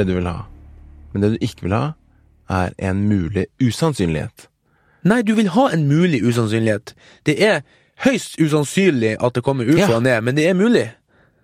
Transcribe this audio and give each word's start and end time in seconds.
er 0.00 0.08
det 0.08 0.14
du 0.14 0.18
vil 0.20 0.28
ha. 0.30 0.44
Men 1.12 1.22
det 1.24 1.30
du 1.34 1.38
ikke 1.44 1.66
vil 1.66 1.74
ha, 1.76 1.92
er 2.50 2.72
en 2.90 3.04
mulig 3.08 3.46
usannsynlighet. 3.62 4.46
Nei, 5.06 5.22
du 5.22 5.34
vil 5.38 5.48
ha 5.54 5.68
en 5.72 5.86
mulig 5.88 6.20
usannsynlighet. 6.26 6.94
Det 7.26 7.36
er 7.42 7.62
høyst 8.04 8.36
usannsynlig 8.40 9.14
at 9.22 9.34
det 9.36 9.42
kommer 9.46 9.64
ufoer 9.68 9.96
Ja. 9.96 10.00
ned, 10.00 10.20
men 10.26 10.36
det 10.36 10.48
er 10.50 10.54
mulig. 10.58 10.90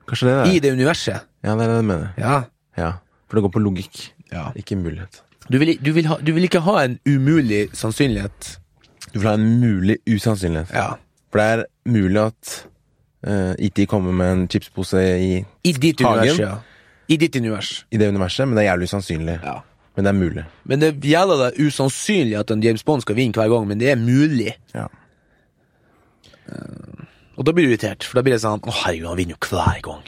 Kanskje 0.08 0.28
det 0.28 0.34
det 0.36 0.52
I 0.52 0.56
er? 0.56 0.60
det 0.66 0.72
universet. 0.72 1.20
Ja, 1.44 1.54
det 1.56 1.62
er 1.64 1.68
det 1.72 1.76
jeg 1.80 1.84
mener. 1.84 2.12
Ja. 2.18 2.42
Ja. 2.78 2.90
For 3.28 3.38
det 3.38 3.42
går 3.46 3.52
på 3.56 3.62
logikk, 3.64 4.12
ja. 4.32 4.50
ikke 4.56 4.76
mulighet. 4.76 5.22
Du, 5.50 5.58
vil, 5.58 5.76
du, 5.84 5.92
vil 5.92 6.06
ha, 6.06 6.16
du 6.22 6.32
vil 6.34 6.44
ikke 6.44 6.60
ha 6.66 6.76
en 6.84 6.98
umulig 7.06 7.68
sannsynlighet. 7.74 8.58
Du 9.14 9.18
vil 9.20 9.28
ha 9.28 9.34
en 9.38 9.60
mulig 9.60 9.98
usannsynlighet. 10.10 10.70
Ja. 10.74 10.92
For 11.32 11.38
det 11.40 11.46
er 11.46 11.64
mulig 11.90 12.20
at 12.22 12.54
uh, 13.26 13.54
IT 13.58 13.88
kommer 13.88 14.12
med 14.12 14.32
en 14.32 14.48
chipspose 14.48 15.00
i, 15.18 15.44
I 15.64 15.72
ditt 15.72 16.00
Hagen. 16.02 16.28
univers. 16.34 16.62
I 17.08 17.16
ditt 17.16 17.36
univers. 17.36 17.84
i 17.90 17.98
det 18.00 18.08
universet, 18.08 18.48
men 18.48 18.56
det 18.56 18.64
er 18.64 18.72
jævlig 18.72 18.90
usannsynlig. 18.90 19.38
Ja. 19.44 19.60
Men 19.96 20.04
det 20.04 20.10
er 20.10 20.18
mulig. 20.18 20.44
Men 20.64 20.80
det 20.82 20.92
gjelder 21.00 21.42
det 21.44 21.66
usannsynlig 21.66 22.38
at 22.38 22.50
en 22.52 22.62
James 22.62 22.84
Bond 22.84 23.02
skal 23.02 23.16
vinne 23.16 23.32
hver 23.32 23.48
gang, 23.48 23.66
men 23.68 23.80
det 23.80 23.90
er 23.90 24.00
mulig. 24.00 24.52
Ja. 24.74 24.88
Og 27.36 27.44
da 27.46 27.52
blir 27.52 27.66
du 27.66 27.72
irritert, 27.72 28.04
for 28.04 28.18
da 28.18 28.24
blir 28.24 28.36
det 28.36 28.42
sånn 28.44 28.62
Å, 28.62 28.74
herregud, 28.84 29.08
han 29.10 29.18
vinner 29.18 29.36
jo 29.36 29.48
hver 29.50 29.80
gang. 29.84 30.04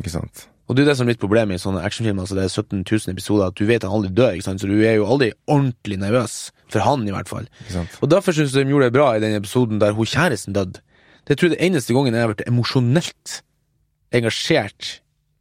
Ikke 0.00 0.12
sant? 0.12 0.46
Og 0.66 0.74
det 0.74 0.82
er 0.82 0.88
det 0.90 0.96
som 0.98 1.06
er 1.06 1.14
litt 1.14 1.22
problemet 1.22 1.60
i 1.60 1.62
sånne 1.62 1.84
actionfilmer, 1.86 2.24
altså 2.24 2.34
det 2.34 2.46
er 2.48 2.50
17 2.50 2.80
000 2.82 3.12
episoder, 3.12 3.52
at 3.52 3.58
du 3.58 3.68
vet 3.68 3.84
han 3.86 3.94
aldri 3.94 4.10
dør, 4.18 4.34
ikke 4.34 4.48
sant, 4.48 4.62
så 4.62 4.66
du 4.66 4.80
er 4.80 4.96
jo 4.98 5.06
aldri 5.06 5.30
ordentlig 5.46 5.98
nervøs. 6.02 6.34
For 6.72 6.82
han, 6.82 7.04
i 7.06 7.14
hvert 7.14 7.30
fall. 7.30 7.46
Ikke 7.62 7.76
sant? 7.76 7.98
Og 8.02 8.10
derfor 8.10 8.34
syns 8.34 8.56
jeg 8.56 8.66
de 8.66 8.74
gjorde 8.74 8.88
det 8.90 8.96
bra 8.96 9.12
i 9.14 9.22
den 9.22 9.36
episoden 9.38 9.78
der 9.82 9.94
hun 9.94 10.08
kjæresten 10.10 10.56
døde. 10.56 10.82
Det 11.26 11.36
tror 11.38 11.50
jeg 11.50 11.54
det 11.54 11.68
eneste 11.68 11.94
gangen 11.94 12.16
jeg 12.16 12.24
har 12.24 12.32
vært 12.32 12.48
emosjonelt 12.50 13.36
engasjert 14.14 14.90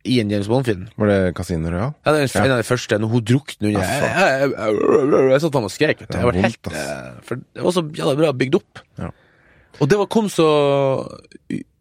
i 0.06 0.20
en 0.22 0.32
James 0.32 0.48
Bond-film. 0.52 0.86
Var 1.02 1.12
det 1.12 1.20
Casino 1.38 1.72
Royal? 1.74 1.94
Ja, 2.06 2.14
det 2.14 2.24
er 2.26 2.46
en 2.46 2.56
av 2.56 2.62
de 2.62 2.68
første, 2.68 3.00
når 3.02 3.12
hun 3.12 3.26
drukner 3.26 3.70
under 3.72 3.84
Jeg, 3.84 4.02
jeg, 4.06 4.52
jeg, 4.54 5.30
jeg, 5.32 5.42
satt 5.44 5.58
faen 5.58 5.68
og 5.68 5.74
skrek. 5.74 6.04
Det 6.06 6.24
var 6.28 6.40
helt 6.46 6.70
eh, 6.72 7.10
For 7.26 7.42
det 7.42 7.66
var 7.66 7.76
så 7.76 7.84
jævla 8.00 8.16
bra 8.22 8.32
bygd 8.38 8.60
opp. 8.60 8.84
Ja. 9.02 9.12
Og 9.82 9.92
det 9.92 10.00
var, 10.00 10.10
kom 10.12 10.30
så 10.32 10.48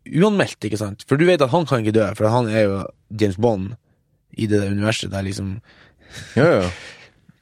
uanmeldt, 0.04 0.66
ikke 0.66 0.80
sant? 0.80 1.04
For 1.08 1.20
du 1.20 1.26
vet 1.28 1.44
at 1.44 1.52
han 1.52 1.68
kan 1.68 1.84
ikke 1.84 1.96
dø, 1.96 2.08
for 2.18 2.32
han 2.32 2.50
er 2.50 2.66
jo 2.66 2.80
James 3.20 3.38
Bond 3.40 3.76
i 4.34 4.48
det 4.50 4.64
universet 4.66 5.12
der 5.12 5.22
liksom 5.22 5.58
Ja, 6.34 6.48
ja. 6.58 6.68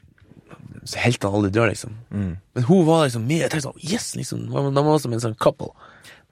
så 0.89 0.99
Heltene 0.99 1.39
aldri 1.39 1.53
dør, 1.55 1.71
liksom. 1.71 1.95
Mm. 2.11 2.37
Men 2.57 2.65
hun 2.67 2.87
var 2.89 3.07
liksom 3.07 3.27
med. 3.27 3.45
Jeg 3.45 3.53
tenkte 3.53 3.69
sånn, 3.69 3.83
yes, 3.87 4.13
liksom. 4.19 4.49
De 4.51 4.85
var 4.85 4.99
som 5.03 5.15
en 5.15 5.23
sånn 5.23 5.39
couple. 5.39 5.71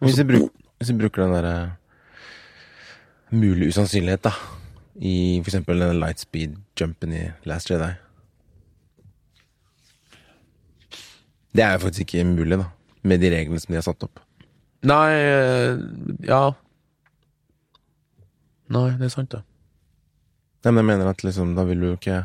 Hvis 0.02 0.18
vi, 0.18 0.26
bruk, 0.26 0.50
hvis 0.80 0.90
vi 0.90 0.96
bruker 1.02 1.22
den 1.22 1.36
derre 1.36 1.54
mulig 3.30 3.70
usannsynlighet, 3.70 4.24
da, 4.26 4.32
i 5.00 5.40
for 5.40 5.50
eksempel 5.52 5.82
den 5.82 6.00
lightspeed-jumpen 6.02 7.12
i 7.16 7.20
Last 7.48 7.70
Jedi 7.70 7.92
Det 11.54 11.62
er 11.64 11.72
jo 11.74 11.84
faktisk 11.86 12.06
ikke 12.06 12.24
mulig, 12.28 12.58
da, 12.60 12.66
med 13.02 13.22
de 13.22 13.30
reglene 13.32 13.60
som 13.62 13.72
de 13.72 13.78
har 13.78 13.86
satt 13.86 14.04
opp. 14.06 14.20
Nei 14.86 15.06
eh, 15.14 15.80
Ja. 16.28 16.42
Nei, 18.70 18.90
det 19.00 19.08
er 19.08 19.14
sant, 19.14 19.32
det. 19.34 19.40
Nei, 20.62 20.70
men 20.70 20.82
jeg 20.82 20.88
mener 20.92 21.10
at 21.10 21.24
liksom, 21.24 21.56
da 21.56 21.64
vil 21.66 21.80
du 21.80 21.88
jo 21.90 21.96
ikke 21.96 22.20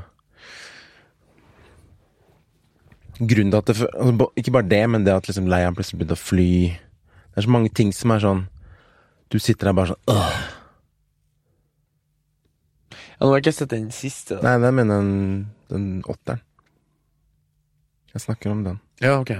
Grunnen 3.15 3.53
til 3.53 3.57
at 3.61 3.69
det 3.69 3.75
altså, 3.79 4.27
Ikke 4.35 4.51
bare 4.51 4.67
det, 4.67 4.81
men 4.91 5.05
det 5.05 5.13
at 5.15 5.29
liksom 5.29 5.47
leiren 5.47 5.75
plutselig 5.75 6.01
begynte 6.01 6.17
å 6.17 6.19
fly 6.19 6.49
Det 6.75 7.39
er 7.39 7.47
så 7.47 7.53
mange 7.55 7.71
ting 7.71 7.93
som 7.95 8.11
er 8.11 8.23
sånn 8.23 8.43
Du 9.31 9.39
sitter 9.39 9.71
der 9.71 9.77
bare 9.77 9.93
sånn 9.93 10.11
Åh. 10.11 10.35
Ja, 13.15 13.23
nå 13.25 13.31
har 13.31 13.39
jeg 13.39 13.45
ikke 13.45 13.55
sett 13.59 13.71
den 13.71 13.91
siste. 13.95 14.37
Da. 14.39 14.41
Nei, 14.43 14.55
den 14.65 14.75
mener 14.75 14.99
den, 14.99 15.45
den 15.71 15.85
åtteren. 16.11 16.41
Jeg 18.15 18.23
snakker 18.23 18.51
om 18.51 18.63
den. 18.63 18.79
Ja, 19.03 19.17
ok. 19.19 19.31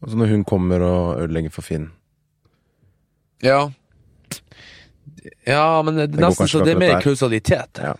Altså 0.00 0.16
når 0.16 0.30
hun 0.32 0.44
kommer 0.48 0.82
og 0.86 1.20
ødelegger 1.24 1.52
for 1.54 1.66
Finn. 1.66 1.90
Ja. 3.44 3.68
Ja, 5.46 5.82
men 5.84 5.98
det, 5.98 6.06
går 6.14 6.22
nesten 6.24 6.46
kanskje 6.46 6.54
så 6.54 6.64
det 6.64 6.72
er 6.72 6.76
akkurat 6.76 6.80
mer 6.86 6.94
der. 6.94 7.02
kausalitet, 7.04 7.78
Ja. 7.82 7.94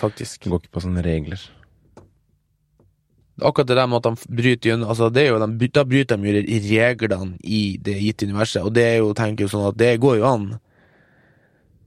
faktisk. 0.00 0.42
Det 0.44 0.50
går 0.50 0.62
ikke 0.62 0.74
på 0.78 0.80
sånne 0.86 1.04
regler. 1.04 1.40
Akkurat 3.42 3.66
det 3.66 3.76
der 3.76 3.86
med 3.90 3.98
at 3.98 4.06
de 4.06 4.34
bryter 4.36 4.70
gjennom 4.70 4.88
altså 4.88 5.10
det 5.12 5.22
er 5.26 5.32
jo, 5.32 5.46
de, 5.46 5.68
Da 5.68 5.84
bryter 5.84 6.16
de 6.16 6.30
jo 6.30 6.42
reglene 6.70 7.36
i 7.42 7.76
det 7.82 7.96
gitte 8.00 8.26
universet, 8.26 8.62
og 8.62 8.72
det 8.74 8.84
er 8.84 8.96
jo, 9.02 9.12
tenker 9.12 9.44
jeg 9.44 9.50
sånn 9.50 9.68
at 9.68 9.76
det 9.76 10.00
går 10.00 10.18
jo 10.18 10.24
an. 10.28 10.46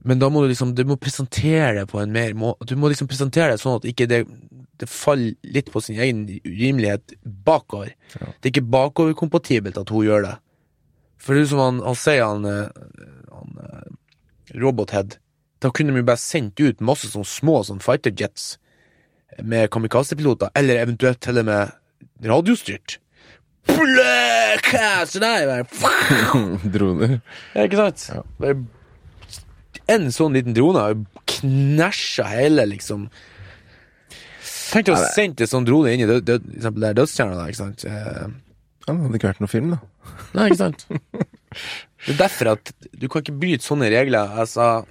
Men 0.08 0.22
da 0.22 0.30
må 0.32 0.40
du 0.40 0.48
liksom 0.48 0.70
Du 0.78 0.84
må 0.88 0.96
presentere 0.96 1.74
det 1.80 1.88
på 1.90 2.00
en 2.00 2.12
mer 2.14 2.32
må, 2.38 2.54
Du 2.64 2.76
må 2.80 2.88
liksom 2.88 3.10
presentere 3.10 3.52
det 3.52 3.60
sånn 3.60 3.76
at 3.80 3.88
ikke 3.88 4.08
det 4.08 4.22
det 4.78 4.86
faller 4.86 5.34
litt 5.42 5.72
på 5.74 5.80
sin 5.82 5.98
egen 5.98 6.20
urimelighet 6.46 7.16
bakover. 7.24 7.94
Ja. 8.14 8.28
Det 8.38 8.46
er 8.46 8.52
ikke 8.52 8.70
bakoverkompatibelt 8.70 9.80
at 9.80 9.90
hun 9.90 10.06
gjør 10.06 10.22
det. 10.22 10.34
For 11.18 11.34
det 11.34 11.42
er 11.42 11.50
som 11.50 11.62
han, 11.62 11.80
han 11.82 11.98
sier, 11.98 12.22
han, 12.22 12.46
eh, 12.46 13.08
han 13.34 13.58
eh, 13.64 13.88
Robothead 14.62 15.18
Da 15.58 15.72
kunne 15.74 15.90
de 15.90 15.98
jo 15.98 16.06
bare 16.06 16.22
sendt 16.22 16.62
ut 16.62 16.84
masse 16.84 17.10
sånne 17.10 17.26
små 17.26 17.58
sånn 17.66 17.82
fighter 17.82 18.14
jets 18.14 18.52
med 19.42 19.68
kamikaze-piloter, 19.74 20.54
eller 20.56 20.80
eventuelt 20.80 21.18
til 21.22 21.42
og 21.42 21.44
med 21.50 21.74
radiostyrt. 22.24 22.96
Bløkast! 23.68 25.18
Det 25.18 25.28
er 25.28 25.50
bare 25.50 26.70
Droner. 26.74 27.18
Ja, 27.52 27.66
ikke 27.66 27.82
sant? 27.82 28.06
Ja. 28.14 28.22
Bare 28.38 28.56
En 29.88 30.10
sånn 30.12 30.34
liten 30.36 30.54
drone 30.56 30.82
har 30.84 30.96
knæsja 31.38 32.26
hele, 32.28 32.66
liksom 32.68 33.06
Tenk 34.68 34.90
å 34.92 34.98
sende 35.14 35.46
en 35.46 35.48
sånn 35.48 35.64
drone 35.64 35.94
inn 35.94 36.02
i 36.04 36.08
død, 36.08 36.26
død, 36.28 36.48
der 36.82 36.96
dødstjerna, 36.98 37.46
ikke 37.48 37.60
sant? 37.62 37.84
Eh, 37.88 38.26
Ja, 38.88 38.92
det 38.94 39.00
hadde 39.04 39.16
ikke 39.18 39.28
vært 39.30 39.40
noen 39.40 39.50
film, 39.52 39.70
da. 39.72 39.78
Nei, 40.36 40.46
ikke 40.50 40.60
sant? 40.60 40.84
Det 42.06 42.12
er 42.14 42.18
derfor 42.20 42.50
at 42.52 42.70
du 42.92 43.06
kan 43.10 43.24
ikke 43.24 43.34
bryte 43.40 43.64
sånne 43.64 43.88
regler. 43.90 44.28
Altså, 44.44 44.84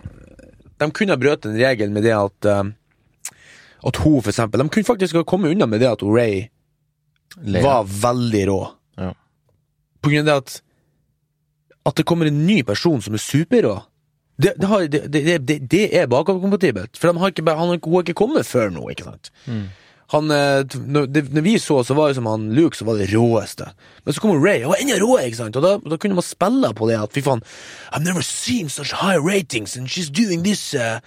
de 0.81 0.87
kunne 0.97 1.13
ha 1.13 1.21
brøt 1.21 1.45
en 1.47 1.55
regel 1.57 1.93
med 1.93 2.03
det 2.05 2.11
at 2.17 2.47
eh, 2.49 2.71
At 3.87 3.99
hun, 4.01 4.17
for 4.25 4.29
eksempel 4.33 4.61
De 4.61 4.65
kunne 4.73 4.85
faktisk 4.89 5.15
ha 5.17 5.23
kommet 5.29 5.53
unna 5.53 5.65
med 5.69 5.79
det 5.85 5.91
at 5.91 6.01
Ray 6.05 6.47
Leia. 7.45 7.61
var 7.63 7.85
veldig 7.85 8.43
rå. 8.49 8.57
Ja. 8.97 9.11
På 10.01 10.09
grunn 10.11 10.25
av 10.25 10.31
det 10.31 10.37
at 10.41 10.57
At 11.91 12.01
det 12.01 12.05
kommer 12.09 12.29
en 12.29 12.41
ny 12.49 12.63
person 12.65 13.01
som 13.01 13.13
er 13.13 13.21
superrå. 13.23 13.75
Det, 14.37 14.53
det, 14.61 14.67
har, 14.69 14.85
det, 14.87 15.59
det, 15.71 15.83
er 15.97 16.07
bakoverkompatibelt. 16.07 16.97
For 17.01 17.09
har 17.13 17.33
ikke, 17.33 17.45
han, 17.49 17.71
har- 17.73 18.01
ikke 18.03 18.13
kommet 18.13 18.45
før 18.45 18.69
nå, 18.69 18.83
ikke 18.93 19.07
sant? 19.07 19.31
Han, 20.13 20.31
eh, 20.31 20.63
når, 20.87 21.07
når 21.35 21.43
vi 21.43 21.57
så, 21.59 21.81
så 21.83 21.95
var 21.97 22.07
det 22.11 22.15
som 22.15 22.29
han 22.29 22.45
Luke 22.55 22.77
som 22.77 22.87
var 22.87 22.95
det 23.01 23.09
råeste. 23.11 23.65
Men 24.05 24.13
så 24.15 24.21
kom 24.23 24.37
Ray, 24.39 24.61
og 24.63 24.71
var 24.71 24.83
enda 24.83 24.99
råere, 25.01 25.25
ikke 25.27 25.39
sant? 25.41 25.57
Og 25.59 25.65
da, 25.65 25.73
da 25.83 25.97
kunne 25.99 26.15
man 26.15 26.23
spille 26.23 26.69
på 26.77 26.87
det 26.87 26.95
at 27.01 27.17
fy 27.17 27.23
faen, 27.25 27.41
I've 27.91 28.05
never 28.05 28.23
seen 28.23 28.69
such 28.69 28.93
high 29.01 29.17
ratings, 29.19 29.75
and 29.75 29.89
she's 29.91 30.07
doing 30.07 30.45
this 30.45 30.73
uh, 30.77 30.99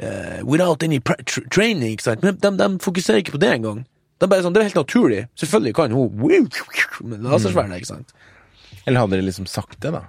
uh, 0.00 0.40
without 0.46 0.82
any 0.86 1.02
training, 1.50 1.90
ikke 1.98 2.06
sant? 2.06 2.24
Men 2.24 2.38
de, 2.40 2.54
de 2.62 2.70
fokuserer 2.86 3.20
ikke 3.20 3.36
på 3.36 3.42
det 3.44 3.52
engang. 3.58 3.84
De 4.22 4.30
bare 4.30 4.46
sånn, 4.46 4.54
Det 4.56 4.62
er 4.62 4.70
helt 4.70 4.80
naturlig. 4.80 5.24
Selvfølgelig 5.36 5.74
kan 5.76 5.92
hun 5.92 6.16
lasersverdet, 7.28 7.82
ikke 7.82 7.92
sant? 7.92 8.14
Eller 8.86 9.02
hadde 9.02 9.18
de 9.18 9.26
liksom 9.26 9.50
sagt 9.50 9.82
det, 9.82 9.92
da? 9.92 10.06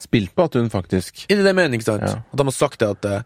Spilt 0.00 0.32
på 0.34 0.44
at 0.48 0.54
hun 0.56 0.70
faktisk 0.72 1.26
Er 1.28 1.36
det 1.36 1.44
det 1.44 1.52
jeg 1.52 1.58
mener, 1.60 1.76
ikke 1.78 1.84
sant? 1.90 2.02
Ja. 2.08 2.22
At 2.32 2.38
de 2.40 2.44
har 2.48 2.56
sagt 2.56 2.80
det 2.80 2.88
at 2.88 3.04
uh, 3.04 3.20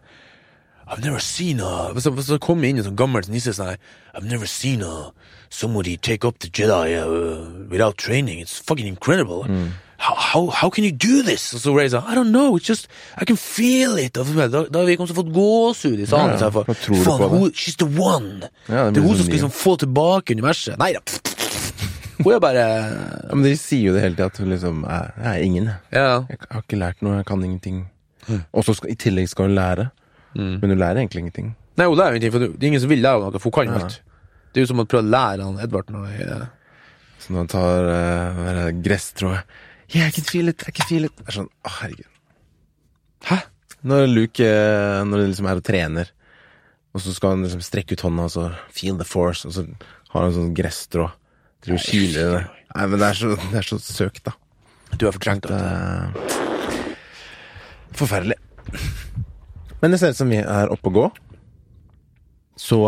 I've 0.91 1.01
never 1.01 1.19
seen 1.23 1.61
a 1.61 1.93
Så, 1.99 2.11
så 2.21 2.37
kom 2.39 2.61
det 2.61 2.69
inn 2.73 2.77
en 2.83 2.89
sånn 2.91 2.99
gammel 2.99 3.23
nisse 3.31 3.53
sånn 3.55 3.71
her, 3.73 3.79
I've 4.13 4.27
never 4.27 4.45
seen 4.45 4.83
a 4.83 5.11
somebody 5.49 5.95
take 5.97 6.25
up 6.27 6.39
the 6.39 6.49
Jedi 6.49 6.97
uh, 6.99 7.45
without 7.69 7.97
training. 7.97 8.39
It's 8.41 8.59
fucking 8.59 8.87
incredible. 8.87 9.45
Mm. 9.47 9.69
How, 9.97 10.13
how, 10.15 10.47
how 10.47 10.69
can 10.69 10.83
you 10.83 10.91
do 10.91 11.21
this? 11.23 11.53
Og 11.55 11.61
så 11.63 11.71
Ray 11.77 11.87
sa 11.89 12.01
I 12.11 12.15
don't 12.17 12.31
know, 12.33 12.57
it's 12.57 12.67
just 12.67 12.89
I 13.15 13.23
can 13.25 13.37
feel 13.37 13.95
it. 13.97 14.13
Da, 14.13 14.23
da 14.25 14.79
har 14.81 14.85
vi 14.89 14.97
kommet 14.99 15.13
til 15.13 15.15
å 15.15 15.21
få 15.21 15.29
gåsehud 15.31 16.01
i 16.03 16.05
salen. 16.09 16.35
Ja, 16.35 16.49
ja. 16.49 16.51
faen, 16.51 17.21
det. 17.21 17.29
hun- 17.31 17.53
She's 17.55 17.77
the 17.79 17.87
one. 17.87 18.49
Ja, 18.67 18.89
det 18.89 18.97
det 18.97 19.03
er 19.03 19.07
hun 19.07 19.15
sånn 19.15 19.21
som 19.23 19.29
skal 19.29 19.37
liksom 19.39 19.53
få 19.55 19.77
tilbake 19.85 20.35
universet. 20.35 20.75
Nei 20.81 20.91
da. 20.97 21.05
Hun 22.25 22.33
er 22.35 22.39
bare 22.43 22.61
Ja, 22.65 23.35
Men 23.35 23.43
de 23.45 23.53
sier 23.61 23.87
jo 23.91 23.93
det 23.95 24.01
hele 24.03 24.15
tida, 24.17 24.25
at 24.31 24.39
hun 24.41 24.49
liksom 24.51 24.81
er, 24.89 25.11
jeg 25.21 25.29
er 25.31 25.43
ingen. 25.45 25.65
jeg. 25.69 25.77
Ja. 25.93 26.15
Jeg 26.29 26.39
har 26.51 26.63
ikke 26.65 26.79
lært 26.81 27.01
noe, 27.05 27.19
jeg 27.21 27.25
kan 27.29 27.43
ingenting. 27.45 27.83
Og 28.51 28.65
så 28.65 28.73
i 28.89 28.95
tillegg 28.97 29.29
skal 29.29 29.47
hun 29.51 29.55
lære. 29.55 29.89
Men 30.35 30.65
hun 30.73 30.77
lærer 30.81 30.99
egentlig 31.03 31.21
ingenting. 31.23 31.53
Nei, 31.77 31.85
hun 31.87 31.97
lærer 31.99 32.17
ingenting, 32.17 32.33
for 32.33 32.39
det 32.45 32.63
er 32.63 32.67
ingen 32.73 32.81
som 32.83 32.89
vil 32.91 33.03
lære 33.05 33.21
noe, 33.21 33.39
for 33.39 33.51
hun 33.51 33.55
kan 33.61 33.71
Ja. 33.75 33.83
alt. 33.85 34.01
Det 34.55 34.61
er 34.61 34.65
jo 34.65 34.71
som 34.73 34.79
å 34.79 34.85
prøve 34.87 35.03
å 35.05 35.11
lære 35.11 35.43
han 35.43 35.59
Edvard 35.59 35.89
noe. 35.91 36.09
Ja. 36.19 36.41
Så 37.19 37.31
når 37.33 37.37
han 37.43 37.47
tar 37.51 37.87
uh, 37.89 38.71
gresstrået 38.83 39.43
Yeah, 39.93 40.07
I 40.07 40.11
can 40.11 40.23
feel 40.23 40.47
it, 40.49 40.63
I 40.67 40.71
can 40.71 40.87
feel 40.89 41.05
it. 41.05 41.13
Det 41.17 41.27
er 41.29 41.35
sånn, 41.43 41.49
å 41.61 41.69
herregud. 41.79 42.07
Hæ? 43.29 43.37
Når 43.85 44.07
Luke 44.09 44.41
eh, 44.41 45.03
Når 45.05 45.21
det 45.21 45.27
liksom 45.29 45.45
er 45.49 45.59
og 45.59 45.63
trener, 45.67 46.09
og 46.95 47.01
så 47.03 47.13
skal 47.13 47.35
han 47.35 47.43
liksom 47.45 47.61
strekke 47.61 47.93
ut 47.93 48.01
hånda 48.01 48.23
og 48.25 48.31
så 48.33 48.45
feel 48.73 48.97
the 48.97 49.05
force, 49.05 49.45
og 49.45 49.53
så 49.53 49.65
har 50.13 50.23
han 50.25 50.33
sånn 50.33 50.53
gresstrå. 50.57 51.05
Driver 51.63 51.79
å 51.79 51.85
kile 51.85 52.25
det. 52.33 52.41
Nei, 52.75 52.85
men 52.91 52.99
det 52.99 53.07
er 53.07 53.19
så, 53.19 53.29
det 53.51 53.59
er 53.61 53.67
så 53.67 53.77
søkt, 53.81 54.23
da. 54.27 54.33
Du 54.99 55.05
har 55.07 55.15
fortrengt 55.15 55.45
det. 55.47 55.55
Det 55.55 55.61
er 57.95 57.99
forferdelig. 57.99 58.37
Men 59.81 59.93
det 59.93 59.99
ser 60.01 60.13
ut 60.15 60.19
som 60.19 60.31
vi 60.31 60.39
er 60.41 60.71
oppe 60.73 60.91
og 60.91 60.97
gå. 60.99 61.05
Så 62.59 62.79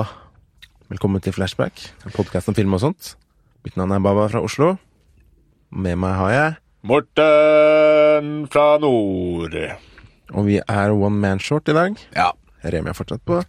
velkommen 0.92 1.24
til 1.24 1.36
Flashback, 1.36 1.82
en 2.08 2.14
podkast 2.16 2.48
om 2.52 2.56
film 2.58 2.76
og 2.78 2.84
sånt. 2.84 3.16
Mitt 3.68 3.76
navn 3.80 3.92
er 3.98 4.04
Baba 4.04 4.28
fra 4.32 4.44
Oslo. 4.46 4.76
Med 5.76 5.98
meg 6.00 6.16
har 6.16 6.32
jeg 6.32 6.56
Morten 6.88 8.46
fra 8.54 8.78
nord. 8.80 9.56
Og 10.32 10.46
vi 10.48 10.60
er 10.62 10.94
one 10.96 11.20
man 11.20 11.42
short 11.44 11.68
i 11.68 11.76
dag. 11.76 11.98
Ja. 12.16 12.30
Remi 12.64 12.92
er 12.94 12.96
fortsatt 12.96 13.24
på 13.28 13.42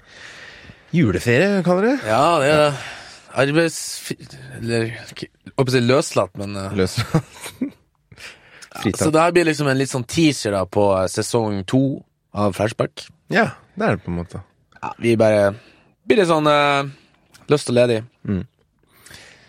juleferie, 0.94 1.60
kaller 1.66 1.84
det. 1.92 1.96
Ja, 2.08 2.24
det 2.42 2.48
er 2.54 2.80
arbeids... 3.34 3.80
Eller 4.58 4.90
jeg 4.92 5.30
håper 5.56 5.78
å 5.80 5.82
løslatt, 5.84 6.36
men 6.40 6.56
uh, 6.56 6.76
Løslatt. 6.76 7.52
Så 8.98 9.10
det 9.10 9.20
her 9.20 9.32
blir 9.34 9.48
liksom 9.48 9.66
en 9.70 9.78
litt 9.78 9.90
sånn 9.90 10.06
teaser 10.06 10.54
da 10.54 10.60
på 10.68 10.84
eh, 10.94 11.08
sesong 11.10 11.64
to 11.66 11.80
av 12.36 12.52
Flashback. 12.54 13.08
Ja, 13.32 13.48
det 13.74 13.86
er 13.86 13.96
det 13.96 14.04
på 14.04 14.12
en 14.12 14.18
måte. 14.20 14.42
Ja, 14.78 14.92
vi 15.02 15.16
bare 15.18 15.48
blir 16.06 16.20
litt 16.20 16.30
sånn 16.30 16.46
uh, 16.46 16.86
løst 17.50 17.72
og 17.72 17.74
ledig. 17.74 18.04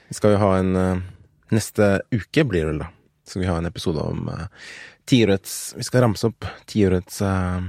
Vi 0.10 0.18
skal 0.18 0.34
jo 0.34 0.42
ha 0.42 0.54
en 0.58 0.72
uh, 0.76 1.02
Neste 1.54 2.02
uke 2.14 2.44
blir 2.46 2.66
det 2.66 2.72
vel, 2.72 2.82
da. 2.84 2.90
Skal 3.26 3.44
vi 3.44 3.50
ha 3.50 3.58
en 3.58 3.70
episode 3.70 4.02
om 4.02 4.30
uh, 4.30 4.48
tiårets 5.10 5.76
Vi 5.78 5.86
skal 5.86 6.06
ramse 6.06 6.30
opp 6.30 6.46
tiårets 6.70 7.22
uh, 7.26 7.62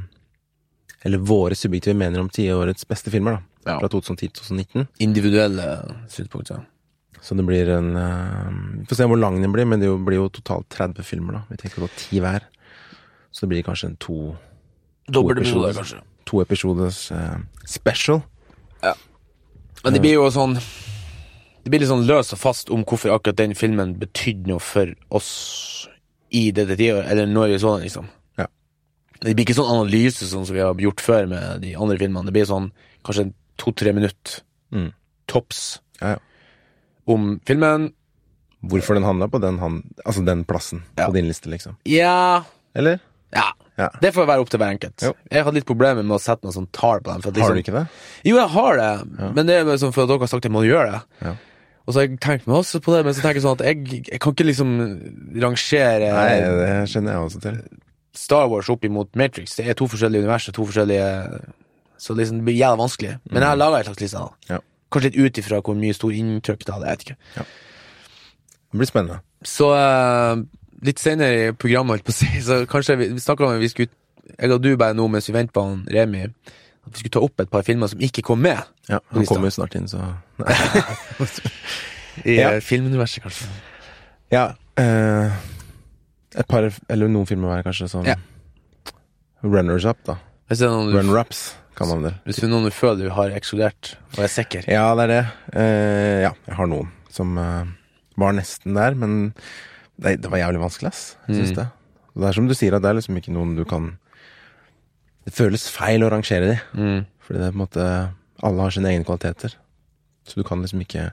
Eller 1.04 1.18
våre 1.18 1.56
subjektive 1.56 1.96
meninger 1.96 2.20
om 2.20 2.32
tiårets 2.32 2.88
beste 2.88 3.12
filmer, 3.12 3.38
da. 3.38 3.49
Ja. 3.66 3.76
Fra 3.78 3.88
2010-2019. 3.92 4.86
Individuelle 5.04 5.66
synspunkter. 6.08 6.62
Så 7.20 7.36
det 7.36 7.44
blir 7.44 7.68
en 7.68 7.90
eh, 7.96 8.46
Vi 8.78 8.86
får 8.88 8.96
se 8.96 9.08
hvor 9.10 9.20
lang 9.20 9.42
den 9.42 9.52
blir, 9.52 9.68
men 9.68 9.82
det 9.82 9.90
blir 10.06 10.22
jo 10.22 10.30
totalt 10.32 10.70
30 10.72 11.04
filmer, 11.04 11.36
da. 11.36 11.42
Vi 11.50 11.60
tenker 11.60 11.84
på 11.84 11.90
ti 11.96 12.22
hver. 12.24 12.46
Så 13.30 13.44
det 13.44 13.52
blir 13.52 13.66
kanskje 13.66 13.92
en 13.92 13.98
to, 14.00 14.16
Dobbeltepisode, 15.12 15.74
kanskje. 15.76 16.00
to 16.26 16.40
episodes 16.40 17.10
uh, 17.12 17.38
special. 17.66 18.22
Men 19.84 19.96
det 19.96 20.02
blir 20.04 20.18
jo 20.18 20.26
sånn 20.32 20.56
Det 20.56 21.70
blir 21.70 21.82
litt 21.82 21.90
sånn 21.90 22.06
løs 22.08 22.34
og 22.34 22.40
fast 22.40 22.70
om 22.72 22.82
hvorfor 22.88 23.14
akkurat 23.14 23.38
den 23.38 23.54
filmen 23.56 23.94
betydde 24.00 24.50
noe 24.50 24.62
for 24.64 24.92
oss 25.12 25.30
i 26.30 26.50
dette 26.54 26.76
tiåret, 26.78 27.08
eller 27.10 27.26
når 27.26 27.50
vi 27.50 27.58
så 27.58 27.74
den, 27.74 27.84
liksom. 27.88 28.06
Ja. 28.38 28.46
Det 29.18 29.34
blir 29.34 29.44
ikke 29.44 29.56
sånn 29.58 29.72
analyse 29.74 30.28
sånn 30.30 30.46
som 30.46 30.56
vi 30.56 30.62
har 30.62 30.78
gjort 30.78 31.02
før 31.02 31.26
med 31.28 31.64
de 31.64 31.74
andre 31.74 31.98
filmene. 32.00 32.22
Det 32.28 32.34
blir 32.36 32.46
sånn 32.48 32.70
kanskje 33.06 33.26
to-tre 33.60 33.92
minutter 33.96 34.40
Mm. 34.72 34.92
tops 35.30 35.80
Ja, 36.00 36.14
ja. 36.14 36.18
om 37.10 37.40
filmen. 37.46 37.92
Hvorfor 38.62 38.94
den 38.94 39.02
havna 39.06 39.26
på 39.32 39.40
den, 39.42 39.56
han, 39.58 39.80
altså 40.04 40.22
den 40.24 40.44
plassen 40.44 40.82
Ja. 40.98 41.06
på 41.08 41.14
din 41.16 41.26
liste, 41.26 41.48
liksom. 41.50 41.76
Ja 41.88 42.44
Eller? 42.74 43.00
Ja. 43.32 43.48
Ja. 43.78 43.88
Det 44.02 44.12
får 44.14 44.26
være 44.28 44.40
opp 44.44 44.50
til 44.52 44.60
hver 44.60 44.74
enkelt. 44.74 45.00
Jo. 45.02 45.14
Jeg 45.32 45.42
hadde 45.46 45.54
litt 45.56 45.66
problemer 45.66 46.02
med 46.04 46.12
å 46.14 46.20
sette 46.20 46.44
noe 46.44 46.52
sånn 46.52 46.68
tall 46.76 47.00
på. 47.00 47.10
For 47.22 47.30
at 47.30 47.36
Har 47.40 47.50
liksom, 47.50 47.54
du 47.56 47.62
ikke 47.62 47.72
det? 47.78 47.86
Jo, 48.28 48.36
jeg 48.36 48.48
har 48.52 48.76
det, 48.76 49.34
men 49.34 49.46
det 49.48 49.54
er 49.56 49.64
liksom 49.64 49.92
for 49.94 50.02
at 50.04 50.08
dere 50.12 50.18
har 50.20 50.26
sagt 50.30 50.44
at 50.44 50.50
jeg 50.50 50.52
må 50.52 50.62
gjøre 50.66 50.90
det. 50.92 51.00
Ja. 51.24 51.34
Og 51.86 51.94
så 51.94 52.00
har 52.02 52.06
jeg 52.06 52.20
tenkt 52.20 52.46
meg 52.46 52.56
også 52.60 52.80
på 52.84 52.92
det, 52.94 53.04
men 53.06 53.14
så 53.16 53.22
tenker 53.24 53.40
jeg 53.40 53.46
sånn 53.46 53.56
at 53.58 53.64
jeg, 53.66 54.04
jeg 54.12 54.20
kan 54.20 54.34
ikke 54.36 54.46
liksom 54.50 54.74
rangere 55.42 56.10
Nei, 56.12 56.34
det 56.60 56.74
skjønner 56.92 57.16
jeg 57.16 57.24
også 57.24 57.40
til. 57.46 57.56
Star 58.20 58.46
Wars 58.52 58.68
opp 58.70 58.84
imot 58.84 59.16
Matrix. 59.16 59.56
Det 59.56 59.66
er 59.70 59.74
to 59.78 59.86
forskjellige 59.88 60.22
universer, 60.26 60.52
to 60.52 60.66
forskjellige 60.68 61.08
Så 62.00 62.14
liksom, 62.16 62.40
det 62.40 62.46
blir 62.48 62.56
jævla 62.56 62.80
vanskelig. 62.80 63.16
Men 63.30 63.42
jeg 63.44 63.50
har 63.52 63.58
laga 63.60 63.80
en 63.82 63.88
slags 63.90 64.00
liste. 64.00 64.20
da. 64.22 64.54
Ja. 64.54 64.60
Kanskje 64.90 65.10
litt 65.10 65.18
ut 65.20 65.38
ifra 65.42 65.58
hvor 65.62 65.76
mye 65.78 65.94
stor 65.94 66.14
inntrykk 66.16 66.64
det 66.64 66.72
hadde. 66.74 66.86
Jeg 66.88 66.96
vet 66.96 67.04
ikke. 67.04 67.44
Det 68.70 68.80
blir 68.80 68.88
spennende. 68.88 69.18
Så 69.46 69.68
uh, 69.74 70.40
litt 70.86 71.00
senere 71.02 71.36
i 71.50 71.52
programmet, 71.56 71.98
holdt 71.98 72.06
på 72.08 72.14
å 72.14 72.18
si, 72.20 72.30
så 72.48 72.62
kanskje 72.70 72.96
vi, 73.00 73.10
vi 73.16 73.20
snakka 73.22 73.44
om 73.46 73.54
at 73.56 73.62
vi 73.62 73.68
skulle 73.72 73.92
Jeg 74.38 74.52
og 74.54 74.60
du 74.62 74.70
bare 74.78 74.94
nå 74.94 75.06
mens 75.10 75.26
vi 75.28 75.34
venter 75.34 75.52
på 75.56 75.62
han 75.66 75.80
Remi, 75.90 76.20
at 76.28 76.90
vi 76.94 77.00
skulle 77.02 77.14
ta 77.16 77.22
opp 77.24 77.40
et 77.42 77.50
par 77.50 77.64
filmer 77.66 77.90
som 77.90 78.00
ikke 78.04 78.22
kom 78.22 78.40
med 78.44 78.60
Ja, 78.88 79.00
Han 79.10 79.26
kommer 79.26 79.48
jo 79.50 79.54
snart 79.56 79.74
inn, 79.78 79.88
så 79.90 79.98
i 82.24 82.36
Ja. 82.36 82.50
eh, 82.54 82.60
filmuniverset, 82.60 83.22
kanskje. 83.24 83.48
Ja. 84.32 84.44
Uh, 84.78 85.32
et 86.36 86.46
par, 86.48 86.68
eller 86.88 87.08
noen 87.10 87.26
filmer 87.26 87.48
hver, 87.50 87.64
kanskje, 87.66 87.88
sånn 87.90 88.06
Ja. 88.06 88.16
runners 89.42 89.84
up, 89.88 89.98
da. 90.06 90.18
Er 90.50 90.56
Runner-ups, 90.66 91.54
kan 91.80 91.88
man 91.90 92.04
det. 92.04 92.12
hvis 92.28 92.38
er 92.44 92.50
noen 92.52 92.68
du 92.68 92.74
føler 92.76 93.08
du 93.08 93.14
har 93.16 93.32
ekskludert, 93.34 93.94
og 94.14 94.22
er 94.26 94.32
sikker 94.32 94.68
Ja, 94.68 94.86
det 94.98 95.06
er 95.08 95.12
det. 95.14 95.20
Uh, 95.56 96.18
ja, 96.28 96.32
jeg 96.46 96.56
har 96.60 96.68
noen 96.70 96.90
som 97.10 97.32
uh, 97.40 97.64
var 98.20 98.36
nesten 98.36 98.76
der, 98.76 98.94
men 99.00 99.32
det, 100.00 100.18
det 100.22 100.28
var 100.30 100.42
jævlig 100.42 100.60
vanskelig, 100.62 100.92
ass. 100.92 101.16
Jeg 101.28 101.40
syns 101.40 101.54
Mm. 101.54 101.58
det. 101.62 101.66
Og 102.10 102.20
Det 102.22 102.28
er 102.28 102.36
som 102.36 102.46
du 102.50 102.54
sier, 102.58 102.74
at 102.76 102.82
det 102.84 102.90
er 102.90 102.98
liksom 102.98 103.16
ikke 103.20 103.32
noen 103.32 103.56
du 103.56 103.64
kan 103.64 103.90
Det 105.24 105.32
føles 105.36 105.68
feil 105.70 106.02
å 106.02 106.08
rangere 106.10 106.48
de, 106.52 106.56
mm. 106.74 107.00
fordi 107.24 107.38
det 107.40 107.46
er 107.48 107.52
på 107.52 107.58
en 107.58 107.64
måte 107.64 107.84
Alle 108.42 108.62
har 108.64 108.70
sine 108.74 108.88
egne 108.92 109.04
kvaliteter. 109.04 109.52
Så 110.26 110.36
du 110.40 110.44
kan 110.44 110.60
liksom 110.64 110.80
ikke 110.84 111.10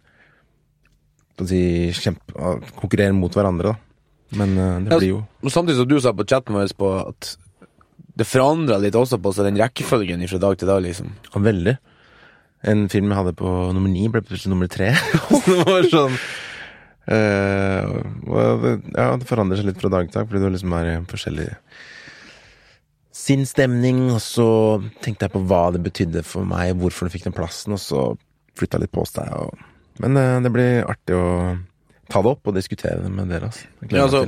si, 1.47 1.59
kjempe, 1.93 2.33
konkurrere 2.79 3.13
mot 3.15 3.33
hverandre, 3.35 3.73
da. 3.73 3.75
Men 4.37 4.55
uh, 4.57 4.79
det 4.83 4.91
Ja, 4.91 4.97
blir 4.99 5.11
jo 5.13 5.51
samtidig 5.53 5.77
som 5.79 5.87
du 5.91 5.99
sa 6.03 6.11
på 6.15 6.25
chatten 6.27 6.55
vår 6.57 6.71
på 6.77 6.89
at 7.07 7.35
det 8.17 8.25
forandra 8.25 8.79
litt 8.81 8.97
også 8.97 9.19
på 9.21 9.33
seg 9.35 9.49
den 9.49 9.59
rekkefølgen 9.61 10.25
fra 10.29 10.41
dag 10.41 10.57
til 10.57 10.71
dag, 10.71 10.81
liksom. 10.85 11.13
Ja, 11.29 11.41
veldig. 11.43 11.75
En 12.67 12.87
film 12.89 13.11
jeg 13.11 13.19
hadde 13.19 13.35
på 13.37 13.51
nummer 13.75 13.91
ni, 13.91 14.07
ble 14.09 14.23
plutselig 14.25 14.53
nummer 14.53 14.69
tre. 14.71 14.89
det 15.47 15.57
var 15.67 15.89
sånn 15.91 16.15
uh, 17.13 17.91
Ja, 18.97 19.11
det 19.19 19.29
forandrer 19.29 19.61
seg 19.61 19.69
litt 19.69 19.83
fra 19.83 19.93
dag 19.93 20.09
til 20.09 20.17
dag, 20.17 20.29
fordi 20.31 20.41
du 20.41 20.49
liksom 20.55 20.73
er 20.79 20.91
i 20.95 20.97
forskjellig 21.11 21.47
sinnsstemning, 23.17 24.03
og 24.13 24.21
så 24.23 24.49
tenkte 25.03 25.27
jeg 25.27 25.33
på 25.33 25.43
hva 25.49 25.63
det 25.75 25.81
betydde 25.85 26.21
for 26.25 26.47
meg, 26.47 26.75
hvorfor 26.79 27.07
du 27.07 27.13
fikk 27.13 27.27
den 27.27 27.37
plassen, 27.37 27.75
og 27.75 27.81
så 27.81 28.03
flytta 28.57 28.81
litt 28.81 28.93
på 28.93 29.05
seg. 29.09 29.29
Og... 29.37 29.65
Men 30.01 30.17
uh, 30.17 30.37
det 30.41 30.53
blir 30.53 30.85
artig 30.89 31.17
å 31.17 31.27
ta 32.07 32.23
det 32.23 32.33
opp 32.33 32.49
og 32.49 32.57
diskutere 32.57 33.03
det 33.03 33.11
med 33.13 33.29
dere. 33.29 33.51
Altså. 33.51 33.69
Ja, 33.91 34.07
altså. 34.07 34.25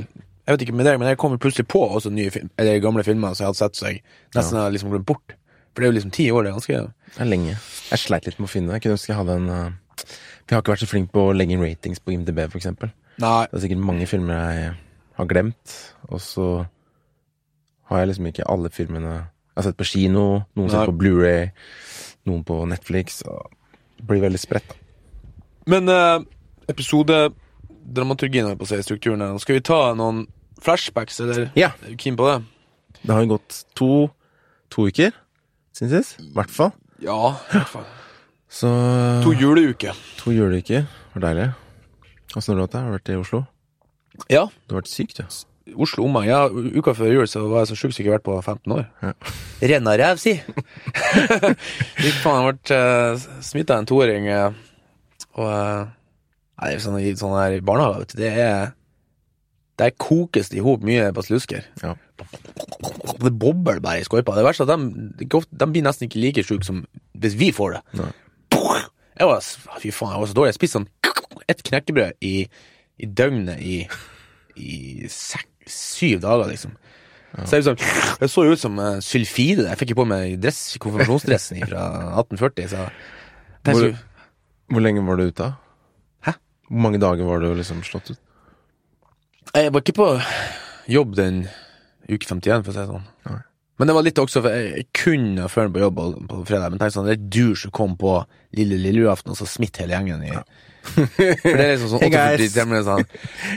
Jeg 0.50 0.56
vet 0.56 0.64
ikke 0.66 0.74
med 0.80 0.88
deg, 0.88 0.96
men 0.98 1.06
jeg 1.06 1.18
kommer 1.22 1.38
plutselig 1.38 1.68
på 1.70 1.84
også 1.86 2.10
nye 2.10 2.30
film, 2.34 2.48
eller 2.58 2.80
gamle 2.82 3.04
filmer 3.06 3.36
som 3.36 3.44
jeg 3.44 3.52
hadde 3.52 3.60
sett, 3.60 3.76
så 3.78 3.86
jeg 3.86 4.00
nesten 4.34 4.58
har 4.58 4.72
liksom 4.74 4.90
glemt 4.90 5.06
bort. 5.06 5.36
For 5.70 5.78
det 5.78 5.86
er 5.86 5.92
jo 5.92 5.96
liksom 6.00 6.14
ti 6.16 6.26
år, 6.34 6.42
det 6.42 6.50
er 6.50 6.56
ganske 6.58 6.78
Det 7.14 7.22
er 7.22 7.28
lenge. 7.30 7.54
Jeg 7.92 8.02
sleit 8.02 8.26
litt 8.26 8.40
med 8.40 8.48
å 8.48 8.50
finne 8.50 8.72
det. 8.72 8.80
Jeg 8.80 8.82
kunne 8.82 8.96
ønske 8.98 9.12
jeg 9.12 9.18
hadde 9.20 9.36
en 9.38 9.52
uh, 9.54 9.68
jeg 10.50 10.56
har 10.56 10.64
ikke 10.64 10.72
vært 10.72 10.82
så 10.82 10.90
flink 10.90 11.12
på 11.14 11.22
å 11.28 11.34
legge 11.36 11.54
inn 11.54 11.62
ratings 11.62 12.00
på 12.02 12.10
IMDb, 12.10 12.40
for 12.50 12.58
eksempel. 12.58 12.90
Nei. 13.22 13.44
Det 13.46 13.54
er 13.54 13.62
sikkert 13.62 13.84
mange 13.86 14.06
filmer 14.10 14.40
jeg 14.50 14.72
har 15.20 15.28
glemt, 15.30 15.74
og 16.10 16.22
så 16.24 16.46
har 17.90 18.02
jeg 18.02 18.10
liksom 18.10 18.30
ikke 18.30 18.48
alle 18.50 18.70
filmene 18.74 19.12
Jeg 19.14 19.58
har 19.58 19.66
sett 19.68 19.78
på 19.78 19.86
kino, 19.86 20.24
noen 20.56 20.70
sett 20.72 20.90
på 20.90 20.96
Blu-ray, 20.96 21.50
noen 22.26 22.42
på 22.46 22.58
Netflix, 22.70 23.20
det 23.26 24.06
blir 24.08 24.22
veldig 24.22 24.40
spredt. 24.40 24.74
Men 25.70 25.90
uh, 25.90 26.22
episodedramaturgien, 26.70 28.46
holdt 28.46 28.54
jeg 28.54 28.60
på 28.62 28.68
å 28.68 28.70
si, 28.70 28.78
strukturen 28.86 29.24
her, 29.26 29.38
skal 29.42 29.58
vi 29.58 29.64
ta 29.66 29.80
noen 29.98 30.24
flashbacks, 30.64 31.20
eller 31.20 31.50
Ja. 31.56 31.72
er 31.82 31.90
du 31.92 31.96
keen 31.96 32.16
på 32.16 32.26
det? 32.28 32.44
Det 33.02 33.10
har 33.14 33.22
jo 33.24 33.36
gått 33.38 33.64
to, 33.78 33.90
to 34.70 34.86
uker 34.90 35.12
siden 35.76 35.90
sist, 35.94 36.20
i 36.20 36.32
hvert 36.36 36.50
fall. 36.52 36.72
Ja, 37.00 37.36
i 37.48 37.56
hvert 37.56 37.68
fall. 37.68 37.86
Så 38.50 38.68
To 39.24 39.32
juleuker. 39.32 39.94
to 40.18 40.32
juleuker. 40.34 40.86
Var 41.14 41.22
deilig. 41.22 41.52
Åssen 42.36 42.52
har 42.54 42.58
du 42.58 42.62
hatt 42.66 42.72
det? 42.74 42.80
Har 42.80 42.90
du 42.90 42.96
vært 42.98 43.12
i 43.14 43.20
Oslo? 43.20 43.46
Ja. 44.28 44.44
Du 44.68 44.74
har 44.74 44.82
vært 44.82 44.90
syk, 44.90 45.14
du. 45.16 45.22
Oslo 45.78 46.04
omgang. 46.04 46.26
Ja, 46.26 46.48
uka 46.50 46.92
før 46.98 47.12
jul 47.14 47.28
så 47.30 47.44
var 47.48 47.62
jeg 47.62 47.70
så 47.70 47.76
sjuk 47.78 47.92
som 47.94 48.02
jeg 48.02 48.08
ikke 48.08 48.12
har 48.12 48.18
vært 48.18 48.26
på 48.26 48.36
15 48.42 48.74
år. 48.74 48.84
Ja. 49.02 49.12
Renna 49.70 49.94
ræv, 50.00 50.18
si! 50.18 50.34
Fy 52.00 52.10
faen, 52.20 52.42
jeg 52.50 52.58
ble 52.66 52.80
uh, 52.80 53.24
smitta 53.44 53.76
av 53.76 53.82
en 53.84 53.88
toåring. 53.90 54.28
Uh, 54.28 54.52
og 55.38 55.46
uh, 55.46 55.88
Nei, 56.60 56.74
sånn, 56.82 56.98
sånn 57.16 57.36
her 57.38 57.54
i 57.56 57.60
barnehage, 57.64 58.02
vet 58.02 58.10
du, 58.12 58.18
det 58.20 58.30
er 58.36 58.72
Der 59.80 59.92
kokes 59.96 60.50
det 60.52 60.60
i 60.60 60.64
hop 60.64 60.84
mye 60.84 61.08
basillusker. 61.16 61.64
Ja. 61.80 61.94
Det 62.20 63.32
bobler 63.40 63.80
bare 63.80 64.02
i 64.02 64.04
skorpa. 64.04 64.34
Det 64.36 64.44
verste 64.44 64.66
er 64.66 64.74
at 64.74 64.82
de, 65.20 65.28
de 65.40 65.68
blir 65.72 65.86
nesten 65.86 66.08
ikke 66.08 66.20
like 66.20 66.44
sjuke 66.44 66.68
som 66.68 66.82
hvis 67.20 67.36
vi 67.40 67.50
får 67.56 67.78
det. 67.78 67.82
Nei. 68.02 68.10
Jeg 69.20 69.28
var, 69.28 69.44
fy 69.80 69.90
faen, 69.92 70.14
jeg 70.14 70.22
var 70.22 70.30
så 70.30 70.36
dårlig. 70.36 70.52
Jeg 70.52 70.58
spiste 70.60 70.78
sånn 70.78 70.88
ett 71.50 71.64
knekkebrød 71.66 72.24
i, 72.24 72.34
i 73.00 73.08
døgnet 73.08 73.60
i, 73.60 73.74
i 74.56 75.08
sek, 75.12 75.48
syv 75.68 76.22
dager, 76.24 76.48
liksom. 76.48 76.76
Så 77.46 77.60
jeg, 77.60 77.66
sånn, 77.68 77.82
jeg 78.18 78.30
så 78.32 78.44
ut 78.48 78.60
som 78.60 78.78
uh, 78.80 78.96
sylfide. 79.04 79.68
Jeg 79.68 79.78
fikk 79.78 79.92
jo 79.92 80.00
på 80.00 80.06
meg 80.08 80.38
dress, 80.42 80.62
konfirmasjonsdressen 80.82 81.60
fra 81.70 81.84
1840. 82.22 82.72
Så 82.72 82.88
Hvor, 83.68 83.92
hvor 84.72 84.84
lenge 84.84 85.04
var 85.06 85.20
du 85.20 85.28
ute? 85.28 85.52
Hæ? 86.26 86.34
Hvor 86.70 86.84
mange 86.88 87.02
dager 87.02 87.28
var 87.28 87.44
du 87.44 87.52
liksom 87.54 87.84
slått 87.86 88.14
ut? 88.14 88.20
Jeg 89.56 89.72
var 89.74 89.82
ikke 89.84 89.96
på 89.98 90.08
jobb 90.90 91.14
den 91.18 91.44
uke 92.10 92.26
51, 92.26 92.64
for 92.64 92.72
å 92.72 92.74
si 92.74 92.80
det 92.80 92.90
sånn. 92.90 93.06
Nei. 93.28 93.38
Men 93.80 93.88
det 93.88 93.94
var 93.96 94.04
litt 94.04 94.18
også, 94.20 94.42
for 94.44 94.52
jeg, 94.52 94.86
kunne 94.92 95.46
før 95.48 95.70
på 95.72 95.80
jobb 95.80 96.00
på, 96.28 96.40
fredag, 96.48 96.72
men 96.72 96.82
tenk 96.82 96.92
sånn, 96.92 97.06
det 97.08 97.14
er 97.16 97.28
du 97.32 97.56
som 97.56 97.72
kom 97.72 97.94
på 98.00 98.18
lille 98.58 98.76
lille 98.76 99.06
julaften, 99.06 99.32
og 99.32 99.38
så 99.38 99.48
smitt 99.48 99.80
hele 99.80 99.96
gjengen 99.96 100.24
i 100.26 100.34
For 100.90 101.24
det 101.24 101.64
er 101.64 101.72
liksom 101.78 101.94
sånn 101.94 102.04
48 102.10 102.12
guys. 102.12 102.54
timer 102.56 102.84
sånn 102.84 103.04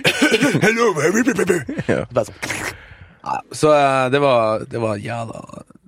Hello, 0.65 0.89
baby. 0.95 1.59
Ja. 1.91 2.03
Sånn 2.23 3.51
Så 3.55 3.71
eh, 3.71 4.07
det 4.11 4.19
var 4.23 4.65
Det 4.67 4.81
var 4.83 4.99
jævla 4.99 5.43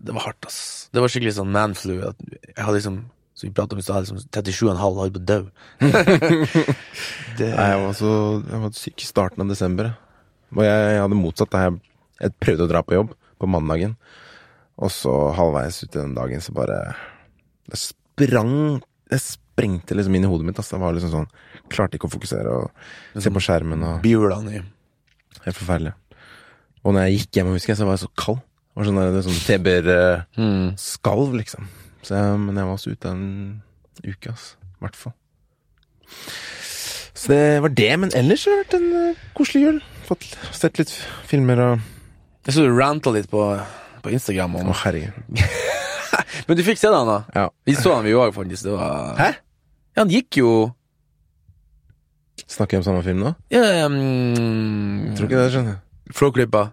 det 0.06 0.14
var 0.14 0.22
hardt, 0.28 0.46
ass. 0.46 0.60
Det 0.94 1.02
var 1.02 1.10
skikkelig 1.10 1.34
sånn 1.34 1.50
manflu. 1.50 1.96
Jeg 1.98 2.60
hadde 2.60 2.76
liksom, 2.78 3.00
som 3.36 3.50
vi 3.50 3.54
pratet 3.54 3.76
om 3.76 3.82
i 3.82 3.84
stad, 3.84 4.06
liksom 4.06 4.22
37,5 4.32 4.80
holdt 4.80 5.16
på 5.18 5.22
dø. 5.28 5.38
det, 7.38 7.50
Nei, 7.52 7.68
jeg 7.74 7.82
var 7.84 7.96
så 7.98 8.12
Jeg 8.40 8.62
var 8.64 8.72
syk 8.80 9.04
i 9.04 9.10
starten 9.10 9.44
av 9.44 9.52
desember. 9.52 9.92
Og 10.56 10.64
jeg, 10.64 10.86
jeg 10.96 11.02
hadde 11.04 11.20
motsatt. 11.20 11.52
da 11.52 11.66
Jeg, 11.66 11.82
jeg 12.22 12.36
prøvde 12.40 12.68
å 12.68 12.72
dra 12.72 12.84
på 12.86 12.96
jobb 12.96 13.12
på 13.36 13.50
mandagen, 13.52 13.98
og 14.80 14.92
så 14.96 15.12
halvveis 15.36 15.82
uti 15.84 15.98
den 15.98 16.16
dagen 16.16 16.40
så 16.44 16.54
bare 16.56 16.78
Det 17.68 17.80
sprang 17.80 18.54
Det 19.12 19.20
sprengte 19.20 19.98
liksom 20.00 20.16
inn 20.16 20.24
i 20.24 20.32
hodet 20.32 20.48
mitt. 20.48 20.62
Altså. 20.62 20.78
Det 20.78 20.84
var 20.86 20.96
liksom 20.96 21.14
sånn 21.18 21.30
Klarte 21.72 22.00
ikke 22.00 22.08
å 22.08 22.16
fokusere 22.16 22.56
og 22.56 23.20
se 23.20 23.32
på 23.34 23.44
skjermen 23.44 23.84
og 23.84 24.02
Bihulene 24.06 24.56
i 24.56 24.64
Helt 25.44 25.58
forferdelig. 25.60 25.92
Og 26.86 26.94
når 26.96 27.10
jeg 27.10 27.18
gikk 27.20 27.38
hjem, 27.40 27.52
husker 27.54 27.74
jeg, 27.74 27.80
så 27.82 27.88
var 27.88 27.98
jeg 27.98 28.06
så 28.06 28.14
kald. 28.18 28.40
Det 28.40 28.80
var 28.80 28.88
sånn, 28.88 29.00
der- 29.02 29.84
det 29.86 30.00
uh, 30.40 30.42
mm. 30.42 31.36
liksom. 31.36 31.68
Så 32.06 32.14
jeg, 32.14 32.40
men 32.40 32.58
jeg 32.60 32.68
var 32.68 32.78
også 32.78 32.94
ute 32.94 33.12
en 33.12 33.30
uke, 34.06 34.30
ass. 34.30 34.52
I 34.62 34.84
hvert 34.86 34.98
fall. 35.00 35.16
Så 37.16 37.32
det 37.32 37.62
var 37.66 37.74
det. 37.74 37.90
Men 38.00 38.14
ellers 38.14 38.46
har 38.46 38.54
det 38.54 38.62
vært 38.66 38.76
en 38.78 38.88
uh, 38.94 39.24
koselig 39.38 39.64
jul. 39.64 39.80
Fått 40.06 40.28
sett 40.54 40.78
litt 40.78 40.92
filmer 41.26 41.62
og 41.64 41.80
Jeg 42.46 42.54
så 42.54 42.68
du 42.68 42.76
ranta 42.78 43.10
litt 43.16 43.26
på, 43.32 43.42
på 44.06 44.14
Instagram 44.14 44.60
om 44.62 44.70
Å, 44.70 44.78
herregud. 44.84 45.18
Men 46.46 46.60
du 46.60 46.62
fikk 46.68 46.78
se 46.78 46.92
den, 46.94 47.10
da? 47.10 47.18
Ja. 47.34 47.48
Vi 47.66 47.74
så 47.80 47.96
den 47.96 48.06
vi 48.06 48.14
òg, 48.14 48.36
faktisk. 48.36 48.68
Det 48.68 48.76
var 48.76 49.18
Hæ? 49.18 49.32
Ja, 49.96 50.04
han 50.04 50.12
gikk 50.14 50.38
jo 50.44 50.52
Snakker 52.46 52.76
vi 52.76 52.84
om 52.84 52.86
samme 52.86 53.02
film 53.02 53.24
nå? 53.24 53.32
ja, 53.50 53.88
um, 53.88 55.16
Tror 55.18 55.26
ikke 55.26 55.40
det, 55.40 55.52
skjønner 55.56 55.78
du. 55.80 56.14
Flåklypa. 56.14 56.68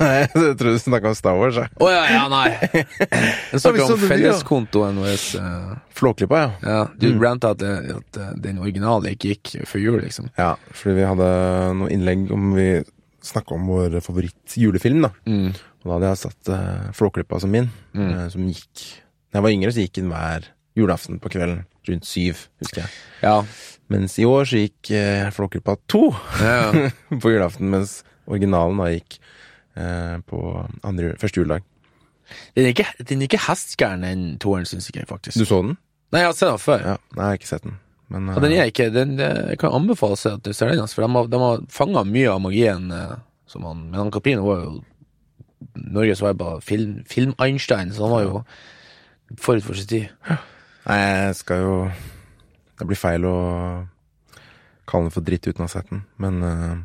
Nei, 0.00 0.14
jeg 0.24 0.30
trodde 0.58 0.72
du 0.74 0.78
snakka 0.82 1.10
om 1.12 1.16
Star 1.18 1.36
Wars. 1.38 1.58
Å 1.60 1.66
oh, 1.84 1.90
ja, 1.92 2.02
ja, 2.10 2.22
nei! 2.32 2.48
Jeg 2.74 2.86
Ja, 3.52 3.58
så 3.60 3.70
om 3.72 3.78
ja. 3.78 3.86
felleskontoen 4.10 4.98
vår. 5.02 5.20
Uh, 5.38 5.74
Flåklypa, 5.96 6.40
ja. 6.40 6.50
Ja, 6.64 6.80
du 6.98 7.06
Mm. 7.12 7.20
ranta 7.22 7.50
at, 7.54 7.62
at 7.62 8.18
eh, 8.18 8.30
den 8.42 8.58
originale 8.62 9.12
ikke 9.14 9.34
gikk 9.34 9.52
før 9.68 9.82
jul, 9.84 9.98
liksom. 10.02 10.30
Ja, 10.38 10.54
fordi 10.72 10.96
vi 10.98 11.06
hadde 11.10 11.28
noen 11.78 11.92
innlegg 11.94 12.30
om 12.34 12.50
vi 12.56 12.68
snakka 13.22 13.54
om 13.58 13.66
vår 13.68 13.98
favoritt-julefilm, 14.02 15.02
da. 15.04 15.10
Mm. 15.28 15.50
Og 15.52 15.86
da 15.86 15.94
hadde 15.98 16.10
jeg 16.14 16.20
satt 16.24 16.50
uh, 16.54 16.90
Flåklypa 16.96 17.40
som 17.42 17.52
min, 17.52 17.68
Mm. 17.94 18.10
uh, 18.14 18.28
som 18.32 18.46
gikk 18.48 18.86
Da 19.30 19.38
jeg 19.38 19.44
var 19.46 19.54
yngre, 19.54 19.70
så 19.74 19.84
gikk 19.84 19.98
den 20.00 20.08
hver 20.10 20.46
julaften 20.78 21.20
på 21.22 21.30
kvelden. 21.30 21.66
Rundt 21.88 22.04
syv, 22.08 22.46
husker 22.60 22.82
jeg. 22.82 22.90
Ja. 23.22 23.36
Mens 23.90 24.16
i 24.20 24.26
år 24.28 24.44
så 24.48 24.58
gikk 24.64 24.90
uh, 24.94 25.28
Flåklypa 25.34 25.76
to 25.90 26.08
ja. 26.40 26.88
på 27.22 27.30
julaften, 27.36 27.70
mens 27.72 28.00
originalen 28.30 28.80
da 28.80 28.88
gikk 28.94 29.18
eh, 29.76 30.16
på 30.30 30.40
andre, 30.86 31.12
første 31.20 31.42
juledag. 31.42 31.66
Den 32.54 32.68
er 32.68 32.74
ikke, 32.74 32.86
den 33.08 33.22
er 33.22 33.26
ikke 33.30 33.42
hestgæren, 33.48 34.04
den 34.06 34.26
toeren, 34.42 34.66
syns 34.70 34.90
jeg, 34.94 35.06
faktisk. 35.10 35.38
Du 35.40 35.44
så 35.48 35.62
den? 35.64 35.76
Nei, 36.14 36.20
jeg 36.24 36.30
har 36.30 36.36
sett 36.38 36.50
den 36.50 36.60
før. 36.62 36.84
Ja. 36.86 36.96
Nei, 37.16 37.24
jeg 37.24 37.30
har 37.34 37.40
ikke 37.40 37.50
sett 37.50 37.66
den. 37.66 37.78
Men 38.10 38.28
Og 38.34 38.40
den 38.42 38.52
eh, 38.56 38.60
er 38.64 38.70
ikke 38.72 38.88
den, 38.94 39.16
det- 39.18 39.48
Jeg 39.52 39.58
kan 39.62 39.74
anbefale 39.76 40.16
seg 40.18 40.38
at 40.38 40.42
du 40.46 40.52
ser 40.54 40.70
den, 40.74 40.86
for 40.90 41.06
de 41.06 41.12
har, 41.14 41.26
de 41.30 41.38
har 41.42 41.60
fanga 41.70 42.02
mye 42.06 42.30
av 42.32 42.40
magien 42.42 42.90
eh, 42.90 43.16
som 43.50 43.62
han 43.66 43.84
Men 43.90 44.00
han 44.00 44.10
Caprino 44.14 44.42
var 44.46 44.64
jo 44.64 44.72
Norges 45.76 46.22
var 46.24 46.34
på 46.40 46.54
film, 46.64 47.04
film-Einstein, 47.06 47.92
så 47.92 48.06
han 48.06 48.10
var 48.14 48.22
jo 48.24 48.40
forut 49.38 49.62
for 49.66 49.74
sin 49.78 49.86
tid. 49.90 50.08
Nei, 50.86 50.96
jeg 50.98 51.34
skal 51.42 51.60
jo 51.62 51.74
Det 52.80 52.86
blir 52.88 52.98
feil 52.98 53.26
å 53.28 53.36
kalle 54.90 55.06
den 55.06 55.14
for 55.14 55.22
dritt 55.26 55.46
uten 55.46 55.62
å 55.62 55.68
ha 55.68 55.70
sett 55.74 55.90
den, 55.92 56.00
men 56.18 56.42
eh, 56.42 56.78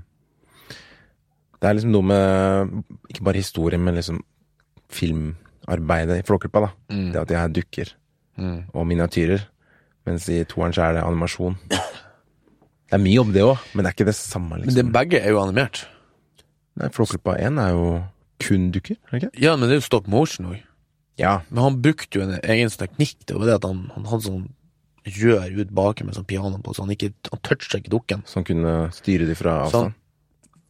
Det 1.66 1.72
er 1.72 1.78
liksom 1.80 1.94
noe 1.96 2.06
med 2.06 2.74
ikke 3.10 3.24
bare 3.26 3.40
historien, 3.42 3.82
men 3.82 3.96
liksom 3.98 4.20
filmarbeidet 4.94 6.20
i 6.20 6.26
Flåklypa, 6.28 6.62
da. 6.68 6.70
Mm. 6.94 7.08
Det 7.14 7.22
at 7.24 7.32
de 7.32 7.38
er 7.42 7.54
dukker 7.62 7.94
Mm. 8.38 8.66
og 8.76 8.84
miniatyrer. 8.86 9.46
Mens 10.06 10.26
i 10.30 10.42
toeren 10.44 10.74
så 10.76 10.84
er 10.90 10.94
det 10.98 11.04
animasjon. 11.08 11.56
Det 11.72 12.94
er 12.94 13.00
mye 13.00 13.16
jobb, 13.16 13.32
det 13.34 13.42
òg, 13.48 13.58
men 13.74 13.86
det 13.86 13.90
er 13.90 13.96
ikke 13.96 14.06
det 14.10 14.16
samme, 14.18 14.50
Men 14.60 14.62
liksom. 14.66 14.76
det, 14.76 14.92
begge 14.94 15.22
er 15.24 15.30
jo 15.32 15.40
animert. 15.40 15.86
Nei, 16.76 16.90
Flåklypa 16.90 17.38
1 17.40 17.58
er 17.64 17.72
jo 17.72 17.86
kun 18.44 18.68
dukker, 18.76 18.98
er 19.08 19.12
det 19.16 19.24
ikke? 19.24 19.40
Ja, 19.42 19.56
men 19.56 19.70
det 19.70 19.78
er 19.78 19.80
jo 19.80 19.86
stop 19.88 20.08
motion 20.12 20.52
òg. 20.52 20.60
Ja. 21.18 21.42
Men 21.50 21.64
han 21.64 21.82
brukte 21.82 22.20
jo 22.20 22.26
en 22.28 22.36
egen 22.44 22.70
teknikk. 22.70 23.16
Det 23.26 23.38
var 23.40 23.46
det 23.48 23.56
at 23.56 23.64
han, 23.64 23.90
han 23.96 24.06
hadde 24.12 24.28
sånn 24.28 24.50
rør 25.06 25.56
ut 25.62 25.72
baki 25.72 26.04
med 26.04 26.16
sånn 26.20 26.28
piano 26.28 26.58
på, 26.60 26.74
så 26.76 26.84
han 26.84 26.92
ikke 26.92 27.14
Han 27.32 27.40
toucha 27.42 27.78
ikke 27.80 27.90
dukken. 27.96 28.24
Så 28.28 28.42
han 28.42 28.44
kunne 28.44 28.92
styre 28.92 29.26
de 29.26 29.36
fra 29.40 29.62
avstand. 29.64 29.94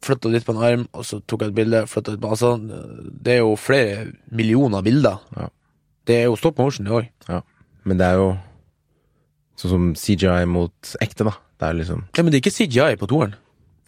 Flytta 0.04 0.28
litt 0.30 0.44
på 0.46 0.52
en 0.54 0.62
arm, 0.62 0.82
og 0.92 1.06
så 1.08 1.20
tok 1.24 1.42
jeg 1.46 1.52
et 1.52 1.56
bilde. 1.56 1.80
Flyttet 1.88 2.14
litt 2.16 2.22
på, 2.22 2.30
altså, 2.34 2.50
det 2.60 3.32
er 3.38 3.40
jo 3.40 3.54
flere 3.58 4.04
millioner 4.30 4.82
bilder. 4.84 5.22
Ja. 5.36 5.48
Det 6.06 6.18
er 6.20 6.28
jo 6.28 6.36
stop 6.38 6.58
motion, 6.60 6.86
det 6.86 6.92
òg. 6.92 7.42
Men 7.86 7.98
det 7.98 8.06
er 8.06 8.20
jo 8.20 8.28
sånn 9.56 9.72
som 9.72 9.88
CGI 9.96 10.44
mot 10.50 10.94
ekte, 11.02 11.24
da. 11.26 11.32
Det 11.56 11.68
er 11.70 11.78
liksom 11.78 12.02
Ja, 12.12 12.22
men 12.22 12.30
det 12.30 12.38
er 12.38 12.44
ikke 12.44 12.54
CGI 12.58 12.96
på 13.00 13.08
toeren. 13.08 13.34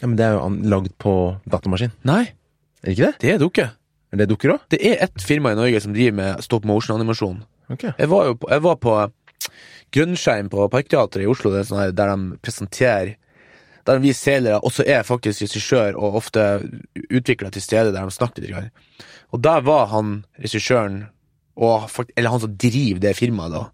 Ja, 0.01 0.07
men 0.07 0.15
det 0.17 0.25
er 0.25 0.37
jo 0.37 0.49
lagd 0.71 0.95
på 0.97 1.13
datamaskin. 1.45 1.91
Nei, 2.07 2.23
Er 2.81 2.87
det 2.87 2.95
ikke 2.95 3.05
det? 3.11 3.15
det 3.21 3.31
er 3.33 3.39
dukke. 3.43 3.65
Er 4.11 4.17
det 4.17 4.29
dukker 4.31 4.53
òg? 4.55 4.61
Det 4.71 4.79
er 4.81 5.03
ett 5.03 5.21
firma 5.21 5.51
i 5.51 5.57
Norge 5.59 5.81
som 5.83 5.93
driver 5.93 6.15
med 6.17 6.43
stop 6.43 6.65
motion-animasjon. 6.65 7.41
Ok. 7.69 7.83
Jeg 7.99 8.09
var 8.09 8.25
jo 8.31 8.35
på, 8.39 8.49
jeg 8.49 8.63
var 8.65 8.77
på 8.81 8.93
Grønnskjerm 9.93 10.49
på 10.49 10.65
Parkteatret 10.71 11.23
i 11.25 11.29
Oslo, 11.29 11.51
det 11.53 11.65
sånn 11.67 11.81
der 11.93 12.09
de 12.15 12.37
presenterer 12.41 13.15
Der 13.89 14.01
vi 14.03 14.13
selere 14.13 14.61
også 14.61 14.85
er 14.85 15.01
faktisk 15.07 15.41
regissør 15.47 15.97
og 15.97 16.19
ofte 16.21 16.45
utviklere 17.09 17.55
til 17.55 17.65
stede 17.65 17.93
der 17.95 18.05
de 18.05 18.13
snakker 18.13 18.45
grann. 18.45 18.69
Og 19.33 19.41
der 19.43 19.61
var 19.65 19.89
han 19.89 20.23
regissøren, 20.37 21.03
eller 21.57 22.29
han 22.29 22.43
som 22.45 22.55
driver 22.57 23.01
det 23.01 23.17
firmaet, 23.17 23.55
da, 23.55 23.65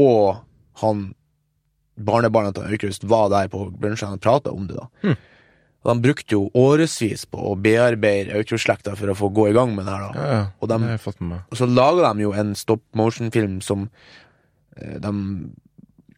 og 0.00 0.40
han 0.80 1.10
barnebarnet 1.98 2.56
til 2.56 2.68
Aukrust 2.68 3.06
var 3.10 3.28
der 3.32 3.50
på 3.50 3.68
brunsjen 3.74 4.14
og 4.14 4.22
prata 4.22 4.54
om 4.54 4.68
det, 4.68 4.78
da. 4.78 4.86
Mm. 5.02 5.16
Og 5.78 5.90
de 5.90 6.04
brukte 6.04 6.34
jo 6.34 6.40
årevis 6.58 7.24
på 7.30 7.42
å 7.52 7.54
bearbeide 7.62 8.34
Aukrust-slekta 8.38 8.96
for 8.98 9.10
å 9.12 9.16
få 9.18 9.30
gå 9.34 9.48
i 9.50 9.54
gang 9.56 9.74
med 9.76 9.86
det 9.86 9.94
her, 9.94 10.06
da. 10.06 10.10
Ja, 10.18 10.38
ja. 10.38 10.44
Og 10.60 11.20
meg. 11.22 11.44
Og 11.48 11.60
så 11.60 11.68
laga 11.70 12.12
de 12.12 12.26
jo 12.26 12.34
en 12.34 12.54
stop 12.58 12.82
motion-film 12.98 13.60
som 13.64 13.86
eh, 14.76 14.98
de 15.02 15.12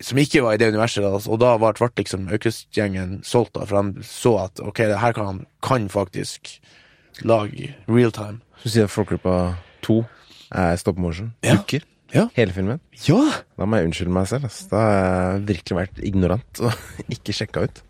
Som 0.01 0.21
ikke 0.23 0.41
var 0.45 0.57
i 0.57 0.61
det 0.61 0.71
universet, 0.73 1.05
da, 1.05 1.13
og 1.13 1.41
da 1.43 1.55
ble 1.61 1.91
liksom 2.01 2.31
Aukrust-gjengen 2.33 3.19
solgt, 3.27 3.53
da, 3.59 3.67
for 3.69 3.83
de 3.83 4.07
så 4.07 4.37
at 4.47 4.63
ok, 4.65 4.87
det 4.89 5.01
her 5.03 5.17
kan, 5.17 5.45
kan 5.67 5.91
faktisk 5.93 6.55
lage 7.27 7.75
real 7.89 8.13
time. 8.13 8.41
Så 8.63 8.73
sier 8.73 8.89
Flåklypa 8.89 9.37
2 9.85 10.01
er 10.57 10.81
stop 10.81 10.99
motion. 10.99 11.35
Ja. 11.45 11.59
Dukker. 11.59 11.85
Ja. 12.13 12.27
Hele 12.35 12.53
filmen. 12.53 12.81
Ja! 13.07 13.21
Da 13.59 13.67
må 13.69 13.79
jeg 13.79 13.91
unnskylde 13.91 14.15
meg 14.15 14.27
selv. 14.31 14.49
Altså. 14.49 14.67
Da 14.73 14.81
har 14.83 14.97
jeg 14.97 15.45
virkelig 15.53 15.79
vært 15.79 16.01
ignorant 16.11 16.63
og 16.65 16.75
ikke 17.15 17.37
sjekka 17.37 17.67
ut. 17.69 17.85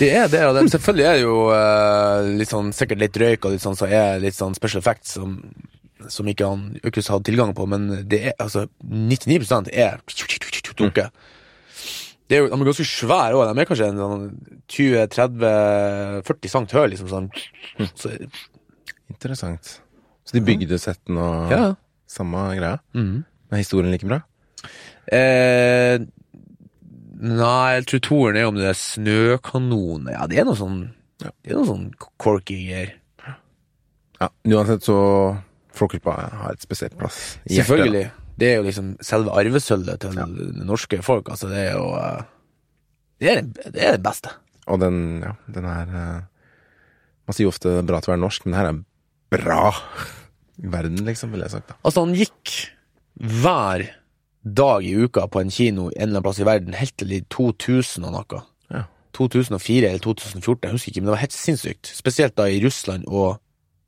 Det 0.00 0.08
er 0.10 0.26
det, 0.32 0.40
og 0.48 0.56
det, 0.56 0.64
selvfølgelig 0.72 1.06
er 1.06 1.18
det 1.18 1.22
jo 1.22 1.36
uh, 1.52 2.32
litt 2.40 2.50
sånn, 2.50 2.72
sikkert 2.74 3.02
litt 3.04 3.20
røyk 3.20 3.46
og 3.46 3.54
litt 3.54 3.62
sånn, 3.62 3.78
så 3.78 3.86
er 3.86 4.22
litt 4.22 4.36
sånn 4.36 4.56
special 4.56 4.82
effects 4.82 5.14
som, 5.18 5.36
som 6.10 6.30
ikke 6.30 6.48
han 6.48 6.64
Aukrust 6.80 7.12
hadde 7.12 7.28
tilgang 7.28 7.52
på, 7.54 7.68
men 7.70 7.86
det 8.10 8.22
er 8.32 8.36
altså 8.42 8.66
99 8.82 9.70
er 9.70 10.00
dukke. 10.80 11.06
Det 12.28 12.36
er 12.36 12.44
jo, 12.44 12.48
de 12.48 12.56
er 12.56 12.68
ganske 12.70 12.86
svære 12.88 13.36
òg. 13.36 13.50
De 13.50 13.62
er 13.62 13.68
kanskje 13.68 13.90
sånn 13.98 14.28
20-30-40 14.72 16.52
cent 16.54 16.74
høy, 16.76 16.84
liksom 16.94 17.10
sånn. 17.12 17.30
Så, 18.00 18.12
Interessant. 19.12 19.76
Så 20.24 20.36
de 20.38 20.42
bygde 20.44 20.78
setten 20.80 21.18
og 21.20 21.52
ja. 21.52 21.64
samme 22.08 22.46
greia? 22.56 22.78
Mm. 22.96 23.24
Er 23.52 23.60
historien 23.60 23.92
like 23.92 24.08
bra? 24.08 24.22
Eh, 25.12 26.00
nei, 27.20 27.70
jeg 27.76 27.88
tror 27.90 28.04
toeren 28.08 28.40
er 28.40 28.48
om 28.48 28.56
det 28.56 28.70
er 28.70 28.78
snøkanon 28.80 30.08
Ja, 30.08 30.22
det 30.30 30.38
er 30.40 30.46
noe 30.48 30.56
sånn 30.56 30.78
Ja. 31.20 31.28
Det 31.44 31.52
er 31.52 31.58
noe 31.58 31.68
sånn 31.68 31.90
corky 32.00 32.56
greier. 32.64 32.94
Ja, 34.16 34.30
Uansett 34.48 34.86
så 34.88 34.96
Flåklypa 35.74 36.14
har 36.40 36.54
et 36.54 36.62
spesielt 36.64 36.94
plass 36.96 37.36
i 37.44 37.58
hjertet. 37.58 37.66
Selvfølgelig. 37.66 38.04
Det 38.40 38.48
er 38.50 38.56
jo 38.58 38.66
liksom 38.66 38.94
selve 39.04 39.34
arvesølvet 39.38 40.02
til 40.02 40.16
det 40.18 40.66
norske 40.66 40.98
folk. 41.06 41.30
Altså, 41.30 41.50
det 41.52 41.60
er 41.68 41.76
jo 41.76 41.86
eh, 41.98 42.22
det, 43.22 43.30
er, 43.30 43.42
det 43.70 43.82
er 43.82 43.96
det 43.96 44.02
beste. 44.04 44.32
Og 44.70 44.80
den, 44.82 44.96
ja, 45.22 45.34
den 45.54 45.68
er 45.68 45.90
eh, 45.92 46.22
Man 47.24 47.36
sier 47.36 47.46
jo 47.46 47.52
ofte 47.54 47.78
bra 47.86 48.00
til 48.02 48.10
å 48.10 48.14
være 48.14 48.24
norsk, 48.24 48.44
men 48.44 48.54
det 48.54 48.60
her 48.60 48.70
er 48.72 48.80
bra 49.34 49.60
i 50.60 50.70
verden, 50.70 51.04
liksom, 51.06 51.32
ville 51.32 51.46
jeg 51.46 51.56
sagt. 51.56 51.70
da. 51.72 51.76
Altså, 51.82 52.04
han 52.04 52.16
gikk 52.18 52.54
hver 53.14 53.86
dag 54.44 54.84
i 54.84 54.92
uka 55.06 55.24
på 55.32 55.40
en 55.40 55.52
kino 55.54 55.88
en 55.88 55.94
eller 55.94 56.18
annen 56.18 56.26
plass 56.26 56.42
i 56.42 56.46
verden 56.46 56.76
helt 56.76 56.94
til 57.00 57.14
i 57.16 57.22
2000 57.32 58.04
og 58.04 58.12
noe. 58.12 58.42
Ja. 58.74 58.84
2004 59.16 59.88
eller 59.88 60.02
2014, 60.04 60.66
jeg 60.66 60.74
husker 60.74 60.92
ikke, 60.92 61.00
men 61.00 61.08
det 61.08 61.14
var 61.14 61.22
helt 61.24 61.36
sinnssykt. 61.38 61.90
Spesielt 61.96 62.36
da 62.36 62.48
i 62.50 62.60
Russland 62.64 63.06
og 63.08 63.38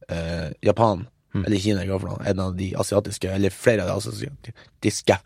eh, 0.08 0.54
Japan, 0.64 1.04
Mm. 1.36 1.44
eller 1.46 1.94
noe, 2.02 2.18
en 2.26 2.40
av 2.40 2.56
de 2.56 2.72
asiatiske, 2.80 3.30
eller 3.32 3.54
flere 3.54 3.84
av 3.84 3.92
de 3.92 4.12
asiatiske. 4.12 5.18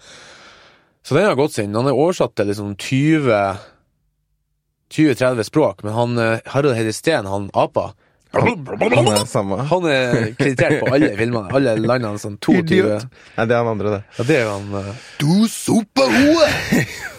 Så 1.06 1.16
den 1.16 1.26
har 1.26 1.38
gått 1.38 1.54
sin. 1.56 1.74
Han 1.74 1.88
er 1.88 1.96
oversatt 1.96 2.34
til 2.36 2.50
liksom 2.50 2.74
20 2.76 3.42
20-30 4.90 5.42
språk, 5.46 5.82
men 5.86 5.94
han 5.94 6.18
eh, 6.18 6.38
Harald 6.50 6.74
Heide 6.74 6.92
Steen, 6.92 7.26
han 7.26 7.50
apa, 7.54 7.92
Han 8.32 8.66
er 9.10 9.24
samme. 9.26 9.56
Han 9.70 9.86
er 9.90 10.34
kreditert 10.38 10.80
på 10.80 10.90
alle 10.94 11.10
filmene. 11.18 11.50
Alle 11.50 11.74
landene. 11.78 12.18
Sånn 12.22 12.36
22 12.38 12.60
Idiot. 12.62 13.06
Nei, 13.36 13.46
det 13.50 13.56
er 13.56 13.62
han 13.62 13.70
andre, 13.72 13.94
det. 13.96 14.00
Ja, 14.18 14.26
det 14.28 14.36
er 14.38 14.50
han 14.50 14.68
uh... 14.70 14.90
Du 15.18 15.48
sopa! 15.50 16.06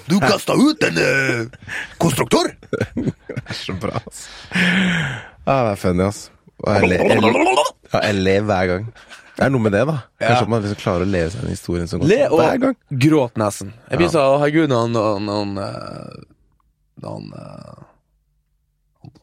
Du 0.08 0.18
kasta 0.24 0.56
ut 0.56 0.84
en 0.88 1.00
uh, 1.00 1.74
konstruktør! 2.00 2.54
Det 3.32 3.42
er 3.42 3.58
så 3.58 3.74
bra, 3.80 4.00
ass. 4.00 4.22
Ja, 4.54 5.56
det 5.56 5.72
er 5.72 5.80
funny, 5.80 6.04
ass. 6.06 6.20
Og 6.62 6.74
jeg 6.74 6.82
jeg, 7.92 8.16
ler- 8.22 8.46
hver 8.48 8.68
gang. 8.72 8.86
Det 9.38 9.46
er 9.48 9.50
noe 9.54 9.64
med 9.64 9.72
det, 9.74 9.82
da. 9.88 9.96
Kanskje 10.22 10.44
Ja. 10.46 10.50
man 10.52 10.62
liksom 10.62 10.80
klarer 10.84 11.06
å 11.06 11.10
leve 11.10 11.30
seg 11.34 11.42
inn 11.42 11.48
i 11.50 11.56
historien 11.56 11.88
så 11.90 11.98
godt. 11.98 12.10
Le 12.12 12.20
og 12.30 12.40
Hver 12.40 12.60
gang. 12.62 12.76
gråt 13.06 13.34
nesten. 13.42 13.74
Jeg 13.90 13.98
blir 13.98 14.08
Ja. 14.08 14.14
sånn, 14.14 14.40
herregud, 14.42 14.72
han 14.72 14.94
han 15.28 15.58
eh, 15.58 16.10
Når 17.02 17.10
han 17.16 17.34
eh, 17.34 17.74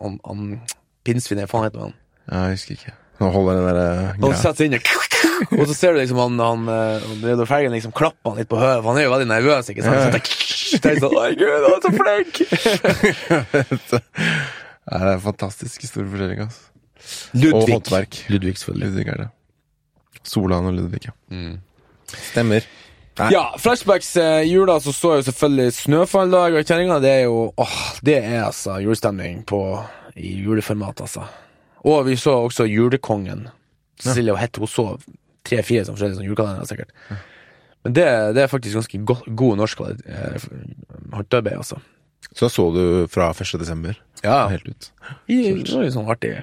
Han, 0.00 0.18
han 0.26 0.60
Pinnsvin, 1.04 1.38
hva 1.38 1.46
faen 1.48 1.64
heter 1.68 1.80
han? 1.86 1.94
Ja, 2.30 2.40
jeg 2.48 2.56
husker 2.58 2.74
ikke. 2.74 2.92
Nå 3.20 3.30
holder 3.32 3.54
den 3.54 3.64
der 3.74 4.14
Han 4.22 4.34
setter 4.36 4.64
inn 4.66 4.74
og 5.60 5.66
så 5.66 5.74
ser 5.74 5.92
du 5.94 5.98
liksom 6.00 6.18
han, 6.18 6.38
han, 6.38 6.68
eh, 6.68 7.00
han 7.30 7.46
Felgen 7.46 7.72
liksom 7.72 7.92
klapper 7.94 8.30
han 8.32 8.38
litt 8.38 8.48
på 8.50 8.58
høyet, 8.58 8.82
for 8.82 8.90
han 8.92 8.98
er 8.98 9.04
jo 9.06 9.12
veldig 9.14 9.28
nervøs, 9.30 9.70
ikke 9.70 9.82
sant? 9.86 10.02
Så 10.02 10.78
tenker 10.82 11.00
sånn, 11.02 11.14
oi 11.18 11.34
gud, 11.38 11.62
han 11.62 11.72
er 11.74 11.82
så 11.82 11.92
flink! 11.94 12.32
Det 14.88 14.96
er 14.96 15.10
en 15.12 15.20
fantastisk 15.20 15.82
historiefortelling, 15.84 16.48
ass. 16.98 17.30
Og 17.34 17.40
Ludvig. 17.42 17.74
håndverk. 17.74 18.20
Ludvig, 18.28 18.58
selvfølgelig. 18.58 18.90
Ludvig 18.92 19.08
er 19.14 19.22
det. 19.24 19.28
Solan 20.28 20.66
og 20.68 20.74
Ludvig, 20.76 21.06
ja. 21.08 21.14
Stemmer. 22.30 22.66
Nei. 23.18 23.32
Ja, 23.34 23.42
flashbacks 23.58 24.12
eh, 24.16 24.44
jula, 24.46 24.76
så 24.80 24.92
så 24.94 25.16
jeg 25.16 25.24
jo 25.24 25.26
selvfølgelig 25.32 25.72
Snøfalldag 25.74 26.54
og 26.60 26.68
kjerringa. 26.68 27.00
Det 27.02 27.10
er 27.10 27.24
jo 27.26 27.48
åh, 27.58 27.78
det 28.06 28.18
er 28.20 28.44
altså 28.44 28.76
julestemning 28.84 29.40
på, 29.48 29.58
i 30.14 30.36
juleformat, 30.44 31.00
altså. 31.02 31.24
Og 31.88 32.04
vi 32.06 32.14
så 32.18 32.36
også 32.44 32.66
Julekongen. 32.68 33.48
Cecilie 33.98 34.34
og 34.34 34.38
Hette, 34.38 34.62
hun 34.62 34.70
så 34.70 34.84
tre-fire 35.48 35.84
som 35.86 35.96
forskjellige 35.96 36.20
sånn 36.20 36.28
julekalendere, 36.28 36.68
sikkert. 36.70 36.92
Men 37.86 37.94
det, 37.96 38.06
det 38.36 38.44
er 38.44 38.50
faktisk 38.52 38.78
ganske 38.78 39.00
go 39.06 39.16
god 39.40 39.58
norsk 39.62 39.82
eh, 39.88 40.46
håndarbeid, 41.14 41.56
altså. 41.58 41.80
Så 42.28 42.44
da 42.46 42.50
så 42.52 42.68
du 42.74 42.84
fra 43.10 43.30
1. 43.32 43.54
desember 43.58 43.98
Ja, 44.22 44.46
helt 44.50 44.66
ut. 44.68 44.90
I, 45.30 45.38
det 45.62 45.72
var 45.72 45.86
jo 45.86 45.94
sånn 45.94 46.10
artig. 46.10 46.36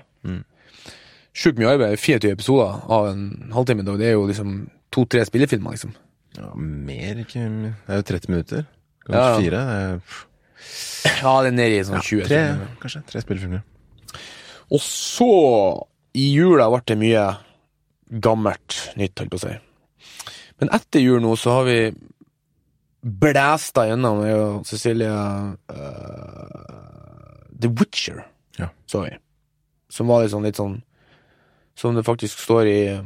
Sjukt 1.36 1.60
mye 1.60 1.74
arbeid. 1.74 1.98
24 2.00 2.32
episoder 2.38 2.77
av 2.96 3.10
en 3.12 3.25
halvtime. 3.55 3.84
Det 3.88 4.08
er 4.08 4.15
jo 4.15 4.25
liksom 4.29 4.53
to-tre 4.96 5.25
spillefilmer, 5.27 5.75
liksom. 5.75 5.91
Ja, 6.38 6.51
mer, 6.55 7.20
ikke 7.24 7.44
Det 7.44 7.91
er 7.91 8.00
jo 8.01 8.08
30 8.12 8.32
minutter. 8.32 8.65
Ja. 9.10 9.25
Fire. 9.39 9.60
Er 9.75 10.00
Ja, 11.22 11.34
det 11.44 11.51
er 11.51 11.55
nede 11.55 11.75
i 11.77 11.84
sånn 11.86 12.01
20. 12.01 12.24
tre, 12.29 12.39
kanskje. 12.82 13.03
Tre 13.12 13.22
spillefilmer. 13.22 13.62
Og 14.74 14.82
så, 14.82 15.27
i 16.17 16.29
jula, 16.34 16.70
ble 16.74 16.82
det 16.89 16.98
mye 16.98 17.25
gammelt 18.24 18.79
nytt, 18.98 19.20
holdt 19.20 19.34
på 19.36 19.39
å 19.39 19.44
si. 19.46 19.53
Men 20.62 20.72
etter 20.74 21.03
jul 21.03 21.20
nå, 21.22 21.36
så 21.38 21.60
har 21.60 21.67
vi 21.67 21.79
blæsta 23.05 23.84
gjennom, 23.89 24.24
Cecilie 24.65 25.12
uh, 25.70 26.55
The 27.60 27.70
Witcher, 27.70 28.24
Ja. 28.58 28.72
så 28.89 29.03
vi. 29.05 29.12
Som 29.95 30.11
var 30.11 30.25
sånn, 30.27 30.43
litt 30.43 30.59
sånn 30.59 30.81
Som 31.79 31.95
det 31.95 32.05
faktisk 32.07 32.41
står 32.43 32.67
i 32.67 32.79
øh, 32.95 33.05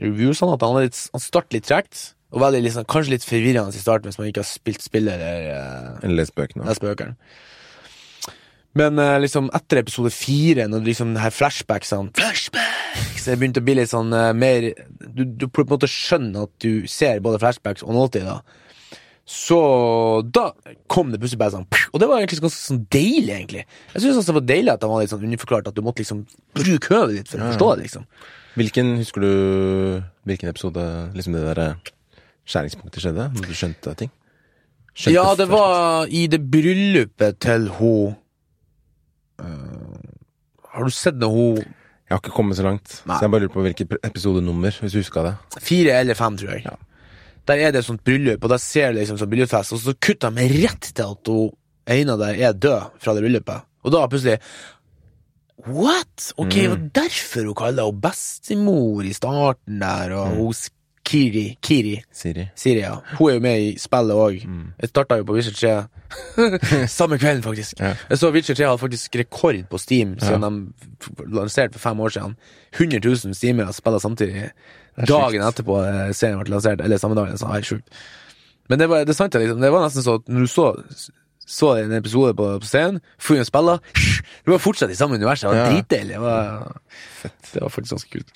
reviewsene, 0.00 0.54
at 0.56 0.62
han, 0.66 0.78
litt, 0.82 0.98
han 1.14 1.22
starter 1.22 1.58
litt 1.58 1.68
tregt. 1.70 2.14
Og 2.34 2.42
veldig 2.42 2.64
liksom, 2.64 2.86
kanskje 2.90 3.14
litt 3.14 3.26
forvirrende 3.26 3.78
i 3.78 3.82
starten 3.82 4.10
hvis 4.10 4.18
man 4.18 4.30
ikke 4.30 4.42
har 4.42 4.48
spilt 4.48 4.82
spillet 4.82 5.14
eller 5.14 6.00
uh, 6.02 6.32
bøkene. 6.34 6.66
lest 6.66 6.82
bøkene. 6.82 7.14
Men 8.74 8.98
uh, 8.98 9.20
liksom 9.22 9.52
etter 9.54 9.84
episode 9.84 10.10
fire, 10.10 10.66
når 10.66 10.82
liksom 10.88 11.14
her 11.22 11.30
flashbacksene 11.30 12.10
Flashbacks! 12.18 13.28
Det 13.28 13.38
begynte 13.38 13.62
å 13.62 13.66
bli 13.68 13.76
litt 13.78 13.92
sånn 13.92 14.10
uh, 14.10 14.32
mer 14.34 14.72
du, 14.74 15.22
du 15.22 15.46
på 15.46 15.62
en 15.62 15.70
måte 15.70 15.90
skjønner 15.90 16.48
at 16.48 16.54
du 16.64 16.90
ser 16.90 17.22
både 17.22 17.38
flashbacks 17.42 17.86
og 17.86 17.94
nåtid, 17.94 18.26
da. 18.26 18.63
Så 19.24 19.58
da 20.36 20.50
kom 20.92 21.08
det 21.08 21.16
plutselig 21.16 21.40
bare 21.40 21.54
sånn 21.54 21.64
Og 21.94 22.00
det 22.00 22.08
var 22.10 22.20
egentlig 22.20 22.42
ganske 22.44 22.60
sånn 22.60 22.82
deilig, 22.92 23.32
egentlig. 23.32 23.62
Jeg 23.94 24.02
syns 24.04 24.26
det 24.28 24.34
var 24.36 24.44
deilig 24.44 24.72
at 24.74 24.82
det 24.82 24.90
var 24.90 25.00
litt 25.00 25.12
sånn 25.14 25.24
underforklart, 25.24 25.70
at 25.70 25.76
du 25.76 25.80
måtte 25.84 26.04
liksom 26.04 26.26
bruke 26.56 26.92
høvet 26.92 27.16
ditt 27.16 27.30
for 27.32 27.40
å 27.40 27.48
forstå 27.54 27.68
det, 27.70 27.86
liksom. 27.86 28.04
Hvilken, 28.54 28.90
husker 29.00 29.24
du 29.24 29.30
hvilken 30.28 30.52
episode 30.52 30.84
liksom 31.16 31.38
det 31.38 31.46
der 31.46 31.62
eh, 31.62 31.88
skjæringspunktet 32.44 33.06
skjedde? 33.06 33.30
Når 33.32 33.48
du 33.48 33.56
skjønte 33.56 33.96
ting? 34.02 34.12
Skjønte 34.92 35.14
Ja, 35.16 35.24
det 35.40 35.48
var 35.50 36.12
i 36.12 36.26
det 36.30 36.42
bryllupet 36.52 37.40
til 37.42 37.66
hun 37.80 38.12
uh, 39.40 40.04
Har 40.70 40.86
du 40.86 40.94
sett 40.94 41.18
når 41.18 41.32
hun 41.34 41.62
Jeg 41.64 42.12
har 42.12 42.20
ikke 42.20 42.36
kommet 42.36 42.60
så 42.60 42.68
langt, 42.68 43.00
Nei. 43.08 43.16
så 43.16 43.24
jeg 43.24 43.32
bare 43.32 43.46
lurer 43.46 43.56
på 43.56 43.64
hvilket 43.64 43.96
episodenummer, 44.04 44.76
hvis 44.84 44.92
du 44.92 45.00
huska 45.00 45.24
det. 45.24 45.38
Fire 45.64 45.96
eller 46.04 46.18
fem, 46.18 46.36
tror 46.36 46.52
jeg. 46.52 46.66
Ja. 46.68 46.76
Der 47.46 47.60
er 47.60 47.72
det 47.74 47.82
et 47.82 47.84
sånt 47.90 48.04
bryllup, 48.04 48.44
og 48.44 48.50
der 48.54 48.60
ser 48.62 48.92
det 48.92 49.02
liksom 49.02 49.18
sånn 49.20 49.28
bryllupsfest, 49.32 49.72
og 49.76 49.80
så 49.82 49.92
kutter 50.00 50.30
de 50.32 50.46
rett 50.62 50.92
til 50.96 51.04
at 51.04 51.28
hun 51.28 51.50
ene 51.92 52.14
der 52.16 52.38
er 52.48 52.52
død 52.56 52.94
fra 53.02 53.12
det 53.14 53.22
bryllupet. 53.26 53.66
Og 53.84 53.92
da 53.92 54.06
plutselig 54.08 54.38
What?! 55.66 56.32
Ok, 56.36 56.50
det 56.56 56.68
var 56.70 56.80
derfor 56.94 57.44
hun 57.46 57.54
kaller 57.56 57.86
henne 57.86 58.00
bestemor 58.02 59.04
i 59.06 59.12
starten 59.16 59.78
der, 59.80 60.12
og 60.18 60.34
hun 60.36 60.52
s- 60.52 60.70
Kiri, 61.04 61.58
Kiri, 61.60 61.98
Siri. 62.12 62.46
Siri, 62.56 62.78
ja. 62.80 62.94
Hun 63.18 63.28
er 63.30 63.34
jo 63.34 63.40
med 63.44 63.60
i 63.60 63.74
spillet 63.78 64.16
òg. 64.16 64.38
Jeg 64.80 64.88
starta 64.88 65.18
jo 65.20 65.24
på 65.28 65.34
Witcher 65.36 65.84
3 66.36 66.86
samme 66.88 67.18
kvelden, 67.20 67.42
faktisk. 67.44 67.76
Ja. 67.80 67.90
Jeg 68.08 68.18
så 68.18 68.30
Witcher 68.32 68.54
3 68.56 68.64
hadde 68.70 68.78
faktisk 68.80 69.16
rekord 69.20 69.58
på 69.68 69.78
Steam 69.78 70.14
siden 70.18 70.40
de 70.40 71.26
lanserte 71.28 71.76
for 71.76 71.90
fem 71.90 72.00
år 72.00 72.08
siden. 72.16 72.36
100 72.72 73.00
000 73.04 73.34
steamere 73.36 73.72
spiller 73.76 73.98
samtidig. 74.00 74.50
Dagen 74.96 75.40
sjukt. 75.42 75.48
etterpå 75.50 75.76
eh, 75.84 76.12
serien 76.14 76.38
ble 76.40 76.50
lansert, 76.54 76.80
eller 76.80 76.98
samme 77.02 77.14
dagen. 77.18 77.38
Så, 77.38 77.50
sjukt. 77.66 77.88
Men 78.70 78.78
det 78.78 78.88
var 78.88 79.04
det 79.04 79.16
sant, 79.16 79.34
liksom. 79.34 79.60
Det 79.60 79.70
var 79.72 79.82
nesten 79.84 80.02
så 80.06 80.14
at 80.20 80.28
når 80.28 80.40
du 80.40 80.46
så 80.46 80.68
så 81.44 81.74
en 81.76 81.92
episode 81.92 82.32
på, 82.38 82.46
på 82.62 82.64
scenen, 82.64 83.00
får 83.20 83.36
jo 83.36 83.44
spille 83.44 83.74
Du 84.46 84.50
var 84.54 84.58
fortsatt 84.64 84.90
i 84.90 84.94
samme 84.96 85.14
univers. 85.18 85.40
Det 85.42 85.48
var 85.50 85.56
Ja. 85.58 85.66
dritdeilig. 85.68 86.14
Det 86.14 86.20
var, 86.20 86.80
det 87.52 87.60
var 87.62 87.68
faktisk 87.68 87.92
ganske 87.92 88.10
kult. 88.10 88.30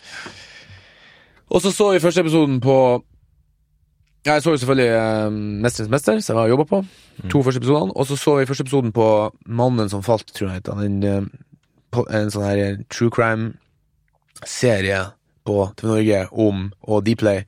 Og 1.49 1.62
så 1.64 1.73
så 1.73 1.87
vi 1.94 2.01
første 2.05 2.21
episoden 2.21 2.61
på 2.61 3.03
ja, 4.27 4.35
Jeg 4.35 4.42
så 4.42 4.51
jo 4.53 4.57
selvfølgelig 4.61 4.88
eh, 4.99 5.31
Mesterens 5.64 5.90
mester, 5.90 6.21
som 6.21 6.37
jeg 6.37 6.42
har 6.42 6.49
jobba 6.53 6.64
på. 6.68 6.83
To 7.33 7.42
første 7.42 7.59
episodene. 7.62 7.92
Og 7.97 8.07
så 8.07 8.16
så 8.21 8.37
vi 8.37 8.47
første 8.51 8.62
episoden 8.66 8.92
på 8.92 9.07
Mannen 9.47 9.88
som 9.88 10.03
falt, 10.05 10.29
tror 10.37 10.51
jeg. 10.53 10.68
En, 10.68 11.03
eh, 11.03 11.23
en 12.12 12.31
sånn 12.35 12.44
her 12.44 12.77
true 12.92 13.09
crime-serie 13.14 15.07
på 15.48 15.56
TV 15.80 15.88
Norge 15.94 16.20
om, 16.44 16.56
og 16.84 16.98
Dplay, 17.08 17.40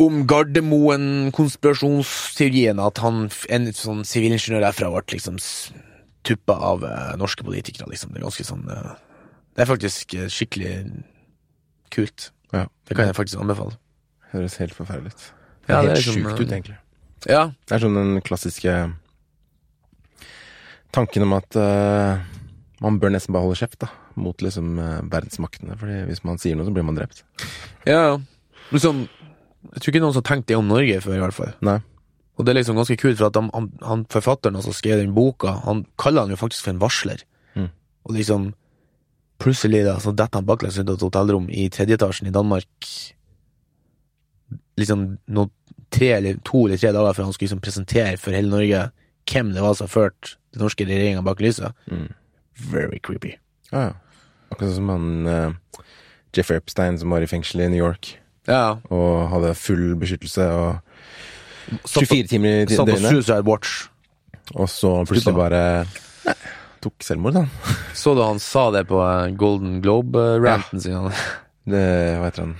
om 0.00 0.22
Gardermoen-konspirasjonsteorien. 0.30 2.78
At 2.80 2.96
han, 3.04 3.26
en 3.52 3.68
sånn 3.76 4.00
sivilingeniør 4.08 4.64
derfra 4.64 4.88
ble 4.94 5.04
liksom 5.12 5.36
tuppa 6.26 6.54
av 6.72 6.84
eh, 6.84 7.16
norske 7.20 7.44
politikere, 7.46 7.88
liksom. 7.90 8.12
Det 8.12 8.18
er 8.20 8.24
ganske 8.28 8.44
sånn 8.44 8.66
eh, 8.70 8.92
Det 9.56 9.62
er 9.64 9.68
faktisk 9.70 10.14
eh, 10.18 10.28
skikkelig 10.32 10.74
kult. 11.94 12.30
Ja. 12.52 12.66
Det 12.86 12.96
kan 12.96 13.06
jeg 13.08 13.16
faktisk 13.18 13.40
anbefale. 13.40 13.74
Høres 14.34 14.58
helt 14.60 14.74
forferdelig 14.76 15.10
ut. 15.14 15.22
Det 15.66 15.72
Ja, 15.72 15.78
er 15.78 15.82
det 15.82 15.90
er 15.90 15.94
helt 15.94 16.02
liksom, 16.02 16.20
sjukt 16.20 16.30
eh, 16.30 16.40
ut, 16.40 16.52
egentlig. 16.52 16.78
Ja, 17.28 17.42
Det 17.68 17.74
er 17.76 17.82
sånn 17.84 17.98
den 17.98 18.12
klassiske 18.24 18.72
tanken 20.90 21.22
om 21.26 21.32
at 21.36 21.50
man 22.80 22.96
bør 22.98 23.10
nesten 23.12 23.34
bare 23.36 23.44
holde 23.44 23.60
kjeft, 23.60 23.76
da. 23.84 23.88
Mot 24.20 24.42
liksom 24.44 24.74
eh, 24.82 24.98
verdensmaktene. 25.12 25.78
Fordi 25.80 26.02
hvis 26.10 26.24
man 26.28 26.40
sier 26.42 26.58
noe, 26.58 26.68
så 26.68 26.74
blir 26.74 26.86
man 26.86 26.98
drept. 26.98 27.24
ja. 27.88 28.18
Liksom, 28.70 29.00
jeg 29.72 29.82
tror 29.82 29.90
ikke 29.90 30.02
noen 30.04 30.12
som 30.14 30.22
har 30.22 30.28
tenkt 30.28 30.46
det 30.46 30.56
om 30.58 30.68
Norge 30.70 31.00
før, 31.02 31.16
i 31.16 31.22
hvert 31.24 31.34
fall. 31.34 31.54
Nei. 31.66 31.80
Og 32.38 32.46
det 32.46 32.52
er 32.52 32.60
liksom 32.60 32.78
ganske 32.78 32.96
kult, 33.00 33.18
for 33.18 33.28
at 33.28 33.36
han, 33.36 33.70
han, 33.82 34.04
forfatteren 34.12 34.62
som 34.64 34.76
skrev 34.76 35.02
den 35.02 35.14
boka, 35.16 35.56
han 35.66 35.82
kaller 36.00 36.24
han 36.24 36.32
jo 36.32 36.38
faktisk 36.40 36.64
for 36.64 36.72
en 36.72 36.80
varsler. 36.80 37.24
Mm. 37.58 37.66
Og 38.06 38.14
liksom, 38.16 38.46
plutselig 39.42 39.82
da, 39.88 39.98
så 40.00 40.14
detter 40.16 40.40
han 40.40 40.48
baklengs 40.48 40.78
av 40.80 40.94
et 40.94 41.04
hotellrom 41.04 41.50
i 41.50 41.66
tredje 41.74 41.98
etasjen 41.98 42.30
i 42.30 42.34
Danmark, 42.34 42.92
liksom 44.80 45.04
no, 45.34 45.48
tre 45.92 46.14
eller 46.16 46.38
to 46.46 46.64
eller 46.66 46.80
tre 46.80 46.94
dager 46.94 47.16
før 47.16 47.28
han 47.28 47.34
skulle 47.36 47.50
liksom 47.50 47.64
presentere 47.64 48.16
for 48.20 48.36
hele 48.36 48.52
Norge 48.52 48.86
hvem 49.30 49.50
det 49.54 49.64
var 49.64 49.76
som 49.78 49.90
førte 49.90 50.36
den 50.54 50.64
norske 50.64 50.86
regjeringa 50.86 51.22
bak 51.26 51.42
lyset. 51.44 51.76
Mm. 51.90 52.08
Very 52.70 53.02
creepy. 53.02 53.36
Ja, 53.70 53.90
ja. 53.90 53.92
Akkurat 54.50 54.74
som 54.74 54.88
han 54.92 55.08
uh, 55.26 55.80
Jeff 56.36 56.50
Epstein 56.54 56.98
som 57.00 57.12
var 57.14 57.22
i 57.24 57.28
fengsel 57.30 57.62
i 57.64 57.68
New 57.72 57.80
York 57.82 58.16
Ja. 58.48 58.78
og 58.90 59.28
hadde 59.32 59.54
full 59.58 59.94
beskyttelse 60.00 60.46
og 60.50 60.80
24 61.86 62.26
timer 62.32 62.64
i 62.64 62.74
satt 62.74 62.88
på. 62.90 62.96
Suicide 63.04 63.44
Watch. 63.46 63.88
Og 64.58 64.66
så 64.72 64.90
plutselig 65.06 65.36
bare 65.36 65.60
nei, 66.26 66.34
tok 66.82 67.04
selvmord, 67.06 67.36
da. 67.36 67.44
Så 68.00 68.16
du 68.18 68.22
han 68.24 68.40
sa 68.42 68.64
det 68.74 68.86
på 68.90 68.98
eh, 69.04 69.28
Golden 69.38 69.78
Globe-ranten 69.84 70.82
sin? 70.82 71.12
Det, 71.70 71.84
hva 72.18 72.26
heter 72.30 72.48
han? 72.48 72.56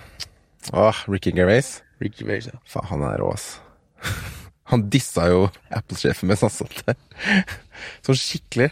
Åh, 0.77 1.01
Ricky 1.11 1.33
Gervais. 1.35 1.81
Ricky 1.99 2.23
Gervais, 2.23 2.47
ja. 2.53 2.61
Faen, 2.71 2.87
han 2.93 3.03
er 3.09 3.19
rå, 3.25 3.33
ass. 3.35 3.57
Han 4.71 4.85
dissa 4.87 5.25
jo 5.27 5.49
Apple-sjefen 5.75 6.29
mens 6.31 6.45
han 6.47 6.53
satt 6.55 6.77
der. 6.87 6.95
Sånn 8.07 8.15
skikkelig. 8.21 8.69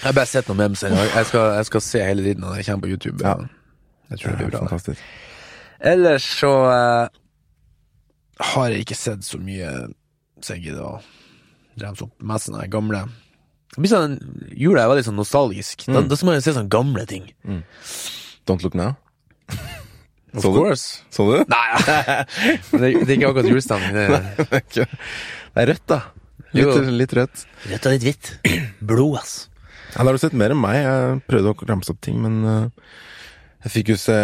Jeg 0.00 0.08
har 0.10 0.16
bare 0.18 0.26
sett 0.30 0.48
noen 0.50 0.58
memes. 0.58 0.82
Jeg, 0.82 0.92
jeg, 1.14 1.26
skal, 1.30 1.50
jeg 1.58 1.66
skal 1.70 1.80
se 1.86 2.02
hele 2.04 2.22
tiden 2.26 2.42
når 2.44 2.56
jeg 2.60 2.66
kommer 2.68 2.82
på 2.86 2.92
YouTube. 2.94 3.20
Ja. 3.24 3.36
Jeg 4.10 4.18
tror 4.20 4.30
det 4.30 4.38
blir 4.38 4.50
bra. 4.52 4.60
Fantastisk. 4.66 5.00
Ellers 5.80 6.24
så 6.40 6.50
eh, 6.70 7.08
har 8.54 8.68
jeg 8.74 8.84
ikke 8.84 8.98
sett 8.98 9.24
så 9.26 9.38
mye 9.42 9.70
så 10.44 10.56
jeg 10.56 10.66
gidder 10.68 10.84
å 10.84 10.94
remse 11.80 12.04
opp 12.04 12.22
mest 12.22 12.50
sånne 12.50 12.66
gamle 12.70 13.04
det 13.74 13.80
blir 13.82 13.90
sånn, 13.90 14.12
Jula 14.54 14.84
er 14.84 14.90
veldig 14.92 15.02
sånn 15.08 15.16
nostalgisk. 15.18 15.80
Da, 15.88 15.96
Mm. 15.98 16.08
da 16.08 16.14
skal 16.16 16.26
man 16.28 16.36
jo 16.36 16.42
se 16.44 16.52
sånne 16.54 16.70
gamle 16.70 17.02
ting. 17.10 17.24
Don't 18.46 18.62
look 18.62 18.74
now. 18.78 18.92
Of 20.34 20.42
Så 20.44 20.52
du? 20.52 20.58
course. 20.60 21.00
Så 21.10 21.24
du 21.26 21.44
Nei, 21.50 21.70
Nei, 21.90 22.22
det, 22.70 22.90
det 23.02 23.08
er 23.08 23.16
ikke 23.16 23.30
akkurat 23.32 23.48
julestemning. 23.50 23.96
Det 23.96 24.04
er 24.04 24.22
Det 24.38 24.46
er 24.46 24.62
ikke- 24.62 24.86
det 24.86 25.62
er 25.64 25.66
rødt, 25.72 25.86
da. 25.90 25.98
Jo. 26.54 26.68
Litt, 26.70 26.92
litt 27.02 27.14
rødt. 27.18 27.42
rødt 27.72 27.86
og 27.90 27.92
litt 27.96 28.06
hvitt. 28.06 28.30
Blod, 28.80 29.18
ass. 29.18 29.34
Ja, 29.94 30.02
da 30.02 30.08
har 30.10 30.16
du 30.16 30.22
sett 30.22 30.34
mer 30.34 30.50
enn 30.54 30.60
meg. 30.60 30.80
Jeg 30.82 31.20
prøvde 31.30 31.52
å 31.52 31.68
ramse 31.70 31.92
opp 31.94 32.00
ting, 32.02 32.18
men 32.22 32.40
eh, 32.50 32.88
jeg 33.66 33.74
fikk 33.78 33.92
jo 33.94 33.98
se 34.00 34.16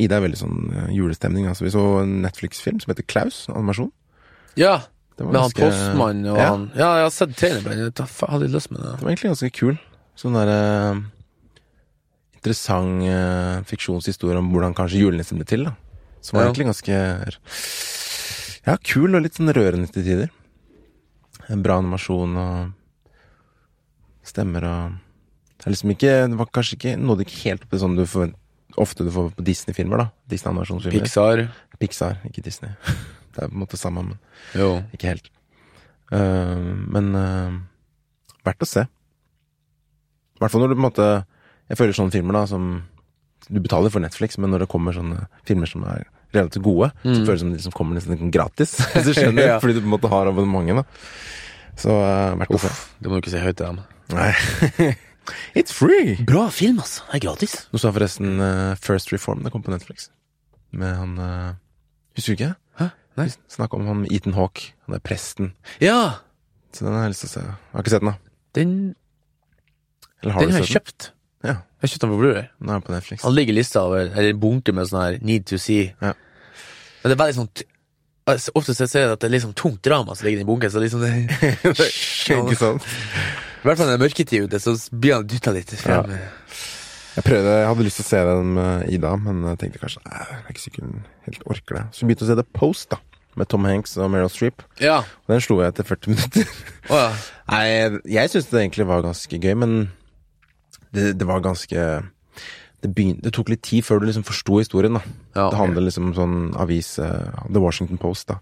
Ida 0.00 0.16
er 0.16 0.24
veldig 0.24 0.38
sånn 0.40 0.58
eh, 0.70 0.88
julestemning. 0.96 1.48
Altså, 1.50 1.66
vi 1.66 1.72
så 1.74 1.84
en 2.04 2.20
Netflix-film 2.24 2.80
som 2.80 2.92
heter 2.94 3.06
Klaus, 3.10 3.42
animasjon. 3.52 3.90
Ja, 4.58 4.78
med 5.20 5.34
ganske... 5.36 5.60
han 5.60 5.70
postmannen 5.70 6.24
postmann 6.24 6.24
og 6.32 6.38
ja, 6.40 6.48
han 6.48 6.62
Ja, 6.78 6.90
jeg 6.96 7.04
har 7.04 7.14
sett 7.14 7.36
på. 7.36 7.74
Jeg 7.76 8.30
hadde 8.32 8.50
lyst 8.54 8.70
med 8.72 8.80
det. 8.80 8.92
Det 8.96 9.04
var 9.04 9.12
egentlig 9.12 9.32
ganske 9.34 9.52
kul. 9.58 9.76
Sånn 10.20 10.36
derre 10.36 10.58
interessant 12.40 13.04
uh, 13.04 13.60
fiksjonshistorie 13.68 14.40
om 14.40 14.48
hvordan 14.48 14.72
kanskje 14.76 15.02
julenissen 15.02 15.36
ble 15.40 15.44
til, 15.48 15.66
da. 15.68 15.74
Som 16.24 16.38
var 16.38 16.46
Ja. 16.46 16.52
egentlig 16.52 16.70
ganske 16.70 16.96
Ja, 18.66 18.76
kul 18.84 19.14
og 19.16 19.22
litt 19.24 19.36
sånn 19.36 19.52
rørende 19.52 19.92
til 19.92 20.04
tider. 20.04 20.30
En 21.52 21.62
bra 21.64 21.78
animasjon 21.80 22.36
og 22.36 22.72
stemmer 24.30 24.64
og 24.68 24.98
Det 25.60 25.66
er 25.68 25.74
liksom 25.74 25.90
ikke 25.94 26.12
Det 26.32 26.38
var 26.40 26.48
kanskje 26.56 26.76
ikke 26.78 26.92
Nådde 27.00 27.24
ikke 27.26 27.40
helt 27.44 27.64
opp 27.66 27.74
til 27.74 27.82
sånn 27.82 27.96
du 27.98 28.04
får 28.08 28.30
ofte 28.80 29.04
du 29.04 29.10
får 29.12 29.32
på 29.36 29.42
Disney-filmer, 29.44 29.98
da. 29.98 30.04
Disney-animasjonsfilmer. 30.30 31.02
Pixar. 31.02 31.40
Pixar, 31.82 32.20
ikke 32.30 32.44
Disney. 32.46 32.70
Det 33.34 33.42
er 33.42 33.50
på 33.50 33.56
en 33.58 33.62
måte 33.64 33.76
samme, 33.80 34.04
men 34.06 34.18
Jo. 34.56 34.68
ikke 34.94 35.10
helt. 35.10 35.26
Uh, 36.10 36.70
men 36.94 37.10
uh, 37.18 37.58
verdt 38.46 38.62
å 38.64 38.68
se. 38.70 38.86
I 38.86 40.40
hvert 40.40 40.54
fall 40.54 40.62
når 40.64 40.72
du 40.72 40.76
på 40.78 40.80
en 40.80 40.86
måte 40.86 41.08
Jeg 41.68 41.78
føler 41.82 41.94
sånne 41.98 42.14
filmer 42.14 42.38
da 42.38 42.44
som 42.48 42.70
Du 43.50 43.58
betaler 43.60 43.92
for 43.92 44.02
Netflix, 44.02 44.38
men 44.40 44.50
når 44.54 44.64
det 44.64 44.70
kommer 44.72 44.94
sånne 44.96 45.26
filmer 45.46 45.68
som 45.70 45.84
er 45.90 46.06
relativt 46.32 46.62
gode, 46.62 46.92
så 47.02 47.10
Mm. 47.10 47.24
føles 47.26 47.40
det 47.40 47.42
som 47.42 47.50
de 47.50 47.56
liksom 47.58 47.72
kommer 47.74 47.98
nesten 47.98 48.30
gratis. 48.30 48.76
Hvis 48.94 49.08
du 49.10 49.14
skjønner? 49.18 49.48
Ja. 49.50 49.56
Fordi 49.62 49.74
du 49.74 49.80
på 49.82 49.88
en 49.90 49.94
måte 49.98 50.08
har 50.12 50.30
abonnementet. 50.30 50.86
Så 51.82 51.90
uh, 51.90 52.36
verdt 52.38 52.54
å 52.54 52.60
se. 52.62 52.70
Det 53.02 53.10
må 53.10 53.18
du 53.18 53.24
ikke 53.24 53.32
si 53.34 53.42
høyt 53.42 53.56
til 53.58 53.66
dem. 53.66 53.80
Nei. 54.14 54.32
It's 55.58 55.70
free! 55.74 56.16
Bra 56.26 56.48
film, 56.50 56.80
altså. 56.82 57.04
Det 57.10 57.20
er 57.20 57.24
gratis. 57.28 57.52
Nå 57.70 57.78
sa 57.78 57.92
forresten 57.94 58.40
uh, 58.42 58.74
First 58.82 59.12
Reform. 59.14 59.44
Det 59.46 59.52
kom 59.54 59.62
på 59.62 59.70
Netflix. 59.74 60.08
Med 60.74 60.96
han 60.98 61.12
uh, 61.20 61.52
Husker 62.18 62.34
du 62.34 62.38
ikke? 62.38 62.52
Hæ? 62.80 62.88
Nei. 63.20 63.28
Snakk 63.52 63.74
om 63.76 63.86
han 63.90 64.06
Ethan 64.10 64.34
Hawke. 64.38 64.72
Han 64.88 64.96
er 64.98 65.02
presten. 65.04 65.52
Ja! 65.82 66.00
Så 66.74 66.86
den 66.86 66.94
har 66.96 67.06
jeg 67.08 67.14
lyst 67.14 67.24
til 67.26 67.30
å 67.30 67.34
se. 67.36 67.44
Jeg 67.46 67.74
har 67.76 67.84
ikke 67.84 67.92
sett 67.94 68.04
den, 68.04 68.10
da. 68.12 68.34
Den, 68.58 68.74
Eller 70.22 70.34
har 70.36 70.42
den 70.46 70.50
du 70.50 70.56
har 70.56 70.64
jeg 70.64 70.68
den? 70.68 70.74
kjøpt. 70.78 71.10
Ja. 71.46 71.54
Jeg 71.80 71.86
har 71.86 71.92
kjøpt 71.94 72.04
den 72.06 72.12
på 72.14 72.18
Blu-ray. 72.20 72.46
Nå 72.66 72.74
er 72.74 72.82
på 72.86 72.94
Netflix. 72.94 73.22
Han 73.26 73.36
ligger 73.36 73.54
i 73.54 73.58
lista 73.60 73.82
over 73.88 74.10
Eller 74.10 74.34
en 74.34 74.40
bunke 74.42 74.74
med 74.76 74.90
sånn 74.90 75.00
her 75.04 75.20
Need 75.24 75.46
to 75.50 75.58
see. 75.62 75.86
Ja. 76.02 76.10
Men 77.00 77.08
det 77.08 77.14
er 77.16 77.20
veldig 77.22 77.36
sånn 77.38 77.48
t- 77.56 77.64
altså, 78.28 78.52
Ofte 78.60 78.74
så 78.76 78.86
ser 78.90 79.06
jeg 79.06 79.14
at 79.14 79.22
det 79.22 79.30
er 79.30 79.32
litt 79.36 79.44
sånn 79.46 79.54
tungt 79.56 79.80
drama 79.86 80.12
som 80.18 80.26
ligger 80.28 80.40
i 80.40 80.42
den 80.42 80.50
bunken. 80.50 80.72
Så 80.74 80.82
liksom 80.82 81.00
det, 81.06 81.14
ikke 82.40 82.58
sant? 82.60 82.84
I 83.60 83.68
hvert 83.68 83.76
fall 83.76 83.90
når 83.90 83.92
det 83.92 83.98
er 83.98 84.04
mørketid 84.06 84.46
ute, 84.48 84.60
så 84.62 84.72
blir 84.96 85.18
han 85.18 85.26
dytta 85.28 85.52
litt 85.52 85.72
frem. 85.76 86.14
Jeg 87.10 87.26
prøvde, 87.26 87.54
jeg 87.58 87.68
hadde 87.68 87.84
lyst 87.84 87.98
til 88.00 88.06
å 88.06 88.08
se 88.08 88.20
den 88.24 88.52
med 88.56 88.92
Ida, 88.94 89.10
men 89.20 89.42
jeg 89.50 89.60
tenkte 89.60 89.80
kanskje 89.82 90.00
nei, 90.06 90.20
jeg 90.22 90.38
er 90.38 90.54
ikke 90.54 90.62
sikkert 90.62 90.86
hun 90.86 91.00
helt 91.26 91.42
orker 91.52 91.76
det. 91.76 91.82
Så 91.92 92.02
vi 92.02 92.08
begynte 92.08 92.24
å 92.24 92.30
se 92.30 92.36
The 92.38 92.46
Post, 92.56 92.94
da. 92.94 93.00
Med 93.38 93.50
Tom 93.52 93.66
Hanks 93.68 93.92
og 94.00 94.08
Meryl 94.10 94.30
Streep. 94.32 94.64
Ja. 94.82 95.00
Og 95.04 95.34
den 95.34 95.42
slo 95.44 95.58
jeg 95.60 95.74
etter 95.74 95.86
40 95.86 96.14
minutter. 96.14 96.54
Oh, 96.88 97.02
ja. 97.02 97.10
Nei, 97.52 97.66
jeg 98.14 98.32
syns 98.32 98.48
det 98.50 98.62
egentlig 98.62 98.86
var 98.88 99.04
ganske 99.04 99.42
gøy, 99.42 99.52
men 99.60 99.76
det, 100.96 101.12
det 101.20 101.28
var 101.28 101.44
ganske 101.44 101.84
det, 102.80 102.88
begynte, 102.88 103.26
det 103.26 103.34
tok 103.36 103.52
litt 103.52 103.62
tid 103.66 103.84
før 103.84 104.00
du 104.00 104.08
liksom 104.08 104.24
forsto 104.26 104.62
historien, 104.62 104.96
da. 104.96 105.02
Ja, 105.34 105.44
okay. 105.44 105.50
Det 105.52 105.60
handler 105.60 105.86
liksom 105.86 106.08
om 106.08 106.16
sånn 106.16 106.38
avis 106.62 106.94
uh, 107.02 107.44
The 107.50 107.60
Washington 107.62 108.00
Post, 108.00 108.32
da. 108.32 108.40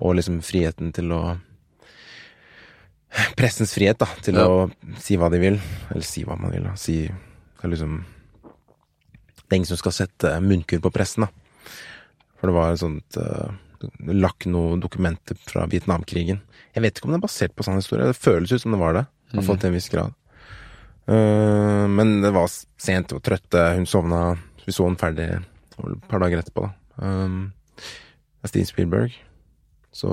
Og 0.00 0.18
liksom 0.18 0.40
friheten 0.44 0.90
til 0.96 1.14
å 1.14 1.22
Pressens 3.38 3.74
frihet, 3.74 3.98
da, 3.98 4.06
til 4.22 4.38
Ja. 4.38 4.46
å 4.46 4.98
si 5.02 5.16
hva 5.18 5.30
de 5.32 5.40
vil. 5.42 5.58
Eller 5.90 6.06
si 6.06 6.22
hva 6.24 6.38
man 6.38 6.52
vil, 6.54 6.64
da. 6.68 6.76
Si 6.78 7.02
liksom 7.62 8.04
Det 9.50 9.56
er 9.56 9.56
ingen 9.56 9.66
som 9.66 9.80
skal 9.80 9.92
sette 9.92 10.30
munnkurv 10.40 10.84
på 10.84 10.92
pressen, 10.94 11.26
da. 11.26 11.28
For 12.38 12.48
det 12.48 12.54
var 12.54 12.72
et 12.72 12.80
sånt 12.80 13.18
uh, 13.18 13.50
Lagt 14.12 14.46
noen 14.46 14.80
dokumenter 14.80 15.36
fra 15.40 15.66
Vietnamkrigen. 15.66 16.40
Jeg 16.74 16.82
vet 16.84 16.98
ikke 16.98 17.08
om 17.08 17.14
det 17.14 17.18
er 17.18 17.26
basert 17.26 17.54
på 17.56 17.64
sånn 17.64 17.80
historie. 17.80 18.06
Det 18.06 18.16
føles 18.16 18.52
ut 18.52 18.60
som 18.60 18.74
det 18.76 18.80
var 18.80 18.92
det. 18.94 19.06
I 19.30 19.38
hvert 19.38 19.46
fall 19.46 19.58
til 19.58 19.70
en 19.70 19.76
viss 19.78 19.88
grad. 19.88 20.12
Uh, 21.08 21.86
men 21.88 22.20
det 22.20 22.30
var 22.36 22.46
sent, 22.52 23.14
og 23.16 23.22
trøtte, 23.24 23.64
hun 23.74 23.88
sovna. 23.88 24.36
Vi 24.66 24.74
så 24.76 24.84
den 24.86 25.00
ferdig 25.00 25.30
et 25.32 26.08
par 26.10 26.20
dager 26.22 26.42
etterpå, 26.42 26.68
da. 26.68 27.00
Um, 27.00 27.52
det 28.44 28.52
er 28.60 28.68
Spielberg. 28.68 29.16
Så 29.96 30.10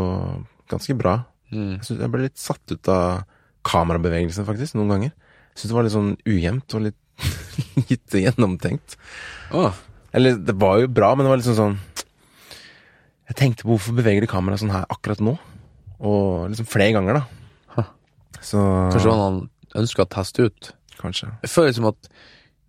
ganske 0.71 0.95
bra. 0.97 1.19
Mm. 1.51 1.77
Jeg, 1.77 1.83
synes 1.87 2.03
jeg 2.03 2.13
ble 2.13 2.23
litt 2.25 2.41
satt 2.41 2.73
ut 2.73 2.91
av 2.91 3.25
kamerabevegelsen, 3.67 4.47
faktisk, 4.47 4.77
noen 4.77 4.93
ganger. 4.93 5.13
Jeg 5.51 5.61
syns 5.61 5.71
det 5.71 5.77
var 5.77 5.87
litt 5.87 5.95
sånn 5.95 6.15
ujevnt 6.27 6.77
og 6.77 6.87
litt 6.87 7.03
lite 7.89 8.23
gjennomtenkt. 8.23 8.97
Oh. 9.55 9.75
Eller 10.15 10.37
det 10.39 10.55
var 10.59 10.81
jo 10.83 10.89
bra, 10.91 11.13
men 11.15 11.25
det 11.25 11.31
var 11.31 11.39
liksom 11.41 11.55
sånn 11.57 11.73
Jeg 13.27 13.35
tenkte 13.37 13.65
på 13.65 13.73
hvorfor 13.73 13.95
beveger 13.97 14.23
de 14.23 14.29
kameraet 14.31 14.61
sånn 14.61 14.71
her 14.71 14.85
akkurat 14.93 15.21
nå? 15.23 15.33
Og 15.97 16.47
liksom 16.51 16.69
flere 16.69 16.95
ganger, 16.95 17.19
da. 17.19 17.53
Huh. 17.75 17.89
Så 18.39 18.61
Kanskje 18.93 19.15
han 19.19 19.39
ønska 19.77 20.05
å 20.05 20.11
teste 20.13 20.47
ut. 20.47 20.71
Kanskje. 20.97 21.31
Jeg 21.43 21.51
føler 21.51 21.75
som 21.75 21.89
at 21.89 22.11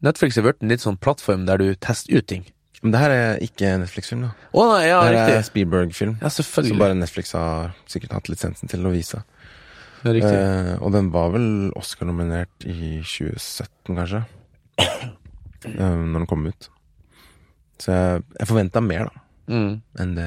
Netflix 0.05 0.38
har 0.38 0.47
blitt 0.47 0.62
en 0.62 0.73
litt 0.73 0.85
sånn 0.85 0.99
plattform 1.01 1.47
der 1.49 1.61
du 1.61 1.69
tester 1.79 2.19
ut 2.19 2.27
ting. 2.31 2.47
Men 2.83 2.93
det 2.95 3.01
her 3.01 3.11
er 3.11 3.38
ikke 3.43 3.73
Netflix-film, 3.83 4.21
da. 4.23 4.31
Å 4.55 4.64
nei, 4.73 4.83
ja, 4.87 4.99
det 5.03 5.09
her 5.09 5.17
er 5.19 5.27
riktig. 5.33 5.47
Spielberg-film. 5.51 6.12
Ja, 6.23 6.29
selvfølgelig 6.31 6.75
Som 6.77 6.79
bare 6.85 6.95
Netflix 6.95 7.33
har 7.35 7.73
sikkert 7.91 8.12
hatt 8.14 8.29
lisensen 8.31 8.71
til 8.71 8.87
å 8.87 8.93
vise. 8.95 9.23
Ja, 10.05 10.12
riktig. 10.14 10.31
Eh, 10.38 10.77
og 10.79 10.93
den 10.95 11.09
var 11.11 11.33
vel 11.35 11.73
Oscar-nominert 11.77 12.67
i 12.71 13.01
2017, 13.03 13.97
kanskje. 13.99 14.25
Eh, 15.67 15.75
når 15.83 16.21
den 16.23 16.27
kom 16.31 16.45
ut. 16.47 16.69
Så 17.83 17.91
jeg, 17.91 18.21
jeg 18.38 18.47
forventa 18.47 18.79
mer, 18.83 19.09
da, 19.11 19.25
Mm. 19.51 19.81
enn 19.99 20.14
det, 20.14 20.27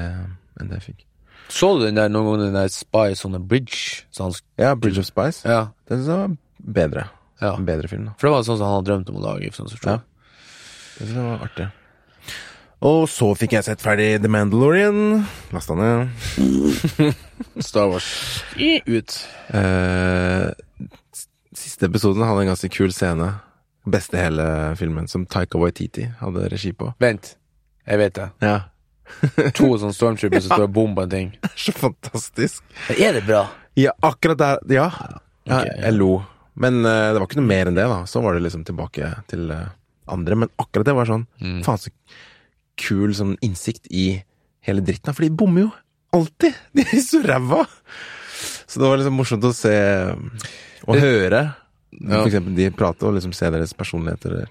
enn 0.60 0.68
det 0.68 0.76
jeg 0.82 0.84
fikk. 0.90 1.04
Så 1.48 1.70
du 1.78 1.86
den 1.86 1.96
der 1.96 2.10
noen 2.12 2.26
gang, 2.34 2.42
den 2.50 2.58
der 2.58 2.68
Spice 2.68 3.24
on 3.24 3.34
a 3.34 3.40
Bridge? 3.40 4.04
Så 4.12 4.28
Ja, 4.60 4.74
Bridge 4.74 5.00
of 5.00 5.06
Spice. 5.08 5.40
ja, 5.48 5.68
Den 5.88 6.02
synes 6.02 6.06
jeg 6.12 6.18
var 6.18 6.36
bedre. 6.74 7.04
ja. 7.40 7.54
En 7.56 7.64
bedre 7.64 7.88
film, 7.88 8.04
da. 8.10 8.12
For 8.18 8.28
det 8.28 8.34
var 8.34 8.42
sånn 8.44 8.58
som 8.60 8.66
han 8.68 8.76
hadde 8.76 8.90
drømt 8.90 9.08
om 9.08 9.16
å 9.22 9.24
lage. 9.24 9.50
Sånn 9.56 9.72
Ja. 9.86 9.96
Det 10.98 11.06
synes 11.08 11.14
jeg 11.16 11.24
var 11.24 11.48
artig. 11.48 11.72
Og 12.82 13.04
så 13.10 13.28
fikk 13.38 13.52
jeg 13.54 13.66
sett 13.68 13.82
ferdig 13.82 14.16
The 14.24 14.30
Mandalorian. 14.32 15.22
Lasta 15.54 15.76
ned. 15.78 16.10
Star 17.68 17.86
Wars 17.92 18.08
ut. 18.58 19.14
Eh, 19.54 20.48
siste 21.54 21.86
episoden 21.86 22.26
hadde 22.26 22.42
en 22.42 22.50
ganske 22.50 22.70
kul 22.74 22.90
scene. 22.94 23.28
Beste 23.86 24.18
hele 24.18 24.46
filmen, 24.78 25.06
som 25.10 25.26
Taika 25.30 25.60
Waititi 25.62 26.08
hadde 26.18 26.48
regi 26.50 26.72
på. 26.74 26.90
Vent, 27.02 27.36
jeg 27.86 28.02
vet 28.02 28.18
det. 28.18 28.28
Ja. 28.42 28.58
To 29.58 29.70
sånne 29.78 29.94
stormtroopers 29.94 30.48
som 30.48 30.56
står 30.56 30.66
og 30.66 30.74
bomber 30.74 31.06
ting. 31.10 31.32
Det 31.42 31.52
er 31.52 31.64
så 31.68 31.76
fantastisk. 31.78 32.66
Er 32.96 33.14
det 33.18 33.24
bra? 33.28 33.44
Ja, 33.78 33.94
akkurat 34.02 34.42
der 34.42 34.58
Ja. 34.74 34.88
ja 35.46 35.60
okay, 35.60 35.70
ja. 35.70 35.78
jeg 35.86 35.98
lo. 36.00 36.16
Men 36.58 36.82
uh, 36.82 37.12
det 37.14 37.20
var 37.20 37.28
ikke 37.30 37.40
noe 37.40 37.48
mer 37.48 37.70
enn 37.70 37.78
det, 37.78 37.86
da. 37.88 38.02
Så 38.10 38.20
var 38.26 38.34
det 38.34 38.42
liksom 38.44 38.66
tilbake 38.66 39.14
til 39.30 39.54
uh, 39.54 39.70
andre. 40.10 40.42
Men 40.42 40.50
akkurat 40.58 40.90
det 40.90 40.98
var 40.98 41.10
sånn 41.14 41.26
Mm. 41.42 41.62
Faen, 41.66 41.78
så 41.78 41.94
kul 42.80 43.14
sånn 43.16 43.36
innsikt 43.44 43.88
i 43.90 44.22
hele 44.66 44.84
dritten. 44.84 45.14
For 45.14 45.26
de 45.26 45.32
bommer 45.34 45.66
jo 45.66 45.72
alltid! 46.12 46.56
De 46.76 46.86
er 46.86 47.02
så 47.04 47.22
ræva! 47.24 47.64
Så 48.66 48.80
det 48.80 48.88
var 48.88 49.00
liksom 49.00 49.18
morsomt 49.20 49.44
å 49.44 49.52
se 49.54 49.74
og 50.88 50.96
høre. 50.96 51.42
Ja. 51.92 52.22
For 52.22 52.28
eksempel 52.30 52.56
de 52.56 52.70
prate 52.74 53.04
og 53.04 53.18
liksom 53.18 53.34
se 53.36 53.50
deres 53.52 53.74
personligheter, 53.76 54.46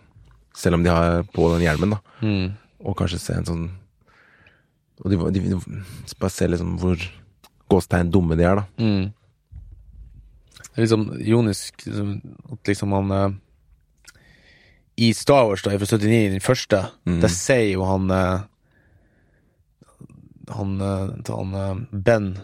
selv 0.57 0.77
om 0.77 0.83
de 0.85 0.91
har 0.93 1.23
på 1.33 1.47
den 1.55 1.65
hjelmen, 1.65 1.95
da. 1.95 1.99
Mm. 2.21 2.51
Og 2.85 2.97
kanskje 2.97 3.21
se 3.21 3.37
en 3.37 3.47
sånn 3.47 3.63
Og 5.01 5.09
de, 5.09 5.17
de, 5.33 5.41
de, 5.49 5.57
bare 6.21 6.33
se 6.33 6.47
liksom 6.49 6.75
hvor 6.81 7.01
gåstegn 7.71 8.11
dumme 8.13 8.37
de 8.37 8.45
er, 8.45 8.61
da. 8.61 8.65
Mm. 8.77 9.09
Det 10.61 10.75
er 10.75 10.85
liksom 10.85 11.07
ironisk 11.17 11.81
liksom, 11.87 12.11
at 12.53 12.69
liksom 12.69 12.93
han 12.95 13.15
eh, 13.15 13.39
I 15.01 15.11
Star 15.17 15.47
Wars, 15.49 15.63
da, 15.65 15.73
fra 15.81 15.97
79, 15.97 16.31
den 16.35 16.43
første, 16.45 16.83
Mm. 17.07 17.19
der 17.23 17.31
sier 17.33 17.71
jo 17.73 17.85
han 17.89 18.11
eh, 18.13 18.41
Han, 20.51 20.81
eh, 20.81 21.09
han 21.35 21.53
eh, 21.53 21.75
Ben 21.91 22.37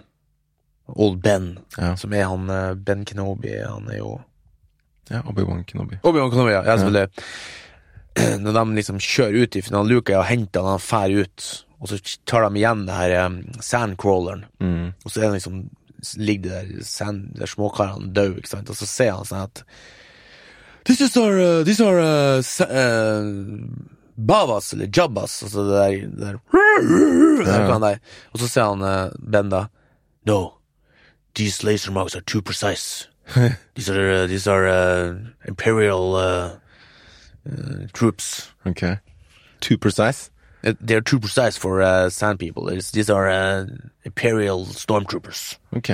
Old 0.87 1.21
Ben, 1.21 1.59
Ja. 1.77 1.95
som 1.99 2.13
er 2.13 2.23
han 2.29 2.47
Ben 2.83 3.05
Kenobi, 3.05 3.51
han 3.67 3.89
er 3.91 3.97
jo 3.97 4.21
Ja, 5.09 5.21
Obi-Wan 5.23 5.63
Kenobi. 5.63 5.97
Obi-Wan 6.03 6.31
Kenobi, 6.31 6.51
ja. 6.51 6.63
ja 6.65 6.77
selvfølgelig. 6.77 7.09
Når 8.43 8.53
de 8.57 8.75
liksom 8.75 8.97
kjører 8.99 9.43
ut 9.43 9.55
i 9.55 9.61
finaleluka 9.61 10.17
og 10.19 10.25
henter 10.27 10.65
han 10.67 10.79
fær 10.83 11.13
ut, 11.21 11.45
og 11.79 11.87
så 11.91 11.99
tar 12.25 12.47
de 12.49 12.59
igjen 12.59 12.85
det 12.87 12.95
her 12.97 13.25
um, 13.27 13.37
sandcrawleren, 13.61 14.45
Mm. 14.59 14.93
og 15.05 15.11
så 15.11 15.21
er 15.21 15.27
det 15.29 15.37
liksom 15.41 15.61
ligger 16.17 16.49
det 16.49 16.75
der, 16.77 16.83
sand, 16.85 17.33
de 17.33 17.39
der 17.39 17.45
småkarene 17.51 18.11
døde, 18.13 18.37
ikke 18.41 18.49
sant, 18.55 18.69
og 18.69 18.75
så 18.79 18.85
ser 18.87 19.11
han 19.15 19.25
sånn 19.25 19.43
at 19.47 19.63
This 20.87 21.01
is 21.01 21.17
our, 21.17 21.39
uh, 21.39 21.63
these 21.63 21.81
are 21.81 21.99
uh, 21.99 22.41
uh, 22.63 23.23
Babas, 24.17 24.73
eller 24.73 24.87
Jabbas, 24.87 25.43
altså 25.43 25.59
det 25.63 25.73
der, 25.73 25.89
det 26.07 26.19
der, 26.19 26.37
Ja. 27.45 27.79
der. 27.79 27.97
Og 28.33 28.39
så 28.39 28.47
ser 28.47 28.63
han 28.63 28.81
uh, 28.81 29.11
Ben 29.31 29.49
da 29.49 29.65
No, 30.25 30.49
these 31.35 31.63
laser 31.63 31.91
marks 31.91 32.15
are 32.15 32.21
too 32.21 32.41
precise. 32.41 33.07
these 33.75 33.89
are, 33.89 34.23
uh, 34.23 34.27
these 34.27 34.47
are 34.47 34.67
uh, 34.67 35.15
imperial 35.47 36.15
uh, 36.15 36.49
uh, 37.49 37.87
troops. 37.93 38.51
Ok. 38.65 38.83
Too 39.61 39.77
precise? 39.77 40.29
They're 40.63 41.01
too 41.01 41.19
precise 41.19 41.57
for 41.57 42.09
sand 42.09 42.39
people. 42.39 42.67
It's, 42.69 42.91
these 42.91 43.09
are 43.09 43.67
imperial 44.03 44.65
stormtroopers. 44.65 45.57
Ok. 45.75 45.89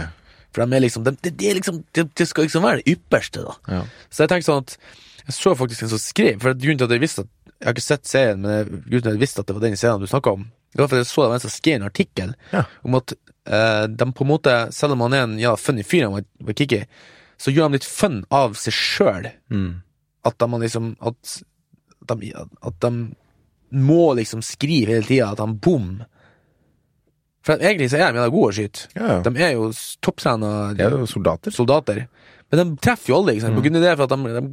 For 0.54 0.64
de 0.66 0.78
er 0.78 0.84
liksom, 0.86 1.04
de, 1.08 1.16
de, 1.26 1.32
de 1.40 1.50
er 1.50 1.58
liksom 1.58 1.80
det, 1.98 2.04
de 2.20 2.26
skal 2.30 2.46
liksom 2.48 2.64
være 2.66 2.82
det 2.82 2.94
ypperste, 2.96 3.44
da. 3.48 3.56
Ja. 3.74 3.82
Så 4.14 4.24
jeg 4.24 4.32
tenkte 4.34 4.50
sånn 4.52 4.66
at 4.68 4.76
Jeg 5.24 5.34
så 5.38 5.54
faktisk 5.56 5.86
en 5.86 5.90
som 5.94 6.02
skrev 6.04 6.42
For 6.44 6.54
grunnen 6.60 6.82
til 6.82 6.86
at 6.90 6.94
jeg 6.98 7.02
visste 7.04 7.24
at 7.26 7.30
Jeg 7.58 7.66
har 7.70 7.74
ikke 7.78 7.86
sett 7.86 8.10
serien, 8.12 8.42
men 8.44 8.52
jeg, 8.58 8.68
grunnen 8.74 9.06
til 9.06 9.10
at 9.10 9.16
jeg 9.18 9.22
visste 9.24 9.42
at 9.44 9.48
det 9.50 9.56
var 9.58 9.64
den 9.66 9.78
serien 9.80 10.04
du 10.04 10.10
snakka 10.12 10.34
om, 10.36 10.44
det 10.74 10.82
var 10.82 10.90
fordi 10.92 11.04
jeg 11.04 11.10
så 11.12 11.22
det 11.24 11.30
var 11.32 11.38
en 11.40 11.44
som 11.46 11.54
skrev 11.54 11.76
en 11.80 11.88
artikkel 11.88 12.34
Ja. 12.52 12.64
om 12.84 12.96
at 13.00 13.14
eh, 13.16 13.86
de 13.88 14.08
på 14.12 14.26
en 14.26 14.32
måte, 14.34 14.56
selv 14.76 14.96
om 14.98 15.04
han 15.06 15.14
er 15.16 15.24
en 15.28 15.36
ja, 15.40 15.54
funny 15.60 15.84
fyr, 15.88 16.04
han 16.10 16.16
var, 16.18 16.26
var 16.44 16.58
kicky, 16.60 16.82
så 17.40 17.54
gjør 17.54 17.70
han 17.70 17.76
litt 17.78 17.88
fun 17.88 18.18
av 18.34 18.54
seg 18.60 18.76
sjøl. 18.76 19.30
Mm. 19.54 19.82
At 20.28 20.38
de 20.40 20.60
liksom 20.66 20.94
At, 21.00 21.36
at, 22.04 22.18
de, 22.20 22.34
at 22.36 22.80
de 22.84 22.92
må 23.74 24.14
liksom 24.20 24.44
skrive 24.46 24.94
hele 24.98 25.08
tida 25.08 25.32
at 25.34 25.40
han 25.42 25.56
bom. 25.58 26.02
For 27.44 27.60
egentlig 27.60 27.90
så 27.92 27.98
er 28.00 28.06
de 28.14 28.22
jævla 28.22 28.30
gode 28.32 28.52
å 28.52 28.56
skyte. 28.56 28.86
Ja. 28.96 29.16
De 29.26 29.32
er 29.44 29.56
jo 29.58 29.66
topptrena 30.06 30.52
De 30.78 30.84
er 30.86 30.94
jo 30.96 31.08
soldater. 31.12 31.52
soldater. 31.52 32.06
Men 32.54 32.62
de 32.62 32.78
treffer 32.86 33.12
jo 33.12 33.18
alle, 33.20 33.34
ikke 33.36 33.48
sant? 33.48 33.58
På 33.58 33.64
grunn 33.66 33.80
av 33.80 33.84
det, 33.84 33.96
for 34.00 34.06
at 34.06 34.14
de, 34.14 34.36
de, 34.38 34.44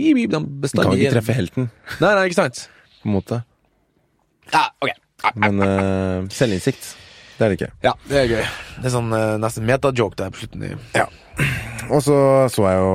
de, 0.00 0.26
de 0.26 0.26
De 0.32 0.70
kan 0.80 0.94
ikke 0.96 1.12
treffe 1.14 1.36
helten, 1.36 1.68
Nei, 2.00 2.10
nei, 2.16 2.24
ikke 2.30 2.38
sant? 2.40 2.64
på 3.00 3.08
en 3.08 3.14
måte. 3.14 3.38
Ja, 4.52 4.64
ok. 4.82 4.90
Men 5.40 5.60
uh, 5.62 6.26
selvinnsikt, 6.32 6.88
det 7.38 7.44
er 7.46 7.52
det 7.52 7.58
ikke. 7.60 7.70
Ja, 7.84 7.92
det 8.10 8.18
er 8.22 8.26
gøy. 8.28 8.42
Det 8.80 8.88
er 8.90 8.94
sånn 8.96 9.12
uh, 9.14 9.36
nesten 9.40 9.64
metajoke 9.68 10.18
der 10.18 10.32
på 10.34 10.42
slutten. 10.42 10.66
Ja. 10.96 11.06
Og 11.90 12.02
så 12.04 12.16
så 12.52 12.66
jeg 12.66 12.80
jo 12.82 12.90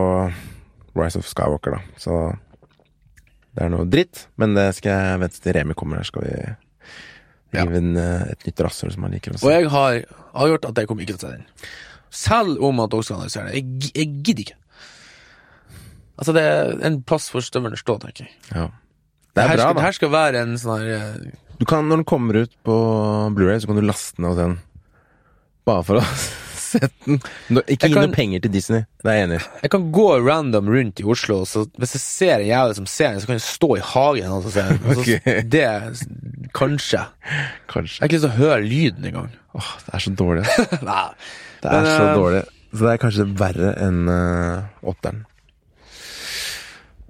Rise 0.99 1.21
of 1.21 1.29
Skywalker, 1.29 1.77
da. 1.77 2.01
Så 2.01 2.19
det 3.55 3.65
er 3.65 3.71
noe 3.73 3.87
dritt, 3.89 4.25
men 4.41 4.53
det 4.57 4.67
skal 4.77 4.91
jeg 4.93 5.21
vente 5.23 5.41
til 5.43 5.55
Remi 5.57 5.77
kommer. 5.77 6.01
Her 6.03 6.09
skal 6.11 6.25
vi 6.27 6.35
rive 7.55 7.79
en, 7.81 7.97
eh, 8.01 8.27
et 8.35 8.45
nytt 8.49 8.63
rasshøl 8.65 8.93
som 8.93 9.07
han 9.07 9.15
liker 9.15 9.35
å 9.35 9.39
Og 9.41 9.51
jeg 9.53 9.69
har 9.73 9.97
avgjort 10.33 10.69
at 10.69 10.81
jeg 10.81 10.89
kommer 10.91 11.05
ikke 11.05 11.15
til 11.15 11.19
å 11.19 11.25
se 11.25 11.33
den. 11.37 11.45
Selv 12.15 12.63
om 12.63 12.79
at 12.83 12.93
dere 12.93 13.03
skal 13.07 13.17
analysere 13.19 13.49
det. 13.51 13.61
Jeg, 13.61 13.91
jeg 13.95 14.11
gidder 14.23 14.43
ikke. 14.45 14.59
Altså, 16.15 16.35
det 16.37 16.43
er 16.47 16.75
en 16.87 17.01
plass 17.03 17.27
for 17.33 17.43
støvelen 17.43 17.75
å 17.75 17.81
stå, 17.81 17.97
tenker 18.05 18.27
jeg. 18.27 18.35
Ja. 18.53 18.69
Det 18.69 19.35
Det 19.35 19.43
er 19.43 19.49
her, 19.49 19.57
bra, 19.57 19.65
skal, 19.65 19.75
da. 19.75 19.81
her 19.83 19.95
skal 19.97 20.11
være 20.13 20.43
en 20.45 20.55
sånn 20.61 20.79
her 20.79 20.93
eh, 20.95 21.33
Du 21.59 21.65
kan, 21.67 21.87
når 21.89 22.01
den 22.01 22.07
kommer 22.07 22.37
ut 22.45 22.53
på 22.63 22.75
Blu-ray, 23.35 23.59
så 23.59 23.67
kan 23.67 23.79
du 23.79 23.83
laste 23.83 24.15
den 24.21 24.29
av 24.29 24.37
den. 24.39 24.57
Bare 25.67 25.83
for 25.83 25.99
å 25.99 26.05
sette 26.75 26.91
den. 27.07 27.19
No, 27.55 27.63
Ikke 27.71 27.89
gi 27.89 27.97
noe 27.97 28.11
penger 28.13 28.43
til 28.45 28.53
Disney, 28.53 28.85
det 29.01 29.11
er 29.11 29.17
jeg 29.17 29.27
enig 29.29 29.39
i. 29.39 29.47
Jeg 29.65 29.73
kan 29.75 29.87
gå 29.95 30.07
random 30.25 30.71
rundt 30.75 31.01
i 31.01 31.07
Oslo, 31.15 31.41
så 31.49 31.65
hvis 31.79 31.95
jeg 31.97 32.03
ser 32.03 32.35
en 32.37 32.49
jævel 32.49 32.75
som 32.79 32.89
ser 32.89 33.15
den, 33.15 33.23
så 33.23 33.31
kan 33.31 33.39
jeg 33.39 33.45
stå 33.47 33.71
i 33.77 33.83
hagen 33.93 34.35
og 34.35 34.49
se 34.49 34.65
den. 34.69 34.81
Okay. 34.95 35.37
Det 35.55 35.65
Kanskje. 36.55 37.01
Kanskje. 37.71 37.99
Jeg 37.99 38.03
har 38.03 38.09
ikke 38.09 38.15
lyst 38.15 38.27
til 38.27 38.31
å 38.31 38.37
høre 38.39 38.59
lyden 38.63 39.07
engang. 39.09 39.31
Åh, 39.57 39.71
det 39.85 39.95
er 39.97 40.03
så 40.05 40.13
dårlig. 40.15 40.45
Nei. 40.89 41.07
Det 41.63 41.71
er 41.71 41.81
Men, 41.81 41.89
så 41.89 42.05
eh, 42.05 42.15
dårlig. 42.19 42.43
Så 42.75 42.83
det 42.83 42.91
er 42.91 43.01
kanskje 43.01 43.27
verre 43.39 43.73
enn 43.85 43.99
uh, 44.11 44.87
åtteren. 44.91 45.23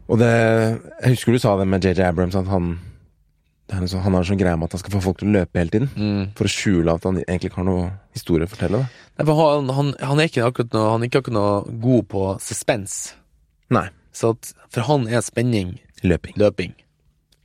Og 0.06 0.20
det 0.22 0.30
Jeg 0.30 1.16
husker 1.16 1.34
du 1.34 1.42
sa 1.42 1.56
det 1.58 1.66
med 1.70 1.86
JJ 1.86 2.06
Abrams, 2.06 2.38
at 2.38 2.50
han 2.52 2.76
sånn, 3.66 4.04
Han 4.04 4.14
har 4.14 4.22
en 4.22 4.28
sånn 4.30 4.38
greie 4.38 4.58
med 4.58 4.70
at 4.70 4.78
han 4.78 4.84
skal 4.84 4.94
få 4.94 5.02
folk 5.08 5.22
til 5.22 5.32
å 5.32 5.40
løpe 5.40 5.58
hele 5.58 5.74
tiden. 5.74 5.90
Mm. 5.98 6.34
For 6.38 6.46
å 6.46 6.54
skjule 6.54 6.94
at 6.94 7.08
han 7.08 7.18
egentlig 7.24 7.50
ikke 7.50 7.64
har 7.64 7.70
noe 7.70 7.88
historie 8.14 8.46
å 8.46 8.52
fortelle. 8.52 8.84
Da. 8.84 9.05
Han, 9.18 9.70
han, 9.72 9.94
han 10.04 10.20
er 10.20 10.28
ikke 10.28 10.44
akkurat 10.44 10.74
noe, 10.76 10.90
han 10.92 11.04
er 11.04 11.10
ikke 11.10 11.22
akkurat 11.24 11.38
noe 11.38 11.78
god 11.84 12.08
på 12.12 12.24
suspens. 12.44 12.96
Nei. 13.72 13.88
Så 14.16 14.34
at 14.36 14.50
for 14.72 14.88
han 14.90 15.08
er 15.08 15.24
spenning 15.24 15.78
Løping. 16.04 16.36
løping. 16.40 16.74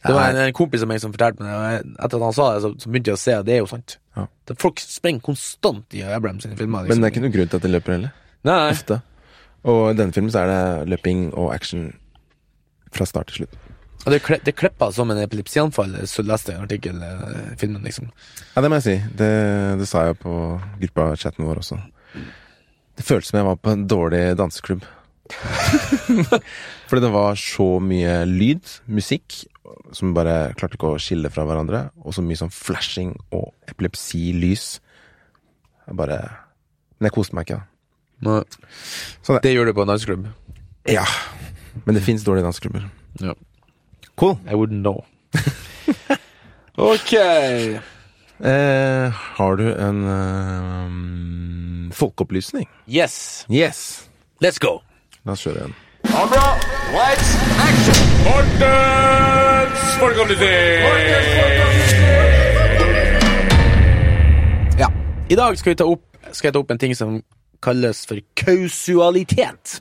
Det 0.01 0.15
var 0.17 0.31
en, 0.33 0.39
en 0.49 0.55
kompis 0.57 0.83
av 0.83 0.89
meg 0.89 1.01
som 1.03 1.13
fortalte 1.13 1.45
meg 1.45 1.53
det, 1.53 1.95
etter 2.01 2.17
at 2.19 2.25
han 2.25 2.35
sa 2.37 2.47
det, 2.55 2.61
så, 2.65 2.71
så 2.81 2.91
begynte 2.91 3.13
jeg 3.13 3.19
å 3.19 3.21
se 3.21 3.35
at 3.37 3.47
det 3.47 3.55
er 3.55 3.61
jo 3.61 3.69
sant. 3.71 3.99
Ja. 4.17 4.25
Folk 4.59 4.81
sprenger 4.83 5.23
konstant 5.27 5.95
i 5.95 6.01
sine 6.03 6.57
filmer. 6.57 6.83
Men 6.83 6.89
Liksom. 6.89 7.03
det 7.03 7.09
er 7.09 7.13
ikke 7.15 7.25
noe 7.27 7.35
grunn 7.37 7.51
til 7.53 7.61
at 7.61 7.67
de 7.67 7.73
løper 7.75 7.95
heller. 7.97 8.15
Nei. 8.49 8.59
Ofte. 8.73 9.01
Og 9.69 9.81
i 9.91 9.97
denne 9.99 10.17
filmen 10.17 10.33
så 10.33 10.43
er 10.47 10.51
det 10.51 10.89
løping 10.95 11.27
og 11.37 11.51
action 11.55 11.91
fra 12.97 13.07
start 13.07 13.29
til 13.31 13.43
slutt. 13.43 13.59
Og 14.07 14.13
det, 14.15 14.23
kle- 14.25 14.41
det 14.45 14.55
klippa 14.57 14.89
som 14.97 15.11
en 15.13 15.19
epilepsianfall, 15.21 15.99
så 16.09 16.23
leste 16.25 16.53
jeg 16.55 16.59
en 16.61 16.65
artikkel 16.65 17.03
i 17.05 17.57
filmen, 17.61 17.83
liksom. 17.85 18.07
Ja, 18.55 18.63
det 18.65 18.71
må 18.73 18.79
jeg 18.81 18.87
si. 18.87 18.95
Det, 19.19 19.31
det 19.81 19.89
sa 19.91 20.07
jeg 20.09 20.17
på 20.23 20.33
gruppa-chatten 20.81 21.45
vår 21.45 21.61
også. 21.61 21.77
Det 22.97 23.05
føltes 23.05 23.29
som 23.31 23.39
jeg 23.43 23.47
var 23.51 23.59
på 23.61 23.75
en 23.75 23.85
dårlig 23.91 24.23
danseklubb. 24.41 24.87
Fordi 26.89 27.03
det 27.05 27.13
var 27.13 27.37
så 27.39 27.67
mye 27.85 28.15
lyd, 28.29 28.65
musikk, 28.91 29.43
som 29.95 30.15
bare 30.17 30.53
klarte 30.59 30.79
ikke 30.79 30.95
å 30.95 31.01
skille 31.03 31.31
fra 31.33 31.45
hverandre. 31.49 31.85
Og 32.03 32.17
så 32.17 32.25
mye 32.25 32.41
sånn 32.41 32.53
flashing 32.55 33.13
og 33.37 33.53
epilepsilys. 33.71 34.79
Jeg 35.87 35.97
bare 35.99 36.19
Men 37.01 37.09
jeg 37.09 37.15
koste 37.17 37.37
meg 37.37 37.47
ikke, 37.49 37.61
da. 38.21 38.41
Det- 39.29 39.43
det 39.45 39.55
gjør 39.55 39.71
du 39.71 39.73
på 39.77 39.83
en 39.87 39.93
danseklubb. 39.93 40.27
Ja. 40.89 41.05
Men 41.87 41.95
det 41.95 42.03
fins 42.05 42.25
dårlige 42.25 42.45
danseklubber. 42.49 42.89
Ja. 43.21 43.33
Cool. 44.21 44.37
I 44.47 44.55
wouldn't 44.55 44.83
know. 44.83 45.05
ok. 46.77 47.13
Eh, 47.13 47.81
har 49.37 49.57
du 49.57 49.75
en 49.75 50.05
eh, 50.05 50.91
folkeopplysning? 51.95 52.69
Yes. 52.87 53.47
Yes. 53.49 54.11
Let's 54.45 54.59
go. 54.61 54.83
La 55.25 55.33
oss 55.33 55.41
kjøre 55.47 55.65
en. 55.65 55.75
Kamera, 56.05 56.53
lights, 56.93 57.33
action! 57.65 57.97
Mortens 58.29 59.81
Ja. 64.79 64.89
I 65.31 65.35
dag 65.35 65.59
skal, 65.59 65.71
vi 65.71 65.75
ta 65.81 65.85
opp, 65.89 66.05
skal 66.33 66.49
jeg 66.51 66.55
ta 66.59 66.61
opp 66.61 66.71
en 66.77 66.83
ting 66.85 66.97
som 66.97 67.23
kalles 67.65 68.05
for 68.05 68.17
kausualitet. 68.37 69.81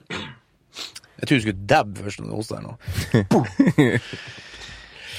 Jeg 1.20 1.28
tror 1.28 1.38
du 1.38 1.44
skulle 1.44 1.68
dabbe 1.70 2.04
først 2.06 2.22
når 2.22 2.30
du 2.30 2.36
hoster 2.40 2.64
nå. 2.64 2.76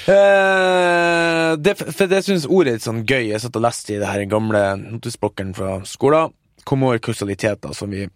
Uh, 0.01 1.53
det, 1.61 1.75
for 1.77 2.09
det 2.09 2.23
synes 2.25 2.47
ordet 2.49 2.71
er 2.71 2.79
litt 2.79 2.87
sånn 2.87 3.03
gøy. 3.05 3.27
Jeg 3.29 3.41
satt 3.43 3.57
og 3.59 3.65
leste 3.67 3.93
i 3.93 3.99
det 4.01 4.09
her 4.09 4.25
gamle 4.29 4.63
notisblokken 4.81 5.53
fra 5.57 5.75
skolen. 5.85 6.33
Kommer 6.65 6.91
over 6.91 7.03
kausaliteter 7.05 7.75
som 7.77 7.93
vi 7.93 8.07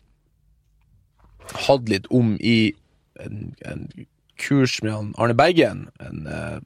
hadde 1.65 1.93
litt 1.93 2.07
om 2.09 2.33
i 2.41 2.73
en, 3.21 3.51
en 3.69 3.85
kurs 4.41 4.79
med 4.81 4.95
han 4.95 5.13
Arne 5.21 5.37
Bergen. 5.37 5.85
En, 6.01 6.25
uh, 6.25 6.57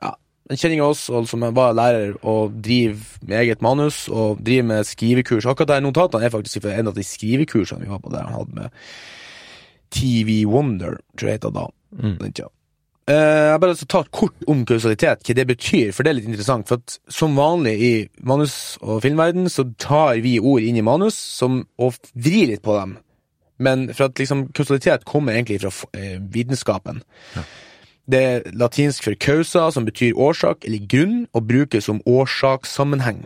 ja, 0.00 0.14
en 0.48 0.62
kjenning 0.64 0.80
av 0.80 0.94
oss 0.94 1.06
og 1.12 1.28
som 1.28 1.44
var 1.52 1.76
lærer 1.76 2.16
og 2.24 2.56
driver 2.64 3.04
med 3.26 3.40
eget 3.44 3.64
manus 3.64 4.06
og 4.08 4.40
driver 4.40 4.70
med 4.72 4.88
skrivekurs. 4.88 5.48
Akkurat 5.50 5.76
de 5.76 5.82
notatene 5.84 6.24
er 6.24 6.32
faktisk 6.32 6.64
fra 6.64 6.78
en 6.78 6.88
av 6.88 6.96
de 6.96 7.04
skrivekursene 7.04 7.84
vi 7.84 7.92
var 7.92 8.00
på 8.00 8.14
der 8.14 8.24
han 8.30 8.40
hadde 8.40 8.62
med 8.62 8.80
TV 9.92 10.42
Wonder, 10.48 10.98
tror 11.16 11.28
jeg 11.28 11.40
det 11.40 11.48
heter 11.48 11.54
da. 11.56 11.68
Mm. 12.00 12.18
Uh. 12.22 12.50
Jeg 13.12 13.60
bare 13.60 13.72
lyst 13.72 13.82
til 13.82 13.88
å 13.90 13.94
ta 13.96 14.02
kort 14.14 14.44
om 14.50 14.62
kausalitet, 14.66 15.24
hva 15.26 15.34
det 15.36 15.46
betyr, 15.50 15.90
for 15.92 16.06
det 16.06 16.12
er 16.12 16.18
litt 16.20 16.28
interessant. 16.30 16.68
For 16.70 16.80
at 16.80 16.98
som 17.12 17.34
vanlig 17.36 17.74
i 17.82 17.94
manus- 18.22 18.78
og 18.80 19.02
filmverden, 19.04 19.50
så 19.50 19.66
tar 19.82 20.22
vi 20.24 20.38
ord 20.40 20.62
inn 20.62 20.78
i 20.78 20.86
manus 20.86 21.18
som, 21.18 21.64
og 21.82 21.98
vrir 22.14 22.52
litt 22.52 22.62
på 22.64 22.78
dem. 22.78 22.96
Men 23.62 23.88
for 23.92 24.08
at 24.08 24.18
liksom 24.18 24.48
kausalitet 24.56 25.04
kommer 25.06 25.36
egentlig 25.36 25.60
fra 25.62 25.74
uh, 25.74 26.16
vitenskapen. 26.34 27.02
Det 28.10 28.18
er 28.18 28.48
latinsk 28.58 29.04
for 29.04 29.14
causa, 29.14 29.68
som 29.70 29.86
betyr 29.86 30.18
årsak 30.18 30.64
eller 30.66 30.86
grunn, 30.90 31.26
og 31.34 31.46
brukes 31.50 31.86
som 31.86 32.02
årsakssammenheng. 32.06 33.24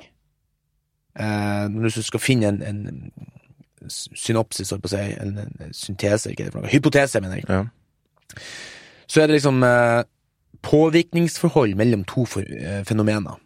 Uh, 1.16 1.68
når 1.72 1.94
du 1.94 2.02
skal 2.04 2.20
finne 2.20 2.50
en, 2.52 2.62
en 2.62 3.00
synopsis, 3.88 4.70
holdt 4.72 4.82
på 4.86 4.90
å 4.90 4.94
si, 4.94 5.02
en, 5.20 5.38
en 5.60 5.74
syntese, 5.76 6.30
ikke 6.32 6.46
det 6.48 6.52
for 6.54 6.64
noe, 6.64 6.72
hypotese, 6.72 7.20
mener 7.20 7.40
jeg 7.40 7.48
Ja. 7.50 7.64
så 9.06 9.22
er 9.22 9.26
det 9.28 9.36
liksom 9.38 9.62
eh, 9.66 10.02
påvirkningsforhold 10.66 11.76
mellom 11.78 12.04
to 12.08 12.24
for, 12.26 12.40
eh, 12.42 12.82
fenomener. 12.88 13.36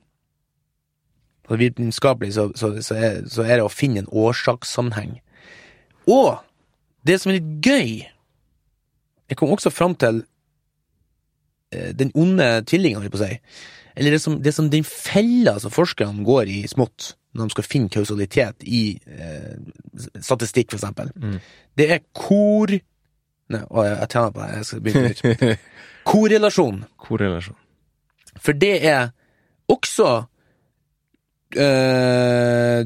Og 1.51 1.59
Vitenskapelig 1.59 2.35
så, 2.35 2.53
så, 2.55 2.77
så, 2.83 2.95
er, 2.95 3.21
så 3.27 3.43
er 3.43 3.59
det 3.59 3.67
å 3.67 3.73
finne 3.73 4.05
en 4.05 4.13
årsakssammenheng. 4.13 5.17
Og 6.07 6.39
det 7.07 7.19
som 7.21 7.33
er 7.33 7.41
litt 7.41 7.67
gøy, 7.67 8.07
jeg 9.31 9.39
kom 9.39 9.51
også 9.51 9.71
fram 9.75 9.97
til 9.99 10.23
eh, 11.75 11.91
den 11.97 12.13
onde 12.15 12.63
tvillingen, 12.71 13.01
holdt 13.03 13.11
jeg 13.11 13.17
på 13.17 13.21
å 13.21 13.27
si. 13.27 13.41
Eller 13.99 14.15
det 14.15 14.23
som, 14.23 14.39
det 14.43 14.55
som 14.55 14.71
den 14.71 14.87
fella 14.87 15.57
som 15.61 15.75
forskerne 15.75 16.25
går 16.25 16.49
i 16.49 16.61
smått, 16.71 17.17
når 17.33 17.47
de 17.47 17.55
skal 17.55 17.67
finne 17.67 17.93
kausalitet 17.93 18.65
i 18.67 18.83
eh, 19.07 19.59
statistikk, 20.19 20.73
for 20.73 20.81
eksempel. 20.81 21.13
Det 21.79 21.91
er 21.95 22.03
kor... 22.17 22.73
Nei, 23.51 23.63
å, 23.67 23.85
jeg, 23.87 23.97
jeg 23.99 24.11
tjener 24.13 24.35
på 24.35 24.43
det, 24.43 24.51
jeg 24.57 24.67
skal 24.69 24.83
begynne 24.87 25.15
på 25.15 25.31
nytt. 25.31 25.65
Korrelasjon. 26.11 26.85
Korrelasjon. 27.07 27.57
For 28.41 28.57
det 28.57 28.75
er 28.87 29.09
også 29.71 30.11
eh, 31.59 32.83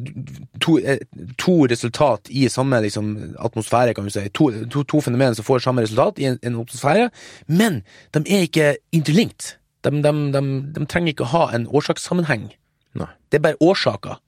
to, 0.61 0.79
eh, 0.79 0.99
to 1.41 1.57
resultat 1.71 2.29
i 2.31 2.49
samme 2.49 2.81
liksom, 2.85 3.13
atmosfære, 3.39 3.95
kan 3.95 4.09
vi 4.09 4.15
si. 4.15 4.25
To, 4.41 4.51
to, 4.71 4.85
to 4.89 5.01
fenomener 5.05 5.37
som 5.37 5.45
får 5.47 5.65
samme 5.65 5.85
resultat 5.85 6.19
i 6.19 6.29
en, 6.33 6.39
en 6.43 6.61
atmosfære, 6.65 7.11
men 7.47 7.83
de 8.15 8.25
er 8.25 8.49
ikke 8.49 8.75
interlinkt. 8.93 9.59
De, 9.85 9.91
de, 9.91 10.13
de, 10.33 10.45
de 10.75 10.87
trenger 10.89 11.13
ikke 11.13 11.27
å 11.27 11.33
ha 11.35 11.47
en 11.57 11.69
årsakssammenheng. 11.69 12.49
Nei. 12.97 13.11
Det 13.29 13.41
er 13.41 13.49
bare 13.51 13.61
årsaker. 13.61 14.21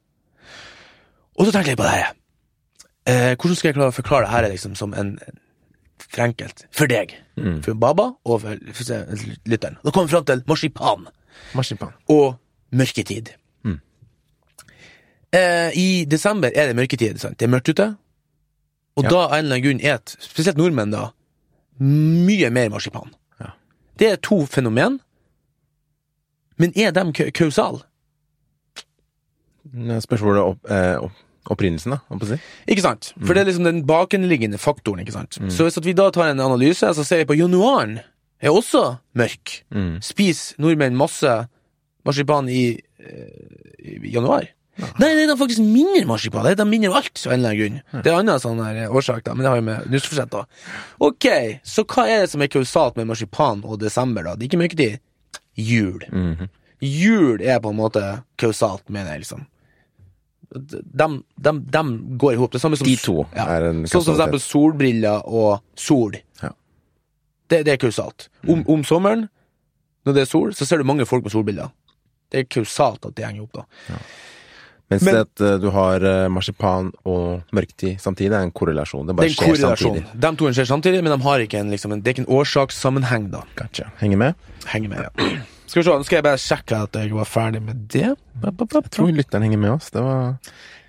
Og 1.36 1.46
så 1.46 1.52
tenker 1.52 1.72
jeg 1.74 1.76
på 1.80 1.84
det 1.84 1.92
her. 1.96 2.12
Eh, 3.06 3.32
hvordan 3.36 3.56
skal 3.56 3.68
jeg 3.68 3.76
klare 3.76 3.92
å 3.92 3.96
forklare 3.96 4.26
det 4.26 4.32
her 4.32 4.48
liksom, 4.50 4.74
som 4.74 4.94
en 4.94 5.18
for 6.06 6.22
enkelt 6.26 6.64
for 6.76 6.86
deg, 6.90 7.12
for 7.64 7.74
Baba 7.80 8.10
og 8.24 8.40
for, 8.42 8.56
for 8.72 9.20
lytteren? 9.48 9.76
Da 9.84 9.90
kommer 9.92 10.08
vi 10.08 10.14
fram 10.16 10.24
til 10.28 10.42
marsipan 10.48 11.06
Marsipan. 11.54 11.92
og 12.08 12.36
mørketid. 12.72 13.34
Eh, 15.36 15.70
I 15.76 16.04
desember 16.08 16.48
er 16.54 16.66
det 16.70 16.76
mørketid, 16.78 17.18
sant? 17.20 17.36
det 17.38 17.46
er 17.48 17.50
mørkt 17.52 17.68
ute. 17.68 17.96
Og 18.96 19.04
Ja. 19.04 19.10
da 19.10 19.16
av 19.26 19.32
en 19.32 19.44
eller 19.44 19.56
annen 19.56 19.64
grunn 19.66 19.80
et, 19.84 20.16
spesielt 20.20 20.56
nordmenn 20.56 20.90
da, 20.94 21.10
mye 21.80 22.48
mer 22.50 22.70
marsipan. 22.72 23.10
Ja. 23.40 23.50
Det 23.98 24.08
er 24.12 24.16
to 24.16 24.46
fenomen, 24.46 25.00
men 26.56 26.72
er 26.76 26.90
de 26.92 27.04
ka- 27.12 27.30
kausale? 27.30 27.82
Spørs 30.00 30.20
hvor 30.22 30.32
det 30.38 30.42
opp, 30.42 30.70
eh, 30.70 30.96
opp, 31.04 31.12
opprinnelsen, 31.52 31.94
da, 31.96 32.00
Om 32.10 32.20
å 32.22 32.28
si. 32.32 32.38
Ikke 32.68 32.84
sant? 32.84 33.12
For 33.22 33.34
det 33.34 33.42
er 33.44 33.50
liksom 33.50 33.64
den 33.68 33.84
bakenliggende 33.88 34.58
faktoren, 34.58 35.02
ikke 35.04 35.14
sant? 35.14 35.38
Så 35.52 35.66
hvis 35.66 35.78
at 35.78 35.86
vi 35.86 35.94
da 35.96 36.10
tar 36.14 36.32
en 36.32 36.40
analyse, 36.40 36.92
så 36.96 37.04
ser 37.06 37.22
vi 37.22 37.30
på 37.32 37.38
januaren 37.38 38.00
er 38.42 38.52
også 38.52 38.98
mørk. 39.16 39.62
Spis 40.04 40.50
nordmenn 40.60 40.96
masse 40.98 41.48
marsipan 42.06 42.48
i, 42.52 42.80
eh, 43.00 43.96
i 44.02 44.12
januar? 44.12 44.48
Nei, 45.00 45.08
det 45.16 45.24
er 45.24 45.38
faktisk 45.40 45.62
mindre 45.64 46.04
marsipan. 46.04 46.44
Det 46.44 46.60
er 46.60 46.68
mindre 46.68 46.92
alt, 46.92 47.22
av 47.24 47.32
en 47.32 47.38
eller 47.40 47.48
annen 47.48 47.60
grunn. 47.62 48.02
Det 48.04 48.10
er 48.12 48.18
annen 48.18 48.42
sånn 48.42 48.60
her 48.60 48.90
årsak, 48.92 49.22
da, 49.24 49.32
men 49.32 49.46
det 49.46 49.48
har 49.48 49.56
jo 49.56 49.64
med 49.64 49.86
nyttårsforsett, 49.88 50.30
da. 50.34 50.42
Ok, 51.00 51.26
så 51.64 51.84
hva 51.88 52.04
er 52.04 52.20
det 52.26 52.30
som 52.30 52.44
er 52.44 52.50
kausalt 52.52 52.98
med 53.00 53.08
marsipan 53.08 53.64
og 53.64 53.80
desember, 53.80 54.22
da? 54.26 54.34
Det 54.36 54.44
er 54.44 54.50
ikke 54.50 54.60
mørketid. 54.60 54.98
Jul. 55.56 56.04
Jul 56.84 57.40
er 57.40 57.60
på 57.64 57.72
en 57.72 57.78
måte 57.80 58.02
kausalt, 58.36 58.84
mener 58.92 59.14
jeg, 59.14 59.24
liksom. 59.24 59.46
De, 60.56 61.08
de, 61.36 61.52
de 61.76 61.82
går 62.18 62.34
i 62.34 62.40
hop. 62.40 62.52
Det 62.52 62.60
samme 62.62 62.78
som 62.78 62.88
De 62.88 62.96
to 63.00 63.16
er 63.32 63.68
en 63.70 63.82
Sånn 63.86 64.02
som 64.02 64.14
for 64.14 64.20
eksempel 64.20 64.42
solbriller 64.42 65.26
og 65.26 65.60
sol. 65.78 66.18
Ja. 66.42 66.52
Det, 67.50 67.62
det 67.68 67.76
er 67.76 67.80
kausalt. 67.82 68.28
Om, 68.46 68.64
om 68.72 68.84
sommeren, 68.86 69.26
når 70.06 70.16
det 70.16 70.24
er 70.24 70.30
sol, 70.30 70.54
så 70.54 70.66
ser 70.66 70.82
du 70.82 70.88
mange 70.88 71.06
folk 71.06 71.26
med 71.26 71.34
solbriller. 71.34 71.72
Det 72.32 72.42
er 72.42 72.48
kausalt 72.50 73.06
at 73.06 73.14
det 73.18 73.26
henger 73.26 73.46
opp, 73.46 73.60
da. 73.60 74.00
Mens 74.90 75.02
Men- 75.02 75.14
det 75.16 75.20
at 75.26 75.40
eh, 75.42 75.56
du 75.58 75.70
har 75.74 76.04
eh, 76.06 76.28
marsipan 76.30 76.92
og 77.04 77.42
mørketid 77.52 77.98
samtidig, 77.98 78.30
er 78.36 78.44
en 78.46 78.52
korrelasjon. 78.54 79.06
Det 79.08 79.14
Det 79.14 79.16
bare 79.16 79.26
en 79.26 79.34
skjer 79.34 79.56
samtidig. 79.64 80.04
De 80.14 80.30
to 80.38 80.52
skjer 80.54 80.68
samtidig, 80.70 81.02
men 81.02 81.12
de 81.18 81.24
har 81.24 81.42
ikke 81.42 81.58
en, 81.58 81.70
liksom, 81.74 81.92
en, 81.96 82.00
det 82.04 82.12
er 82.12 82.14
ikke 82.14 82.26
en 82.28 82.34
årsakssammenheng, 82.38 83.26
da. 83.32 83.42
Gotcha. 83.58 83.88
Henger 83.98 84.16
med? 84.22 84.34
Henger 84.70 84.88
med, 84.94 85.02
ja. 85.08 85.28
Skal 85.66 85.80
vi 85.82 85.84
se, 85.88 85.90
nå 85.98 86.06
skal 86.06 86.16
jeg 86.20 86.24
bare 86.28 86.38
sjekke 86.38 86.78
at 86.86 86.94
jeg 87.02 87.10
var 87.18 87.26
ferdig 87.26 87.62
med 87.66 87.82
det. 87.90 88.12
Jeg 88.14 88.90
tror 88.94 89.10
lytteren 89.10 89.42
henger 89.48 89.58
med 89.58 89.70
oss. 89.74 89.90
Det 89.90 90.02
var 90.06 90.36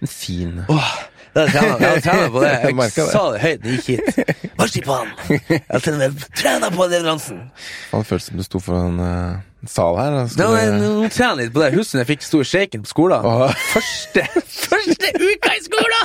en 0.02 0.08
fin 0.14 0.60
Åh, 0.70 0.92
det 1.34 1.48
jeg 1.82 2.04
jeg 2.22 2.32
på 2.32 2.42
det. 2.46 2.52
Jeg 2.54 2.76
det. 3.08 3.12
sa 3.18 3.24
det 3.34 3.42
høyt 3.42 3.64
da 3.66 3.70
jeg 3.74 3.82
gikk 3.82 3.88
hit. 3.98 4.54
Marsipan! 4.62 5.10
Jeg 5.50 5.82
med 6.62 6.78
på 6.78 6.86
leveransen. 6.94 7.42
Faen, 7.90 8.06
Det 8.06 8.10
føltes 8.14 8.30
som 8.30 8.38
du 8.38 8.46
sto 8.46 8.62
foran 8.62 9.02
eh, 9.02 9.42
sal 9.72 9.98
her. 10.00 10.12
da. 10.16 10.24
Nå 10.40 10.48
tjener 10.58 11.08
jeg 11.08 11.14
jeg 11.18 11.38
litt 11.42 11.54
på 11.56 11.62
det. 11.64 11.70
Husk 11.76 11.94
når 11.96 12.02
jeg 12.04 12.10
fikk 12.14 12.24
stor 12.28 12.44
shaken 12.48 12.84
på 12.86 12.92
skolen? 12.92 13.28
Åh. 13.28 13.54
Første, 13.74 14.24
første 14.48 15.12
uka 15.22 15.54
i 15.54 15.62
skolen! 15.66 16.04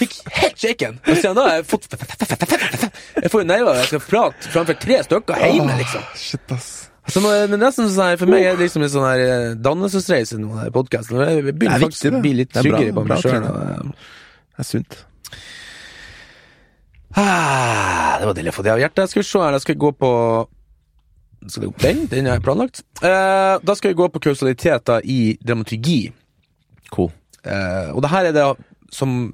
Fikk 0.00 0.14
helt 0.40 0.58
shaken. 0.60 1.00
Og 1.06 1.16
siden 1.16 1.36
da 1.38 1.46
har 1.48 1.58
jeg 1.60 1.66
fått 1.70 1.88
Jeg 1.90 3.30
får 3.32 3.42
jo 3.42 3.48
nerver 3.50 3.80
jeg 3.80 3.88
skal 3.90 4.04
prate 4.06 4.52
framfor 4.54 4.78
tre 4.80 5.00
stykker 5.06 5.42
hjemme, 5.44 5.74
liksom. 5.80 6.06
Shit, 6.18 6.54
ass. 6.56 6.70
Så 7.10 7.18
nå 7.24 7.30
er 7.34 7.48
nesten 7.58 7.88
sånn 7.90 8.12
her, 8.12 8.18
For 8.20 8.30
meg 8.30 8.44
er 8.46 8.54
det 8.58 8.66
liksom 8.68 8.84
en 8.86 8.90
sånn 8.92 9.06
her 9.08 9.20
eh, 9.24 9.46
dannelsesreise 9.58 10.36
nå, 10.38 10.52
den 10.60 10.74
podkasten. 10.74 11.18
Jeg 11.24 11.44
Det 11.48 11.54
begynner 11.58 11.80
er 11.80 11.84
faktisk 11.88 12.06
å 12.06 12.12
det. 12.14 12.20
bli 12.26 12.32
litt 12.42 12.52
er 12.54 12.66
tryggere 12.66 12.94
på 12.94 13.04
meg 13.08 13.24
sjøl. 13.24 13.46
Det 13.48 14.62
er 14.62 14.68
sunt. 14.68 14.98
Ah, 17.18 18.18
det 18.20 18.28
var 18.28 18.36
deilig 18.38 18.52
å 18.52 18.56
få 18.60 18.62
det 18.62 18.70
av 18.76 18.78
hjertet. 18.84 19.10
Skal 19.10 19.22
vi 19.24 19.26
se 19.26 19.40
her, 19.42 19.56
da 19.56 19.60
skal 19.62 19.74
jeg 19.74 19.82
gå 19.82 19.90
på 19.98 20.10
Skal 21.46 21.64
vi 21.64 21.72
på 21.72 21.84
den? 21.86 22.04
Den 22.10 22.28
jeg 22.28 22.42
planlagt. 22.44 22.82
Eh, 23.02 23.56
da 23.62 23.76
skal 23.76 23.92
vi 23.92 23.98
gå 23.98 24.08
på 24.12 24.20
kausaliteter 24.20 25.04
i 25.04 25.36
dramaturgi. 25.40 26.12
Cool. 26.92 27.10
Eh, 27.44 27.90
og 27.94 28.02
det 28.04 28.12
her 28.12 28.28
er 28.28 28.36
det 28.36 28.48
som 28.92 29.32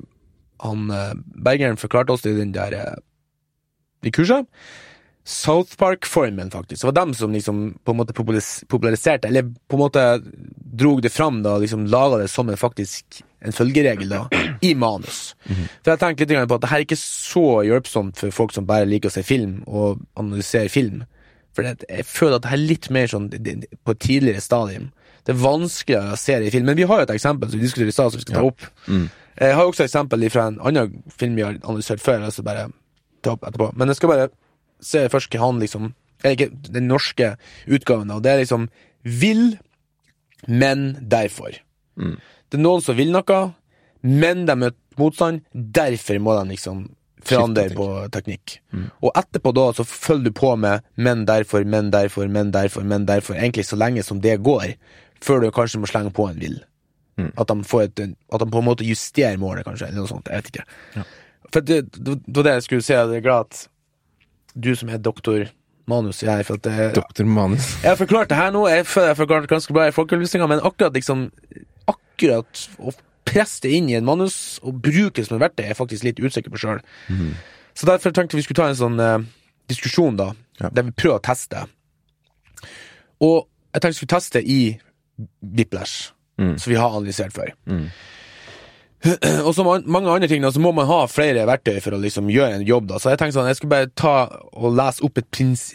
han 0.62 0.90
eh, 0.90 1.14
Bergeren 1.44 1.80
forklarte 1.80 2.14
oss 2.14 2.26
i 2.26 2.36
den 2.36 2.54
der 2.54 2.76
eh, 2.78 2.98
i 4.06 4.12
kurset. 4.14 4.46
South 5.26 5.74
Park-formen, 5.76 6.50
faktisk. 6.50 6.82
Det 6.82 6.86
var 6.86 6.92
dem 6.92 7.14
som 7.14 7.32
liksom 7.34 7.78
på 7.84 7.90
en 7.90 7.96
måte 7.98 8.14
populariserte, 8.14 9.26
eller 9.26 9.42
på 9.42 9.74
en 9.74 9.80
måte 9.80 10.04
drog 10.54 11.02
det 11.02 11.10
fram, 11.10 11.40
da, 11.42 11.56
liksom 11.58 11.88
laga 11.90 12.20
det 12.20 12.28
som 12.30 12.48
en 12.48 12.56
faktisk 12.56 13.24
en 13.42 13.52
følgeregel, 13.52 14.08
da, 14.08 14.28
i 14.62 14.70
manus. 14.78 15.34
For 15.48 15.90
jeg 15.90 15.98
tenker 15.98 16.30
litt 16.30 16.46
på 16.46 16.60
at 16.60 16.62
det 16.62 16.70
her 16.70 16.78
er 16.78 16.86
ikke 16.86 17.00
så 17.00 17.44
hjelpsomt 17.66 18.22
for 18.22 18.36
folk 18.38 18.54
som 18.54 18.68
bare 18.70 18.86
liker 18.86 19.10
å 19.10 19.16
se 19.16 19.26
film, 19.26 19.64
og 19.66 19.98
analysere 20.14 20.70
film. 20.70 21.02
For 21.56 21.64
det, 21.64 21.86
jeg 21.88 22.04
føler 22.04 22.36
at 22.38 22.44
det 22.44 22.52
er 22.52 22.60
litt 22.62 22.90
mer 22.92 23.08
sånn 23.08 23.30
på 23.32 23.94
et 23.94 24.00
tidligere 24.04 24.42
stadium. 24.44 24.90
Det 25.26 25.32
er 25.34 25.38
vanskeligere 25.42 26.12
å 26.14 26.18
se 26.20 26.36
det 26.38 26.50
i 26.50 26.54
film. 26.54 26.66
Men 26.68 26.76
vi 26.78 26.84
har 26.86 27.00
jo 27.00 27.06
et 27.08 27.14
eksempel 27.16 27.48
som 27.48 27.58
vi 27.58 27.64
diskuterte 27.64 27.94
i 27.94 27.96
stad, 27.96 28.12
som 28.12 28.20
vi 28.20 28.26
skal 28.26 28.36
ta 28.36 28.44
opp. 28.50 28.66
Jeg 29.40 29.54
har 29.56 29.64
jo 29.64 29.72
også 29.72 29.82
et 29.82 29.88
eksempel 29.90 30.26
fra 30.32 30.44
en 30.52 30.58
annen 30.60 30.92
film 31.12 31.34
vi 31.38 31.42
har 31.46 31.56
analysert 31.62 32.00
før. 32.04 32.22
Altså 32.28 32.44
bare 32.46 32.68
ta 33.24 33.32
opp 33.34 33.46
etterpå. 33.48 33.70
Men 33.74 33.88
jeg 33.90 33.98
skal 33.98 34.12
bare 34.12 34.28
se 34.84 35.02
først 35.10 35.32
hva 35.34 35.46
han 35.48 35.62
liksom 35.64 35.94
Eller 36.24 36.32
ikke 36.36 36.72
den 36.72 36.86
norske 36.88 37.26
utgaven, 37.68 38.10
og 38.10 38.22
det 38.24 38.30
er 38.32 38.38
liksom 38.40 38.68
Vil, 39.04 39.58
men 40.48 40.96
derfor. 41.02 41.58
Det 42.50 42.56
er 42.56 42.62
noen 42.62 42.82
som 42.82 42.96
vil 42.96 43.12
noe, 43.12 43.40
men 44.02 44.46
de 44.48 44.56
møter 44.56 44.78
motstand. 44.98 45.42
Derfor 45.52 46.18
må 46.24 46.34
de 46.38 46.54
liksom 46.54 46.86
forandre 47.28 47.66
på 47.76 47.88
teknikk. 48.14 48.58
Og 49.02 49.10
etterpå 49.12 49.52
da 49.56 49.66
så 49.76 49.86
følger 49.88 50.30
du 50.30 50.36
på 50.36 50.54
med 50.60 50.84
men 50.96 51.26
derfor, 51.28 51.64
men 51.64 51.90
derfor, 51.94 52.30
men 52.32 52.52
derfor, 52.54 52.86
men 52.86 53.06
derfor, 53.08 53.36
egentlig 53.38 53.66
så 53.66 53.78
lenge 53.78 54.04
som 54.06 54.20
det 54.24 54.38
går, 54.46 54.76
før 55.24 55.44
du 55.44 55.50
kanskje 55.54 55.80
må 55.82 55.90
slenge 55.90 56.14
på 56.14 56.28
en 56.30 56.40
vil. 56.40 56.58
At, 57.16 57.48
de 57.48 57.64
får 57.64 57.86
et, 57.86 58.00
at 58.32 58.42
de 58.42 58.48
på 58.52 58.60
en 58.60 58.66
måte 58.66 58.84
justerer 58.84 59.38
målet, 59.40 59.64
kanskje, 59.64 59.88
eller 59.88 60.04
noe 60.04 60.10
sånt. 60.10 60.28
Jeg 60.28 60.42
vet 60.42 60.50
ikke. 60.52 61.06
For 61.54 61.64
det, 61.64 61.78
var 62.36 62.44
det 62.44 62.56
jeg 62.58 62.66
skulle 62.66 62.84
si, 62.84 62.92
jeg 62.92 63.20
er 63.20 63.24
glad 63.24 63.46
at 63.46 63.62
du 64.56 64.74
som 64.76 64.90
er 64.92 65.00
doktor 65.00 65.46
manus 65.88 66.20
her, 66.26 66.42
for 66.42 66.58
at 66.58 66.66
det, 66.66 66.90
Doktor 66.96 67.24
Manus. 67.24 67.76
jeg 67.82 67.90
har 67.90 67.96
forklart 67.96 68.28
det 68.28 68.36
her 68.36 68.50
nå, 68.50 68.66
jeg 68.68 68.84
jeg 68.84 69.06
har 69.06 69.14
forklart 69.14 69.46
det 69.46 69.52
ganske 69.52 69.72
bra 69.72 69.86
i 69.86 69.94
folkeopplysninga, 69.94 70.48
men 70.50 70.60
akkurat 70.64 70.94
liksom 70.96 71.30
Akkurat 71.86 72.62
presse 73.26 73.60
det 73.66 73.74
inn 73.76 73.90
i 73.90 73.96
en 73.98 74.06
manus 74.06 74.36
og 74.62 74.78
bruke 74.82 75.18
det 75.20 75.26
som 75.28 75.36
et 75.36 75.44
verktøy, 75.48 75.64
er 75.66 75.72
jeg 75.74 75.80
faktisk 75.82 76.06
litt 76.06 76.22
usikker 76.22 76.52
på 76.54 76.60
sjøl. 76.62 76.80
Så 77.76 77.86
derfor 77.90 78.14
tenkte 78.16 78.38
vi 78.38 78.44
skulle 78.46 78.62
ta 78.62 78.70
en 78.72 78.78
sånn 78.78 79.00
eh, 79.02 79.18
diskusjon, 79.68 80.16
da, 80.16 80.32
Ja. 80.62 80.70
der 80.72 80.86
vi 80.88 80.94
prøver 80.96 81.18
å 81.18 81.24
teste. 81.26 81.66
Og 83.20 83.46
jeg 83.74 83.82
tenkte 83.82 83.94
vi 83.94 83.98
skulle 84.00 84.14
teste 84.16 84.40
i 84.42 84.60
Whiplash, 85.42 86.12
som 86.38 86.70
vi 86.70 86.78
har 86.80 86.92
analysert 86.96 87.32
før. 87.36 87.50
Og 89.46 89.52
som 89.54 89.68
an- 89.70 89.84
mange 89.86 90.10
andre 90.10 90.28
ting, 90.28 90.42
da, 90.42 90.50
så 90.50 90.60
må 90.62 90.72
man 90.74 90.86
ha 90.88 91.02
flere 91.10 91.44
verktøy 91.46 91.76
for 91.84 91.94
å 91.94 92.00
liksom 92.02 92.30
gjøre 92.32 92.56
en 92.58 92.64
jobb. 92.66 92.88
Da. 92.90 92.98
Så 92.98 93.12
jeg 93.12 93.20
tenkte 93.20 93.36
sånn, 93.38 93.50
jeg 93.50 93.58
skulle 93.60 93.74
bare 93.74 93.90
ta 93.94 94.14
og 94.56 94.72
lese 94.74 95.04
opp 95.06 95.20
et, 95.20 95.28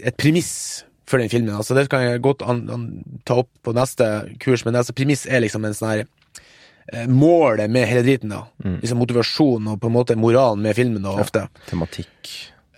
et 0.10 0.18
premiss 0.20 0.49
for 1.08 1.22
den 1.22 1.30
filmen. 1.32 1.54
Altså, 1.56 1.76
det 1.78 1.86
kan 1.91 2.04
jeg 2.04 2.22
godt 2.24 2.41
ta 3.28 3.38
opp 3.43 3.49
på 3.64 3.74
neste 3.78 4.08
kurs, 4.41 4.66
men 4.66 4.76
altså, 4.80 4.95
premiss 4.97 5.26
er 5.30 5.43
liksom 5.45 5.66
en 5.68 5.78
sånn 5.78 5.91
her 5.93 6.04
Målet 7.08 7.72
med 7.72 7.88
hele 7.88 8.04
driten, 8.04 8.34
da. 8.34 8.46
Liksom 8.82 9.00
motivasjon 9.00 9.70
og 9.72 9.78
på 9.82 9.88
en 9.88 9.96
måte 9.96 10.18
moralen 10.20 10.64
med 10.66 10.76
filmen, 10.76 11.06
da, 11.06 11.14
ofte. 11.24 11.46
Tematikk. 11.70 12.32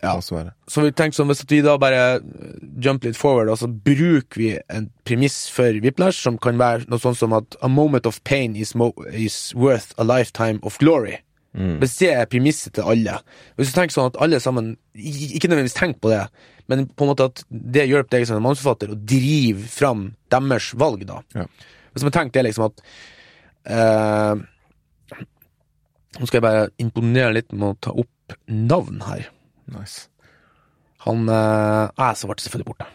Ja. 0.04 0.18
Så 0.22 0.82
vi 0.84 0.92
tenkte 0.92 1.22
sånn, 1.22 1.30
hvis 1.32 1.46
vi 1.48 1.62
da 1.64 1.78
bare 1.80 2.00
eh, 2.18 2.24
jump 2.84 3.06
litt 3.08 3.16
forward, 3.16 3.54
og 3.54 3.62
så 3.62 3.70
bruker 3.72 4.42
vi 4.42 4.50
en 4.68 4.90
premiss 5.08 5.46
for 5.52 5.80
Whiplash 5.84 6.20
som 6.26 6.38
kan 6.44 6.60
være 6.60 6.90
noe 6.92 7.00
sånn 7.00 7.16
som 7.16 7.36
at 7.38 7.56
a 7.64 7.70
moment 7.72 8.10
of 8.10 8.20
pain 8.28 8.58
is, 8.60 8.76
is 9.16 9.38
worth 9.56 9.96
a 9.96 10.04
lifetime 10.04 10.60
of 10.68 10.78
glory. 10.84 11.22
Hvis 11.54 12.00
det 12.00 12.08
er 12.10 12.26
premisset 12.26 12.74
til 12.74 12.88
alle 12.90 13.20
Hvis 13.60 13.70
du 13.70 13.76
tenker 13.76 13.94
sånn 13.94 14.08
at 14.10 14.16
alle 14.26 14.40
sammen 14.42 14.72
Ikke 14.98 15.52
nødvendigvis 15.52 15.76
tenk 15.78 16.00
på 16.02 16.10
det, 16.10 16.24
men 16.66 16.88
på 16.90 17.06
en 17.06 17.12
måte 17.12 17.28
at 17.30 17.44
det 17.50 17.84
hjelper 17.92 18.16
deg 18.16 18.26
som 18.26 18.42
manusforfatter 18.42 18.96
å 18.96 18.98
drive 18.98 19.68
fram 19.70 20.08
deres 20.34 20.72
valg, 20.82 21.04
da. 21.06 21.20
Ja. 21.38 21.46
Hvis 21.94 22.08
man 22.08 22.16
tenker 22.16 22.40
det 22.40 22.48
liksom 22.48 22.72
at 22.72 22.82
eh, 23.66 24.42
Nå 26.14 26.28
skal 26.30 26.38
jeg 26.38 26.46
bare 26.46 26.66
imponere 26.82 27.34
litt 27.34 27.54
med 27.54 27.72
å 27.72 27.78
ta 27.82 27.94
opp 27.98 28.36
navn 28.48 29.02
her. 29.08 29.30
Nice. 29.74 30.10
Han 31.08 31.26
eh, 31.30 31.90
ah, 31.90 32.14
Så 32.14 32.30
ble 32.30 32.38
selvfølgelig 32.40 32.70
borte. 32.70 32.90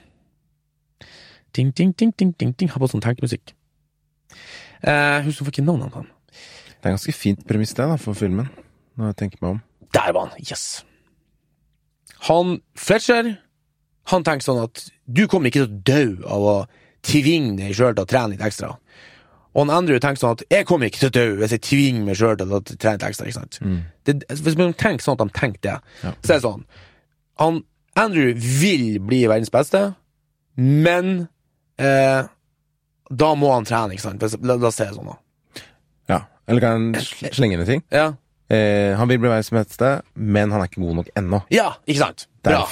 Ting, 1.56 1.72
ting, 1.74 1.92
ting, 1.96 2.12
ting, 2.12 2.32
ting, 2.38 2.52
ting. 2.54 2.70
Har 2.70 2.82
på 2.82 2.90
sånn 2.90 3.02
tenkemusikk. 3.02 3.54
Eh, 4.86 5.18
husk, 5.26 5.40
hvorfor 5.40 5.50
ikke 5.50 5.66
navnet 5.66 5.90
på 5.90 6.04
han? 6.04 6.12
Det 6.78 6.86
er 6.86 6.94
ganske 6.94 7.14
fint 7.16 7.40
premiss, 7.48 7.74
det, 7.74 7.88
da, 7.90 7.96
for 7.98 8.14
filmen. 8.14 8.46
Når 8.98 9.10
jeg 9.10 9.18
tenker 9.24 9.42
meg 9.42 9.56
om. 9.56 9.62
Der 9.96 10.12
var 10.14 10.28
han! 10.28 10.44
Yes! 10.46 10.84
Han 12.28 12.58
Fletcher, 12.78 13.32
han 14.10 14.24
tenker 14.26 14.46
sånn 14.46 14.62
at 14.64 14.84
du 15.06 15.24
kommer 15.30 15.50
ikke 15.50 15.64
til 15.64 15.68
å 15.68 15.82
dø 15.86 16.28
av 16.28 16.46
å 16.46 16.56
tvinge 17.06 17.56
deg 17.60 17.76
sjøl 17.76 17.94
til 17.94 18.04
å 18.04 18.10
trene 18.10 18.34
litt 18.34 18.44
ekstra. 18.44 18.72
Og 19.58 19.64
han 19.66 19.72
Andrew 19.74 19.98
tenker 19.98 20.20
sånn 20.22 20.36
at 20.36 20.42
jeg 20.54 20.66
kommer 20.68 20.86
ikke 20.86 21.00
til 21.02 21.08
å 21.10 21.14
dø 21.16 21.22
hvis 21.40 21.50
jeg 21.56 21.62
tvinger 21.66 22.04
meg 22.06 22.18
sjøl 22.20 22.36
til 22.38 22.52
å 22.54 22.60
trene 22.68 22.94
litt 22.94 23.06
ekstra. 23.08 23.26
ikke 23.26 23.38
sant? 23.40 23.58
Det, 24.06 24.14
hvis 24.30 24.58
man 24.60 24.70
tenker 24.78 25.02
sånn 25.02 25.16
at 25.18 25.24
de 25.24 25.34
tenker 25.40 25.62
det, 25.66 25.72
Ja. 26.04 26.12
så 26.22 26.30
er 26.30 26.36
det 26.38 26.44
sånn 26.44 26.62
han, 27.42 27.58
Andrew 27.98 28.30
vil 28.38 29.00
bli 29.02 29.24
verdens 29.26 29.50
beste, 29.50 29.80
men 30.54 31.26
eh, 31.78 32.22
da 33.10 33.28
må 33.34 33.50
han 33.56 33.66
trene, 33.66 33.96
ikke 33.96 34.04
sant? 34.06 34.22
La, 34.46 34.54
la 34.54 34.68
oss 34.70 34.78
si 34.78 34.84
det 34.86 34.94
sånn, 34.94 35.10
da. 35.10 35.64
Ja. 36.12 36.20
Eller 36.46 36.60
kan 36.62 36.88
jeg 36.94 37.02
sl- 37.08 37.34
slenge 37.34 37.58
inn 37.58 37.66
en 37.66 37.72
ting? 37.74 37.84
Ja, 37.90 38.12
Eh, 38.48 38.94
han 38.96 39.08
vil 39.10 39.18
bli 39.20 39.28
verdens 39.28 39.50
beste, 39.52 39.88
men 40.16 40.48
han 40.54 40.62
er 40.62 40.70
ikke 40.70 40.80
god 40.80 40.94
nok 41.02 41.08
ennå. 41.20 41.42
ja 41.52 41.74
ikke 41.86 41.98
sant? 42.00 42.22
Bra. 42.42 42.62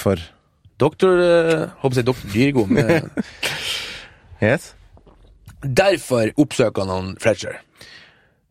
Doktor 0.81 1.19
eh, 1.21 1.67
Håper 1.83 1.97
jeg 2.01 2.07
doktor 2.07 2.29
Dyrgod. 2.33 2.71
men- 2.71 3.11
Yes. 4.41 4.75
Derfor 5.67 6.31
oppsøker 6.39 6.87
han 6.91 7.17
Fletcher. 7.23 7.59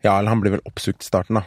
Ja, 0.03 0.19
eller 0.19 0.29
han 0.29 0.41
blir 0.43 0.51
vel 0.57 0.65
oppsøkt 0.65 1.01
i 1.01 1.07
starten, 1.07 1.39
da. 1.39 1.45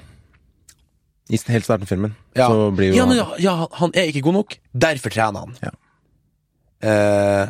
I 1.28 1.36
helt 1.52 1.64
starten 1.66 1.84
av 1.84 1.90
filmen. 1.90 2.14
Ja. 2.34 2.48
Så 2.48 2.70
blir 2.74 2.88
jo 2.92 2.96
ja, 2.96 3.06
men 3.06 3.18
ja, 3.20 3.26
ja, 3.38 3.54
han 3.78 3.92
er 3.94 4.08
ikke 4.08 4.22
god 4.24 4.38
nok, 4.40 4.56
derfor 4.72 5.12
trener 5.12 5.44
han. 5.44 5.56
Ja. 5.62 5.74
Eh, 6.88 7.48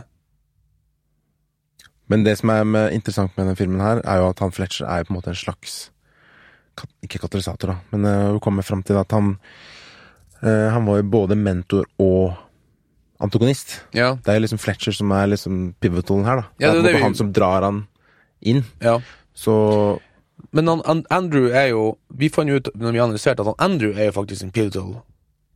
Men 2.09 2.23
det 2.25 2.39
som 2.41 2.49
er 2.51 2.65
med, 2.65 2.95
interessant 2.97 3.35
med 3.37 3.45
denne 3.45 3.57
filmen 3.59 3.83
her, 3.85 4.01
er 4.01 4.23
jo 4.23 4.31
at 4.31 4.39
han 4.41 4.51
Fletcher 4.57 4.87
er 4.89 5.05
på 5.05 5.13
en 5.13 5.19
måte 5.19 5.29
en 5.29 5.37
slags 5.37 5.91
Ikke 7.05 7.19
katalysator, 7.21 7.69
da, 7.75 7.77
men 7.93 8.07
uh, 8.09 8.31
hun 8.33 8.41
kommer 8.41 8.65
fram 8.65 8.81
til 8.83 8.97
at 8.97 9.13
han 9.13 9.35
uh, 10.43 10.69
Han 10.73 10.87
var 10.89 11.03
jo 11.03 11.09
både 11.13 11.37
mentor 11.37 11.85
og 12.01 12.33
antagonist. 13.21 13.81
ja, 13.93 14.15
Det 14.15 14.31
er 14.35 14.41
liksom 14.41 14.61
Fletcher 14.63 14.95
som 14.97 15.11
er 15.13 15.27
liksom 15.35 15.75
pivotalen 15.83 16.25
her, 16.25 16.37
da. 16.41 16.45
Ja, 16.63 16.71
det 16.73 16.79
er 16.79 16.83
det 16.83 16.85
det 16.93 16.97
vi- 16.97 17.03
han 17.03 17.15
som 17.19 17.33
drar 17.33 17.63
han 17.67 17.87
inn. 18.43 18.65
ja. 18.83 19.01
Så 19.35 20.01
Men 20.53 20.67
han, 20.69 20.81
han, 20.87 21.05
Andrew 21.11 21.49
er 21.51 21.69
jo 21.71 21.99
Vi 22.17 22.29
fant 22.29 22.49
jo 22.51 22.57
ut 22.59 22.69
når 22.75 22.93
vi 22.93 22.99
analyserte 22.99 23.41
at 23.43 23.47
han 23.47 23.59
Andrew 23.71 23.93
er 23.95 24.09
jo 24.09 24.13
faktisk 24.13 24.43
en 24.43 24.51
pivotal. 24.55 24.97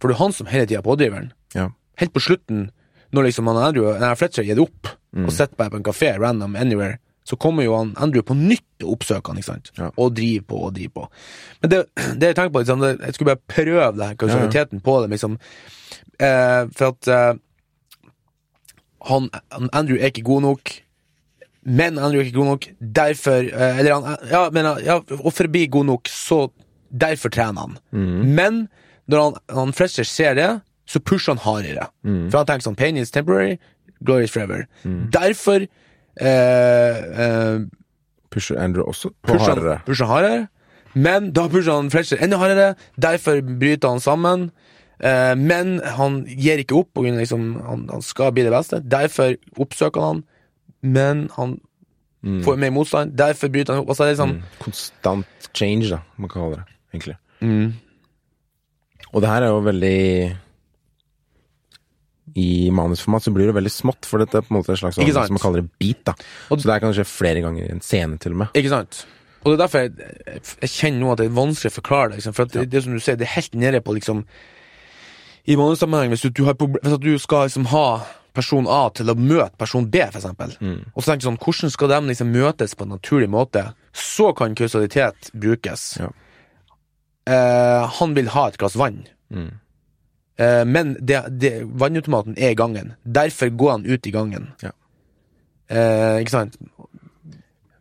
For 0.00 0.08
det 0.08 0.14
er 0.16 0.22
han 0.22 0.32
som 0.32 0.46
hele 0.46 0.66
tida 0.66 0.78
er 0.78 0.86
pådriveren. 0.86 1.32
ja. 1.54 1.68
Helt 2.00 2.12
på 2.14 2.20
slutten, 2.20 2.70
når 3.12 3.22
liksom 3.28 3.46
han 3.46 3.56
Andrew 3.62 3.98
Nei, 4.00 4.14
Fletcher 4.14 4.42
det 4.44 4.58
opp 4.58 4.88
Mm. 5.12 5.26
og 5.26 5.32
sitter 5.32 5.56
bare 5.58 5.68
på 5.70 5.76
en 5.76 5.82
kafé 5.84 6.18
random 6.18 6.56
anywhere, 6.56 6.96
så 7.24 7.36
kommer 7.36 7.62
jo 7.64 7.74
han 7.76 7.90
Andrew 8.00 8.22
på 8.22 8.32
nytt 8.34 8.82
og 8.82 8.92
oppsøker 8.94 9.28
han, 9.28 9.36
ikke 9.36 9.44
sant? 9.50 9.70
Ja. 9.76 9.90
Og 10.00 10.14
driver 10.16 10.46
på 10.48 10.56
og 10.64 10.74
driver 10.74 10.90
på. 10.94 11.08
Men 11.60 11.70
det, 11.70 11.80
det 12.16 12.26
jeg 12.30 12.36
tenker 12.38 12.52
på, 12.54 12.58
liksom, 12.62 12.80
det, 12.80 12.94
jeg 13.04 13.14
skulle 13.14 13.34
bare 13.34 13.44
prøve 13.54 13.90
det 13.98 14.06
her, 14.06 14.14
kausaliteten 14.16 14.80
på 14.80 14.94
det, 15.02 15.10
liksom. 15.10 15.36
Eh, 16.16 16.64
for 16.72 16.86
at 16.94 17.08
eh, 17.12 17.34
han, 19.10 19.28
han 19.52 19.68
Andrew 19.72 19.98
er 20.00 20.08
ikke 20.08 20.24
god 20.24 20.42
nok. 20.46 20.72
Men 21.64 21.98
Andrew 21.98 22.20
er 22.20 22.26
ikke 22.26 22.40
god 22.40 22.48
nok, 22.56 22.64
derfor 22.96 23.44
eh, 23.46 23.78
Eller 23.78 23.94
han 23.94 24.16
Ja, 24.30 24.48
men 24.50 24.66
ja, 24.82 24.96
og 25.20 25.28
for 25.30 25.46
å 25.46 25.52
bli 25.52 25.68
god 25.70 25.86
nok, 25.92 26.10
så 26.10 26.48
Derfor 26.92 27.30
trener 27.32 27.60
han. 27.64 27.76
Men 28.36 28.68
når 29.08 29.22
han, 29.22 29.36
han 29.48 29.70
Fletcher 29.72 30.04
ser 30.04 30.34
det, 30.36 30.48
så 30.84 31.00
pusher 31.00 31.32
han 31.32 31.40
hardere. 31.40 31.86
For 32.04 32.42
han 32.42 32.48
tenker 32.50 32.66
sånn 32.66 32.76
Pain 32.76 32.98
is 33.00 33.10
temporary, 33.14 33.54
glory 34.04 34.26
is 34.26 34.34
forever. 34.34 34.66
Derfor 35.14 35.64
eh, 35.64 36.98
eh, 37.24 37.62
pusher 38.28 38.60
Andrew 38.60 38.84
også 38.84 39.08
på 39.22 39.32
pusher, 39.38 39.54
hardere. 39.54 39.78
han, 39.78 39.86
pusher 39.86 40.04
han 40.04 40.12
hardere. 40.12 40.42
Men 40.92 41.30
da 41.32 41.46
pusher 41.48 41.72
han 41.78 41.88
Fletcher 41.92 42.20
enda 42.20 42.36
hardere. 42.42 42.74
Derfor 43.00 43.40
bryter 43.40 43.94
han 43.94 44.04
sammen. 44.04 44.50
Eh, 45.00 45.32
men 45.38 45.78
han 45.96 46.22
gir 46.28 46.60
ikke 46.60 46.82
opp, 46.82 46.92
og 47.00 47.08
liksom, 47.08 47.54
han, 47.64 47.88
han 47.88 48.04
skal 48.04 48.36
bli 48.36 48.44
det 48.46 48.52
beste. 48.52 48.82
Derfor 48.84 49.32
oppsøker 49.56 50.04
han 50.04 50.20
han. 50.20 50.22
Men 50.82 51.28
han 51.36 51.56
får 52.44 52.58
mer 52.58 52.70
motstand. 52.74 53.14
Derfor 53.18 53.50
bryter 53.50 53.74
han 53.74 53.82
opp. 53.82 53.90
Altså, 53.94 54.06
liksom, 54.10 54.36
liksom, 54.36 54.58
Konstant 54.62 55.50
change, 55.54 55.90
da, 55.90 56.02
man 56.16 56.30
kan 56.30 56.42
kalle 56.42 56.60
det. 56.60 56.78
Egentlig. 56.92 57.16
Mm. 57.40 57.72
Og 59.12 59.22
det 59.22 59.28
her 59.28 59.44
er 59.44 59.50
jo 59.52 59.62
veldig 59.66 60.02
I 62.38 62.70
manusformat 62.72 63.24
så 63.24 63.32
blir 63.34 63.50
det 63.50 63.56
veldig 63.56 63.72
smått, 63.72 64.06
for 64.08 64.22
dette 64.22 64.38
er 64.38 64.46
på 64.46 64.54
en 64.54 64.60
måte 64.60 64.72
en 64.72 64.78
slags 64.80 64.96
som 64.96 65.34
man 65.34 65.42
kaller 65.42 65.64
det 65.64 65.74
beat. 65.82 66.04
da 66.06 66.14
Så 66.48 66.62
det 66.62 66.72
her 66.72 66.84
kan 66.84 66.94
skje 66.96 67.08
flere 67.08 67.42
ganger 67.44 67.66
i 67.66 67.74
en 67.74 67.82
scene, 67.84 68.18
til 68.18 68.36
og 68.36 68.44
med. 68.44 68.56
Ikke 68.56 68.72
sant? 68.72 69.04
Og 69.42 69.50
det 69.50 69.56
er 69.56 69.62
derfor 69.64 69.78
jeg, 69.82 70.42
jeg 70.62 70.70
kjenner 70.70 71.00
nå 71.00 71.12
at 71.12 71.18
det 71.18 71.26
er 71.26 71.36
vanskelig 71.36 71.72
å 71.72 71.76
forklare. 71.80 72.14
Liksom, 72.14 72.34
for 72.36 72.48
det, 72.48 72.68
det 72.70 72.84
som 72.84 72.94
du 72.94 73.02
sier, 73.02 73.18
det 73.18 73.26
er 73.26 73.34
helt 73.34 73.54
nede 73.58 73.82
på 73.82 73.96
liksom 73.98 74.22
I 75.50 75.56
manussammenheng, 75.58 76.12
hvis 76.14 76.22
du, 76.22 76.30
du, 76.30 76.44
har 76.46 76.54
hvis 76.54 76.98
du 77.02 77.18
skal 77.18 77.48
liksom 77.48 77.66
ha 77.72 77.86
person 78.32 78.66
A 78.70 78.86
til 78.96 79.12
å 79.12 79.16
møte 79.18 79.58
person 79.60 79.86
B, 79.90 80.02
for 80.10 80.20
eksempel, 80.22 80.54
og 80.94 80.98
så 81.02 81.12
tenker 81.12 81.22
du 81.22 81.28
sånn, 81.30 81.40
hvordan 81.42 81.72
skal 81.74 81.92
de 81.92 82.00
liksom 82.10 82.32
møtes 82.32 82.76
på 82.76 82.86
en 82.86 82.94
naturlig 82.96 83.30
måte? 83.32 83.66
Så 83.92 84.30
kan 84.36 84.56
kausalitet 84.56 85.32
brukes. 85.36 85.96
Ja. 86.00 86.08
Eh, 87.28 87.90
han 87.98 88.14
vil 88.14 88.30
ha 88.34 88.46
et 88.48 88.58
glass 88.58 88.76
vann. 88.76 89.04
Mm. 89.30 89.50
Eh, 90.36 90.64
men 90.64 90.96
det, 91.00 91.20
det, 91.28 91.52
vannautomaten 91.64 92.38
er 92.38 92.54
i 92.54 92.58
gangen. 92.58 92.94
Derfor 93.02 93.52
går 93.54 93.70
han 93.76 93.86
ut 93.86 94.06
i 94.06 94.14
gangen. 94.14 94.48
Ja. 94.62 94.72
Eh, 95.68 96.22
ikke 96.22 96.34
sant? 96.34 96.58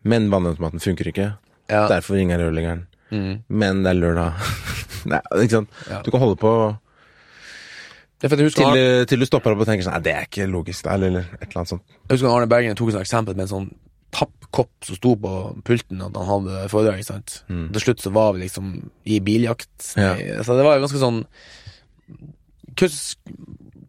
Men 0.02 0.30
vannautomaten 0.32 0.84
funker 0.84 1.10
ikke. 1.10 1.34
Ja. 1.72 1.88
Derfor 1.89 2.20
ringer 2.20 2.41
rørleggeren. 2.41 2.86
Mm. 3.12 3.43
Men 3.47 3.84
det 3.84 3.95
er 3.95 3.99
lørdag. 3.99 4.45
Nei, 5.12 5.22
ikke 5.41 5.62
sant. 5.62 5.82
Du 6.06 6.12
kan 6.14 6.22
holde 6.22 6.38
på 6.38 6.52
Det 6.52 6.60
er 6.60 6.76
for 6.76 6.76
at 6.76 6.76
jeg 6.76 6.76
husker 6.76 8.11
til, 8.22 8.65
han- 8.65 9.05
til 9.09 9.19
du 9.19 9.26
stopper 9.26 9.51
opp 9.55 9.63
og 9.63 9.65
tenker 9.67 9.84
sånn 9.88 9.93
Nei, 9.97 10.03
det 10.05 10.13
er 10.13 10.28
ikke 10.28 10.45
logisk, 10.51 10.84
da, 10.86 10.93
eller, 10.93 11.19
et 11.39 11.47
eller 11.47 11.57
annet 11.63 11.72
sånt. 11.74 11.82
Jeg 12.07 12.17
husker 12.17 12.30
Arne 12.36 12.47
Bergen 12.51 12.76
tok 12.78 12.89
et 12.93 12.99
eksempel 13.01 13.36
med 13.36 13.47
en 13.47 13.53
sånn 13.55 13.72
pappkopp 14.11 14.69
som 14.84 14.95
sto 14.99 15.15
på 15.15 15.32
pulten 15.63 16.01
at 16.03 16.17
han 16.19 16.28
hadde 16.28 16.65
foredrag. 16.69 16.99
ikke 16.99 17.07
sant? 17.13 17.43
Mm. 17.49 17.72
Til 17.72 17.82
slutt 17.86 18.01
så 18.03 18.11
var 18.11 18.34
vi 18.36 18.41
liksom 18.43 18.89
i 19.07 19.19
biljakt. 19.24 19.93
Ja. 19.95 20.15
Så 20.43 20.57
det 20.57 20.65
var 20.67 20.76
jo 20.78 20.84
ganske 20.86 20.99
sånn 20.99 21.22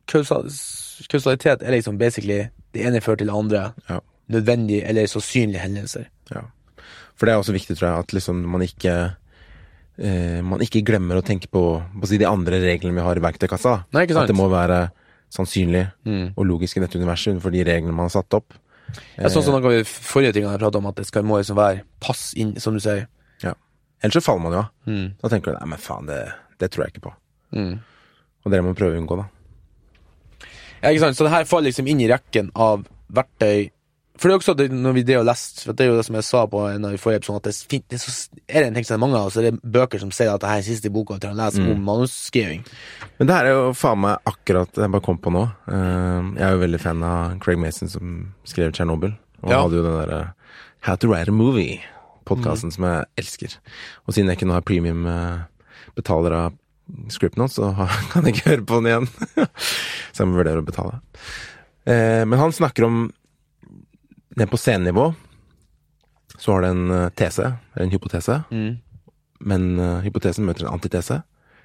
kausal, 0.06 0.48
Kausalitet 1.10 1.62
er 1.66 1.74
liksom 1.74 1.98
basically 1.98 2.44
det 2.72 2.84
ene 2.86 3.00
fører 3.02 3.18
til 3.22 3.26
det 3.32 3.34
andre. 3.36 3.62
Ja. 3.90 3.98
Nødvendige 4.32 4.84
eller 4.88 5.08
sannsynlige 5.10 5.60
hendelser. 5.64 6.04
Ja. 6.30 6.44
For 7.18 7.26
det 7.26 7.34
er 7.34 7.42
også 7.42 7.52
viktig, 7.56 7.76
tror 7.76 7.88
jeg, 7.88 7.98
at 8.06 8.12
liksom 8.16 8.44
man 8.48 8.62
ikke 8.64 8.92
eh, 8.92 9.10
Man 9.98 10.62
ikke 10.64 10.80
glemmer 10.86 11.18
å 11.20 11.22
tenke 11.24 11.48
på, 11.52 11.60
på 12.00 12.08
si 12.08 12.16
de 12.18 12.24
andre 12.26 12.58
reglene 12.62 12.96
vi 12.96 13.04
har 13.04 13.18
i 13.18 13.22
verktøykassa. 13.22 13.74
Nei, 13.92 14.06
ikke 14.06 14.14
sant? 14.16 14.24
At 14.24 14.32
det 14.32 14.38
må 14.38 14.46
være 14.50 14.78
sannsynlig 15.32 15.82
Mm. 16.04 16.32
og 16.36 16.46
logisk 16.48 16.76
i 16.76 16.80
dette 16.80 16.98
universet 16.98 17.40
for 17.40 17.50
de 17.54 17.62
reglene 17.64 17.92
man 17.94 18.08
har 18.08 18.14
satt 18.16 18.34
opp. 18.36 18.52
Jeg 19.16 19.30
sånn 19.32 19.44
som 19.46 19.54
noe 19.56 19.64
av 19.64 19.76
de 19.78 19.84
forrige 19.88 20.32
tingene 20.36 20.52
jeg 20.52 20.60
pratet 20.60 20.80
om, 20.80 20.86
at 20.90 20.96
det 20.96 21.06
skal, 21.08 21.22
må 21.24 21.38
liksom 21.40 21.56
være 21.56 21.84
pass 22.00 22.32
inn, 22.36 22.54
som 22.60 22.74
du 22.76 22.80
sier. 22.84 23.06
Ja. 23.44 23.54
Ellers 24.02 24.18
så 24.18 24.24
faller 24.24 24.42
man 24.44 24.52
jo 24.56 24.58
av. 24.64 24.72
Mm. 24.88 25.06
Da 25.22 25.28
tenker 25.32 25.52
du 25.52 25.58
nei, 25.60 25.68
men 25.72 25.78
faen, 25.80 26.08
det, 26.10 26.18
det 26.60 26.70
tror 26.72 26.84
jeg 26.84 26.92
ikke 26.96 27.06
på. 27.08 27.14
Mm. 27.56 27.78
Og 28.44 28.50
det 28.52 28.60
må 28.60 28.72
man 28.72 28.76
prøve 28.76 28.96
å 28.96 29.00
unngå, 29.00 29.16
da. 29.22 29.28
Ja, 30.82 30.90
ikke 30.90 31.04
sant? 31.06 31.16
Så 31.16 31.24
det 31.28 31.32
her 31.36 31.44
faller 31.48 31.70
liksom 31.70 31.88
inn 31.88 32.00
i 32.02 32.08
rekken 32.10 32.50
av 32.58 32.84
verktøy 33.12 33.70
For 34.20 34.28
det 34.28 34.34
er 34.34 34.40
også 34.42 34.54
det, 34.58 34.66
når 34.76 34.92
vi 34.92 35.02
og 35.16 35.24
lest 35.24 35.62
For 35.64 35.76
det 35.76 35.86
er 35.86 35.88
jo 35.88 35.96
det 35.96 36.04
som 36.04 36.16
jeg 36.18 36.26
sa 36.26 36.42
på 36.50 36.60
en 36.68 36.84
av 36.84 36.92
de 36.92 37.00
forrige 37.00 37.22
episodene, 37.22 37.40
at 37.40 37.46
det 37.48 37.52
er, 37.54 37.68
fint, 37.70 37.84
det 37.88 37.96
er, 37.96 38.02
så, 38.02 38.42
er 38.44 38.58
det 38.60 38.68
en 38.68 38.76
ting 38.76 38.86
som 38.88 38.96
er 38.96 39.02
mange 39.06 39.20
av 39.20 39.30
så 39.32 39.40
er 39.40 39.46
det 39.48 39.72
bøker 39.76 40.02
som 40.02 40.12
sier 40.14 40.32
at 40.32 40.42
det 40.42 40.50
her 40.50 40.60
er 40.60 40.66
siste 40.66 40.92
boka 40.92 41.16
til 41.22 41.32
å 41.32 41.38
lese 41.38 41.62
om 41.64 41.80
manusskriving. 41.86 42.66
Men 43.18 43.30
det 43.30 43.38
her 43.38 43.48
er 43.48 43.56
jo 43.56 43.72
faen 43.78 44.02
meg 44.04 44.28
akkurat 44.28 44.70
det 44.76 44.84
jeg 44.84 44.92
bare 44.94 45.06
kom 45.06 45.20
på 45.22 45.32
nå. 45.32 45.46
Eh, 45.72 46.28
jeg 46.36 46.44
er 46.48 46.54
jo 46.56 46.62
veldig 46.66 46.82
fan 46.82 47.06
av 47.08 47.38
Craig 47.42 47.60
Mason, 47.62 47.88
som 47.88 48.18
skrev 48.48 48.72
'Tsjernobyl', 48.72 49.16
Og 49.42 49.50
Ja. 49.50 49.62
hadde 49.62 49.80
jo 49.80 49.82
den 49.82 49.98
derre 49.98 50.34
How 50.82 50.96
to 50.96 51.08
write 51.08 51.28
a 51.28 51.32
movie. 51.32 51.80
Podkasten 52.26 52.70
som 52.70 52.84
jeg 52.84 53.04
elsker. 53.18 53.56
Og 54.06 54.14
siden 54.14 54.28
jeg 54.28 54.38
ikke 54.38 54.46
nå 54.46 54.54
har 54.54 54.66
premium 54.66 55.06
eh, 55.06 55.42
betaler 55.96 56.32
av 56.32 56.52
script 57.08 57.38
nå, 57.38 57.48
så 57.48 57.72
kan 58.12 58.24
jeg 58.24 58.36
ikke 58.36 58.50
høre 58.50 58.66
på 58.66 58.80
den 58.80 58.90
igjen. 58.90 59.08
så 60.12 60.22
jeg 60.22 60.28
må 60.28 60.38
vurdere 60.38 60.62
å 60.62 60.66
betale. 60.66 61.00
Eh, 61.86 62.24
men 62.24 62.38
han 62.38 62.52
snakker 62.52 62.86
om 62.86 63.12
Ned 64.36 64.48
på 64.50 64.56
scenenivå 64.56 65.10
så 66.38 66.52
har 66.54 66.62
det 66.64 66.68
en 66.72 66.90
eh, 66.90 67.08
tese, 67.18 67.50
eller 67.74 67.84
en 67.86 67.92
hypotese, 67.92 68.38
men 69.42 69.64
uh, 69.78 69.98
hypotesen 70.04 70.46
møter 70.46 70.66
en 70.66 70.72
antitese, 70.78 71.22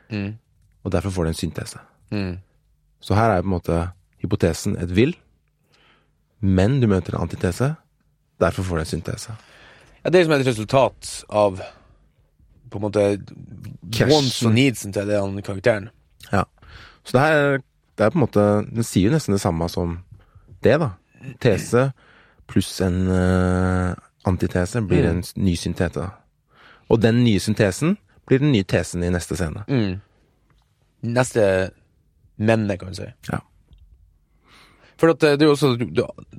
Mm. 0.10 0.38
og 0.84 0.92
derfor 0.92 1.10
får 1.12 1.24
det 1.24 1.30
en 1.34 1.38
syntese. 1.42 1.80
Mm. 2.12 2.38
Så 3.04 3.16
her 3.16 3.30
er 3.34 3.42
på 3.42 3.48
en 3.50 3.54
måte 3.58 3.80
hypotesen 4.24 4.78
et 4.80 4.94
vil, 4.96 5.16
men 6.40 6.80
du 6.82 6.88
møter 6.88 7.16
en 7.16 7.22
antitese, 7.26 7.74
derfor 8.40 8.64
får 8.64 8.78
det 8.80 8.86
en 8.86 8.92
syntese. 8.94 9.36
Ja, 10.04 10.10
det 10.10 10.16
er 10.16 10.24
liksom 10.24 10.38
et 10.40 10.48
resultat 10.48 11.12
av 11.30 11.60
på 12.72 12.80
en 12.80 12.86
måte 12.86 13.04
Cash. 13.92 14.12
wants 14.12 14.44
and 14.46 14.56
needs 14.56 14.82
til 14.88 14.94
den 15.12 15.42
karakteren. 15.44 15.90
Ja. 16.32 16.44
Så 17.04 17.18
det 17.18 17.22
her 17.26 17.58
det 17.98 18.06
er 18.06 18.10
på 18.14 18.20
en 18.20 18.26
måte 18.28 18.44
Den 18.76 18.84
sier 18.84 19.10
jo 19.10 19.16
nesten 19.16 19.34
det 19.34 19.42
samme 19.42 19.68
som 19.70 20.00
det, 20.64 20.80
da. 20.80 20.90
Tese 21.42 21.92
pluss 22.48 22.82
en 22.82 23.08
uh, 23.12 23.94
antitese 24.28 24.82
blir 24.88 25.06
en 25.10 25.20
s- 25.24 25.34
ny 25.38 25.56
syntete. 25.60 26.10
Og 26.90 27.02
den 27.04 27.24
nye 27.26 27.40
syntesen 27.44 27.98
blir 28.28 28.40
den 28.40 28.52
nye 28.56 28.64
tesen 28.68 29.04
i 29.04 29.10
neste 29.12 29.36
scene. 29.40 29.66
Mm. 29.68 30.00
Neste 31.14 31.44
menne, 32.38 32.78
kan 32.80 32.90
du 32.94 32.98
si. 33.02 33.08
Ja. 33.32 33.40
For 34.98 35.12
at 35.14 35.20
det 35.22 35.36
det 35.40 35.46
er 35.46 35.52
jo 35.52 35.56
også 35.56 35.70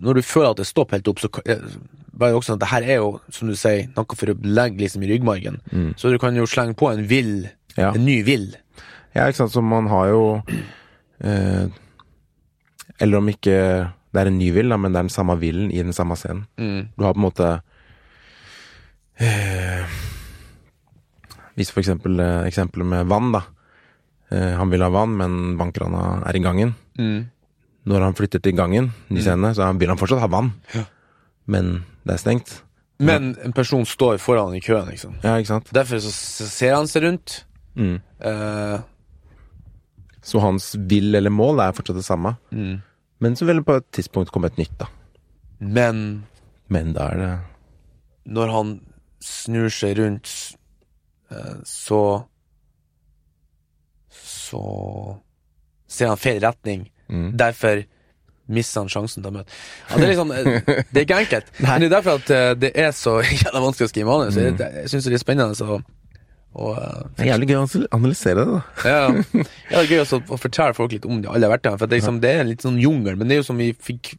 Når 0.02 0.14
du 0.18 0.22
føler 0.26 0.50
at 0.50 0.56
det 0.58 0.66
stopper 0.66 0.96
helt 0.98 1.08
opp, 1.12 1.20
så 1.22 1.28
er 1.46 1.60
det 1.62 1.76
bare 2.18 2.34
også 2.34 2.56
at 2.56 2.60
det 2.64 2.68
her 2.72 2.82
er 2.82 2.96
jo, 2.98 3.20
som 3.30 3.46
du 3.48 3.54
sier, 3.54 3.84
noe 3.94 4.16
for 4.18 4.32
å 4.32 4.34
legge 4.42 4.80
liksom 4.82 5.04
i 5.06 5.10
ryggmargen. 5.12 5.60
Så 5.96 6.10
du 6.10 6.18
kan 6.18 6.34
jo 6.34 6.46
slenge 6.50 6.74
på 6.74 6.88
en 6.90 7.04
vill, 7.06 7.48
Ja. 7.76 7.92
en 7.94 8.04
ny 8.04 8.22
vill. 8.26 8.48
Ja, 9.14 9.28
ikke 9.28 9.36
sant, 9.44 9.52
så 9.54 9.62
man 9.62 9.86
har 9.86 10.08
jo 10.10 10.42
eh, 11.20 11.68
Eller 13.00 13.18
om 13.18 13.28
ikke 13.30 13.92
det 14.12 14.20
er 14.22 14.30
en 14.30 14.38
ny 14.38 14.50
vill, 14.54 14.72
men 14.78 14.92
det 14.92 14.98
er 15.02 15.06
den 15.08 15.12
samme 15.12 15.34
villen 15.40 15.70
i 15.70 15.82
den 15.84 15.92
samme 15.92 16.16
scenen. 16.16 16.46
Mm. 16.58 16.88
Du 16.96 17.04
har 17.04 17.12
på 17.14 17.20
en 17.20 17.26
måte 17.26 17.48
eh, 19.20 19.84
Hvis 21.58 21.72
for 21.74 21.82
eksempel 21.82 22.20
eh, 22.22 22.46
eksempelet 22.48 22.86
med 22.86 23.08
vann, 23.10 23.32
da. 23.34 23.42
Eh, 24.30 24.54
han 24.58 24.70
vil 24.70 24.84
ha 24.84 24.90
vann, 24.94 25.16
men 25.18 25.56
vannkrana 25.58 26.22
er 26.28 26.36
i 26.38 26.42
gangen. 26.44 26.74
Mm. 26.98 27.26
Når 27.88 28.04
han 28.04 28.14
flytter 28.18 28.42
til 28.44 28.54
gangen, 28.58 28.90
ny 29.10 29.20
scene, 29.24 29.50
så 29.56 29.66
vil 29.80 29.88
han 29.90 29.98
fortsatt 30.00 30.22
ha 30.22 30.28
vann. 30.30 30.52
Ja. 30.74 30.84
Men 31.48 31.80
det 32.06 32.14
er 32.18 32.22
stengt. 32.22 32.58
Men 33.00 33.32
en 33.46 33.54
person 33.54 33.84
står 33.86 34.18
foran 34.18 34.54
i 34.58 34.60
køen, 34.62 34.88
liksom. 34.90 35.14
Ja, 35.22 35.36
ikke 35.38 35.52
sant? 35.54 35.68
Derfor 35.74 36.00
så 36.02 36.10
ser 36.12 36.74
han 36.74 36.88
seg 36.90 37.04
rundt. 37.06 37.40
Mm. 37.78 37.98
Eh, 38.20 38.78
Så 40.28 40.40
hans 40.42 40.74
vil 40.90 41.14
eller 41.14 41.30
mål 41.32 41.60
er 41.62 41.72
fortsatt 41.72 41.96
det 41.96 42.04
samme. 42.06 42.36
mm. 42.52 42.76
Men 43.20 43.36
så 43.36 43.46
vil 43.48 43.60
det 43.60 43.66
på 43.66 43.78
et 43.80 43.86
tidspunkt 43.94 44.30
komme 44.34 44.50
et 44.50 44.58
nytt, 44.60 44.74
da. 44.78 44.86
Men 45.58 46.26
Men 46.68 46.92
da 46.94 47.08
er 47.12 47.22
det 47.22 47.30
når 48.28 48.50
han 48.52 48.72
snur 49.24 49.70
seg 49.72 49.98
rundt, 49.98 50.32
eh, 51.32 51.60
så 51.64 52.02
Så 54.08 54.60
ser 55.88 56.08
han 56.08 56.20
feil 56.20 56.40
retning. 56.40 56.86
Mm. 57.08 57.36
Derfor 57.36 57.82
mister 58.48 58.80
han 58.80 58.88
sjansen 58.88 59.22
til 59.22 59.30
å 59.30 59.34
møte. 59.38 59.52
Ja, 59.90 59.96
det 59.96 60.04
er 60.06 60.12
liksom 60.12 60.32
Det 60.32 61.00
er 61.00 61.04
ikke 61.04 61.18
enkelt. 61.24 61.50
Men 61.64 61.80
det 61.80 61.88
er 61.88 61.94
derfor 61.96 62.20
at 62.20 62.30
eh, 62.32 62.52
det 62.56 62.70
er 62.74 62.92
så 62.96 63.18
jævla 63.42 63.60
vanskelig 63.64 63.88
å 63.88 63.92
skrive 63.92 64.08
manus. 64.08 64.36
Mm. 64.36 64.60
Jeg 64.60 64.92
syns 64.92 65.08
det 65.08 65.18
er 65.18 65.22
spennende 65.22 65.68
å 65.68 65.80
å, 66.54 66.72
eh, 66.76 67.02
Det 67.16 67.26
er 67.26 67.30
jævlig 67.34 67.48
gøy 67.50 67.58
å 67.58 67.88
analysere 67.98 68.44
det, 68.44 68.54
da. 68.54 68.62
ja, 68.88 69.02
ja, 69.42 69.44
det 69.70 69.82
er 69.82 69.90
gøy 69.92 70.00
også 70.04 70.22
å 70.28 70.38
fortelle 70.40 70.74
folk 70.74 70.92
litt 70.92 71.04
om 71.06 71.20
de 71.22 71.28
alle 71.28 71.50
verktøyene. 71.52 71.78
For 71.78 71.86
det 71.90 72.00
liksom, 72.00 72.20
det 72.24 72.30
er 72.34 72.40
en 72.44 72.50
litt 72.52 72.64
sånn 72.64 72.80
jungel, 72.82 73.16
men 73.20 73.28
det 73.28 73.36
er 73.36 73.42
jo 73.42 73.48
som 73.50 73.60
vi 73.60 73.72
fikk 73.74 74.14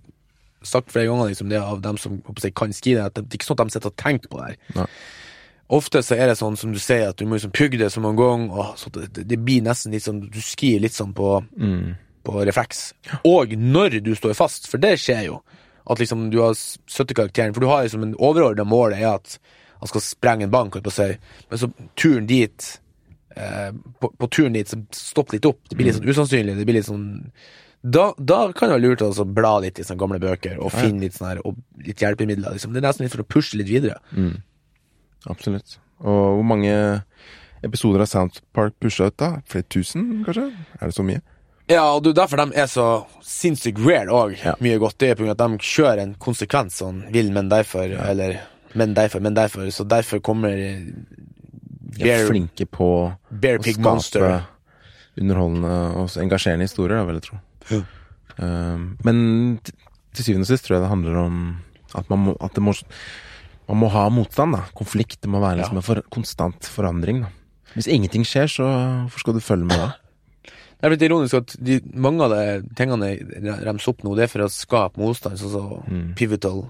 sagt 0.64 0.92
flere 0.92 1.08
ganger, 1.08 1.30
liksom, 1.32 1.50
det 1.50 1.60
av 1.64 1.80
dem 1.82 1.98
som 1.98 2.18
jeg, 2.44 2.54
kan 2.54 2.74
skrive, 2.76 3.06
at 3.08 3.16
det 3.16 3.26
er 3.30 3.40
ikke 3.40 3.48
sånn 3.48 3.60
at 3.62 3.70
de 3.72 3.76
sitter 3.78 3.92
og 3.94 4.00
tenker 4.02 4.30
på 4.32 4.42
det 4.42 4.48
her. 4.50 4.58
Ja. 4.76 4.88
Ofte 5.80 6.02
så 6.04 6.18
er 6.18 6.32
det 6.32 6.38
sånn 6.40 6.58
som 6.58 6.72
du 6.74 6.80
sier, 6.82 7.12
at 7.12 7.20
du 7.22 7.26
må 7.30 7.38
liksom 7.38 7.52
pugge 7.54 7.78
det 7.80 7.92
så 7.94 8.02
mange 8.02 8.18
ganger, 8.20 8.50
og 8.58 8.78
så 8.82 8.90
det, 8.96 9.24
det 9.30 9.38
blir 9.46 9.62
nesten 9.64 9.94
litt 9.94 10.04
sånn 10.04 10.24
Du 10.34 10.40
skier 10.42 10.82
litt 10.82 10.96
sånn 10.98 11.14
på, 11.16 11.36
Mm. 11.62 11.94
på 12.26 12.42
refleks. 12.50 12.94
Og 13.24 13.54
når 13.56 14.00
du 14.04 14.12
står 14.18 14.34
fast, 14.38 14.68
for 14.68 14.82
det 14.82 14.96
skjer 15.00 15.28
jo. 15.30 15.42
At 15.90 16.02
liksom 16.02 16.28
du 16.34 16.40
har 16.42 16.54
70 16.58 17.16
karakteren, 17.18 17.54
for 17.54 17.62
du 17.64 17.70
har 17.70 17.84
liksom 17.86 18.04
en 18.04 18.16
overordna 18.20 18.66
mål 18.68 18.94
er 18.98 19.14
at 19.16 19.38
han 19.80 19.92
skal 19.92 20.04
sprenge 20.04 20.48
en 20.48 20.54
bank, 20.54 20.76
på 20.76 20.92
å 20.92 20.94
si, 20.94 21.08
men 21.50 21.62
så 21.62 21.70
turen 22.00 22.28
dit 22.30 22.68
eh, 23.36 23.72
på, 24.02 24.12
på 24.12 24.30
turen 24.36 24.58
dit 24.58 24.70
så 24.70 24.80
stopper 24.96 25.38
litt 25.38 25.48
opp. 25.50 25.62
Det 25.70 25.80
blir 25.80 25.90
litt 25.90 26.00
sånn 26.00 26.12
usannsynlig. 26.12 26.58
Det 26.60 26.68
blir 26.68 26.80
litt 26.82 26.90
sånn 26.90 27.10
da, 27.82 28.10
da 28.18 28.42
kan 28.52 28.68
det 28.68 28.76
være 28.76 28.84
lurt 28.84 29.02
å 29.06 29.08
altså 29.08 29.24
bla 29.24 29.54
litt 29.64 29.80
i 29.80 29.86
sånne 29.88 30.02
gamle 30.02 30.20
bøker 30.20 30.58
og 30.60 30.74
finne 30.74 31.06
litt 31.06 31.16
her 31.24 31.40
og 31.48 31.62
litt 31.86 32.02
hjelpemidler. 32.04 32.58
Liksom. 32.58 32.74
Det 32.76 32.82
er 32.82 32.90
nesten 32.90 33.06
litt 33.06 33.14
for 33.14 33.24
å 33.24 33.30
pushe 33.38 33.60
litt 33.60 33.70
videre. 33.70 34.02
Absolutt. 35.32 35.78
Og 36.04 36.40
hvor 36.40 36.48
mange 36.48 36.74
episoder 37.64 38.04
av 38.04 38.12
Sound 38.12 38.42
Park 38.56 38.76
pusha 38.84 39.08
ut, 39.08 39.16
da? 39.20 39.38
Flere 39.48 39.68
tusen, 39.72 40.10
kanskje? 40.28 40.50
Er 40.80 40.92
det 40.92 40.98
så 40.98 41.08
mye? 41.08 41.24
Ja, 41.70 41.86
og 41.94 42.08
er 42.10 42.16
derfor 42.18 42.42
de 42.42 42.58
er 42.58 42.68
så 42.68 42.86
sinnssykt 43.24 43.80
rare 43.86 44.12
òg. 44.12 44.36
Ja. 44.42 44.56
Mye 44.64 44.80
godt. 44.82 44.98
Det 45.00 45.12
er 45.12 45.20
av 45.22 45.36
at 45.36 45.42
de 45.44 45.68
kjører 45.70 46.02
en 46.04 46.16
konsekvens 46.20 46.80
sånn 46.82 47.04
vil, 47.14 47.30
men 47.36 47.52
derfor, 47.52 47.94
eller 48.10 48.40
men 48.76 48.94
derfor, 48.94 49.20
men 49.22 49.34
derfor. 49.38 49.70
Så 49.74 49.84
derfor 49.88 50.20
kommer 50.22 50.50
er 50.54 50.84
Bear, 52.00 52.28
flinke 52.30 52.66
på 52.70 52.90
Bear 53.32 53.60
å 53.60 53.64
Pig 53.66 53.76
skape 53.76 53.88
Monster. 53.90 54.28
underholdende 55.20 55.74
og 56.00 56.12
engasjerende 56.22 56.68
historier, 56.70 57.06
vil 57.08 57.20
jeg 57.20 57.26
tro. 57.30 57.40
Ja. 57.72 57.82
Um, 58.40 58.98
men 59.04 59.18
til, 59.66 59.74
syvende 60.24 60.46
og 60.48 60.52
sist 60.52 60.64
tror 60.68 60.78
jeg 60.78 60.84
det 60.86 60.92
handler 60.94 61.18
om 61.26 61.40
at 61.98 62.08
man 62.12 62.20
må, 62.28 62.38
at 62.40 62.54
det 62.56 62.64
må 62.64 62.76
Man 63.70 63.78
må 63.84 63.90
ha 63.94 64.08
motstand, 64.10 64.56
da. 64.56 64.64
Konflikt. 64.74 65.20
Det 65.22 65.30
må 65.30 65.38
være 65.44 65.60
liksom 65.60 65.78
en 65.78 65.84
for, 65.86 66.00
konstant 66.10 66.66
forandring, 66.66 67.20
da. 67.22 67.28
Hvis 67.76 67.86
ingenting 67.86 68.24
skjer, 68.26 68.48
så 68.50 68.66
hvorfor 69.04 69.20
skal 69.22 69.36
du 69.38 69.44
følge 69.46 69.68
med 69.70 69.78
da? 69.78 69.92
Det 70.80 70.88
er 70.88 70.94
litt 70.96 71.04
ironisk 71.06 71.36
at 71.38 71.54
de, 71.62 71.76
mange 71.94 72.24
av 72.26 72.34
de 72.34 72.64
tingene 72.80 73.12
jeg 73.12 73.60
remser 73.68 73.92
opp 73.92 74.02
nå, 74.08 74.16
det 74.18 74.24
er 74.26 74.32
for 74.32 74.42
å 74.42 74.50
skape 74.50 74.98
motstand, 74.98 75.38
sånn 75.38 75.54
som 75.54 75.84
Mm. 75.86 76.16
pivotal 76.18 76.64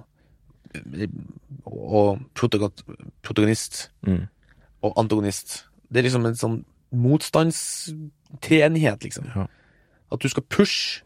og 1.66 2.20
protagonist 2.36 3.90
Mm. 4.06 4.28
og 4.84 4.94
antagonist. 4.98 5.64
Det 5.92 5.98
er 6.00 6.04
liksom 6.08 6.26
en 6.26 6.36
sånn 6.36 6.66
motstandstreenighet, 6.94 9.04
liksom. 9.04 9.26
Ja. 9.36 9.48
At 10.12 10.20
du 10.22 10.30
skal 10.30 10.44
pushe 10.50 11.02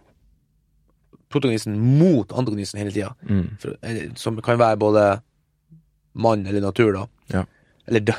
protagonisten 1.34 1.80
mot 1.80 2.32
antagonisten 2.32 2.80
hele 2.80 2.92
tida. 2.94 3.16
Mm. 3.28 3.58
Som 4.16 4.38
kan 4.46 4.60
være 4.62 4.78
både 4.80 5.06
mann 6.14 6.46
eller 6.48 6.62
natur, 6.62 6.92
da. 6.94 7.08
Ja. 7.34 7.44
Eller 7.88 8.02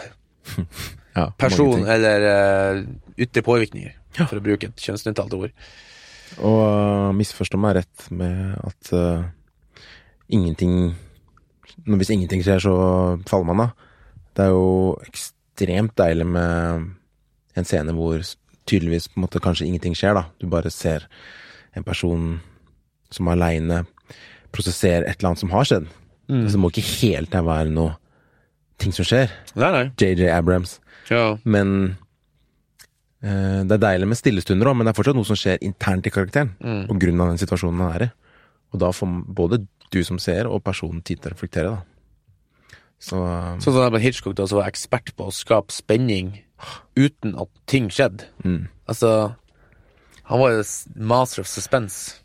Ja, 1.15 1.29
person 1.39 1.87
eller 1.87 2.21
uh, 2.27 2.83
ytre 3.23 3.39
påvirkninger, 3.47 3.93
for 4.27 4.35
å 4.41 4.43
bruke 4.43 4.67
et 4.67 4.75
kjønnsnøytralt 4.83 5.31
ord. 5.39 5.53
Og 6.43 6.59
uh, 6.59 7.13
misforstå 7.15 7.55
meg 7.63 7.77
rett 7.79 8.09
med 8.11 8.59
at 8.67 8.91
uh, 8.99 9.23
ingenting 10.27 10.91
Hvis 11.85 12.13
ingenting 12.15 12.43
skjer, 12.45 12.63
så 12.65 12.75
faller 13.29 13.49
man 13.51 13.67
av. 13.67 13.89
Det 14.35 14.47
er 14.47 14.55
jo 14.55 14.95
ekstremt 15.05 15.95
deilig 15.99 16.27
med 16.27 16.87
en 17.55 17.69
scene 17.69 17.95
hvor 17.95 18.23
tydeligvis 18.65 19.11
på 19.11 19.19
en 19.19 19.27
måte 19.27 19.43
kanskje 19.45 19.67
ingenting 19.69 19.97
skjer, 19.99 20.17
da. 20.17 20.25
Du 20.41 20.49
bare 20.51 20.73
ser 20.73 21.05
en 21.77 21.85
person 21.87 22.39
som 23.13 23.29
er 23.29 23.37
aleine 23.37 23.83
prosesserer 24.55 25.05
et 25.05 25.19
eller 25.19 25.33
annet 25.33 25.43
som 25.43 25.53
har 25.55 25.69
skjedd. 25.69 25.91
Mm. 26.31 26.47
Så 26.47 26.55
det 26.55 26.63
må 26.63 26.71
ikke 26.73 26.89
helt 27.03 27.33
der 27.35 27.45
være 27.47 27.75
noe 27.75 27.99
ting 28.81 28.95
som 28.95 29.07
skjer. 29.07 29.33
Nei, 29.59 29.71
nei. 29.75 29.85
JJ 30.01 30.31
Abrams. 30.33 30.79
Ja. 31.11 31.37
Men 31.45 31.97
eh, 33.21 33.61
det 33.67 33.77
er 33.77 33.85
deilig 33.87 34.11
med 34.11 34.21
stillestunder 34.21 34.71
òg, 34.71 34.79
men 34.79 34.89
det 34.89 34.95
er 34.95 34.99
fortsatt 34.99 35.19
noe 35.19 35.29
som 35.29 35.39
skjer 35.39 35.63
internt 35.67 36.09
i 36.09 36.15
karakteren. 36.15 36.55
Mm. 36.63 36.85
På 36.91 36.99
grunn 37.05 37.25
av 37.25 37.33
den 37.33 37.43
situasjonen 37.43 37.85
han 37.85 37.97
er 37.99 38.07
i. 38.09 38.11
Og 38.75 38.81
da 38.83 38.91
får 38.95 39.19
både 39.39 39.61
du 39.95 40.03
som 40.07 40.19
ser, 40.23 40.49
og 40.51 40.65
personen 40.67 41.03
tid 41.03 41.23
til 41.23 41.31
å 41.31 41.37
reflektere, 41.37 41.75
da. 41.77 41.95
Så 43.05 43.21
eh, 43.21 43.55
Sånn 43.63 43.77
som 43.77 44.01
Hitchcock 44.01 44.37
da, 44.39 44.49
som 44.49 44.61
var 44.61 44.71
ekspert 44.71 45.15
på 45.17 45.29
å 45.29 45.35
skape 45.35 45.75
spenning 45.75 46.37
uten 46.97 47.35
at 47.41 47.51
ting 47.71 47.91
skjedde. 47.93 48.31
mm. 48.45 48.69
Altså 48.89 49.35
Han 50.29 50.41
var 50.41 50.55
jo 50.55 50.63
master 50.97 51.43
of 51.45 51.49
suspense. 51.49 52.21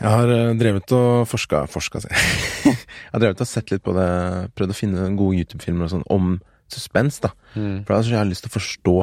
Jeg 0.00 0.10
har 0.10 0.30
eh, 0.34 0.52
drevet 0.58 0.92
og 0.96 1.26
forska 1.30 1.64
Forska, 1.70 2.02
sier 2.02 2.14
jeg. 2.14 2.74
jeg 2.74 3.12
har 3.14 3.22
drevet 3.22 3.42
og 3.42 3.50
sett 3.50 3.70
litt 3.72 3.84
på 3.86 3.94
det, 3.96 4.10
prøvd 4.58 4.74
å 4.74 4.78
finne 4.78 5.08
gode 5.18 5.40
YouTube-filmer 5.42 5.90
sånn 5.90 6.06
om 6.10 6.36
suspens, 6.70 7.18
da. 7.22 7.32
Mm. 7.54 7.82
For 7.86 7.98
jeg 7.98 8.18
har 8.18 8.28
lyst 8.28 8.46
til 8.46 8.52
å 8.52 8.58
forstå 8.58 8.96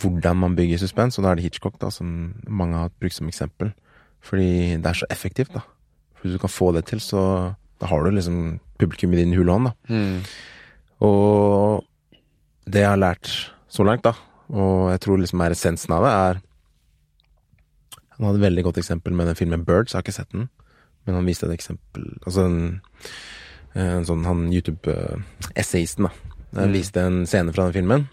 hvordan 0.00 0.36
man 0.42 0.56
bygger 0.58 0.82
suspens, 0.82 1.18
og 1.18 1.24
da 1.24 1.32
er 1.32 1.38
det 1.38 1.46
Hitchcock 1.46 1.78
da, 1.80 1.90
som 1.94 2.34
mange 2.46 2.78
har 2.78 2.92
brukt 3.00 3.16
som 3.16 3.30
eksempel. 3.30 3.72
Fordi 4.20 4.76
det 4.76 4.90
er 4.90 4.98
så 4.98 5.08
effektivt, 5.10 5.54
da. 5.54 5.62
Hvis 6.22 6.34
du 6.36 6.38
kan 6.42 6.52
få 6.52 6.72
det 6.76 6.84
til, 6.90 7.00
så 7.00 7.20
da 7.80 7.86
har 7.88 8.04
du 8.04 8.10
liksom 8.12 8.58
publikum 8.80 9.12
i 9.14 9.20
din 9.22 9.32
hule 9.36 9.52
hånd, 9.52 9.70
da. 9.70 9.72
Mm. 9.88 10.20
Og 11.06 11.84
det 12.70 12.82
jeg 12.84 12.90
har 12.92 13.00
lært 13.00 13.30
så 13.72 13.84
langt, 13.86 14.04
da, 14.04 14.12
og 14.52 14.90
jeg 14.92 15.00
tror 15.00 15.20
liksom 15.22 15.40
er 15.44 15.54
essensen 15.54 15.94
av 15.96 16.04
det, 16.04 16.12
er 16.12 16.40
Han 18.18 18.26
hadde 18.26 18.36
et 18.42 18.44
veldig 18.50 18.64
godt 18.66 18.78
eksempel 18.82 19.14
med 19.16 19.26
den 19.30 19.36
filmen 19.38 19.62
Birds, 19.64 19.94
jeg 19.94 19.98
har 19.98 20.02
ikke 20.04 20.12
sett 20.12 20.32
den, 20.34 20.48
men 21.06 21.14
han 21.16 21.24
viste 21.24 21.46
et 21.48 21.54
eksempel 21.54 22.04
Altså 22.26 22.42
en, 22.44 22.58
en 23.80 24.04
sånn 24.04 24.26
han 24.28 24.42
YouTube-essayisten, 24.52 26.04
da. 26.04 26.10
Han 26.58 26.68
Mm. 26.68 26.74
viste 26.74 27.00
en 27.00 27.22
scene 27.26 27.52
fra 27.54 27.64
den 27.70 27.72
filmen, 27.72 28.08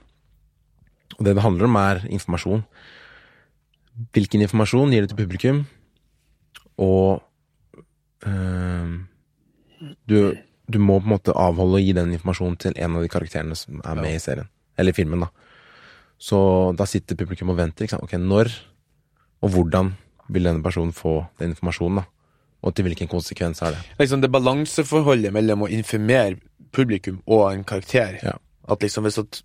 Og 1.19 1.25
det 1.25 1.33
det 1.35 1.43
handler 1.43 1.65
om, 1.65 1.75
er 1.75 2.05
informasjon. 2.07 2.63
Hvilken 4.13 4.41
informasjon 4.45 4.91
gir 4.93 5.01
det 5.01 5.09
til 5.09 5.17
publikum, 5.17 5.65
og 6.77 7.23
eh, 8.25 8.95
du, 10.09 10.17
du 10.67 10.79
må 10.79 10.99
på 10.99 11.05
en 11.05 11.15
måte 11.17 11.35
avholde 11.37 11.79
å 11.79 11.83
gi 11.83 11.93
den 11.97 12.15
informasjonen 12.15 12.57
til 12.61 12.77
en 12.77 12.97
av 12.97 13.05
de 13.05 13.11
karakterene 13.11 13.57
som 13.57 13.83
er 13.83 14.01
med 14.01 14.15
i 14.15 14.23
serien. 14.23 14.49
Eller 14.77 14.93
i 14.93 14.97
filmen, 14.97 15.25
da. 15.25 15.29
Så 16.17 16.39
da 16.77 16.85
sitter 16.89 17.17
publikum 17.17 17.53
og 17.53 17.59
venter. 17.59 17.91
Ok, 18.01 18.17
når 18.17 18.49
og 19.45 19.53
hvordan 19.53 19.93
vil 20.33 20.49
denne 20.49 20.63
personen 20.63 20.93
få 20.93 21.19
den 21.39 21.53
informasjonen, 21.53 22.01
da? 22.01 22.09
Og 22.65 22.73
til 22.75 22.87
hvilken 22.87 23.09
konsekvens 23.09 23.61
er 23.61 23.75
det? 23.75 23.83
Liksom 23.99 24.21
det 24.23 24.31
balanseforholdet 24.33 25.33
mellom 25.33 25.67
å 25.67 25.69
informere 25.71 26.39
publikum 26.73 27.21
og 27.25 27.51
en 27.51 27.63
karakter. 27.67 28.17
Ja. 28.23 28.33
At 28.67 28.81
liksom 28.83 29.05
hvis 29.05 29.19
at, 29.21 29.41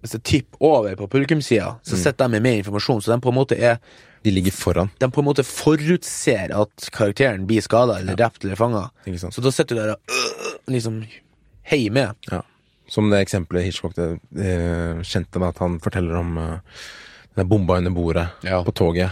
hvis 0.00 0.14
det 0.14 0.22
tipper 0.24 0.62
over 0.62 0.94
på 0.96 1.10
publikumssida, 1.16 1.74
så 1.82 1.98
sitter 1.98 2.24
de 2.24 2.36
med 2.36 2.46
mer 2.46 2.60
informasjon. 2.62 3.02
Så 3.02 3.12
de 3.12 3.20
på 3.20 3.32
en 3.34 3.38
måte 3.40 3.58
er 3.58 3.82
De 4.24 4.32
ligger 4.32 4.52
foran, 4.56 4.88
De 4.98 5.08
på 5.12 5.20
en 5.20 5.26
måte 5.28 5.44
forutser 5.44 6.52
at 6.56 6.86
karakteren 6.94 7.44
blir 7.46 7.60
skada 7.64 7.98
eller 8.00 8.16
drept 8.16 8.44
eller 8.46 8.56
fanga. 8.56 8.86
Så 9.04 9.42
da 9.44 9.50
sitter 9.52 9.76
du 9.76 9.80
der 9.82 9.92
og 9.94 10.00
øh, 10.08 10.72
liksom 10.72 11.02
heier 11.70 11.92
med. 11.92 12.14
Ja. 12.32 12.40
Som 12.88 13.10
det 13.12 13.20
eksempelet 13.24 13.64
Hitchcock 13.66 13.94
det, 13.96 14.08
eh, 14.40 15.02
kjente 15.04 15.38
med 15.40 15.48
at 15.52 15.60
han 15.60 15.76
forteller 15.80 16.16
om 16.20 16.38
eh, 16.40 16.58
den 17.36 17.48
bomba 17.48 17.76
under 17.80 17.90
bordet 17.92 18.26
Ja. 18.44 18.62
på 18.64 18.72
toget. 18.72 19.10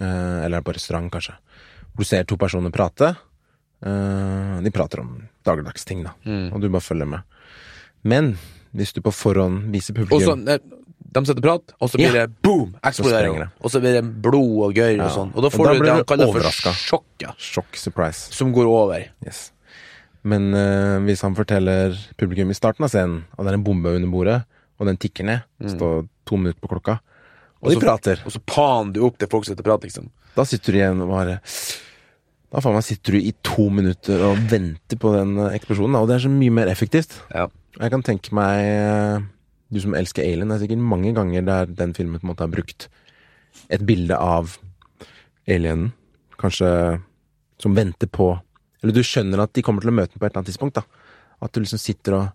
Eh, 0.00 0.44
eller 0.44 0.60
på 0.60 0.72
restaurant, 0.76 1.10
kanskje. 1.12 1.34
Hvor 1.94 2.04
du 2.04 2.08
ser 2.08 2.24
to 2.28 2.36
personer 2.36 2.70
prate. 2.70 3.14
Eh, 3.84 4.60
de 4.64 4.70
prater 4.72 5.00
om 5.00 5.14
dagligdags 5.44 5.84
ting, 5.84 6.04
da. 6.04 6.12
Og 6.52 6.60
du 6.60 6.68
bare 6.68 6.84
følger 6.84 7.06
med. 7.08 7.20
Men 8.04 8.34
hvis 8.76 8.92
du 8.92 9.00
på 9.00 9.12
forhånd 9.16 9.70
viser 9.72 9.96
Og 9.96 10.20
sånn, 10.20 10.44
publikum 10.44 10.75
De 11.16 11.22
setter 11.24 11.44
prat, 11.44 11.74
og 11.80 11.88
så 11.88 11.96
blir 11.96 12.12
det 12.12 12.26
boom! 12.44 12.74
Eksplodering. 12.84 13.46
Og 13.64 13.72
så 13.72 13.80
blir 13.80 13.94
det 13.96 14.04
blod 14.04 14.66
og 14.68 14.76
gørr 14.76 14.98
og 15.00 15.12
sånn. 15.14 15.30
Og 15.32 15.46
da 15.46 15.48
Og 15.48 15.54
får 15.54 15.70
da 15.70 15.72
du 15.72 15.84
det 15.86 15.94
han 15.94 16.08
kaller 16.10 16.32
for 16.34 16.74
sjokk, 16.76 17.06
ja. 17.24 17.32
Sjokk, 17.40 17.78
surprise. 17.80 18.28
Som 18.36 18.52
går 18.56 18.68
over. 18.68 19.06
Yes. 19.24 19.46
Men 20.26 20.50
uh, 20.52 20.98
hvis 21.06 21.22
han 21.24 21.36
forteller 21.38 21.96
publikum 22.20 22.50
i 22.52 22.58
starten 22.58 22.84
av 22.84 22.92
scenen 22.92 23.22
at 23.32 23.46
det 23.46 23.52
er 23.54 23.58
en 23.60 23.64
bombe 23.66 23.94
under 23.96 24.12
bordet, 24.12 24.38
og 24.76 24.90
den 24.90 24.98
tikker 25.00 25.24
ned, 25.24 25.46
mm. 25.62 25.70
står 25.72 26.04
to 26.28 26.40
minutter 26.40 26.60
på 26.60 26.70
klokka, 26.74 26.98
og 27.62 27.70
de 27.72 27.78
så- 27.78 27.84
prater, 27.86 28.22
Og 28.26 28.32
så 28.34 28.40
paner 28.44 28.92
du 28.92 29.04
opp 29.06 29.18
til 29.18 29.30
folk 29.32 29.46
som 29.46 29.54
sitter 29.54 29.64
og 29.64 29.70
prater, 29.72 29.88
liksom. 29.88 30.10
da 30.36 30.44
sitter 30.44 30.72
du 30.72 30.78
igjen 30.78 31.00
og 31.00 31.08
bare 31.08 31.40
Da 32.52 32.60
faen 32.60 32.76
meg 32.76 32.84
sitter 32.84 33.16
du 33.16 33.18
i 33.18 33.32
to 33.42 33.70
minutter 33.70 34.20
og 34.22 34.36
venter 34.50 34.98
på 35.00 35.10
den 35.16 35.32
eh, 35.38 35.56
eksplosjonen, 35.56 35.96
og 35.98 36.06
det 36.08 36.14
er 36.16 36.28
så 36.28 36.30
mye 36.30 36.52
mer 36.54 36.68
effektivt. 36.70 37.16
Ja. 37.34 37.48
Jeg 37.80 37.90
kan 37.90 38.04
tenke 38.06 38.32
meg 38.36 38.60
eh, 38.62 39.24
Du 39.72 39.80
som 39.82 39.96
elsker 39.98 40.22
Alien, 40.22 40.48
det 40.48 40.56
er 40.58 40.64
sikkert 40.66 40.84
mange 40.94 41.12
ganger 41.16 41.42
der 41.46 41.66
den 41.66 41.94
filmen 41.96 42.20
på 42.20 42.26
en 42.26 42.32
måte 42.32 42.44
har 42.46 42.52
brukt 42.52 42.88
et 43.72 43.82
bilde 43.88 44.14
av 44.20 44.58
alienen, 45.48 45.92
kanskje 46.38 46.68
som 47.62 47.74
venter 47.74 48.10
på 48.12 48.34
Eller 48.82 48.92
du 48.92 49.00
skjønner 49.02 49.40
at 49.40 49.54
de 49.56 49.62
kommer 49.64 49.80
til 49.82 49.90
å 49.90 49.96
møte 49.96 50.12
den 50.12 50.20
på 50.20 50.26
et 50.26 50.30
eller 50.30 50.42
annet 50.42 50.50
tidspunkt, 50.52 50.76
da. 50.76 50.84
At 51.42 51.52
du 51.54 51.62
liksom 51.62 51.80
sitter 51.80 52.14
og 52.18 52.26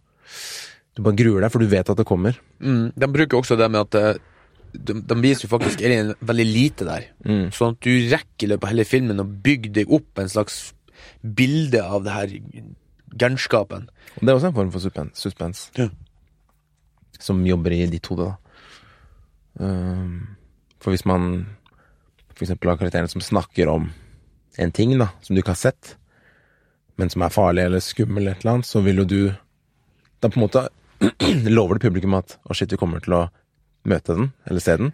Du 0.98 1.04
bare 1.06 1.16
gruer 1.16 1.46
deg, 1.46 1.52
for 1.54 1.62
du 1.64 1.70
vet 1.72 1.88
at 1.88 1.98
det 2.02 2.08
kommer. 2.10 2.36
Mm, 2.60 2.92
de 2.98 3.08
bruker 3.08 3.38
også 3.38 3.56
det 3.56 3.70
med 3.72 3.86
at 3.86 3.96
eh, 3.96 4.18
de, 4.74 4.98
de 5.08 5.16
viser 5.24 5.46
jo 5.46 5.52
faktisk 5.54 5.80
alien 5.86 6.12
veldig 6.20 6.46
lite 6.50 6.88
der. 6.88 7.06
Mm. 7.24 7.46
Sånn 7.56 7.78
at 7.78 7.86
du 7.86 7.92
rekker 8.12 8.48
i 8.48 8.50
løpet 8.52 8.68
av 8.68 8.74
hele 8.74 8.88
filmen 8.90 9.24
å 9.24 9.28
bygge 9.48 9.72
deg 9.78 9.94
opp 9.94 10.20
en 10.20 10.32
slags 10.32 10.74
bilde 11.24 11.80
av 11.80 12.04
det 12.04 12.16
her 12.18 12.34
gærenskapen. 13.22 13.88
Det 14.20 14.28
er 14.28 14.36
også 14.36 14.52
en 14.52 14.58
form 14.58 14.72
for 14.74 14.84
suspen- 14.84 15.14
suspens. 15.16 15.70
Ja. 15.80 15.88
Som 17.22 17.44
jobber 17.48 17.72
i 17.76 17.86
ditt 17.92 18.08
hode, 18.12 18.32
da. 18.32 18.38
Um, 19.62 20.38
for 20.82 20.94
hvis 20.96 21.04
man 21.06 21.46
for 22.34 22.46
eksempel 22.48 22.72
har 22.72 22.80
karakterene 22.80 23.12
som 23.12 23.22
snakker 23.22 23.70
om 23.70 23.90
en 24.58 24.72
ting 24.74 24.96
da, 24.98 25.10
som 25.22 25.36
du 25.36 25.42
ikke 25.44 25.54
har 25.54 25.60
sett, 25.62 25.96
men 26.98 27.12
som 27.14 27.22
er 27.26 27.34
farlig 27.34 27.66
eller 27.68 27.84
skummel 27.84 28.24
eller 28.24 28.32
et 28.38 28.42
eller 28.46 28.56
annet, 28.58 28.70
så 28.70 28.82
vil 28.86 29.04
jo 29.04 29.06
du 29.06 29.20
Da 30.22 30.30
på 30.30 30.38
en 30.40 30.44
måte 30.46 30.64
lover 31.58 31.78
du 31.80 31.86
publikum 31.88 32.14
at 32.18 32.36
å 32.46 32.54
shit, 32.58 32.72
vi 32.74 32.78
kommer 32.78 33.02
til 33.02 33.16
å 33.18 33.22
møte 33.90 34.14
den, 34.18 34.32
eller 34.46 34.62
se 34.62 34.76
den, 34.78 34.92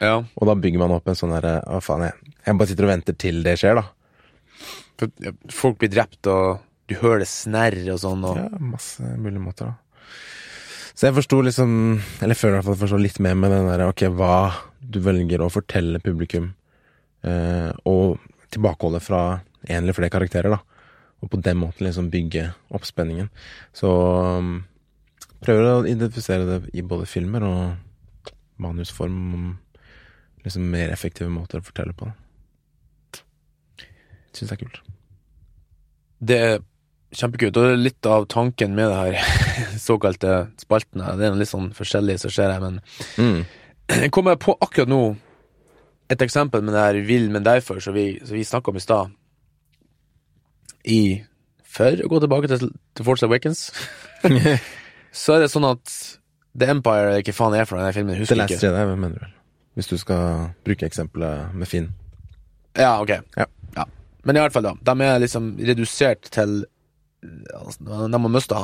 Ja. 0.00 0.20
og 0.22 0.46
da 0.46 0.54
bygger 0.54 0.78
man 0.78 0.92
opp 0.94 1.08
en 1.10 1.16
sånn 1.18 1.32
herre 1.34 1.56
Å, 1.66 1.80
faen, 1.82 2.04
jeg, 2.06 2.34
jeg 2.46 2.58
bare 2.60 2.70
sitter 2.70 2.86
og 2.86 2.92
venter 2.92 3.16
til 3.18 3.40
det 3.42 3.56
skjer, 3.58 3.80
da. 3.80 5.08
Folk 5.50 5.78
blir 5.82 5.90
drept, 5.90 6.26
og 6.30 6.60
du 6.90 6.94
hører 7.00 7.24
det 7.24 7.28
snerre 7.30 7.90
og 7.94 7.98
sånn. 8.02 8.22
Og, 8.26 8.38
Ja, 8.38 8.46
masse 8.62 9.02
mulige 9.18 9.42
måter, 9.42 9.72
da. 9.72 9.74
Så 10.98 11.06
jeg 11.06 11.14
forsto 11.14 11.38
liksom 11.46 11.72
Eller 12.18 12.34
jeg 12.34 12.40
føler 12.40 12.56
i 12.56 12.58
hvert 12.58 12.66
fall 12.72 12.80
forstår 12.80 13.02
litt 13.04 13.20
mer 13.22 13.36
med 13.38 13.52
den 13.54 13.68
der 13.70 13.84
ok, 13.86 14.08
hva 14.18 14.50
du 14.82 14.98
velger 15.04 15.44
å 15.44 15.50
fortelle 15.52 16.00
publikum, 16.00 16.48
eh, 17.26 17.70
og 17.86 18.16
tilbakeholde 18.54 19.00
fra 19.04 19.20
en 19.68 19.82
eller 19.82 19.92
flere 19.92 20.10
karakterer, 20.14 20.54
da. 20.54 20.58
Og 21.20 21.30
på 21.32 21.40
den 21.44 21.58
måten 21.60 21.84
liksom 21.84 22.08
bygge 22.10 22.46
opp 22.72 22.86
spenningen. 22.88 23.28
Så 23.76 23.90
um, 23.90 24.62
prøver 25.44 25.66
å 25.66 25.82
identifisere 25.82 26.46
det 26.46 26.72
i 26.78 26.86
både 26.86 27.08
filmer 27.10 27.44
og 27.44 28.32
manusform 28.62 29.18
om 29.36 29.44
liksom 30.46 30.70
mer 30.72 30.94
effektive 30.94 31.28
måter 31.28 31.60
å 31.60 31.66
fortelle 31.66 31.92
på. 31.98 32.08
Syns 34.32 34.48
det 34.48 34.56
er 34.56 34.62
kult. 34.62 34.80
Det 36.18 36.42
kjempekult, 37.14 37.56
og 37.56 37.78
litt 37.80 38.06
av 38.06 38.26
tanken 38.28 38.74
med 38.76 38.90
det 38.90 38.98
her 38.98 39.46
såkalte 39.88 40.34
spaltene. 40.60 41.14
Det 41.16 41.28
er 41.28 41.38
litt 41.40 41.50
sånn 41.50 41.70
forskjellig 41.76 42.18
som 42.20 42.32
skjer 42.34 42.52
her, 42.56 42.60
men 42.64 42.80
Mm. 43.18 43.44
jeg 44.04 44.10
kommer 44.12 44.36
på 44.36 44.52
akkurat 44.60 44.90
nå 44.90 45.02
et 46.12 46.22
eksempel 46.24 46.62
med 46.64 46.72
det 46.76 46.82
her 46.84 46.98
vil, 47.08 47.30
men 47.32 47.44
derfor, 47.44 47.80
som 47.84 47.92
vi, 47.96 48.18
som 48.24 48.36
vi 48.36 48.44
snakka 48.44 48.70
om 48.72 48.76
i 48.80 48.84
stad. 48.84 49.10
I 50.88 51.00
For 51.68 52.00
å 52.00 52.08
gå 52.08 52.20
tilbake 52.24 52.48
til, 52.48 52.70
til 52.96 53.04
Force 53.04 53.26
Awakens, 53.26 53.66
så 55.22 55.34
er 55.36 55.44
det 55.44 55.50
sånn 55.52 55.66
at 55.68 55.92
The 56.58 56.70
Empire, 56.72 57.18
ikke 57.20 57.34
faen 57.36 57.54
er 57.58 57.68
for 57.68 57.76
denne 57.78 57.92
filmen, 57.92 58.14
jeg 58.16 58.24
husker 58.24 58.40
jeg 58.40 58.54
ikke. 58.56 58.62
Jedi, 58.64 58.86
hva 58.88 58.96
mener 58.98 59.20
du? 59.20 59.34
Hvis 59.78 59.90
du 59.92 59.98
skal 60.00 60.48
bruke 60.66 60.88
eksempelet 60.88 61.52
med 61.54 61.68
Finn. 61.70 61.90
Ja, 62.74 62.96
ok. 63.04 63.12
Ja. 63.36 63.84
Men 64.26 64.36
i 64.36 64.40
hvert 64.42 64.52
fall, 64.56 64.64
da. 64.66 64.72
De 64.88 65.06
er 65.06 65.20
liksom 65.22 65.52
redusert 65.60 66.26
til 66.34 66.64
De 67.22 67.88
har 67.90 68.30
mista 68.30 68.60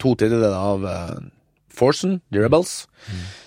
to 0.00 0.14
tredjedeler 0.16 0.56
av 0.56 0.86
Forsen, 0.86 1.30
Forcen, 1.70 2.20
The 2.32 2.42
Rebels. 2.42 2.88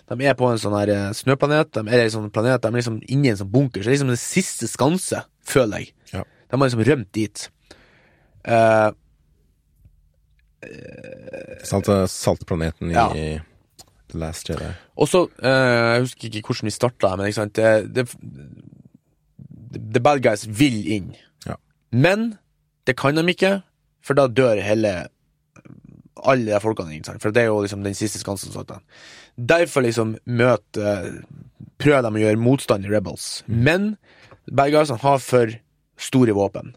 De 0.10 0.26
er 0.26 0.36
på 0.38 0.47
en 0.49 0.60
sånn 0.62 0.76
her 0.78 0.91
eh, 0.93 1.10
snøplanet. 1.16 1.72
De 1.76 1.84
er 1.91 2.10
sånn 2.12 2.30
planet 2.34 2.64
De 2.64 2.70
er 2.70 2.78
liksom 2.80 2.99
inni 3.12 3.32
en 3.32 3.39
sånn 3.39 3.51
bunker. 3.51 3.84
Så 3.84 3.89
det 3.89 3.93
er 3.93 3.97
liksom 3.97 4.14
det 4.14 4.22
siste 4.22 4.70
skanse, 4.72 5.24
føler 5.47 5.84
jeg. 5.84 5.93
Ja. 6.14 6.24
De 6.24 6.60
har 6.60 6.70
liksom 6.70 6.86
rømt 6.88 7.10
dit. 7.16 7.47
Uh, 8.43 8.91
Salt, 11.68 11.89
saltplaneten 12.12 12.91
i 12.91 12.95
Ja. 12.95 13.10
The 14.12 14.20
Last 14.20 14.47
Jedi. 14.47 14.70
Og 14.99 15.10
så 15.10 15.26
uh, 15.26 15.49
Jeg 15.49 16.04
husker 16.06 16.30
ikke 16.30 16.54
hvordan 16.54 16.70
vi 16.70 16.76
starta, 16.76 17.16
men 17.20 17.32
det, 17.56 17.95
det, 17.95 18.08
The 19.93 19.99
bad 20.04 20.24
guys 20.24 20.45
vil 20.47 20.84
inn. 20.88 21.14
Ja. 21.47 21.58
Men 21.91 22.36
det 22.88 22.97
kan 22.99 23.16
de 23.18 23.24
ikke, 23.32 23.62
for 24.04 24.20
da 24.20 24.28
dør 24.28 24.62
hele 24.64 24.93
alle 26.24 26.51
de 26.51 26.60
folkene. 26.64 26.95
Ikke 26.95 27.12
sant? 27.12 27.24
For 27.24 27.36
det 27.36 27.43
er 27.43 27.51
jo 27.51 27.62
liksom 27.64 27.84
den 27.86 27.97
siste 27.97 28.22
skansen. 28.22 28.54
Sånn. 28.54 28.84
Derfor 29.36 29.86
liksom 29.86 30.18
møter 30.26 31.24
Prøver 31.82 32.06
de 32.06 32.16
å 32.16 32.22
gjøre 32.22 32.39
motstand 32.39 32.86
i 32.86 32.91
Rebels. 32.91 33.41
Men 33.47 33.95
bergarsene 34.47 35.01
har 35.01 35.18
for 35.20 35.51
store 35.99 36.36
våpen. 36.38 36.76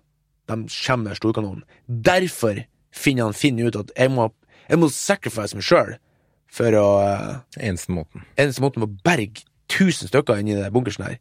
De 0.51 0.57
kommer 0.73 1.13
med 1.13 1.19
storkanonen. 1.19 1.63
Derfor 1.87 2.63
finner 2.97 3.29
han 3.29 3.37
Finn 3.37 3.61
ut 3.61 3.77
at 3.79 3.93
jeg 3.95 4.11
må, 4.11 4.31
jeg 4.67 4.81
må 4.81 4.89
sacrifice 4.91 5.55
meg 5.55 5.67
sjøl 5.67 5.93
for 6.57 6.79
å 6.79 6.87
eh, 7.05 7.69
Eneste 7.69 7.93
måten. 7.95 8.25
eneste 8.41 8.65
måten 8.65 8.87
å 8.87 8.91
berge 9.05 9.45
1000 9.69 10.11
stykker 10.11 10.41
inni 10.41 10.57
den 10.57 10.73
bunkersen 10.75 11.07
her. 11.07 11.19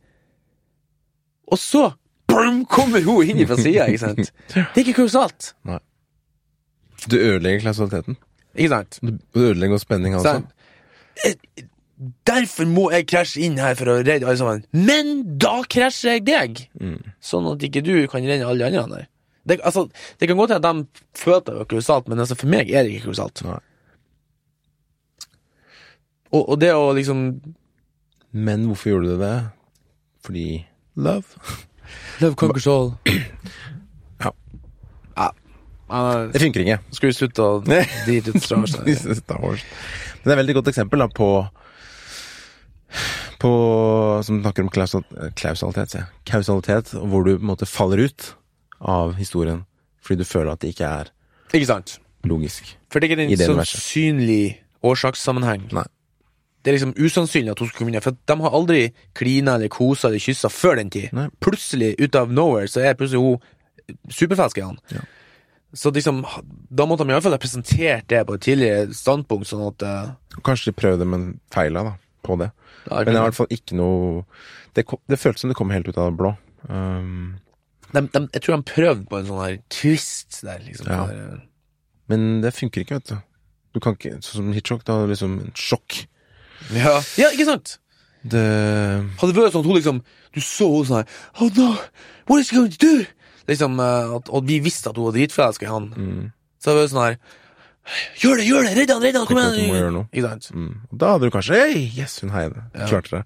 Og 1.51 1.60
så 1.62 1.89
boom, 2.30 2.64
kommer 2.70 3.03
hun 3.06 3.26
inn 3.28 3.43
fra 3.49 3.58
sida, 3.60 3.89
ikke 3.89 4.01
sant? 4.01 4.32
Det 4.53 4.64
er 4.64 4.86
ikke 4.86 5.01
kausalt, 5.03 5.53
Du 7.09 7.15
ødelegger 7.17 7.59
klausaliteten. 7.67 8.17
ikke 8.55 8.69
sant? 8.69 8.99
Du 9.03 9.39
ødelegger 9.39 9.77
spenninga 9.81 10.17
også. 10.21 10.43
Eh, 11.25 11.63
Derfor 12.27 12.67
må 12.67 12.89
jeg 12.91 13.05
krasje 13.07 13.39
inn 13.47 13.53
her 13.61 13.75
for 13.79 13.87
å 13.87 13.93
redde 14.01 14.25
alle 14.27 14.35
sammen. 14.35 14.65
Men 14.75 15.37
da 15.39 15.61
krasjer 15.63 16.17
jeg 16.17 16.25
deg! 16.27 16.57
Sånn 17.23 17.47
at 17.53 17.63
ikke 17.63 17.83
du 17.85 17.93
kan 18.11 18.25
redde 18.27 18.43
alle 18.47 18.67
de 18.73 18.81
andre. 18.81 19.05
Det, 19.47 19.59
altså, 19.63 19.85
det 20.19 20.27
kan 20.27 20.35
godt 20.41 20.51
hende 20.57 20.67
at 20.73 20.81
de 20.81 21.03
føler 21.21 21.45
det 21.47 21.53
er 21.61 21.69
kolossalt, 21.71 22.09
men 22.11 22.19
altså, 22.19 22.35
for 22.35 22.51
meg 22.51 22.71
er 22.73 22.83
det 22.83 22.97
ikke 22.97 23.05
kolossalt. 23.07 23.43
Og, 26.33 26.41
og 26.41 26.59
det 26.59 26.73
å 26.75 26.89
liksom 26.97 27.21
Men 28.35 28.65
hvorfor 28.67 28.89
gjorde 28.91 29.13
du 29.13 29.21
det? 29.23 29.35
Fordi 30.25 30.45
love. 30.99 31.39
Love 32.21 32.35
conquers 32.35 32.67
all. 32.67 32.97
Det 35.88 36.41
funker 36.41 36.63
ikke. 36.63 36.79
skal 36.97 37.09
vi 37.11 37.13
slutte 37.17 37.43
å 37.45 37.59
drite 38.07 38.33
ut 38.33 38.41
Star 38.45 38.57
Wars? 39.43 39.65
Men 40.23 40.25
det 40.25 40.31
er 40.31 40.36
et 40.36 40.41
veldig 40.41 40.55
godt 40.61 40.71
eksempel 40.73 41.03
da, 41.05 41.07
på 41.13 41.29
på, 43.41 43.51
som 44.23 44.39
snakker 44.41 44.63
om 44.63 44.69
klausal, 44.71 45.03
klausalitet, 45.36 45.91
sier. 45.91 46.05
Kausalitet, 46.29 46.93
hvor 46.95 47.25
du 47.25 47.33
på 47.36 47.43
en 47.43 47.49
måte 47.49 47.67
faller 47.67 48.05
ut 48.07 48.29
av 48.79 49.15
historien 49.19 49.65
fordi 50.05 50.21
du 50.21 50.27
føler 50.29 50.53
at 50.53 50.61
det 50.61 50.69
ikke 50.75 50.86
er 51.01 51.07
Ikke 51.51 51.65
sant? 51.67 51.95
logisk. 52.29 52.67
For 52.93 53.01
det 53.01 53.09
er 53.09 53.25
ikke 53.25 53.41
en 53.41 53.57
sannsynlig 53.57 54.61
årsakssammenheng. 54.86 55.63
Nei. 55.73 55.83
Det 56.61 56.71
er 56.71 56.77
liksom 56.77 56.93
usannsynlig 56.97 57.51
at 57.55 57.61
hun 57.61 57.69
skulle 57.69 57.89
inn, 57.91 58.01
for 58.05 58.13
de 58.17 58.36
har 58.41 58.55
aldri 58.57 58.79
klina 59.17 59.57
eller 59.57 59.69
kosa 59.73 60.07
eller 60.09 60.21
kyssa 60.21 60.49
før 60.53 60.77
den 60.79 60.89
tid. 60.93 61.09
Nei. 61.13 61.27
Plutselig, 61.41 61.95
ut 62.01 62.17
av 62.17 62.31
nowhere, 62.33 62.69
så 62.69 62.81
er 62.86 62.97
plutselig 62.97 63.21
hun 63.21 64.07
superforelska 64.13 64.61
i 64.61 64.65
han. 64.65 64.79
Ja. 64.93 65.03
Så 65.76 65.91
liksom, 65.91 66.21
da 66.71 66.86
måtte 66.88 67.03
de 67.03 67.11
iallfall 67.11 67.36
ha 67.36 67.41
presentert 67.41 68.07
det 68.11 68.21
på 68.28 68.38
et 68.38 68.43
tidligere 68.45 68.95
standpunkt, 68.95 69.49
sånn 69.49 69.65
at 69.67 69.84
uh, 69.84 70.39
Kanskje 70.45 70.71
de 70.71 70.78
prøvde, 70.80 71.07
men 71.09 71.34
feila 71.51 71.84
da, 71.84 71.95
på 72.23 72.38
det. 72.39 72.51
da 72.86 73.01
Men 73.01 73.11
det 73.11 73.15
er 73.15 73.19
i 73.19 73.26
hvert 73.28 73.39
fall 73.41 73.51
ikke 73.51 73.76
noe 73.80 74.23
Det, 74.76 74.86
kom, 74.88 75.01
det 75.11 75.19
føltes 75.19 75.43
som 75.43 75.51
det 75.51 75.57
kom 75.59 75.73
helt 75.76 75.89
ut 75.89 75.99
av 75.99 76.11
det 76.11 76.19
blå. 76.21 76.32
Um, 76.69 77.36
de, 77.91 78.05
de, 78.07 78.23
Jeg 78.34 78.41
tror 78.45 78.55
de 78.55 78.71
prøvde 78.71 79.07
på 79.11 79.19
en 79.19 79.28
sånn 79.28 79.43
her 79.43 79.59
twist 79.71 80.41
der, 80.47 80.63
liksom. 80.63 80.89
Ja. 80.91 81.05
Der, 81.11 81.21
eh, 81.36 81.43
men 82.11 82.28
det 82.43 82.53
funker 82.55 82.84
ikke, 82.84 82.99
vet 82.99 83.11
du. 83.11 83.17
Du 83.76 83.82
kan 83.84 83.97
ikke, 83.97 84.19
Sånn 84.23 84.39
som 84.39 84.53
Hitchcock, 84.55 84.86
da 84.88 85.01
liksom 85.09 85.39
en 85.43 85.55
sjokk. 85.59 86.05
ja. 86.71 86.95
ja, 87.19 87.32
ikke 87.36 87.47
sant? 87.49 87.80
Det 88.26 88.41
Hadde 89.19 89.34
det 89.36 89.38
vært 89.38 89.53
sånn 89.53 89.61
at 89.61 89.67
hun 89.69 89.78
liksom 89.78 89.97
Du 90.34 90.39
så 90.41 90.65
henne 90.71 90.88
sånn 90.88 91.01
her 91.03 91.43
Oh 91.43 91.51
no, 91.53 91.76
what 92.26 92.41
is 92.41 92.47
she 92.49 92.55
going 92.57 92.71
to 92.73 92.82
do? 92.82 93.05
Liksom, 93.47 93.79
eh, 93.79 94.13
at, 94.17 94.29
og 94.33 94.45
vi 94.49 94.59
visste 94.65 94.89
at 94.89 94.97
hun 94.97 95.05
var 95.09 95.15
dritforelska 95.17 95.67
i 95.67 95.71
han. 95.71 95.89
mm, 95.95 96.31
Så 96.59 96.71
det 96.73 96.77
var 96.81 96.87
sånn 96.93 97.03
her 97.05 97.17
Gjør 98.17 98.39
det, 98.41 98.45
gjør 98.49 98.63
det! 98.65 98.71
Redd 98.79 98.89
han, 98.95 99.01
redd 99.05 99.17
han! 99.19 99.25
Kom 99.29 99.37
igjen! 99.37 99.97
Ikke 100.09 100.29
sant? 100.31 100.47
mm. 100.55 100.71
Da 100.97 101.11
hadde 101.13 101.27
du 101.29 101.33
kanskje 101.35 101.59
Hei, 101.59 101.83
yes, 101.99 102.15
hun 102.23 102.31
heier. 102.33 102.55
Ja. 102.73 102.87
Klarte 102.89 103.19
det. 103.19 103.25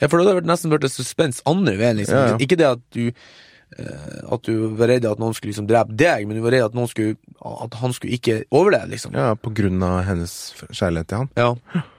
Ja, 0.00 0.08
for 0.08 0.16
det 0.16 0.24
hadde 0.26 0.38
vært 0.38 0.48
nesten 0.48 0.72
vært 0.72 0.86
et 0.88 0.94
suspens 0.94 1.42
andre 1.48 1.74
veien, 1.76 1.98
liksom. 2.00 2.16
Ja, 2.16 2.30
ja. 2.32 2.38
Ikke 2.40 2.56
det 2.56 2.66
at 2.70 2.80
du 2.96 3.02
eh, 3.10 4.32
At 4.32 4.42
du 4.48 4.70
var 4.78 4.88
redd 4.88 5.04
at 5.08 5.20
noen 5.20 5.36
skulle 5.36 5.52
liksom 5.52 5.68
drepe 5.68 5.92
deg, 5.96 6.24
men 6.28 6.38
du 6.38 6.42
var 6.44 6.54
redd 6.56 6.66
at 6.70 6.76
noen 6.78 6.88
skulle 6.88 7.18
At 7.44 7.76
han 7.82 7.92
skulle 7.96 8.16
ikke 8.16 8.38
overleve, 8.50 8.88
liksom. 8.94 9.12
Ja, 9.16 9.34
på 9.36 9.52
grunn 9.56 9.82
av 9.84 9.98
hennes 10.08 10.32
kjærlighet 10.70 11.10
til 11.12 11.20
han. 11.24 11.30
Ja. 11.36 11.50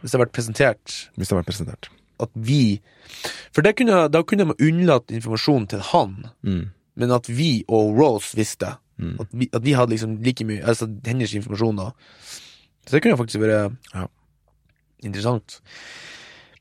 Hvis 0.02 0.10
det 0.10 0.16
hadde 0.18 0.24
vært 0.26 0.36
presentert 0.40 0.96
Hvis 1.14 1.28
det 1.30 1.36
har 1.36 1.42
vært 1.44 1.52
presentert. 1.52 1.90
at 2.26 2.34
vi 2.34 2.62
For 3.54 3.62
da 3.62 3.74
kunne, 3.78 4.08
da 4.10 4.24
kunne 4.26 4.50
man 4.50 4.58
unnlatt 4.62 5.14
informasjon 5.14 5.70
til 5.76 5.86
han, 5.94 6.18
Mm. 6.42 6.66
Men 6.98 7.14
at 7.16 7.30
vi 7.30 7.62
og 7.70 7.94
Rose 7.98 8.36
visste. 8.38 8.74
Mm. 8.98 9.16
At, 9.22 9.34
vi, 9.38 9.48
at 9.54 9.62
vi 9.64 9.74
hadde 9.78 9.94
liksom 9.94 10.16
like 10.26 10.42
mye 10.50 10.64
Altså 10.66 10.88
hennes 11.06 11.30
informasjon, 11.38 11.78
da. 11.78 11.92
Så 12.88 12.96
det 12.96 13.04
kunne 13.06 13.20
faktisk 13.20 13.44
vært 13.44 13.76
Ja. 13.94 14.08
interessant. 15.06 15.60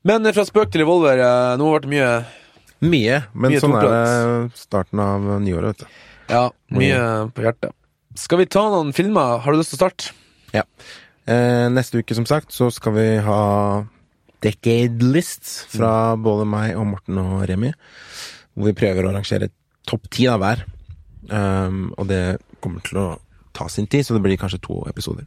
Men 0.05 0.25
eh, 0.25 0.35
fra 0.35 0.45
spøk 0.45 0.69
til 0.71 0.83
revolver, 0.85 1.17
eh, 1.17 1.55
nå 1.57 1.71
ble 1.73 1.81
det 1.87 1.93
mye 1.95 2.11
Mye, 2.85 3.23
men 3.33 3.49
Mye 3.55 3.59
sånn 3.63 3.73
er 3.73 3.87
det 3.89 4.59
starten 4.61 4.99
av 5.01 5.23
nyåret, 5.41 5.71
vet 5.73 5.79
du. 5.81 5.95
Ja, 6.29 6.43
mye 6.77 6.99
på 7.33 7.41
hjertet. 7.41 7.73
Skal 8.21 8.37
vi 8.43 8.45
ta 8.53 8.67
noen 8.69 8.91
filmer? 8.93 9.39
Har 9.41 9.55
du 9.55 9.57
lyst 9.57 9.73
til 9.73 9.79
å 9.79 9.81
starte? 9.87 10.11
Ja. 10.53 10.61
Eh, 11.25 11.65
neste 11.73 12.03
uke, 12.03 12.13
som 12.13 12.27
sagt, 12.29 12.53
så 12.53 12.69
skal 12.71 12.93
vi 12.93 13.07
ha 13.25 13.39
Decade 14.45 15.01
List 15.09 15.49
fra 15.73 16.13
både 16.21 16.45
meg 16.45 16.75
og 16.77 16.85
Morten 16.91 17.17
og 17.23 17.47
Remi. 17.49 17.71
Hvor 18.53 18.69
vi 18.69 18.75
prøver 18.77 19.07
å 19.07 19.09
arrangere 19.15 19.49
topp 19.87 20.09
ti 20.13 20.27
av 20.31 20.41
hver. 20.43 20.63
Um, 21.27 21.89
og 21.97 22.07
det 22.11 22.21
kommer 22.63 22.83
til 22.85 22.99
å 23.01 23.07
ta 23.57 23.67
sin 23.71 23.87
tid, 23.89 24.05
så 24.05 24.15
det 24.15 24.23
blir 24.23 24.39
kanskje 24.39 24.61
to 24.63 24.81
episoder. 24.89 25.25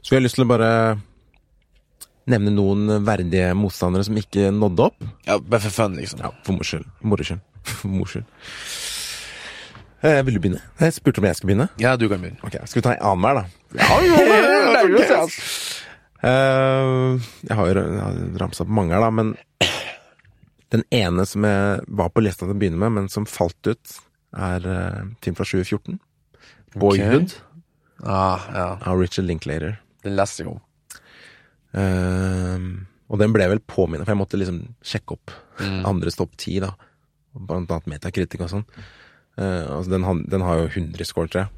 Så 0.00 0.12
vi 0.12 0.18
har 0.18 0.24
lyst 0.24 0.38
til 0.38 0.46
å 0.46 0.50
bare 0.50 0.70
nevne 2.28 2.52
noen 2.52 3.00
verdige 3.06 3.50
motstandere 3.56 4.04
som 4.06 4.16
ikke 4.20 4.50
nådde 4.54 4.86
opp. 4.90 5.08
Ja, 5.26 5.38
bare 5.40 5.64
for 5.64 5.74
fun, 5.74 5.96
liksom. 5.98 6.20
Ja, 6.24 6.32
for 6.44 6.58
mors 6.58 6.70
skyld. 6.72 6.86
Moro 7.00 7.24
skyld. 7.26 7.44
Mors 7.98 8.14
skyld. 8.14 8.28
Eh, 9.98 10.20
vil 10.22 10.36
du 10.36 10.40
begynne? 10.44 10.60
Jeg 10.78 10.94
spurte 10.94 11.18
om 11.20 11.26
jeg 11.26 11.36
skulle 11.36 11.54
begynne. 11.54 11.68
Ja, 11.82 11.96
du 11.98 12.06
kan 12.08 12.22
begynne. 12.22 12.38
Ok, 12.46 12.60
Skal 12.70 12.78
vi 12.80 12.84
ta 12.86 12.94
en 12.94 13.06
annenhver, 13.10 13.40
da? 13.40 13.44
det 13.74 14.76
er 14.78 14.92
jo 14.92 15.02
det, 15.08 15.38
Eh, 16.18 17.26
jeg 17.46 17.54
har 17.54 17.68
jo 17.70 17.82
ramsa 18.42 18.64
opp 18.64 18.70
mange 18.74 18.90
her, 18.90 19.04
da, 19.04 19.10
men 19.14 19.36
den 20.74 20.82
ene 20.92 21.24
som 21.26 21.44
jeg 21.48 21.80
var 21.88 22.10
på 22.12 22.20
lista 22.24 22.44
til 22.46 22.54
å 22.54 22.58
begynne 22.60 22.80
med, 22.82 22.92
men 22.96 23.08
som 23.12 23.24
falt 23.28 23.70
ut, 23.70 23.94
er 24.36 24.66
uh, 24.68 25.04
film 25.24 25.36
fra 25.38 25.46
2014. 25.48 25.98
Boyhood 26.78 27.32
Ah, 28.04 28.42
ja. 28.54 28.66
av 28.86 29.00
Richard 29.00 29.24
Linklater. 29.26 29.78
Den 30.04 30.14
leste 30.18 30.44
jeg 30.44 30.52
om. 30.52 30.60
Uh, 31.74 32.84
og 33.08 33.20
den 33.22 33.32
ble 33.34 33.46
vel 33.50 33.60
påminnet, 33.64 34.04
for 34.06 34.12
jeg 34.14 34.20
måtte 34.20 34.40
liksom 34.40 34.62
sjekke 34.84 35.16
opp 35.18 35.34
Mm. 35.58 35.80
andres 35.88 36.14
topp 36.14 36.36
ti, 36.38 36.60
da. 36.62 36.68
Blant 37.34 37.66
annet 37.74 37.88
metakritikk 37.90 38.44
og 38.44 38.50
sånn. 38.52 38.66
Uh, 39.34 39.64
altså 39.80 39.90
den, 39.90 40.04
den 40.30 40.44
har 40.46 40.60
jo 40.60 40.68
100 40.70 41.02
score, 41.08 41.26
tror 41.26 41.40
jeg. 41.48 41.50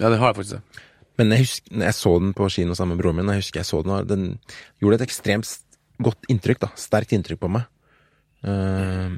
Ja, 0.00 0.08
den 0.10 0.18
har 0.18 0.32
jeg 0.32 0.38
faktisk. 0.40 0.56
det. 0.58 0.82
Men 1.16 1.30
jeg, 1.30 1.44
husker, 1.44 1.76
jeg 1.84 1.94
så 1.94 2.12
den 2.24 2.32
på 2.34 2.48
kino 2.50 2.74
sammen 2.74 2.96
med 2.96 3.04
broren 3.04 3.20
min, 3.20 3.30
jeg 3.30 3.44
husker 3.44 3.60
jeg 3.62 3.68
så 3.70 3.84
den, 3.86 3.92
og 3.94 4.08
den 4.10 4.24
gjorde 4.82 4.98
et 4.98 5.04
ekstremt 5.06 5.52
godt 6.02 6.26
inntrykk, 6.28 6.58
da. 6.66 6.72
Sterkt 6.74 7.14
inntrykk 7.14 7.38
på 7.44 7.52
meg. 7.54 7.68
Eh, 8.46 9.16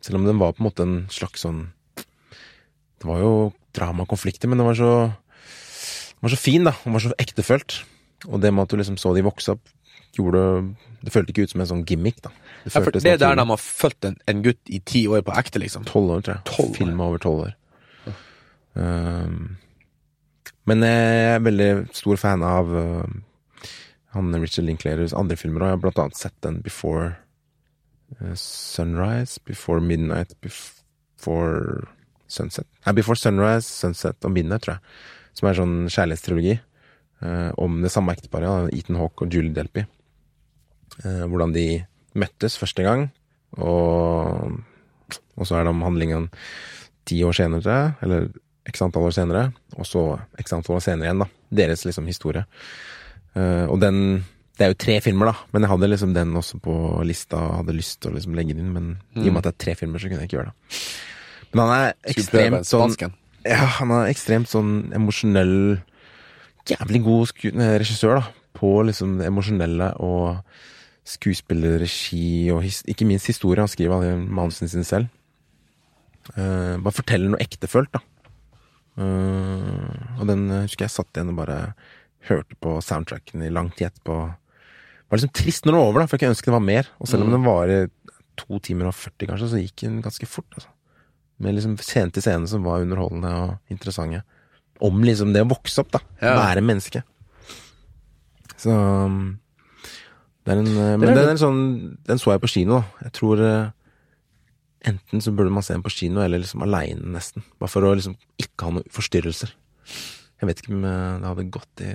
selv 0.00 0.20
om 0.20 0.24
den 0.24 0.40
var 0.40 0.54
på 0.54 0.62
en 0.62 0.68
måte 0.68 0.84
en 0.86 0.98
slags 1.12 1.42
sånn 1.44 1.66
Det 1.96 3.04
var 3.04 3.20
jo 3.20 3.32
drama 3.76 4.06
og 4.06 4.12
konflikter, 4.14 4.48
men 4.48 4.60
den 4.60 4.68
var 4.68 4.78
så 4.78 4.92
Den 5.10 6.24
var 6.24 6.32
så 6.32 6.40
fin, 6.40 6.64
da. 6.64 6.72
Den 6.84 6.96
var 6.96 7.04
så 7.04 7.12
ektefølt. 7.20 7.82
Og 8.30 8.40
det 8.40 8.52
med 8.54 8.64
at 8.64 8.72
du 8.72 8.80
liksom 8.80 8.96
så 8.96 9.12
de 9.12 9.26
vokse 9.26 9.52
opp, 9.52 9.68
gjorde 10.16 10.40
Det 11.04 11.12
føltes 11.12 11.34
ikke 11.34 11.44
ut 11.44 11.52
som 11.52 11.60
en 11.60 11.70
sånn 11.74 11.84
gimmick, 11.88 12.22
da. 12.24 12.32
Ja, 12.64 12.80
for 12.80 12.90
det 12.90 13.04
er 13.04 13.20
der 13.20 13.36
de 13.38 13.44
har 13.50 13.60
fulgt 13.60 14.08
en, 14.08 14.16
en 14.26 14.40
gutt 14.42 14.72
i 14.72 14.80
ti 14.80 15.04
år 15.06 15.22
på 15.26 15.36
ekte, 15.36 15.60
liksom. 15.62 15.84
Tolv 15.86 16.16
år, 16.16 16.24
tror 16.24 16.38
jeg. 16.38 16.44
12 16.48 16.64
år. 16.64 16.74
Film 16.80 17.04
over 17.04 17.22
tolv 17.22 17.44
år. 17.44 17.54
Um, 18.76 19.56
men 20.66 20.82
jeg 20.82 21.36
er 21.36 21.44
veldig 21.44 21.68
stor 21.96 22.18
fan 22.20 22.42
av 22.44 22.72
uh, 22.74 23.06
han 24.16 24.34
Richard 24.40 24.66
Linklaters 24.66 25.14
andre 25.16 25.38
filmer, 25.38 25.62
og 25.62 25.68
jeg 25.68 25.76
har 25.76 25.84
blant 25.84 26.02
annet 26.02 26.18
sett 26.18 26.34
den 26.44 26.58
Before 26.64 27.12
uh, 27.12 27.25
Sunrise, 28.38 29.40
Before 29.44 29.80
Midnight, 29.82 30.36
Before 30.40 31.88
Sunset 32.26 32.66
Nei, 32.86 32.94
Before 32.96 33.18
Sunrise, 33.18 33.66
Sunset 33.66 34.24
og 34.24 34.32
Midnight, 34.34 34.64
tror 34.64 34.76
jeg. 34.76 34.96
Som 35.36 35.48
er 35.50 35.58
sånn 35.58 35.76
kjærlighetstrilogi 35.92 36.54
eh, 36.56 37.50
om 37.60 37.80
det 37.82 37.92
samme 37.92 38.14
ekteparet, 38.16 38.70
Ethan 38.74 38.98
Hawke 39.00 39.26
og 39.26 39.34
Julie 39.34 39.54
Delpy. 39.54 39.84
Eh, 41.04 41.24
hvordan 41.28 41.52
de 41.54 41.66
møttes 42.16 42.56
første 42.56 42.86
gang, 42.86 43.08
og, 43.60 44.56
og 45.36 45.48
så 45.48 45.58
er 45.58 45.66
det 45.66 45.74
om 45.74 45.84
handlingen 45.84 46.30
ti 47.06 47.20
år 47.26 47.36
senere, 47.36 47.96
eller 48.02 48.30
x 48.66 48.82
antall 48.82 49.10
år 49.10 49.14
senere, 49.14 49.44
og 49.76 49.86
så 49.86 50.06
x 50.40 50.56
antall 50.56 50.80
år 50.80 50.86
senere 50.86 51.10
igjen, 51.10 51.22
da. 51.22 51.28
Deres 51.60 51.84
liksom 51.86 52.08
historie. 52.08 52.46
Eh, 53.36 53.66
og 53.68 53.78
den 53.82 54.24
Det 54.56 54.64
er 54.64 54.72
jo 54.72 54.78
tre 54.80 54.94
filmer, 55.04 55.28
da, 55.28 55.48
men 55.52 55.66
jeg 55.66 55.72
hadde 55.74 55.88
liksom 55.90 56.14
den 56.16 56.30
også 56.40 56.58
på 56.64 56.74
lista 57.04 57.36
og 57.36 57.58
hadde 57.58 57.74
lyst 57.76 57.98
til 58.00 58.12
å 58.12 58.16
liksom 58.16 58.36
legge 58.38 58.54
den 58.56 58.64
inn, 58.64 58.72
men 58.72 58.86
i 59.18 59.26
og 59.26 59.34
med 59.34 59.42
at 59.42 59.50
det 59.50 59.52
er 59.52 59.64
tre 59.66 59.74
filmer, 59.76 60.00
så 60.00 60.08
kunne 60.08 60.22
jeg 60.22 60.30
ikke 60.30 60.38
gjøre 60.38 60.52
det. 60.52 60.78
Men 61.52 61.62
han 61.62 61.74
er 61.76 62.14
ekstremt 62.14 62.68
sånn. 62.68 62.96
Ja, 63.46 63.66
han 63.76 63.92
er 63.94 64.08
ekstremt 64.10 64.50
sånn 64.50 64.72
emosjonell 64.96 65.54
Jævlig 66.66 66.98
god 67.04 67.44
regissør, 67.78 68.18
da. 68.18 68.32
På 68.56 68.80
liksom 68.82 69.20
det 69.20 69.28
emosjonelle 69.28 69.92
og 70.02 70.40
skuespillerregi 71.06 72.50
og 72.50 72.64
ikke 72.66 73.06
minst 73.06 73.30
historie. 73.30 73.62
Han 73.62 73.70
skriver 73.70 73.94
alle 73.94 74.16
manusene 74.18 74.70
sine 74.72 74.86
selv. 74.88 75.12
Uh, 76.34 76.74
bare 76.82 76.96
forteller 76.96 77.30
noe 77.30 77.42
ektefølt, 77.44 77.92
da. 77.94 78.02
Uh, 78.96 80.16
og 80.18 80.24
den 80.30 80.46
eh, 80.48 80.64
husker 80.64 80.86
jeg 80.86 80.94
satt 80.94 81.18
igjen 81.18 81.34
og 81.34 81.38
bare 81.42 81.58
hørte 82.30 82.56
på 82.64 82.78
soundtracken 82.82 83.44
i 83.44 83.52
lang 83.52 83.68
tid 83.76 83.90
etterpå. 83.90 84.16
Var 85.06 85.20
liksom 85.20 85.34
trist 85.38 85.66
når 85.66 85.74
det 85.74 85.80
var 85.80 85.90
over, 85.90 86.02
da, 86.02 86.06
for 86.08 86.16
jeg 86.16 86.24
kunne 86.24 86.34
ønske 86.34 86.50
det 86.50 86.56
var 86.56 86.66
mer. 86.66 86.88
Og 86.98 87.10
selv 87.10 87.26
om 87.26 87.34
den 87.34 87.46
varer 87.46 87.90
to 88.36 88.60
timer 88.64 88.90
og 88.90 88.96
40, 88.98 89.28
kanskje, 89.30 89.50
så 89.52 89.60
gikk 89.62 89.84
den 89.84 90.00
ganske 90.04 90.28
fort. 90.28 90.48
altså. 90.56 90.72
Med 91.42 91.56
liksom 91.56 91.76
scene 91.84 92.14
til 92.14 92.24
scene 92.24 92.48
som 92.50 92.64
var 92.66 92.84
underholdende 92.84 93.32
og 93.42 93.72
interessante. 93.72 94.22
Om 94.84 95.04
liksom 95.06 95.32
det 95.32 95.44
å 95.44 95.50
vokse 95.50 95.82
opp, 95.82 95.92
da. 95.94 96.02
Ja. 96.20 96.34
Være 96.40 96.64
menneske. 96.64 97.04
Så 98.56 98.72
um, 98.72 99.36
det 100.46 100.54
er 100.54 100.60
en 100.62 100.70
eh, 100.72 100.92
Men 101.00 101.12
den, 101.12 101.30
er 101.32 101.40
sånn, 101.40 101.62
den 102.06 102.20
så 102.22 102.34
jeg 102.34 102.42
på 102.44 102.52
kino, 102.52 102.80
da. 102.80 103.06
Jeg 103.08 103.16
tror 103.18 103.42
eh, 103.44 103.70
enten 104.90 105.22
så 105.24 105.32
burde 105.34 105.54
man 105.54 105.64
se 105.66 105.74
den 105.76 105.84
på 105.84 105.92
kino, 105.92 106.22
eller 106.24 106.42
liksom 106.42 106.64
aleine, 106.66 107.02
nesten. 107.16 107.44
Bare 107.60 107.72
for 107.72 107.86
å 107.86 107.94
liksom 107.96 108.14
ikke 108.42 108.68
ha 108.68 108.76
noen 108.76 108.90
forstyrrelser. 108.94 109.54
Jeg 110.36 110.50
vet 110.50 110.60
ikke 110.62 110.74
om 110.76 110.84
eh, 110.86 111.14
det 111.22 111.30
hadde 111.30 111.48
gått 111.56 111.84
i, 111.86 111.94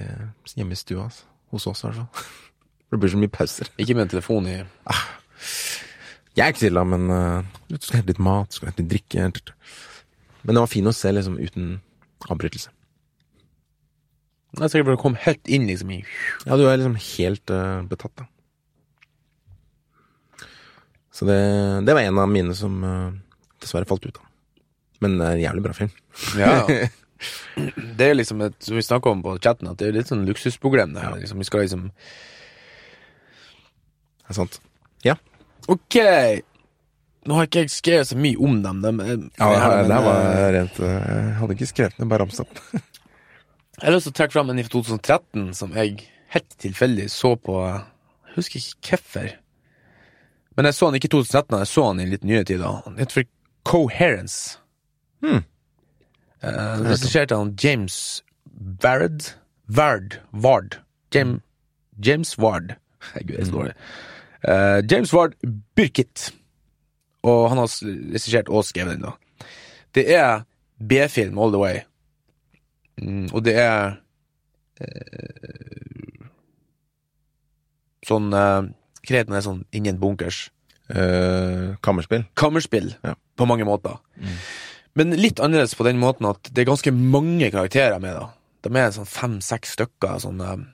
hjemme 0.56 0.78
i 0.78 0.82
stua, 0.82 1.10
altså. 1.10 1.28
Hos 1.52 1.68
oss, 1.68 1.84
i 1.84 1.90
hvert 1.90 2.02
fall. 2.02 2.32
Det 2.92 3.00
blir 3.00 3.12
så 3.14 3.20
mye 3.20 3.32
pauser. 3.32 3.72
Ikke 3.80 3.96
med 3.96 4.08
en 4.08 4.12
telefon 4.18 4.48
i 4.52 4.58
Jeg 6.36 6.44
er 6.44 6.52
ikke 6.52 6.66
stille, 6.66 6.84
men 6.88 7.08
uh, 7.12 7.48
du 7.70 7.78
skal 7.80 8.02
hente 8.02 8.12
litt 8.12 8.24
mat, 8.24 8.52
du 8.52 8.60
skal 8.60 8.72
hente 8.72 8.84
litt 8.84 8.92
drikke. 8.92 9.54
Men 10.44 10.58
det 10.58 10.64
var 10.64 10.72
fint 10.72 10.92
å 10.92 10.96
se 10.96 11.12
liksom 11.12 11.40
uten 11.40 11.74
avbrytelse. 12.28 12.72
Jeg 14.52 14.66
er 14.66 14.72
sikker 14.74 14.90
på 14.90 14.96
du 14.98 15.00
kom 15.00 15.16
helt 15.24 15.48
inn 15.48 15.64
liksom 15.70 15.94
i 15.96 16.02
Ja, 16.44 16.58
du 16.60 16.66
er 16.68 16.76
liksom 16.76 16.98
helt 17.00 17.54
uh, 17.56 17.84
betatt, 17.88 18.12
da. 18.20 18.28
Så 21.12 21.28
det, 21.28 21.38
det 21.88 21.96
var 21.96 22.04
en 22.04 22.20
av 22.20 22.28
mine 22.32 22.56
som 22.56 22.76
uh, 22.84 23.14
dessverre 23.64 23.88
falt 23.88 24.08
ut, 24.08 24.18
da. 24.18 24.28
Men 25.04 25.16
det 25.20 25.28
er 25.30 25.38
en 25.38 25.46
jævlig 25.46 25.64
bra 25.68 25.78
film. 25.78 25.96
Ja, 26.40 26.58
ja. 26.68 26.90
Det 27.98 28.08
er 28.08 28.16
liksom 28.16 28.40
et, 28.42 28.56
som 28.66 28.74
vi 28.74 28.82
snakka 28.82 29.12
om 29.12 29.20
på 29.22 29.36
chatten, 29.44 29.68
at 29.70 29.78
det 29.78 29.92
er 29.92 29.98
litt 30.00 30.10
sånn 30.10 30.24
luksusproblem. 30.26 30.96
Det 30.96 31.04
her. 31.04 31.20
Liksom, 31.22 31.38
vi 31.38 31.46
skal 31.46 31.62
liksom 31.62 31.84
Det 34.32 34.38
er 34.38 34.40
sant. 34.40 34.62
Ja. 35.04 35.16
Ok! 35.68 35.98
Nå 37.28 37.36
har 37.38 37.46
ikke 37.50 37.66
jeg 37.66 37.74
skrevet 37.74 38.08
så 38.10 38.16
mye 38.18 38.40
om 38.40 38.62
dem. 38.64 38.80
dem 38.82 39.02
ja 39.04 39.18
det 39.18 39.28
det, 39.36 39.58
her, 39.62 39.84
det 39.84 39.98
her 39.98 40.06
var 40.06 40.22
eh, 40.30 40.46
rent 40.56 40.80
eh, 40.80 40.94
Jeg 41.12 41.36
hadde 41.42 41.58
ikke 41.58 41.68
skrevet 41.70 42.00
ned, 42.00 42.08
bare 42.10 42.24
ramsa 42.24 42.46
opp. 42.48 42.62
Jeg 43.82 43.88
har 43.90 43.96
lyst 43.96 44.08
til 44.08 44.14
å 44.14 44.18
trekke 44.22 44.36
fram 44.36 44.50
en 44.54 44.62
fra 44.62 44.72
2013 44.76 45.46
som 45.58 45.72
jeg 45.74 46.04
helt 46.36 46.52
tilfeldig 46.62 47.08
så 47.10 47.32
på 47.36 47.56
Jeg 47.66 48.36
husker 48.36 48.60
ikke 48.62 48.92
hvorfor. 48.92 49.32
Men 50.56 50.68
jeg 50.70 50.78
så 50.78 50.90
han 50.90 50.98
ikke 51.00 51.10
i 51.10 51.14
2013, 51.16 51.58
jeg 51.64 51.70
så 51.72 51.86
han 51.88 52.02
i 52.04 52.06
litt 52.06 52.28
nyere 52.28 52.46
tid. 52.46 52.62
da. 52.62 52.76
Han 52.86 53.00
het 53.02 53.16
for 53.16 53.26
Coherence. 53.66 54.60
Hmm. 55.26 55.42
Eh, 56.46 56.84
Regisserte 56.86 57.40
han 57.42 57.56
James 57.58 58.22
Vard 58.84 59.32
Vard. 59.66 60.20
Vard. 60.32 60.78
James, 61.16 61.42
James 61.98 62.38
Ward. 62.38 62.76
Herregud, 63.14 63.34
jeg 63.34 63.42
er 63.42 63.50
så 63.50 63.58
dårlig. 63.58 63.76
Eh, 64.44 64.82
James 64.90 65.14
Ward 65.14 65.36
Burkitt. 65.76 66.32
Og 67.24 67.50
han 67.52 67.62
har 67.62 67.70
regissert 68.14 68.50
og 68.50 68.66
skrevet 68.66 68.98
den, 68.98 69.06
da. 69.06 69.48
Det 69.94 70.08
er 70.16 70.46
B-film 70.82 71.38
all 71.38 71.54
the 71.54 71.62
way. 71.62 71.82
Mm, 73.02 73.28
og 73.34 73.44
det 73.46 73.54
er 73.62 73.94
uh, 74.82 76.26
Sånn 78.06 78.34
uh, 78.34 78.66
Kreten 79.08 79.38
er 79.38 79.44
sånn 79.46 79.62
ingen 79.74 80.00
bunkers? 80.02 80.50
Uh, 80.92 81.78
kammerspill. 81.86 82.26
Kammerspill, 82.38 82.92
Ja. 83.06 83.16
på 83.38 83.48
mange 83.50 83.66
måter. 83.66 83.98
Men 84.98 85.16
litt 85.16 85.40
annerledes 85.40 85.74
på 85.78 85.86
den 85.88 86.02
måten 86.02 86.28
at 86.30 86.50
det 86.52 86.64
er 86.64 86.70
ganske 86.70 86.92
mange 86.92 87.50
karakterer 87.54 88.02
med, 88.02 88.18
da. 88.18 88.28
De 88.62 88.74
er 88.78 88.92
sånn 88.94 89.10
fem-seks 89.10 89.78
stykker. 89.78 90.20
Sånn, 90.22 90.42
eh. 90.42 90.66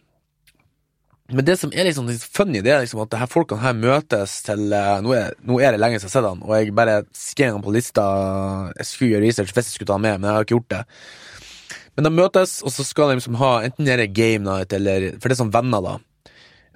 Men 1.28 1.44
det 1.44 1.58
som 1.60 1.74
er 1.76 1.84
liksom 1.90 2.08
funny, 2.32 2.62
det 2.64 2.72
er 2.72 2.86
liksom 2.86 3.02
at 3.04 3.16
her 3.20 3.28
folkene 3.28 3.60
her 3.60 3.76
møtes 3.76 4.38
til 4.48 4.72
eh, 4.72 4.92
nå, 5.04 5.12
er, 5.12 5.34
nå 5.44 5.58
er 5.60 5.76
det 5.76 5.82
lenge 5.82 6.00
siden 6.00 6.08
jeg 6.08 6.14
har 6.14 6.22
sett 6.22 6.28
han, 6.30 6.44
og 6.46 6.54
jeg 6.56 6.76
bare 6.76 7.02
skrev 7.12 7.58
han 7.58 7.64
på 7.66 7.74
lista 7.76 8.06
Jeg 8.78 8.88
skulle 8.88 9.10
gjøre 9.12 9.26
research 9.26 9.52
hvis 9.52 9.68
jeg 9.68 9.76
skulle 9.76 9.90
ta 9.92 9.98
han 9.98 10.06
med, 10.06 10.22
men 10.22 10.30
jeg 10.30 10.38
har 10.38 10.48
ikke 10.48 10.56
gjort 10.56 10.76
det. 10.76 10.84
Men 11.98 12.08
de 12.08 12.12
møtes, 12.14 12.60
og 12.64 12.72
så 12.72 12.86
skal 12.88 13.12
de 13.12 13.18
liksom 13.18 13.40
ha 13.42 13.52
enten 13.66 13.90
det 13.90 13.98
er 13.98 14.06
game 14.08 14.46
night, 14.46 14.72
eller 14.78 15.10
For 15.18 15.28
det 15.28 15.36
er 15.36 15.42
sånn 15.42 15.52
venner, 15.52 15.84
da. 15.84 15.98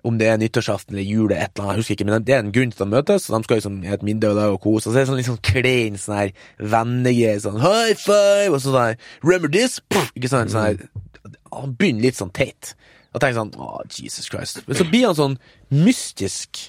Om 0.04 0.18
det 0.18 0.28
er 0.28 0.40
nyttårsaften 0.42 0.98
eller 0.98 1.06
jul 1.06 1.32
et 1.32 1.44
eller 1.46 1.64
annet, 1.64 1.78
jeg 1.78 1.84
husker 1.84 1.96
ikke, 1.96 2.08
men 2.10 2.26
det 2.26 2.36
er 2.36 2.44
en 2.44 2.54
grunn 2.56 2.74
til 2.74 2.82
at 2.82 2.84
de 2.84 2.96
møtes, 2.96 3.28
og 3.30 3.36
de 3.38 3.48
skal 3.48 3.62
liksom 3.62 3.82
ha 3.86 3.96
et 3.96 4.06
middag 4.08 4.40
og 4.50 4.58
kose, 4.64 4.90
og 4.90 4.96
så 4.96 5.00
er 5.00 5.08
det 5.08 5.20
litt 5.22 5.30
sånn 5.30 5.44
klein 5.46 6.00
sånn 6.02 6.18
her 6.18 6.32
vennegreie, 6.74 7.38
sånn 7.44 7.62
high 7.62 7.94
five, 8.02 8.50
og 8.50 8.64
sånn 8.66 8.80
der 8.80 8.98
remember 9.22 9.54
this, 9.54 9.78
Puff, 9.94 10.10
ikke 10.18 10.34
sant, 10.34 10.52
sånn 10.52 10.72
her 10.72 11.30
Han 11.54 11.78
begynner 11.78 12.10
litt 12.10 12.18
sånn 12.18 12.34
teit. 12.34 12.74
Da 13.12 13.20
tenker 13.20 13.40
sånn 13.42 13.56
å, 13.60 13.82
Jesus 13.92 14.30
Christ. 14.32 14.62
Men 14.68 14.80
så 14.80 14.88
blir 14.88 15.10
han 15.10 15.18
sånn 15.18 15.38
mystisk, 15.74 16.68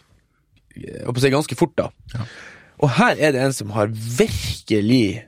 jeg 0.75 1.05
på 1.07 1.23
å 1.23 1.35
ganske 1.37 1.59
fort, 1.59 1.77
da. 1.79 2.25
Og 2.83 2.91
her 2.99 3.19
er 3.21 3.35
det 3.35 3.43
en 3.45 3.55
som 3.55 3.71
har 3.77 3.93
virkelig 3.93 5.23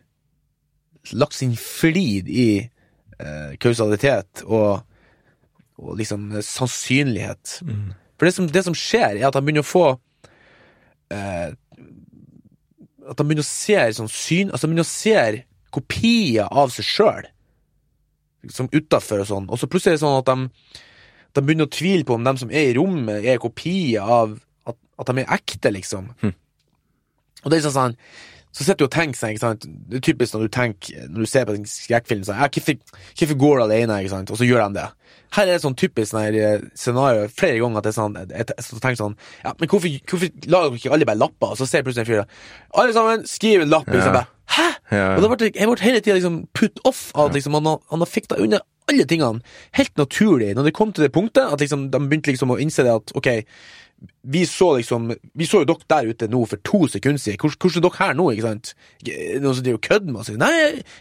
lagt 1.14 1.36
sin 1.38 1.52
flid 1.60 2.30
i 2.32 2.48
eh, 2.64 3.52
kausalitet 3.62 4.42
og, 4.46 4.82
og 5.78 5.98
liksom 6.00 6.32
sannsynlighet. 6.42 7.60
sannsynlighet. 7.60 7.92
For 8.18 8.26
det 8.26 8.34
som, 8.34 8.48
det 8.50 8.64
som 8.66 8.76
skjer, 8.78 9.18
er 9.18 9.28
at 9.28 9.36
han 9.36 9.44
begynner 9.46 9.64
å 9.64 9.68
få 9.68 9.84
eh, 11.12 11.52
At 13.04 13.18
han 13.20 13.26
begynner 13.28 13.44
å 13.44 13.48
se 13.48 13.78
sånn 13.98 14.10
syn 14.10 14.52
Altså 14.52 14.64
han 14.64 14.72
begynner 14.72 14.86
å 14.86 14.90
se 14.90 15.44
kopier 15.74 16.46
av 16.54 16.70
seg 16.70 16.86
sjøl, 16.86 17.24
som 18.46 18.68
utafor 18.70 19.24
og 19.24 19.26
sånn, 19.26 19.46
og 19.50 19.58
så 19.58 19.66
plutselig 19.66 19.96
er 19.96 19.96
det 19.96 20.02
sånn 20.04 20.20
at 20.20 20.28
de, 20.28 20.82
de 21.34 21.42
begynner 21.42 21.68
å 21.68 21.74
tvile 21.74 22.06
på 22.06 22.16
om 22.16 22.24
de 22.26 22.34
som 22.40 22.52
er 22.54 22.70
i 22.70 22.76
rommet, 22.76 23.24
er 23.26 23.42
kopier 23.42 24.02
av 24.02 24.36
at, 24.70 24.78
at 25.00 25.10
de 25.10 25.22
er 25.24 25.32
ekte, 25.36 25.72
liksom. 25.74 26.12
Og 27.44 27.50
det 27.52 27.58
er 27.58 27.66
sånn 27.74 27.98
så 28.54 28.62
sitter 28.62 28.84
du 28.84 28.86
og 28.86 28.94
tenker 28.94 29.18
seg, 29.18 29.34
ikke 29.34 29.42
sant? 29.42 29.64
Det 29.90 29.98
er 29.98 30.02
typisk 30.06 30.36
når 30.36 30.44
du 30.44 30.52
tenker 30.54 31.08
Når 31.10 31.24
du 31.24 31.30
ser 31.30 31.46
på 31.48 31.56
en 31.56 31.64
skrekkfilm 31.66 32.22
sånn, 32.26 32.38
hvorfor, 32.38 33.38
går 33.40 33.56
du 33.58 33.62
alene, 33.64 33.96
ikke 33.98 34.12
sant? 34.12 34.30
Og 34.30 34.38
så 34.38 34.46
gjør 34.46 34.68
de 34.68 34.78
det. 34.78 34.84
Her 35.34 35.48
er 35.48 35.56
det 35.56 35.64
sånn 35.64 35.76
typisk 35.78 36.12
sånn 36.12 36.38
eh, 36.38 36.62
scenario 36.78 37.26
Flere 37.34 37.58
ganger 37.58 37.80
at 37.80 37.88
det 37.88 37.92
er 37.92 37.96
sånn 37.96 38.14
Jeg, 38.20 38.46
tenker 38.70 39.00
sånn 39.00 39.16
Ja, 39.42 39.54
men 39.58 39.70
hvorfor, 39.72 39.96
hvorfor 40.10 40.50
lager 40.54 40.78
ikke 40.78 40.94
alle 40.94 41.08
bare 41.08 41.20
lapper? 41.24 41.54
Og 41.54 41.58
så 41.58 41.68
ser 41.68 41.82
plutselig 41.86 42.06
en 42.06 42.10
fyr 42.12 42.78
Alle 42.78 42.94
sammen, 42.96 43.26
skriv 43.28 43.64
en 43.64 43.72
lapp 43.74 43.90
liksom, 43.90 44.12
Ja. 44.14 44.20
bare, 44.20 44.30
Hæ? 44.54 44.68
Ja. 44.94 45.06
Og 45.16 45.24
da 45.24 45.32
ble 45.32 45.48
jeg, 45.50 45.68
ble 45.70 45.80
hele 45.82 46.02
tiden 46.04 46.20
liksom 46.20 46.40
put 46.54 46.82
off 46.86 47.08
Av 47.16 47.30
at 47.30 47.38
liksom, 47.38 47.56
han, 47.58 47.70
han 47.90 48.04
har 48.06 48.10
fikta 48.10 48.38
unna 48.38 48.62
alle 48.90 49.06
tingene 49.08 49.40
Helt 49.74 49.96
naturlig. 49.96 50.52
Når 50.54 50.68
det 50.68 50.76
kom 50.76 50.92
til 50.94 51.06
det 51.06 51.14
punktet 51.14 51.48
At 51.48 51.64
liksom, 51.64 51.88
de 51.90 52.02
begynte 52.04 52.34
liksom 52.34 52.54
å 52.54 52.60
innse 52.62 52.86
det 52.86 52.94
at 52.94 53.16
Ok 53.18 53.32
vi 54.22 54.44
så 54.48 54.70
liksom 54.78 55.10
Vi 55.34 55.46
så 55.46 55.62
jo 55.62 55.68
dere 55.68 55.88
der 55.90 56.10
ute 56.10 56.28
nå 56.30 56.44
for 56.50 56.60
to 56.66 56.86
sekunder 56.90 57.20
siden. 57.20 57.38
Hvordan, 57.40 57.58
hvordan 57.60 57.80
er 57.80 57.88
dere 57.88 57.98
her 58.00 58.16
nå, 58.18 58.30
ikke 58.32 58.46
sant? 58.48 58.72
Noen 59.42 59.56
som 59.58 59.64
driver 59.66 59.80
og 59.80 59.86
kødder 59.88 60.12
med 60.12 60.20
oss? 60.22 60.32
Nei, 60.40 60.52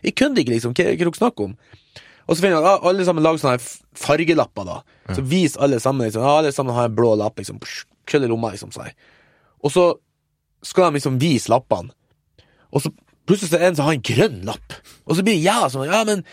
jeg, 0.04 0.16
kødder 0.20 0.44
ikke, 0.44 0.56
liksom. 0.56 0.76
Hva 0.76 0.86
er 0.86 0.94
det 0.94 1.04
dere 1.04 1.16
snakker 1.18 1.50
om? 1.50 1.56
Og 2.24 2.38
så 2.38 2.40
finner 2.44 2.58
jeg 2.58 2.70
at 2.70 2.86
alle 2.88 3.06
sammen 3.08 3.26
lager 3.26 3.42
sånne 3.42 3.60
fargelapper, 4.00 4.68
da. 4.70 4.78
Så 5.16 5.26
vis 5.28 5.58
alle 5.60 5.80
sammen, 5.84 6.08
liksom. 6.08 6.24
Alle 6.28 6.54
sammen 6.56 6.76
har 6.76 6.88
en 6.88 6.96
blå 6.96 7.14
lapp, 7.20 7.40
liksom. 7.42 7.60
Psh, 7.64 8.16
i 8.16 8.28
lomma, 8.28 8.54
liksom. 8.54 8.72
Sånn. 8.76 8.94
Og 9.64 9.74
så 9.74 9.88
skal 10.64 10.90
de 10.90 11.00
liksom 11.00 11.20
vise 11.20 11.52
lappene. 11.52 11.92
Og 12.74 12.86
så 12.86 12.94
plutselig 13.28 13.52
så 13.52 13.58
er 13.58 13.66
det 13.66 13.72
en 13.72 13.80
som 13.80 13.88
har 13.88 13.98
en 13.98 14.08
grønn 14.08 14.40
lapp. 14.48 14.78
Og 15.08 15.18
så 15.18 15.26
blir 15.26 15.40
jeg 15.40 15.72
sånn 15.72 15.90
Ja, 15.90 16.04
men 16.08 16.24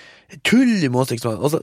tuller 0.47 0.89
med 0.89 1.03
oss, 1.03 1.13
liksom. 1.15 1.39
Og 1.39 1.53
så 1.53 1.63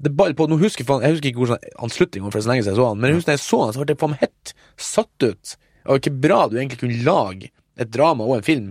det 0.00 0.12
ball 0.16 0.32
på, 0.36 0.46
nå 0.48 0.56
husker 0.60 0.84
jeg, 0.86 1.02
jeg 1.04 1.16
husker 1.16 1.28
ikke 1.30 1.42
hvordan 1.42 1.64
han 1.82 1.92
sluttet 1.92 2.22
for 2.24 2.40
så 2.40 2.48
lenge 2.48 2.64
siden 2.64 2.72
jeg 2.74 2.80
så 2.80 2.86
han, 2.88 3.00
men 3.00 3.10
jeg 3.10 3.18
husker 3.18 3.32
da 3.32 3.36
jeg 3.36 3.44
så 3.44 3.58
han, 3.64 3.74
så 3.74 3.82
ble 3.82 3.92
jeg 3.94 4.00
faen 4.00 4.20
helt 4.22 4.52
satt 4.80 5.26
ut. 5.26 5.56
Og 5.86 6.00
ikke 6.00 6.14
bra 6.24 6.38
du 6.48 6.56
egentlig 6.56 6.80
kunne 6.80 7.02
lage 7.04 7.50
et 7.80 7.92
drama 7.92 8.24
og 8.24 8.38
en 8.38 8.46
film 8.46 8.70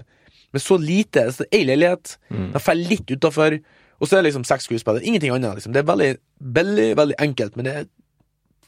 med 0.56 0.64
så 0.64 0.80
lite. 0.82 1.28
Det 1.30 1.46
er 1.46 1.60
Ei 1.60 1.68
leilighet, 1.68 2.16
Den 2.30 2.64
faller 2.64 2.90
litt 2.90 3.14
utafor, 3.14 3.60
og 4.00 4.08
så 4.08 4.16
er 4.18 4.24
det 4.24 4.30
liksom 4.32 4.48
seks 4.48 4.66
skuespillere. 4.70 5.06
Ingenting 5.06 5.34
annet. 5.36 5.60
liksom. 5.60 5.74
Det 5.76 5.84
er 5.84 5.90
veldig, 5.92 6.12
veldig, 6.60 6.90
veldig 6.98 7.18
enkelt, 7.20 7.56
men 7.60 7.68
det 7.68 7.74
er 7.76 7.90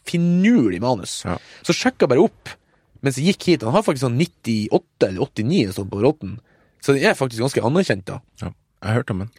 finurlig 0.05 0.81
manus. 0.81 1.21
Ja. 1.25 1.37
Så 1.65 1.73
sjekka 1.77 2.09
bare 2.09 2.25
opp 2.25 2.53
mens 3.01 3.17
jeg 3.17 3.31
gikk 3.31 3.47
hit. 3.49 3.65
Han 3.65 3.73
har 3.73 3.85
faktisk 3.85 4.05
sånn 4.05 4.19
98 4.19 5.07
eller 5.07 5.25
89 5.25 5.61
eller 5.63 5.77
sånn 5.77 5.89
på 5.89 6.01
Rotten, 6.03 6.35
så 6.81 6.93
den 6.93 7.05
er 7.09 7.17
faktisk 7.17 7.41
ganske 7.41 7.63
anerkjent, 7.65 8.05
da. 8.05 8.19
Ja, 8.41 8.51
jeg 8.51 8.89
har 8.89 8.99
hørt 8.99 9.13
om 9.13 9.23
den. 9.23 9.31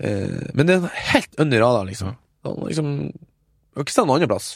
Eh, 0.00 0.48
men 0.56 0.68
det 0.68 0.78
er 0.78 1.02
helt 1.12 1.40
under 1.40 1.60
radaren, 1.60 1.90
liksom. 1.92 2.16
Han 2.46 2.62
liksom 2.66 2.94
jeg 3.70 3.78
har 3.78 3.86
ikke 3.86 3.94
sett 3.94 4.06
noen 4.08 4.16
andre 4.18 4.26
plass. 4.32 4.46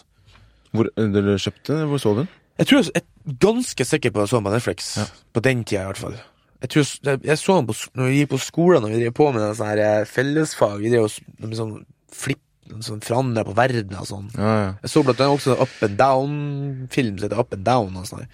Hvor 0.74 0.88
eh, 0.90 1.10
du 1.14 1.34
kjøpte? 1.38 1.76
Hvor 1.86 2.00
så 2.02 2.12
du 2.14 2.24
den? 2.24 2.30
Jeg 2.58 2.68
tror 2.68 2.80
jeg 2.80 2.90
er 2.98 3.36
ganske 3.42 3.84
sikker 3.86 4.10
på 4.14 4.20
at 4.20 4.24
jeg 4.24 4.32
så 4.32 4.38
den 4.38 4.46
på 4.46 4.54
Netflix. 4.54 4.88
Ja. 4.98 5.04
På 5.34 5.42
den 5.42 5.62
tida, 5.62 5.84
i 5.84 5.90
hvert 5.92 6.00
fall. 6.00 6.16
Jeg, 6.64 6.70
tror, 6.72 6.88
jeg, 7.06 7.20
jeg 7.28 7.38
så 7.38 7.56
den 7.60 7.68
på, 7.68 7.76
når 7.94 8.10
vi 8.10 8.18
gikk 8.18 8.32
på 8.32 8.40
skolen 8.42 8.86
og 8.86 8.90
vi 8.90 8.98
drev 8.98 9.14
på 9.14 9.28
med 9.30 9.44
sånne 9.44 9.70
her 9.70 9.82
eh, 9.84 10.08
fellesfag. 10.10 10.82
Vi 10.82 10.90
drev 10.90 11.06
og 11.06 11.54
sånn 11.60 11.76
flipp, 12.14 12.42
sånn 12.88 13.04
forandra 13.06 13.46
på 13.46 13.54
verden 13.54 13.94
og 14.00 14.10
sånn. 14.10 14.26
Ja, 14.34 14.50
ja. 14.64 14.68
Jeg 14.82 14.94
så 14.96 15.04
blant 15.06 15.22
annet 15.22 15.38
også 15.38 15.56
Up 15.62 15.86
and 15.86 15.96
Down-film 16.02 17.14
som 17.14 17.28
heter 17.28 17.46
Up 17.46 17.54
and 17.54 17.66
Down. 17.70 18.02
og 18.02 18.10
sånn. 18.10 18.26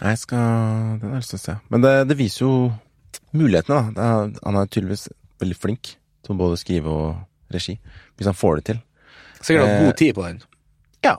Jeg 0.00 0.22
skal 0.24 0.44
Den 0.98 1.06
har 1.06 1.18
jeg 1.20 1.22
lyst 1.22 1.36
til 1.36 1.42
å 1.42 1.46
se. 1.46 1.58
Men 1.70 1.86
det, 1.86 1.96
det 2.10 2.18
viser 2.18 2.46
jo 2.48 2.54
mulighetene, 3.30 3.94
da. 3.94 4.10
Er, 4.10 4.36
han 4.42 4.58
er 4.58 4.70
tydeligvis 4.74 5.10
veldig 5.38 5.60
flink 5.62 5.94
til 6.26 6.40
både 6.40 6.58
skrive 6.58 6.90
og 6.90 7.10
regi. 7.54 7.78
Hvis 8.20 8.28
han 8.28 8.36
får 8.36 8.60
det 8.60 8.64
til. 8.68 8.80
Sikkert 9.40 9.64
hatt 9.64 9.74
Eh, 9.78 9.84
god 9.86 9.96
tid 9.96 10.14
på 10.18 10.26
den. 10.28 10.42
Ja. 11.06 11.14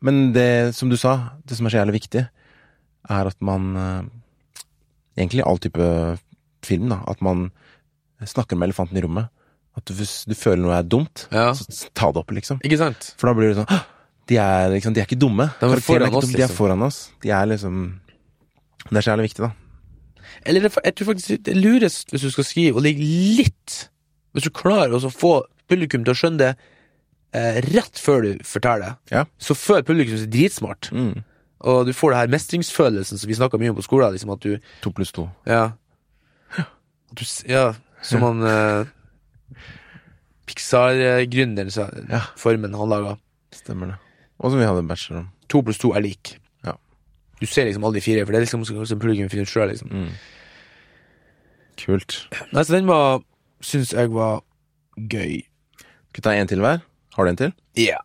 Men 0.00 0.32
det, 0.32 0.74
som 0.74 0.88
du 0.88 0.96
sa, 0.96 1.12
det 1.44 1.58
som 1.58 1.66
er 1.68 1.74
så 1.74 1.82
jævlig 1.82 1.98
viktig, 2.00 2.22
er 3.10 3.28
at 3.28 3.36
man 3.44 3.76
eh, 3.76 4.02
Egentlig 5.20 5.42
i 5.42 5.44
all 5.44 5.58
type 5.60 5.86
film, 6.64 6.88
da. 6.88 7.00
At 7.10 7.20
man 7.20 7.50
snakker 8.24 8.56
med 8.56 8.70
elefanten 8.70 8.96
i 8.96 9.02
rommet. 9.04 9.28
At 9.76 9.90
hvis 9.92 10.24
du 10.24 10.32
føler 10.38 10.62
noe 10.62 10.76
er 10.78 10.86
dumt, 10.86 11.26
Ja. 11.34 11.50
så 11.52 11.90
ta 11.94 12.08
det 12.12 12.22
opp, 12.22 12.30
liksom. 12.32 12.60
Ikke 12.64 12.78
sant? 12.80 13.10
For 13.18 13.28
da 13.28 13.34
blir 13.36 13.52
det 13.52 13.58
sånn 13.60 13.82
de 14.30 14.36
er, 14.38 14.68
liksom, 14.70 14.94
de 14.94 15.00
er 15.02 15.06
ikke 15.08 15.18
dumme. 15.18 15.48
De 15.58 15.66
er 15.66 15.80
foran 15.82 16.14
oss, 16.14 16.28
De 16.30 16.36
er 16.38 16.44
liksom. 16.46 16.56
foran 16.56 16.82
oss. 16.86 16.98
De 17.20 17.30
er 17.34 17.46
liksom 17.50 18.00
Det 18.88 18.96
er 18.96 19.02
så 19.02 19.10
jævlig 19.10 19.26
viktig, 19.28 19.42
da. 19.42 19.50
Eller 20.46 20.60
jeg 20.70 20.94
tror 20.96 21.08
faktisk 21.10 21.42
det 21.44 21.52
er 21.56 21.60
lurest 21.60 22.10
hvis 22.14 22.22
du 22.22 22.30
skal 22.30 22.44
skrive 22.46 22.76
og 22.78 22.84
ligge 22.86 23.02
litt 23.02 23.88
Hvis 24.32 24.46
du 24.46 24.50
klarer 24.54 24.94
å 24.94 25.10
få 25.10 25.42
publikum 25.70 26.04
til 26.04 26.12
å 26.14 26.18
skjønne 26.18 26.40
det 26.42 26.50
eh, 27.38 27.60
rett 27.70 28.00
før 28.02 28.24
du 28.26 28.44
forteller, 28.46 28.96
Ja. 29.12 29.24
så 29.38 29.54
føler 29.56 29.86
publikum 29.86 30.18
seg 30.20 30.30
dritsmart. 30.34 30.90
Mm. 30.92 31.22
Og 31.70 31.86
du 31.86 31.92
får 31.92 32.12
det 32.14 32.18
her 32.22 32.32
mestringsfølelsen 32.34 33.20
som 33.20 33.28
vi 33.28 33.36
snakka 33.36 33.58
mye 33.60 33.70
om 33.72 33.76
på 33.78 33.84
skolen. 33.86 34.12
Liksom 34.14 34.32
at 34.32 34.40
du 34.44 34.58
To 34.82 34.90
pluss 34.96 35.12
to. 35.12 35.28
Ja. 35.46 35.72
Du, 37.12 37.24
ja 37.50 37.74
som 38.02 38.22
han 38.24 38.42
eh, 38.48 38.84
Pixar-gründeren 40.48 41.70
sa, 41.70 41.88
Ja. 42.08 42.22
formen 42.36 42.74
han 42.74 42.88
laga. 42.88 43.18
Stemmer 43.52 43.92
det. 43.92 43.98
Og 44.40 44.50
som 44.50 44.58
vi 44.58 44.64
hadde 44.66 44.78
en 44.84 44.88
bachelor 44.88 45.20
om. 45.20 45.28
To 45.48 45.60
pluss 45.62 45.78
to 45.78 45.92
er 45.94 46.00
lik. 46.00 46.36
Du 47.40 47.46
ser 47.48 47.64
liksom 47.64 47.84
alle 47.88 47.94
de 47.96 48.00
fire, 48.04 48.26
for 48.26 48.32
det 48.34 48.36
er 48.36 48.44
liksom 48.44 48.66
som 48.84 48.98
publikum 49.00 49.30
finner 49.32 49.46
ut 49.48 49.48
sjøl, 49.48 49.70
liksom. 49.72 49.88
Mm. 49.88 50.10
Kult. 51.80 52.16
Nei, 52.52 52.64
så 52.68 52.74
den 52.76 52.86
var 52.90 53.22
Syns 53.64 53.92
jeg 53.92 54.08
var 54.12 54.40
gøy. 54.96 55.42
Skal 56.10 56.18
vi 56.18 56.26
ta 56.26 56.34
en 56.34 56.48
til 56.50 56.62
hver? 56.62 56.80
Har 57.14 57.26
du 57.26 57.30
en 57.30 57.38
til? 57.38 57.52
Ja. 57.78 58.00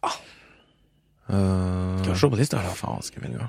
Uh, 1.26 1.98
Skal 2.04 2.12
vi 2.12 2.18
se 2.22 2.30
på 2.30 2.38
lista, 2.38 2.60
da? 2.62 2.74
faen 2.78 3.02
skal 3.02 3.24
vi 3.24 3.32
velge? 3.32 3.48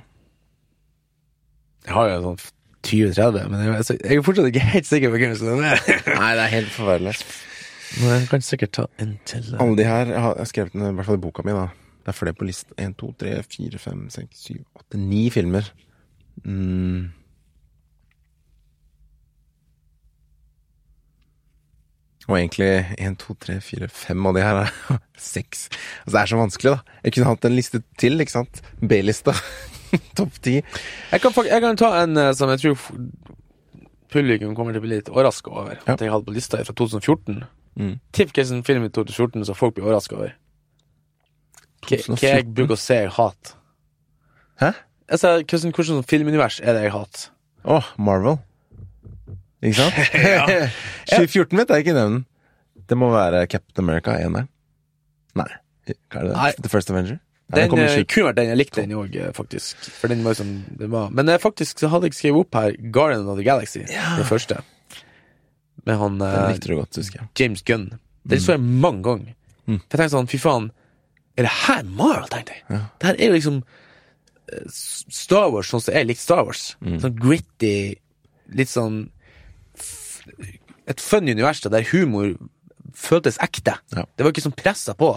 Jeg 1.87 1.95
har 1.95 2.09
jo 2.09 2.21
sånn 2.25 2.39
20-30, 2.87 3.51
men 3.53 3.63
jeg, 3.63 3.75
altså, 3.77 3.97
jeg 3.99 4.17
er 4.17 4.25
fortsatt 4.25 4.49
ikke 4.49 4.63
helt 4.65 4.89
sikker 4.89 5.13
på 5.13 5.21
hvem 5.21 5.35
som 5.39 5.61
er. 5.61 5.83
Nei, 6.23 6.31
det 6.39 6.47
er 6.47 6.53
helt 6.55 6.73
forferdelig. 6.73 7.13
Men 8.01 8.15
jeg 8.15 8.31
kan 8.31 8.47
sikkert 8.47 8.73
ta 8.79 8.87
en 9.03 9.13
til. 9.29 9.53
Alle 9.63 9.77
de 9.79 9.87
her 9.87 10.11
jeg 10.15 10.23
har 10.25 10.41
jeg 10.41 10.51
skrevet 10.51 10.75
den 10.75 10.89
i 10.89 10.95
hvert 10.97 11.09
fall 11.11 11.21
i 11.21 11.23
boka 11.27 11.45
mi. 11.47 11.55
da 11.55 11.67
Det 12.07 12.13
er 12.15 12.17
flere 12.17 12.39
på 12.39 12.49
listen. 12.49 12.73
1, 12.81 12.97
2, 12.99 13.13
3, 13.23 13.35
4, 13.53 13.83
5, 13.85 14.03
6, 14.17 14.43
7, 14.49 14.59
8, 14.83 15.03
9 15.05 15.21
filmer. 15.37 15.71
Mm. 16.45 17.13
Og 22.27 22.37
egentlig 22.39 22.69
1, 22.99 23.17
2, 23.23 23.37
3, 23.47 23.57
4, 23.63 23.89
5 23.89 24.27
av 24.27 24.37
de 24.37 24.43
her 24.43 24.61
er 24.65 24.73
6. 25.23 25.65
Altså, 25.71 26.13
det 26.13 26.21
er 26.23 26.33
så 26.33 26.41
vanskelig, 26.41 26.75
da. 26.75 26.99
Jeg 27.05 27.17
kunne 27.17 27.33
hatt 27.33 27.49
en 27.49 27.57
liste 27.57 27.83
til, 28.03 28.21
ikke 28.23 28.35
sant? 28.35 28.63
B-lista. 28.83 29.37
Topp 30.19 30.41
10. 30.43 30.57
Jeg 31.13 31.21
jeg 31.51 31.63
kan 31.63 31.79
ta 31.79 31.93
en 32.03 32.17
eh, 32.19 32.33
som 32.35 32.51
jeg 32.51 32.65
tror 32.65 32.81
publikum 34.13 34.55
kommer 34.57 34.75
til 34.75 34.83
å 34.83 34.87
bli 34.87 34.97
litt 34.97 35.13
overraska 35.13 35.53
over. 35.53 35.79
Ja. 35.85 35.95
At 35.95 36.03
jeg 36.03 36.13
hadde 36.13 36.27
på 36.27 36.35
lista 36.35 36.63
fra 36.65 36.75
2014. 36.75 37.45
Mm. 37.77 37.95
Tipp 38.17 38.33
hvilken 38.33 38.65
film 38.67 38.87
i 38.87 38.91
2014 38.91 39.47
som 39.49 39.59
folk 39.59 39.77
blir 39.77 39.87
overraska 39.87 40.19
over. 40.19 40.35
Hva 41.87 42.19
jeg 42.19 42.49
bruker 42.51 42.75
å 42.75 42.81
se 42.81 42.99
jeg 43.05 43.13
hater. 43.15 43.55
Hæ? 44.59 44.73
Altså, 45.13 45.37
hvordan, 45.45 45.75
hvordan 45.77 46.07
filmunivers 46.09 46.59
er 46.65 46.75
det 46.75 46.87
jeg 46.89 46.95
hater? 46.97 47.29
Å, 47.67 47.83
Marvel. 48.01 48.41
Ikke 49.67 49.77
sant? 49.83 50.01
2014 51.11 51.59
vet 51.61 51.73
jeg 51.75 51.85
ikke 51.87 51.97
nevnen. 51.97 52.25
Det 52.87 52.97
må 52.99 53.09
være 53.11 53.45
Captain 53.51 53.83
America 53.85 54.15
1 54.23 54.37
der. 54.39 54.47
Nei. 55.37 55.49
Hva 55.87 56.21
er 56.21 56.29
det? 56.29 56.35
Nei. 56.37 56.51
The 56.63 56.71
First 56.73 56.91
Avenger? 56.93 57.19
Nei, 57.47 57.61
Den 57.61 57.69
kommer 57.71 57.87
i 57.87 57.91
eh, 57.93 58.01
20 58.03 58.07
kunne 58.11 58.29
vært 58.31 58.39
den. 58.41 58.49
Jeg 58.51 58.59
likte 58.59 58.83
den 58.83 58.95
òg, 58.99 59.17
faktisk. 59.37 59.85
For 60.01 60.11
den 60.11 60.25
var 60.27 60.35
jo 60.35 60.41
som 60.41 60.49
den 60.81 60.91
var. 60.91 61.13
Men 61.15 61.31
jeg 61.31 61.43
faktisk 61.43 61.83
så 61.83 61.91
hadde 61.93 62.09
jeg 62.11 62.17
skrevet 62.19 62.43
opp 62.47 62.59
her 62.59 62.75
Guardian 62.95 63.29
of 63.31 63.39
the 63.39 63.45
Galaxy, 63.47 63.85
Ja. 63.91 64.17
det 64.19 64.27
første. 64.27 64.59
Med 65.87 66.01
han 66.01 66.19
Den 66.19 66.27
eh, 66.27 66.49
likte 66.57 66.73
du 66.73 66.77
godt, 66.81 66.99
husker 66.99 67.21
jeg. 67.23 67.29
James 67.39 67.63
Gunn. 67.67 67.87
Den 68.27 68.43
så 68.43 68.57
jeg 68.57 68.65
mange 68.67 69.05
ganger. 69.07 69.35
Mm. 69.67 69.79
For 69.79 69.95
jeg 69.95 70.01
tenkte 70.01 70.15
sånn, 70.17 70.31
fy 70.31 70.41
faen, 70.43 70.71
er 71.39 71.47
det 71.47 71.53
her 71.67 71.83
Marvel, 71.87 72.27
tenkte 72.33 72.57
jeg. 72.57 72.65
Ja. 72.73 72.81
Det 72.99 73.11
her 73.13 73.21
er 73.21 73.31
jo 73.31 73.37
liksom 73.37 73.61
eh, 73.63 74.65
Star 74.73 75.51
Wars 75.55 75.71
sånn 75.71 75.85
som 75.85 75.95
jeg 75.95 76.09
likte 76.11 76.25
Star 76.27 76.43
Wars. 76.49 76.65
Mm. 76.83 76.99
Sånn 77.05 77.15
gritty, 77.23 77.75
litt 78.59 78.73
sånn 78.73 79.05
Et 80.87 81.03
funny 81.03 81.35
univers 81.35 81.63
der 81.65 81.87
humor 81.91 82.35
føltes 82.97 83.41
ekte. 83.43 83.77
Ja. 83.95 84.07
Det 84.17 84.25
var 84.25 84.33
ikke 84.33 84.45
sånn 84.45 84.57
pressa 84.57 84.95
på. 84.99 85.17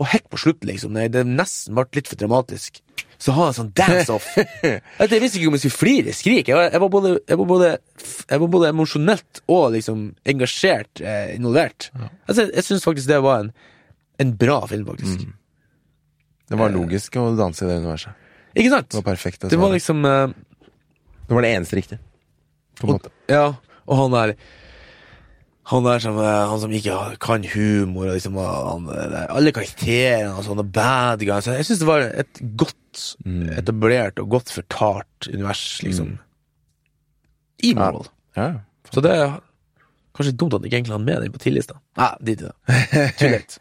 Og 0.00 0.08
helt 0.10 0.26
på 0.32 0.40
slutten, 0.40 0.70
liksom, 0.70 0.96
det 1.12 1.22
nesten 1.28 1.76
ble 1.76 1.84
litt 1.94 2.08
for 2.10 2.18
dramatisk, 2.18 2.80
så 3.22 3.34
har 3.36 3.50
han 3.50 3.54
sånn 3.54 3.70
dance-off. 3.78 4.24
Jeg 4.98 5.20
visste 5.22 5.38
ikke 5.38 5.52
om 5.52 5.54
jeg 5.54 5.62
skulle 5.62 5.76
flire, 5.76 6.14
skrike. 6.16 6.50
Jeg 6.50 6.58
var, 6.58 6.72
jeg 6.72 6.82
var 6.82 6.90
både, 6.90 7.12
jeg 7.28 7.38
var 7.38 7.48
både, 7.52 7.68
jeg 8.32 8.42
var 8.42 8.50
både 8.56 8.70
emosjonelt 8.72 9.42
og 9.46 9.66
liksom 9.76 10.00
engasjert, 10.32 11.02
eh, 11.06 11.36
involvert. 11.36 11.92
Altså, 12.26 12.48
jeg 12.48 12.66
syns 12.66 12.88
faktisk 12.88 13.12
det 13.12 13.20
var 13.22 13.44
en, 13.44 13.52
en 14.24 14.32
bra 14.40 14.56
film, 14.72 14.88
faktisk. 14.90 15.28
Det 16.50 16.58
var 16.58 16.74
logisk 16.74 17.20
å 17.20 17.28
danse 17.38 17.62
i 17.62 17.70
det 17.70 17.78
universet. 17.84 18.18
Ikke 18.58 18.72
sant? 18.74 18.90
Det 18.90 18.98
var 18.98 19.06
perfekt. 19.12 19.46
Det 19.52 19.60
var 19.60 19.70
liksom 19.72 20.02
uh, 20.02 20.34
det 21.28 21.36
var 21.36 21.46
det 21.46 21.52
eneste 21.56 21.78
riktige. 21.78 21.98
På 22.80 22.88
en 22.88 22.98
måte. 22.98 23.12
Ja, 23.30 23.54
og 23.86 23.96
han 24.02 24.18
der 24.18 24.34
han 25.70 25.84
der 25.84 26.00
som, 26.02 26.18
eh, 26.18 26.48
han 26.50 26.60
som 26.60 26.72
ikke 26.74 26.96
kan 27.22 27.44
humor, 27.52 28.08
og 28.08 28.16
liksom 28.16 28.34
han, 28.34 28.88
eh, 28.90 29.26
alle 29.30 29.52
karakterene 29.54 30.34
og 30.34 30.44
sånne 30.44 30.64
bad 30.66 31.22
guys. 31.22 31.46
Jeg 31.46 31.68
syns 31.68 31.78
det 31.78 31.86
var 31.86 32.08
et 32.10 32.42
godt 32.58 32.78
etablert 33.56 34.18
og 34.18 34.28
godt 34.34 34.50
fortalt 34.50 35.28
univers, 35.30 35.80
liksom. 35.82 36.18
I 37.62 37.74
Marvel. 37.78 38.08
Ja. 38.36 38.50
Så 38.90 39.00
det 39.00 39.12
er 39.14 39.38
kanskje 40.18 40.34
dumt 40.36 40.54
at 40.54 40.62
jeg 40.62 40.72
ikke 40.72 40.80
egentlig 40.82 40.98
har 40.98 41.06
med 41.06 41.22
den 41.22 41.32
på 41.32 41.38
tidlista. 41.38 41.78
Nei, 41.96 42.10
dit 42.26 42.42
er 42.42 42.50
det. 42.50 42.56
Too 43.20 43.30
late. 43.30 43.60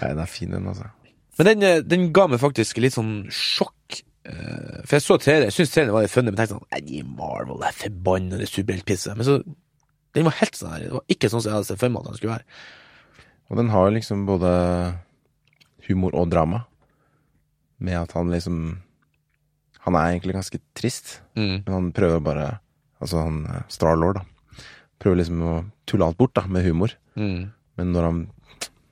Nei, 0.00 0.10
den 0.10 0.24
er 0.24 0.32
fin, 0.32 0.50
den, 0.50 0.66
altså. 0.66 0.90
Men 1.38 1.46
den, 1.46 1.62
eh, 1.62 1.80
den 1.86 2.10
ga 2.12 2.26
meg 2.26 2.42
faktisk 2.42 2.82
litt 2.82 2.98
sånn 2.98 3.28
sjokk. 3.30 4.02
For 4.28 4.98
jeg 4.98 5.00
så 5.00 5.16
traileren, 5.16 5.48
jeg 5.48 5.54
syntes 5.54 5.70
traileren 5.72 5.94
var 5.94 6.02
litt 6.04 6.12
funny, 6.12 6.28
men 6.28 6.36
tenkte 6.36 6.58
sånn 6.58 6.66
Nei, 6.74 6.98
Marvel, 7.16 7.62
det 7.62 7.70
er 7.70 7.78
forbannede 7.78 8.48
superheltpisset. 8.50 9.14
Men 9.16 9.24
så 9.24 9.38
Den 10.14 10.24
var 10.24 10.32
helt 10.40 10.56
sånn 10.56 10.72
her. 10.72 10.80
Det 10.86 10.92
var 10.92 11.04
ikke 11.08 11.28
sånn 11.30 11.42
som 11.42 11.50
jeg 11.50 11.56
hadde 11.58 11.66
sett 11.68 11.78
for 11.82 11.88
meg 11.92 12.00
at 12.00 12.08
den 12.08 12.18
skulle 12.18 12.34
være. 12.36 12.44
Og 13.50 13.56
den 13.56 13.68
har 13.72 13.90
liksom 13.90 14.26
både 14.28 14.52
humor 15.88 16.14
og 16.18 16.30
drama. 16.32 16.64
Med 17.80 17.94
at 17.94 18.12
han 18.12 18.30
liksom 18.32 18.78
Han 19.86 19.94
er 19.96 20.10
egentlig 20.18 20.34
ganske 20.34 20.58
trist, 20.74 21.20
Mm. 21.36 21.62
men 21.64 21.72
han 21.72 21.92
prøver 21.92 22.20
bare 22.22 22.58
Altså 23.00 23.22
han 23.22 23.46
eh, 23.46 23.62
Starlord, 23.68 24.16
da. 24.18 24.24
Prøver 25.00 25.16
liksom 25.22 25.40
å 25.46 25.52
tulle 25.86 26.04
alt 26.04 26.18
bort, 26.18 26.34
da, 26.34 26.42
med 26.50 26.64
humor. 26.66 26.90
Mm. 27.16 27.52
Men 27.78 27.92
når 27.94 28.02
han 28.02 28.18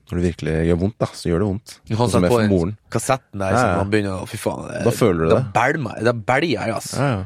Når 0.09 0.21
det 0.21 0.23
virkelig 0.37 0.51
gjør 0.69 0.77
vondt, 0.79 0.97
da, 0.97 1.05
så 1.11 1.27
gjør 1.27 1.39
det 1.43 1.47
vondt. 1.49 1.71
Han 1.89 1.97
Sånn 1.97 2.09
som 2.09 2.23
på 2.23 2.37
den 2.39 2.77
kassetten 2.89 3.39
der, 3.41 3.51
Ja, 3.51 3.75
han 3.83 3.89
begynner 3.91 4.21
å 4.23 4.27
Fy 4.27 4.37
faen. 4.37 4.67
det- 4.71 4.83
Da 4.85 4.91
føler 4.91 5.19
du 5.19 5.29
da 5.29 5.39
det. 5.41 6.03
Da 6.05 6.13
belger 6.13 6.47
jeg, 6.63 6.69
ass. 6.73 6.93
Ja, 6.95 7.07
ja. 7.17 7.25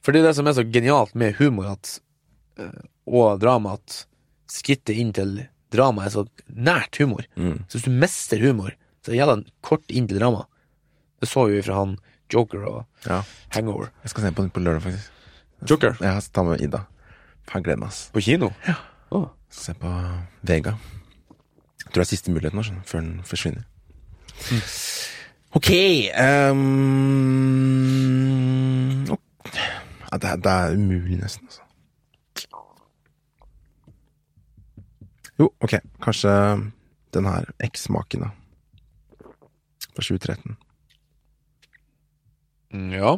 For 0.00 0.12
det 0.12 0.22
er 0.22 0.28
det 0.28 0.36
som 0.36 0.46
er 0.48 0.52
så 0.54 0.64
genialt 0.64 1.14
med 1.14 1.34
humor 1.36 1.66
at, 1.70 2.00
eh, 2.58 2.70
og 3.06 3.40
drama, 3.42 3.76
at 3.80 4.04
skrittet 4.50 4.98
inn 4.98 5.12
til 5.16 5.40
drama 5.72 6.06
er 6.06 6.14
så 6.14 6.26
nært 6.46 6.98
humor. 7.00 7.26
Mm. 7.36 7.64
Så 7.66 7.78
hvis 7.78 7.88
du 7.88 7.92
mister 8.02 8.42
humor, 8.42 8.74
så 9.02 9.14
gjelder 9.14 9.42
jævla 9.42 9.66
kort 9.66 9.90
inn 9.90 10.08
til 10.10 10.20
drama. 10.20 10.44
Det 11.22 11.28
så 11.30 11.46
vi 11.50 11.62
fra 11.64 11.80
han 11.80 11.96
Joker 12.32 12.64
og 12.64 12.78
ja. 13.06 13.22
Hangover. 13.52 13.90
Jeg 14.02 14.10
skal 14.10 14.24
se 14.24 14.32
på 14.32 14.42
den 14.42 14.50
på 14.50 14.60
lørdag, 14.60 14.82
faktisk. 14.82 15.10
Joker? 15.70 15.96
Jeg 16.00 16.22
skal 16.22 16.34
ta 16.34 16.42
med 16.46 16.60
Ida. 16.64 16.80
Jeg 17.52 17.64
gleder 17.64 17.80
meg. 17.82 17.90
På 18.12 18.20
kino? 18.20 18.50
Ja. 18.66 18.74
Oh. 19.10 19.26
Skal 19.50 19.64
se 19.64 19.74
på 19.80 19.90
Vega. 20.48 20.72
Jeg 21.82 21.90
tror 21.90 22.00
det 22.00 22.06
er 22.06 22.10
siste 22.14 22.32
muligheten 22.32 22.58
nå, 22.58 22.62
før 22.88 23.00
den 23.02 23.20
forsvinner. 23.28 23.62
Ok 25.52 25.70
um... 26.16 26.60
oh. 29.12 29.18
ja, 29.52 30.16
det, 30.16 30.28
er, 30.30 30.36
det 30.36 30.52
er 30.52 30.72
umulig, 30.78 31.18
nesten, 31.20 31.46
altså. 31.50 31.61
Jo, 35.42 35.48
ok. 35.64 35.74
Kanskje 36.04 36.32
den 37.14 37.26
her 37.26 37.48
Eksmaken, 37.66 38.22
da. 38.28 38.30
Fra 39.92 40.02
2013. 40.06 40.56
Mm, 42.72 42.90
Ja. 42.94 43.16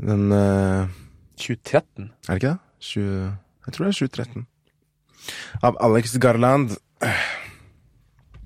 Den 0.00 0.32
uh, 0.32 0.88
2013? 1.36 2.10
Er 2.28 2.34
det 2.34 2.34
ikke 2.40 2.48
det? 2.48 2.58
20, 2.80 3.36
jeg 3.66 3.74
tror 3.74 3.84
det 3.84 3.90
er 3.92 3.98
2013. 3.98 4.46
Av 5.62 5.76
Alex 5.80 6.16
Garland. 6.18 6.70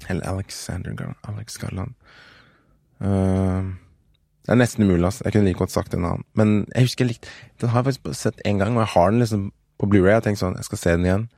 Eller 0.08 0.28
Alexander 0.28 0.94
Garland. 0.94 1.16
Alex 1.28 1.58
Garland. 1.58 1.94
Uh, 3.00 3.72
det 4.44 4.52
er 4.52 4.60
nesten 4.60 4.84
umulig, 4.84 5.06
ass. 5.06 5.22
Jeg 5.24 5.32
kunne 5.32 5.46
like 5.48 5.58
godt 5.58 5.72
sagt 5.72 5.94
en 5.94 6.04
annen. 6.04 6.24
Men 6.34 6.66
jeg 6.74 6.88
husker 6.88 7.04
jeg 7.04 7.14
likte 7.14 7.28
Den 7.60 7.68
har 7.72 7.82
jeg 7.82 7.94
faktisk 7.94 8.20
sett 8.20 8.42
én 8.44 8.58
gang, 8.60 8.74
og 8.76 8.82
jeg 8.84 8.92
har 8.96 9.10
den 9.10 9.18
liksom 9.24 9.52
på 9.78 9.86
Blu-ray. 9.86 10.10
Jeg 10.12 10.20
har 10.20 10.26
tenkt 10.26 10.42
sånn, 10.42 10.58
jeg 10.58 10.68
skal 10.68 10.78
se 10.82 10.96
den 10.98 11.06
igjen. 11.08 11.28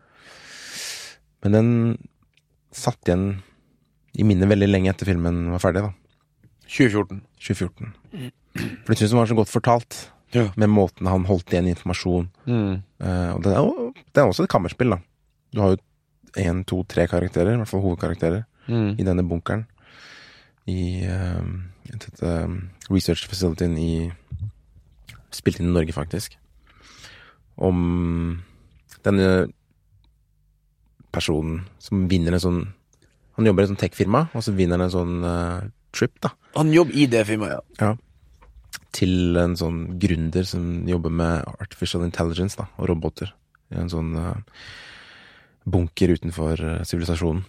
Men 1.47 1.55
den 1.55 1.71
satt 2.75 3.07
igjen 3.07 3.29
i 4.19 4.25
minnet 4.27 4.49
veldig 4.51 4.67
lenge 4.69 4.91
etter 4.91 5.07
filmen 5.07 5.45
var 5.55 5.63
ferdig, 5.63 5.85
da. 5.87 5.93
2014. 6.67 7.21
2014. 7.39 7.93
For 8.83 8.93
jeg 8.95 8.99
syns 9.05 9.13
den 9.13 9.21
var 9.21 9.29
så 9.31 9.37
godt 9.39 9.53
fortalt. 9.53 9.99
Ja. 10.35 10.49
Med 10.59 10.69
måten 10.73 11.07
han 11.07 11.25
holdt 11.29 11.53
igjen 11.55 11.69
informasjon 11.71 12.27
Mm. 12.51 12.83
uh, 13.01 13.31
og 13.37 13.43
det 13.45 13.53
er, 13.53 13.61
jo- 13.63 13.93
det 13.95 14.19
er 14.21 14.27
også 14.27 14.43
et 14.45 14.51
kammerspill, 14.51 14.91
da. 14.91 14.99
Du 15.55 15.61
har 15.63 15.77
jo 15.77 15.79
én, 16.43 16.65
to, 16.67 16.83
tre 16.85 17.07
karakterer, 17.07 17.55
i 17.55 17.61
hvert 17.61 17.69
fall 17.71 17.85
hovedkarakterer, 17.85 18.43
Mm. 18.69 18.97
i 18.99 19.05
denne 19.07 19.23
bunkeren. 19.29 19.67
I 20.67 21.07
uh, 21.07 21.47
dette 21.87 22.27
um, 22.45 22.71
research 22.91 23.29
facilityen 23.31 23.79
i 23.79 24.11
Spilt 25.37 25.61
inn 25.61 25.69
i 25.71 25.73
Norge, 25.77 25.93
faktisk. 25.95 26.35
Om 27.59 28.43
denne 29.05 29.47
personen 31.17 31.63
som 31.83 32.07
vinner 32.11 32.37
en 32.37 32.45
sånn 32.49 32.65
Han 33.37 33.45
jobber 33.45 33.65
i 33.65 33.67
et 33.67 33.71
sånt 33.75 33.83
tech-firma, 33.85 34.23
og 34.33 34.45
så 34.45 34.55
vinner 34.57 34.79
han 34.79 34.87
en 34.87 34.95
sånn 34.95 35.17
uh, 35.25 35.65
trip, 35.93 36.15
da 36.25 36.31
Han 36.57 36.73
jobber 36.73 36.97
i 36.97 37.07
det 37.13 37.25
firmaet, 37.29 37.65
ja. 37.81 37.91
til 38.97 39.37
en 39.41 39.57
sånn 39.61 39.81
gründer 40.01 40.47
som 40.49 40.87
jobber 40.89 41.13
med 41.13 41.45
artificial 41.61 42.07
intelligence 42.07 42.57
da, 42.57 42.71
og 42.81 42.89
roboter. 42.89 43.35
I 43.75 43.81
en 43.83 43.93
sånn 43.93 44.15
uh, 44.17 44.39
bunker 45.67 46.15
utenfor 46.15 46.61
eh, 46.63 46.83
sivilisasjonen. 46.87 47.43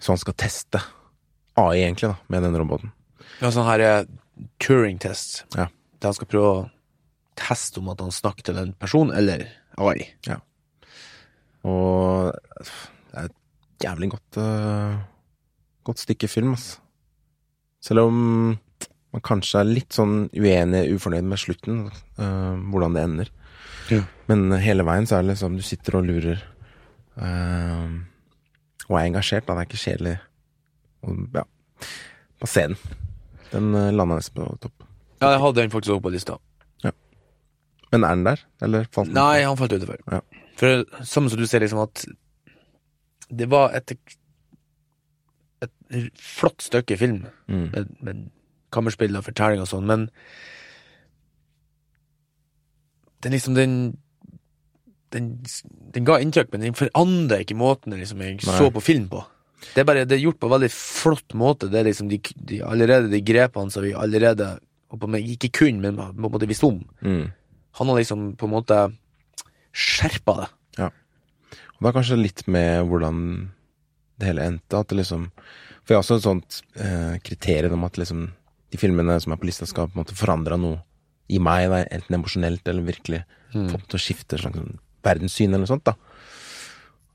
Så 0.00 0.14
han 0.14 0.20
skal 0.20 0.36
teste 0.40 0.80
AI, 1.60 1.82
egentlig, 1.82 2.08
da, 2.08 2.16
med 2.32 2.46
den 2.46 2.56
roboten. 2.56 2.94
Ja, 3.42 3.50
sånn 3.52 3.68
her 3.68 3.84
uh, 3.84 3.98
Turing-test. 4.62 5.44
Ja. 5.54 5.68
der 6.00 6.10
han 6.10 6.16
skal 6.16 6.30
prøve 6.32 6.52
å 6.52 6.62
teste 7.38 7.82
om 7.82 7.90
at 7.92 8.00
han 8.02 8.14
snakker 8.14 8.48
til 8.48 8.58
en 8.58 8.72
person 8.80 9.12
eller 9.14 9.44
AI. 9.78 10.08
Og 11.68 12.32
det 13.12 13.18
er 13.18 13.28
et 13.28 13.84
jævlig 13.84 14.10
godt, 14.14 14.38
uh, 14.38 14.98
godt 15.86 16.02
stykke 16.02 16.30
film, 16.30 16.54
altså. 16.56 16.78
Selv 17.82 18.06
om 18.06 18.18
man 19.12 19.24
kanskje 19.26 19.60
er 19.60 19.68
litt 19.68 19.94
sånn 19.94 20.28
uenig, 20.30 20.84
ufornøyd 20.94 21.26
med 21.28 21.40
slutten, 21.42 21.84
uh, 22.18 22.54
hvordan 22.72 22.96
det 22.96 23.06
ender. 23.08 23.32
Ja. 23.90 24.02
Men 24.30 24.46
hele 24.62 24.86
veien 24.86 25.08
så 25.08 25.18
er 25.18 25.26
det 25.26 25.34
liksom, 25.34 25.58
du 25.58 25.66
sitter 25.66 25.98
og 25.98 26.06
lurer, 26.08 26.42
uh, 27.18 27.90
og 28.88 28.96
er 28.98 29.08
engasjert, 29.08 29.46
da. 29.46 29.58
Det 29.58 29.64
er 29.64 29.70
ikke 29.70 29.84
kjedelig. 29.84 30.16
Og, 31.02 31.26
ja, 31.34 31.44
bare 32.42 32.54
se 32.54 32.68
den. 32.70 32.80
Den 33.52 33.74
landa 33.98 34.16
nesten 34.16 34.38
på 34.38 34.48
topp. 34.62 34.86
Ja, 35.20 35.34
jeg 35.34 35.42
hadde 35.42 35.60
den 35.60 35.74
faktisk 35.74 35.94
også 35.94 36.06
på 36.06 36.14
lista. 36.14 36.38
Men 37.92 38.06
er 38.08 38.16
den 38.16 38.24
der, 38.24 38.40
eller 38.64 38.86
falt 38.88 39.10
den? 39.10 39.18
Nei, 39.18 39.42
han 39.44 39.58
falt 39.60 39.74
utenfor. 39.76 39.98
Ja. 40.08 40.22
For 40.60 40.84
som 41.08 41.28
du 41.30 41.46
ser, 41.46 41.60
liksom 41.64 41.82
at 41.86 42.04
det 43.32 43.48
var 43.50 43.72
et 43.74 43.94
et 45.62 46.12
flott 46.18 46.62
stykke 46.62 46.96
film 46.98 47.26
Mm. 47.48 47.68
med, 47.72 47.88
med 48.02 48.30
kammerspill 48.72 49.16
og 49.16 49.24
fortelling 49.24 49.60
og 49.62 49.68
sånn, 49.68 49.86
men 49.86 50.08
den 53.22 53.32
liksom 53.36 53.54
den 53.54 53.74
den, 55.12 55.26
den 55.92 56.06
ga 56.08 56.16
inntrykk, 56.22 56.48
men 56.54 56.64
den 56.64 56.76
forandra 56.78 57.42
ikke 57.42 57.56
måten 57.58 57.92
liksom, 57.92 58.22
jeg 58.24 58.38
Nei. 58.40 58.56
så 58.56 58.70
på 58.72 58.80
film 58.80 59.10
på. 59.12 59.20
Det 59.74 59.82
er 59.82 59.84
bare 59.84 60.06
det 60.08 60.16
er 60.16 60.22
gjort 60.24 60.38
på 60.40 60.48
en 60.48 60.54
veldig 60.54 60.70
flott 60.72 61.34
måte. 61.38 61.68
Det 61.70 61.82
er 61.82 61.84
liksom 61.90 62.08
de, 62.08 62.18
de, 62.34 62.62
allerede 62.64 63.10
de 63.12 63.20
grepene 63.20 63.70
som 63.70 63.84
vi 63.84 63.92
allerede 63.92 64.54
på, 64.88 65.10
ikke 65.20 65.52
kun, 65.52 65.82
men 65.84 66.00
på 66.00 66.08
en 66.08 66.32
måte 66.32 66.48
visste 66.48 66.66
om. 66.66 66.80
Mm. 67.04 67.28
Han 67.78 67.92
har 67.92 68.00
liksom 68.00 68.24
på 68.40 68.48
en 68.48 68.54
måte 68.56 68.80
skjerpa 69.72 70.34
det. 70.42 70.50
Og 70.78 71.86
det 71.86 71.90
er 71.90 71.94
kanskje 71.96 72.16
litt 72.20 72.44
med 72.46 72.84
hvordan 72.86 73.16
det 74.22 74.28
hele 74.28 74.44
endte. 74.46 74.78
At 74.78 74.92
det 74.92 75.00
liksom 75.00 75.24
For 75.82 75.90
jeg 75.90 75.96
har 75.98 76.04
også 76.04 76.18
et 76.20 76.26
sånt 76.28 76.58
eh, 76.78 77.16
kriterium 77.26 77.72
om 77.80 77.84
at 77.88 77.98
liksom 77.98 78.28
de 78.70 78.78
filmene 78.78 79.16
som 79.20 79.32
er 79.34 79.40
på 79.42 79.48
lista, 79.48 79.66
skal 79.66 79.88
på 79.90 79.96
en 79.98 80.04
måte 80.04 80.14
forandre 80.16 80.56
noe 80.62 80.78
i 81.28 81.40
meg, 81.42 81.66
da, 81.72 81.80
enten 81.90 82.16
emosjonelt 82.20 82.68
eller 82.70 82.86
virkelig 82.86 83.24
Mm. 83.52 83.66
få 83.68 83.76
meg 83.76 83.88
til 83.90 83.98
å 83.98 84.00
skifte 84.00 84.38
slags 84.40 84.56
sånn 84.56 84.78
verdenssyn 85.04 85.50
eller 85.50 85.66
noe 85.66 85.68
sånt, 85.68 85.84
da. 85.84 85.92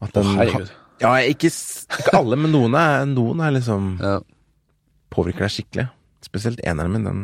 At 0.05 0.11
den 0.13 0.27
oh, 0.37 0.67
Ja, 1.01 1.15
ikke, 1.25 1.49
ikke 1.49 2.13
alle, 2.13 2.37
men 2.37 2.51
noen 2.53 2.75
er, 2.77 3.07
noen 3.09 3.39
er 3.41 3.55
liksom 3.55 3.87
Ja. 4.05 4.19
påvirker 5.09 5.47
deg 5.47 5.55
skikkelig. 5.55 5.87
Spesielt 6.21 6.61
eneren 6.61 6.93
min, 6.93 7.07
den 7.09 7.23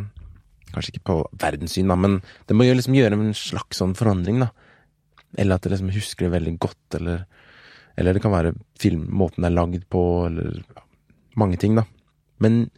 Kanskje 0.74 0.96
ikke 0.96 1.06
på 1.12 1.20
verdenssyn, 1.38 1.92
da, 1.94 1.96
men 2.00 2.24
det 2.50 2.56
må 2.58 2.66
jo 2.66 2.74
liksom 2.74 2.96
gjøre 2.98 3.20
en 3.20 3.36
slags 3.38 3.78
sånn 3.84 3.94
forandring, 3.94 4.40
da. 4.42 4.50
Eller 5.38 5.58
at 5.58 5.66
jeg 5.66 5.74
liksom 5.74 5.92
husker 5.96 6.28
det 6.28 6.36
veldig 6.36 6.54
godt, 6.62 7.00
eller 7.00 7.26
Eller 7.98 8.14
det 8.14 8.22
kan 8.24 8.34
være 8.34 8.56
film, 8.80 9.06
måten 9.14 9.44
det 9.44 9.52
er 9.52 9.58
lagd 9.58 9.84
på, 9.90 10.26
eller 10.26 10.64
ja, 10.76 10.82
mange 11.38 11.58
ting, 11.62 11.76
da. 11.78 11.84
Men 12.42 12.70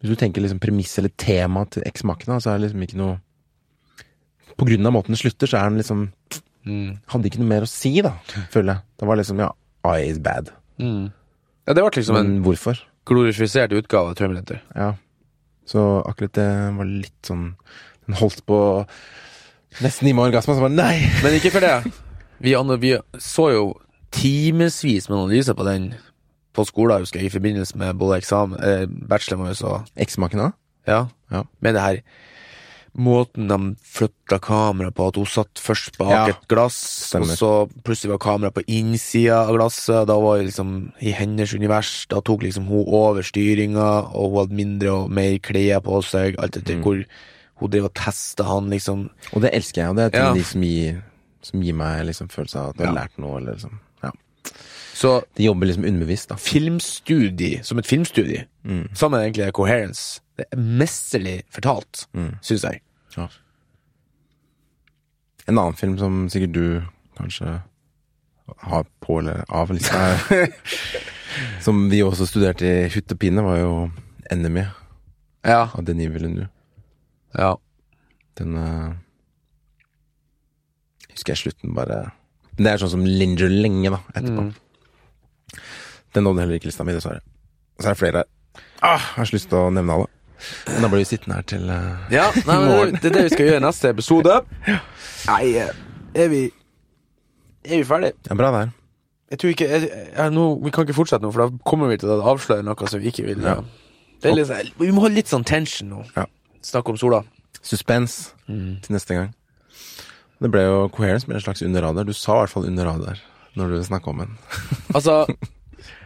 hvis 0.00 0.10
du 0.10 0.18
tenker 0.18 0.42
liksom 0.42 0.58
premiss 0.58 0.96
eller 0.98 1.12
tema 1.14 1.62
til 1.70 1.84
eksmakene, 1.86 2.40
så 2.42 2.50
er 2.50 2.58
det 2.58 2.66
liksom 2.66 2.82
ikke 2.82 2.98
noe 2.98 3.20
På 4.58 4.66
grunn 4.66 4.86
av 4.86 4.92
måten 4.92 5.14
det 5.14 5.20
slutter, 5.22 5.46
så 5.46 5.60
er 5.60 5.70
den 5.70 5.78
liksom 5.78 6.08
Mm. 6.62 7.00
Hadde 7.10 7.26
ikke 7.26 7.40
noe 7.42 7.50
mer 7.50 7.64
å 7.66 7.70
si, 7.70 7.90
da, 8.04 8.12
føler 8.52 8.76
jeg. 8.76 8.84
Det 9.00 9.06
var 9.08 9.18
liksom 9.18 9.40
ja, 9.42 9.48
I 9.82 10.06
is 10.06 10.20
bad. 10.22 10.52
Mm. 10.78 11.08
Ja, 11.66 11.74
det 11.74 11.82
ble 11.82 11.94
liksom 11.96 12.18
en 12.18 12.36
hvorfor? 12.46 12.82
glorifisert 13.08 13.74
utgave 13.74 14.12
av 14.12 14.18
Terminator. 14.18 14.60
Ja. 14.76 14.92
Så 15.66 15.82
akkurat 16.06 16.36
det 16.38 16.50
var 16.76 16.86
litt 16.90 17.26
sånn 17.26 17.52
Den 18.02 18.16
holdt 18.18 18.40
på 18.50 18.56
nesten 19.80 20.08
i 20.08 20.12
meg 20.12 20.28
orgasme, 20.32 20.54
så 20.54 20.60
bare 20.66 20.74
nei! 20.76 20.96
Men 21.22 21.38
ikke 21.38 21.52
for 21.54 21.60
det. 21.64 21.92
Vi, 22.42 22.54
andre, 22.58 22.76
vi 22.82 22.96
så 23.22 23.48
jo 23.54 23.64
timevis 24.12 25.08
med 25.08 25.18
analyser 25.18 25.54
på 25.56 25.64
den 25.64 25.94
på 26.52 26.66
skolen, 26.68 27.00
husker 27.00 27.20
jeg, 27.22 27.30
i 27.30 27.32
forbindelse 27.32 27.78
med 27.80 27.96
både 27.96 28.18
eksamen, 28.20 28.58
eh, 28.60 28.84
bacheloren 29.08 29.46
vår 29.48 29.62
og 29.64 29.86
Eksmaken? 29.96 30.52
Ja. 30.86 31.06
Ja. 31.32 31.44
Med 31.64 31.74
det 31.78 31.80
her 31.86 32.02
måten 32.92 33.46
de 33.48 33.56
flytta 33.88 34.36
kameraet 34.44 34.92
på, 34.98 35.06
at 35.08 35.16
hun 35.16 35.24
satt 35.32 35.56
først 35.64 35.94
bak 35.96 36.10
Ja, 36.12 36.24
et 36.28 36.42
glass, 36.50 36.76
stemmer. 37.08 37.30
og 37.32 37.38
så 37.40 37.82
plutselig 37.86 38.10
var 38.12 38.18
kameraet 38.20 38.58
på 38.58 38.64
innsida 38.68 39.46
av 39.46 39.56
glasset. 39.56 40.06
Da 40.10 40.18
var 40.20 40.36
det 40.42 40.50
liksom 40.50 40.92
i 41.00 41.14
hennes 41.16 41.54
univers. 41.56 42.04
Da 42.12 42.20
tok 42.20 42.42
liksom 42.44 42.66
hun 42.68 42.84
over 42.86 43.22
styringa, 43.24 44.12
og 44.12 44.28
hun 44.34 44.38
hadde 44.42 44.58
mindre 44.60 44.92
og 44.92 45.10
mer 45.10 45.38
klær 45.38 45.80
på 45.80 46.02
seg. 46.04 46.36
Alt 46.38 46.56
etter 46.60 46.76
Mm. 46.76 46.82
hvor 46.82 47.04
hun 47.62 47.70
drev 47.72 47.84
og 47.88 47.94
testa 47.94 48.44
han, 48.44 48.68
liksom. 48.70 49.08
Og 49.32 49.42
det 49.42 49.50
elsker 49.54 49.82
jeg, 49.82 49.90
og 49.90 49.96
det 49.96 50.04
er 50.04 50.10
ting 50.10 50.28
Ja. 50.28 50.34
de 50.34 50.44
som 50.44 50.60
gir, 50.62 51.02
som 51.42 51.62
gir 51.62 51.74
meg 51.74 52.04
liksom 52.06 52.28
følelse 52.28 52.56
av 52.58 52.68
at 52.70 52.76
du 52.76 52.84
har 52.84 52.94
Ja. 52.94 53.00
lært 53.02 53.18
noe, 53.18 53.36
eller 53.40 53.52
liksom 53.54 53.78
Ja. 54.02 54.10
Så 54.94 55.22
De 55.34 55.44
jobber 55.44 55.66
liksom 55.66 55.84
underbevisst, 55.84 56.28
da. 56.28 56.34
filmstudie, 56.36 57.62
som 57.64 57.78
et 57.78 57.86
filmstudie, 57.86 58.46
Mm. 58.64 58.88
sammen 58.94 59.20
egentlig 59.20 59.52
Coherence, 59.52 60.20
det 60.36 60.46
er 60.52 60.56
mesterlig 60.56 61.42
fortalt, 61.50 62.06
Mm. 62.14 62.38
syns 62.42 62.62
jeg. 62.62 62.80
Ja. 63.16 63.28
En 65.48 65.58
annen 65.58 65.74
film 65.74 65.98
som 65.98 66.28
sikkert 66.30 66.52
du 66.52 66.82
kanskje 67.18 67.62
har 68.58 68.84
på 69.02 69.18
eller 69.20 69.44
av 69.48 69.70
lista 69.70 69.98
her, 69.98 70.48
som 71.64 71.88
vi 71.90 72.02
også 72.04 72.26
studerte 72.28 72.62
i 72.68 72.88
Hutt 72.94 73.12
og 73.14 73.18
pine, 73.22 73.42
var 73.42 73.56
jo 73.58 73.90
Enemy 74.30 74.66
Ja. 75.44 75.64
av 75.74 75.84
Denis 75.84 76.10
Villeneuve. 76.14 76.48
Ja. 77.38 77.54
Den 78.38 78.56
uh, 78.56 78.92
Husker 81.12 81.34
jeg 81.34 81.42
slutten 81.42 81.74
bare 81.76 81.98
Men 82.56 82.64
det 82.64 82.72
er 82.72 82.80
sånn 82.82 82.94
som 82.94 83.04
linger 83.04 83.52
lenge, 83.52 83.92
da, 83.92 84.00
etterpå. 84.16 84.46
Mm. 84.48 85.60
Den 86.12 86.26
nådde 86.26 86.42
heller 86.44 86.58
ikke 86.58 86.68
lista 86.68 86.84
mi, 86.84 86.94
dessverre. 86.96 87.22
Så 87.80 87.88
er 87.88 87.94
det 87.94 88.00
flere 88.00 88.22
her. 88.22 88.28
Ah, 88.82 88.98
jeg 88.98 89.20
har 89.22 89.28
så 89.30 89.36
lyst 89.36 89.48
til 89.48 89.60
å 89.60 89.70
nevne 89.72 89.94
alle. 89.96 90.10
Men 90.66 90.84
da 90.84 90.90
blir 90.90 91.02
vi 91.04 91.06
sittende 91.06 91.38
her 91.38 91.46
til 91.46 91.68
uh, 91.70 92.06
Ja, 92.12 92.26
nei, 92.48 92.56
men 92.58 92.96
det, 92.96 93.00
det 93.00 93.10
er 93.12 93.16
det 93.16 93.24
vi 93.28 93.34
skal 93.36 93.48
gjøre 93.48 93.60
i 93.60 93.64
neste 93.64 93.92
episode. 93.94 94.38
Nei, 95.30 95.42
eh, 95.62 95.70
er 96.18 96.32
vi 96.32 96.40
Er 97.62 97.76
vi 97.78 97.84
ferdige? 97.86 98.16
Ja, 98.26 98.36
bra 98.38 98.50
der. 98.56 98.72
Jeg 99.32 99.38
tror 99.40 99.52
ikke 99.54 99.68
jeg, 99.70 99.88
jeg, 100.16 100.32
nå, 100.34 100.46
Vi 100.66 100.72
kan 100.74 100.84
ikke 100.84 100.96
fortsette 100.98 101.24
nå, 101.24 101.30
for 101.32 101.46
da 101.46 101.62
kommer 101.68 101.88
vi 101.92 102.00
til 102.02 102.10
å 102.12 102.18
avsløre 102.34 102.66
noe 102.66 102.90
som 102.90 103.00
vi 103.00 103.12
ikke 103.12 103.24
vil. 103.30 103.46
Ja. 103.46 103.60
Det 104.22 104.34
sånn- 104.50 104.72
vi 104.78 104.90
må 104.94 105.06
ha 105.06 105.10
litt 105.10 105.30
sånn 105.30 105.46
tension 105.46 105.88
nå. 105.94 106.02
Ja. 106.16 106.26
Snakke 106.62 106.94
om 106.94 106.98
sola. 107.00 107.22
Suspens 107.62 108.32
til 108.46 108.94
neste 108.94 109.16
gang. 109.16 109.32
Det 110.42 110.50
ble 110.50 110.64
jo 110.66 110.88
Coherence 110.90 111.28
med 111.28 111.38
en 111.38 111.44
slags 111.44 111.62
underradar. 111.62 112.06
Du 112.06 112.12
sa 112.16 112.40
i 112.40 112.42
hvert 112.42 112.54
fall 112.54 112.66
underradar 112.66 113.20
når 113.58 113.74
du 113.74 113.82
snakka 113.84 114.10
om 114.10 114.22
den. 114.24 114.38
Altså, 114.96 115.26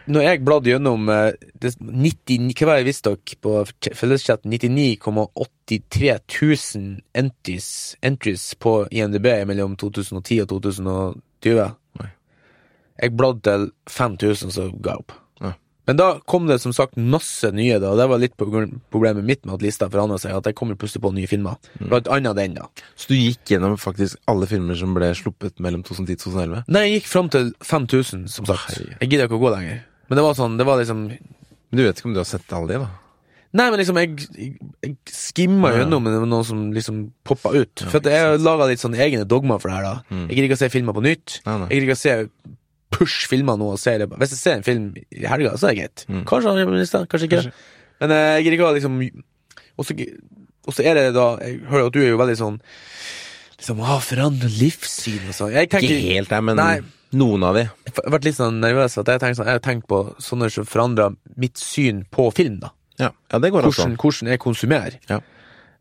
når 0.07 0.21
jeg 0.23 0.43
bladde 0.45 0.69
gjennom 0.71 1.09
eh, 1.09 1.33
det, 1.59 1.73
90, 1.79 2.53
Hva 2.55 2.67
var 2.67 2.77
det 2.77 2.83
jeg 2.83 2.87
visste 2.87 3.13
dere 3.13 3.39
på 3.43 3.53
felleschat? 3.99 4.45
99,83 4.47 6.13
000 6.77 7.01
entries, 7.17 7.69
entries 8.01 8.45
på 8.55 8.79
IMDb 8.91 9.27
mellom 9.49 9.75
2010 9.75 10.41
og 10.45 10.49
2020. 10.53 11.67
Nei. 12.01 12.09
Jeg 13.01 13.17
bladde 13.17 13.43
til 13.49 13.71
5000, 13.89 14.53
så 14.55 14.69
ga 14.77 14.95
jeg 14.95 15.03
opp. 15.05 15.17
Ja. 15.87 15.93
Men 15.93 15.99
da 16.01 16.07
kom 16.27 16.49
det 16.49 16.57
som 16.59 16.73
sagt 16.75 16.97
masse 16.99 17.47
nye, 17.55 17.77
da, 17.79 17.93
og 17.93 17.97
det 18.01 18.07
var 18.11 18.19
litt 18.19 18.35
problemet 18.35 19.23
mitt 19.23 19.45
med 19.47 19.55
at 19.55 19.63
lista 19.63 19.87
forandra 19.89 20.17
seg, 20.19 20.35
at 20.35 20.49
jeg 20.51 20.57
kommer 20.59 20.75
plutselig 20.75 21.01
på 21.05 21.13
nye 21.15 21.29
filmer. 21.31 21.55
Mm. 21.79 21.87
Blant 21.93 22.09
annet 22.11 22.35
den, 22.35 22.57
da. 22.59 22.67
Så 22.99 23.13
du 23.13 23.15
gikk 23.15 23.53
gjennom 23.55 23.77
faktisk 23.79 24.19
alle 24.27 24.49
filmer 24.51 24.75
som 24.75 24.91
ble 24.97 25.13
sluppet 25.15 25.63
mellom 25.63 25.85
2010 25.87 26.19
og 26.19 26.23
2011? 26.27 26.63
Nei, 26.75 26.83
jeg 26.89 26.99
gikk 26.99 27.07
fram 27.13 27.31
til 27.31 27.53
5000, 27.63 28.27
som 28.35 28.49
sagt. 28.51 28.75
Hei. 28.75 28.89
Jeg 28.99 29.13
gidder 29.13 29.29
ikke 29.31 29.39
å 29.39 29.43
gå 29.47 29.53
lenger. 29.55 29.79
Men 30.11 30.19
det 30.19 30.27
var 30.27 30.37
sånn, 30.39 30.59
det 30.59 30.67
var 30.67 30.79
liksom 30.79 31.07
Men 31.07 31.79
du 31.79 31.83
vet 31.83 31.97
ikke 31.99 32.07
om 32.11 32.13
du 32.15 32.21
har 32.21 32.27
sett 32.29 32.53
alle 32.55 32.67
de, 32.71 32.77
da? 32.83 32.91
Nei, 33.57 33.69
men 33.71 33.79
liksom, 33.79 33.97
jeg, 34.03 34.27
jeg, 34.35 34.53
jeg 34.83 34.93
skimma 35.15 35.71
Ja. 35.71 35.79
gjennom 35.85 36.03
noe 36.29 36.43
som 36.45 36.65
liksom 36.75 37.01
poppa 37.25 37.53
ut. 37.55 37.83
For 37.87 38.01
at 38.01 38.07
jeg 38.11 38.19
har 38.27 38.37
laga 38.43 38.67
litt 38.69 38.83
sånn 38.83 38.95
egne 38.99 39.23
dogmer 39.25 39.59
for 39.63 39.71
det 39.71 39.77
her, 39.79 39.87
da. 39.87 40.01
Mm. 40.11 40.25
Jeg 40.27 40.35
gidder 40.35 40.47
ikke 40.49 40.57
å 40.59 40.61
se 40.65 40.69
filmer 40.75 40.97
på 40.97 41.03
nytt. 41.07 41.37
Nei, 41.47 41.55
nei. 41.63 41.67
Jeg 41.71 41.79
gidder 41.79 41.87
ikke 41.87 41.97
å 41.97 42.01
se 42.03 42.15
push-filmer 42.93 43.59
nå 43.59 43.71
og 43.73 43.79
se 43.81 43.97
det. 44.01 44.07
Hvis 44.13 44.35
jeg 44.35 44.41
ser 44.41 44.59
en 44.59 44.65
film 44.65 44.91
i 44.97 45.25
helga, 45.27 45.55
så 45.57 45.69
er 45.69 45.75
det 45.75 45.81
greit. 45.81 46.05
Mm. 46.07 46.23
Kanskje 46.29 46.53
han 46.53 46.75
det 46.75 46.83
i 46.83 46.89
stedet, 46.89 47.09
kanskje 47.11 47.29
ikke. 47.29 47.41
Kanskje. 47.43 47.73
Men 48.01 48.13
eh, 48.13 48.33
jeg 48.37 48.45
gidder 48.45 48.57
ikke 48.57 48.67
å 48.67 48.75
liksom 48.77 48.99
Og 49.77 50.75
så 50.75 50.83
er 50.85 50.97
det 50.97 51.05
da 51.15 51.23
Jeg 51.41 51.63
hører 51.65 51.87
at 51.87 51.95
du 51.95 52.03
er 52.03 52.11
jo 52.11 52.19
veldig 52.19 52.35
sånn 52.37 52.59
Liksom, 53.57 53.79
ah, 53.81 53.97
forandre 54.05 54.51
livssyn 54.53 55.31
og 55.31 55.33
sånn. 55.33 55.55
Ikke 55.57 55.79
helt 55.81 56.29
der, 56.29 56.43
men 56.45 56.59
Nei. 56.59 56.75
noen 57.17 57.41
av 57.47 57.55
de. 57.57 57.63
Jeg 57.87 57.95
har 57.95 58.13
vært 58.13 58.27
litt 58.27 58.37
sånn 58.37 58.59
nervøs 58.61 58.99
at 59.01 59.09
jeg, 59.09 59.33
sånn, 59.39 59.49
har 59.49 59.63
tenkt 59.65 59.87
på 59.89 60.03
sånne 60.21 60.51
som 60.53 60.67
forandrer 60.69 61.15
mitt 61.41 61.57
syn 61.57 62.03
på 62.13 62.27
film, 62.37 62.59
da. 62.61 62.69
Ja, 63.01 63.09
ja 63.33 63.39
det 63.41 63.49
går 63.55 63.65
Hvordan, 63.65 63.95
an. 63.95 63.97
hvordan 63.97 64.29
jeg 64.29 64.43
konsumerer. 64.43 64.99
Ja. 65.09 65.17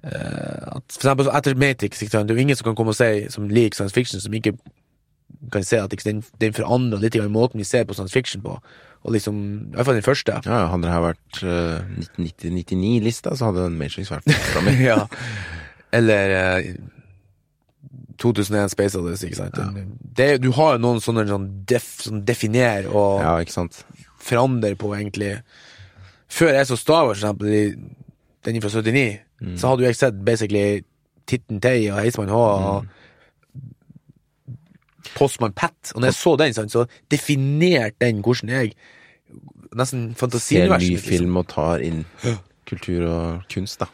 Uh, 0.07 0.79
at 0.79 0.97
for 0.97 1.03
eksempel 1.03 1.29
etter 1.37 1.61
Matrix, 1.61 2.01
det 2.01 2.17
er 2.17 2.33
jo 2.33 2.47
ingen 2.47 2.57
som 2.57 2.71
kan 2.71 2.81
komme 2.81 2.95
og 2.95 2.99
si, 2.99 3.27
som 3.33 3.53
liker 3.53 3.77
science 3.77 3.97
fiction, 3.97 4.25
som 4.25 4.41
ikke 4.41 4.57
kan 5.53 5.65
se 5.67 5.79
at 5.83 5.95
den, 6.05 6.23
den 6.41 6.57
forandrer 6.57 7.03
litt 7.03 7.17
i 7.19 7.23
måten 7.29 7.61
vi 7.61 7.67
ser 7.69 7.87
på 7.87 7.97
science 7.97 8.15
fiction 8.15 8.43
på. 8.45 8.59
Og 9.07 9.15
liksom, 9.15 9.37
i 9.71 9.77
hvert 9.77 9.87
fall 9.87 9.99
den 9.99 10.07
første. 10.07 10.41
Ja, 10.47 10.61
ja, 10.65 10.67
Hadde 10.73 10.89
det 10.89 10.95
her 10.95 11.05
vært 11.05 11.41
uh, 11.47 12.19
1999-lista, 12.19 13.37
så 13.39 13.51
hadde 13.51 13.69
den 13.69 13.79
Matrix 13.79 14.11
vært 14.11 14.27
framme. 14.51 14.75
ja. 14.91 15.05
Eller 15.95 16.35
uh, 16.35 16.73
2001 18.19 18.73
Space 18.75 18.99
Odyssey, 18.99 19.31
ikke 19.31 19.45
sant. 19.45 19.61
Det, 20.19 20.31
du 20.43 20.51
har 20.57 20.75
jo 20.75 20.83
noen 20.83 20.99
sånne 21.05 21.27
sånn, 21.29 21.47
def, 21.69 21.87
sånn 22.03 22.25
definer 22.27 22.89
og 22.91 23.23
Ja, 23.23 23.37
ikke 23.45 23.55
sant. 23.55 23.85
forandrer 24.27 24.75
på, 24.81 24.91
egentlig. 24.97 25.37
Før 26.33 26.57
jeg 26.57 26.67
så 26.67 26.79
Star 26.81 27.07
Wars, 27.07 27.23
for 27.23 27.29
eksempel, 27.29 27.79
den 28.47 28.63
fra 28.65 28.73
79, 28.73 29.07
så 29.61 29.71
hadde 29.71 29.85
jo 29.85 29.91
jeg 29.91 29.99
sett 29.99 30.21
basically 30.25 30.83
Titten 31.29 31.61
Tei 31.61 31.91
og 31.91 32.01
Heismann 32.01 32.33
H 32.33 32.39
og 32.41 32.87
Postmann 35.17 35.57
Pat, 35.57 35.93
og 35.95 36.03
når 36.03 36.13
jeg 36.13 36.19
så 36.21 36.37
den, 36.41 36.55
sant, 36.57 36.75
så 36.75 36.87
definerte 37.13 38.05
den 38.05 38.23
hvordan 38.25 38.53
jeg 38.53 38.77
Nesten 39.77 40.13
Ser 40.13 40.21
fantasiuniverset 40.21 40.87
ny 40.87 40.95
liksom. 40.95 41.11
film 41.11 41.39
og 41.41 41.49
tar 41.51 41.83
inn 41.85 42.05
kultur 42.69 43.03
og 43.11 43.49
kunst, 43.53 43.83
da. 43.83 43.89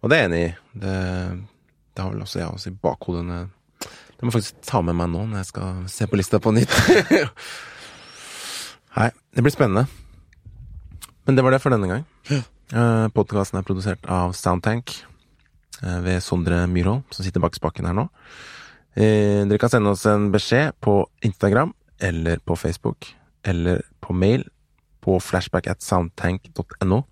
Og 0.00 0.10
det 0.10 0.16
er 0.16 0.22
jeg 0.22 0.30
enig 0.30 0.40
i. 0.44 0.52
Det, 0.80 0.94
det 1.92 2.04
har 2.04 2.12
vel 2.14 2.22
også 2.24 2.38
jeg 2.38 2.48
også 2.54 2.70
i 2.70 2.78
bakhodet. 2.86 3.40
Det 3.82 4.22
må 4.22 4.30
jeg 4.30 4.36
faktisk 4.38 4.62
ta 4.64 4.80
med 4.86 4.96
meg 4.96 5.10
nå 5.12 5.26
når 5.26 5.42
jeg 5.42 5.50
skal 5.50 5.82
se 5.92 6.08
på 6.08 6.20
lista 6.20 6.40
på 6.40 6.54
nytt. 6.56 6.72
Nei, 8.96 9.10
det 9.36 9.44
blir 9.44 9.52
spennende. 9.52 9.84
Men 11.26 11.36
det 11.36 11.44
var 11.44 11.52
det 11.52 11.60
for 11.64 11.74
denne 11.74 11.90
gang. 11.90 12.06
Uh, 12.72 13.06
Podkasten 13.14 13.58
er 13.60 13.66
produsert 13.66 14.06
av 14.10 14.32
Soundtank 14.34 14.94
eh, 15.82 15.98
ved 16.06 16.22
Sondre 16.24 16.64
Myrhold, 16.70 17.02
som 17.14 17.26
sitter 17.26 17.42
bak 17.42 17.58
spaken 17.58 17.90
her 17.90 17.98
nå. 17.98 18.06
Eh, 18.96 19.44
dere 19.44 19.60
kan 19.60 19.72
sende 19.72 19.92
oss 19.92 20.06
en 20.08 20.30
beskjed 20.32 20.72
på 20.80 21.02
Instagram 21.26 21.74
eller 22.00 22.40
på 22.44 22.56
Facebook 22.56 23.10
eller 23.46 23.82
på 24.00 24.16
mail 24.16 24.46
på 25.04 25.18
flashback 25.22 25.68
at 25.70 25.84
soundtank.no. 25.84 27.02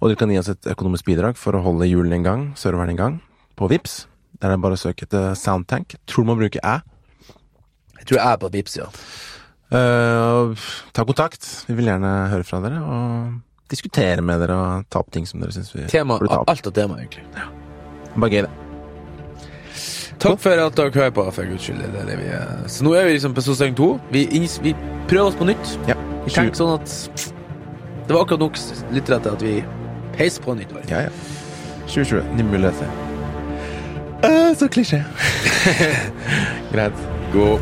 Og 0.00 0.08
dere 0.10 0.18
kan 0.20 0.32
gi 0.32 0.40
oss 0.40 0.50
et 0.52 0.68
økonomisk 0.74 1.06
bidrag 1.08 1.38
for 1.40 1.56
å 1.56 1.62
holde 1.64 1.88
hjulene 1.88 2.20
i 2.20 2.26
gang, 2.26 2.48
serveren 2.58 2.92
i 2.92 2.98
gang, 2.98 3.20
på 3.56 3.70
Vips. 3.72 4.02
Der 4.42 4.50
er 4.50 4.58
det 4.58 4.64
bare 4.64 4.76
å 4.76 4.80
søke 4.80 5.06
etter 5.06 5.36
Soundtank. 5.38 5.94
Tror 6.10 6.26
du 6.26 6.32
må 6.32 6.36
bruke 6.40 6.60
æ. 6.60 6.80
Jeg 8.00 8.08
tror 8.10 8.24
er 8.24 8.40
på 8.42 8.50
Vips, 8.52 8.76
ja. 8.80 8.88
Uh, 9.72 10.52
ta 10.92 11.06
kontakt. 11.08 11.46
Vi 11.68 11.76
vil 11.78 11.88
gjerne 11.88 12.10
høre 12.32 12.44
fra 12.44 12.60
dere, 12.64 12.82
og 12.82 13.70
diskutere 13.72 14.24
med 14.26 14.42
dere 14.42 14.58
og 14.58 14.90
ta 14.92 15.00
opp 15.00 15.14
ting 15.14 15.28
som 15.28 15.40
dere 15.40 15.54
syns 15.54 15.72
vi 15.72 15.86
Tema, 15.88 16.18
burde 16.20 16.34
ta 16.34 16.42
opp. 16.42 16.52
alt 16.52 16.68
av 16.68 16.76
tema, 16.76 17.00
egentlig. 17.00 17.24
Bare 18.12 18.34
gøy, 18.34 18.44
det. 18.44 18.61
Takk 20.18 20.40
for 20.40 20.50
at 20.50 20.76
dere 20.76 20.90
hører 20.94 21.10
på, 21.10 21.24
for 21.34 21.48
guds 21.48 21.62
skyld. 21.62 21.82
Det 21.82 22.06
det 22.08 22.18
vi 22.20 22.28
er. 22.30 22.66
Så 22.66 22.84
nå 22.84 22.94
er 22.94 23.06
vi 23.08 23.16
liksom 23.16 23.34
på 23.34 23.44
sesong 23.44 23.76
to. 23.76 23.92
Vi, 24.12 24.26
vi 24.62 24.74
prøver 25.08 25.30
oss 25.30 25.38
på 25.38 25.48
nytt. 25.48 25.78
Ja. 25.88 25.96
Vi 26.24 26.34
tenker 26.34 26.58
sånn 26.58 26.74
at 26.76 27.32
det 28.06 28.14
var 28.14 28.24
akkurat 28.24 28.40
nok 28.40 28.58
lyttere 28.92 29.20
til 29.22 29.36
at 29.36 29.42
vi 29.42 29.54
peiser 30.16 30.42
på 30.42 30.54
nytt 30.58 30.74
år. 30.76 30.84
Ja, 30.90 31.06
ja. 31.06 31.14
2020. 31.86 32.22
Nye 32.36 32.50
muligheter. 32.50 32.86
Uh, 34.22 34.52
så 34.58 34.68
klisjé. 34.70 35.02
Greit. 36.72 37.08
God 37.32 37.58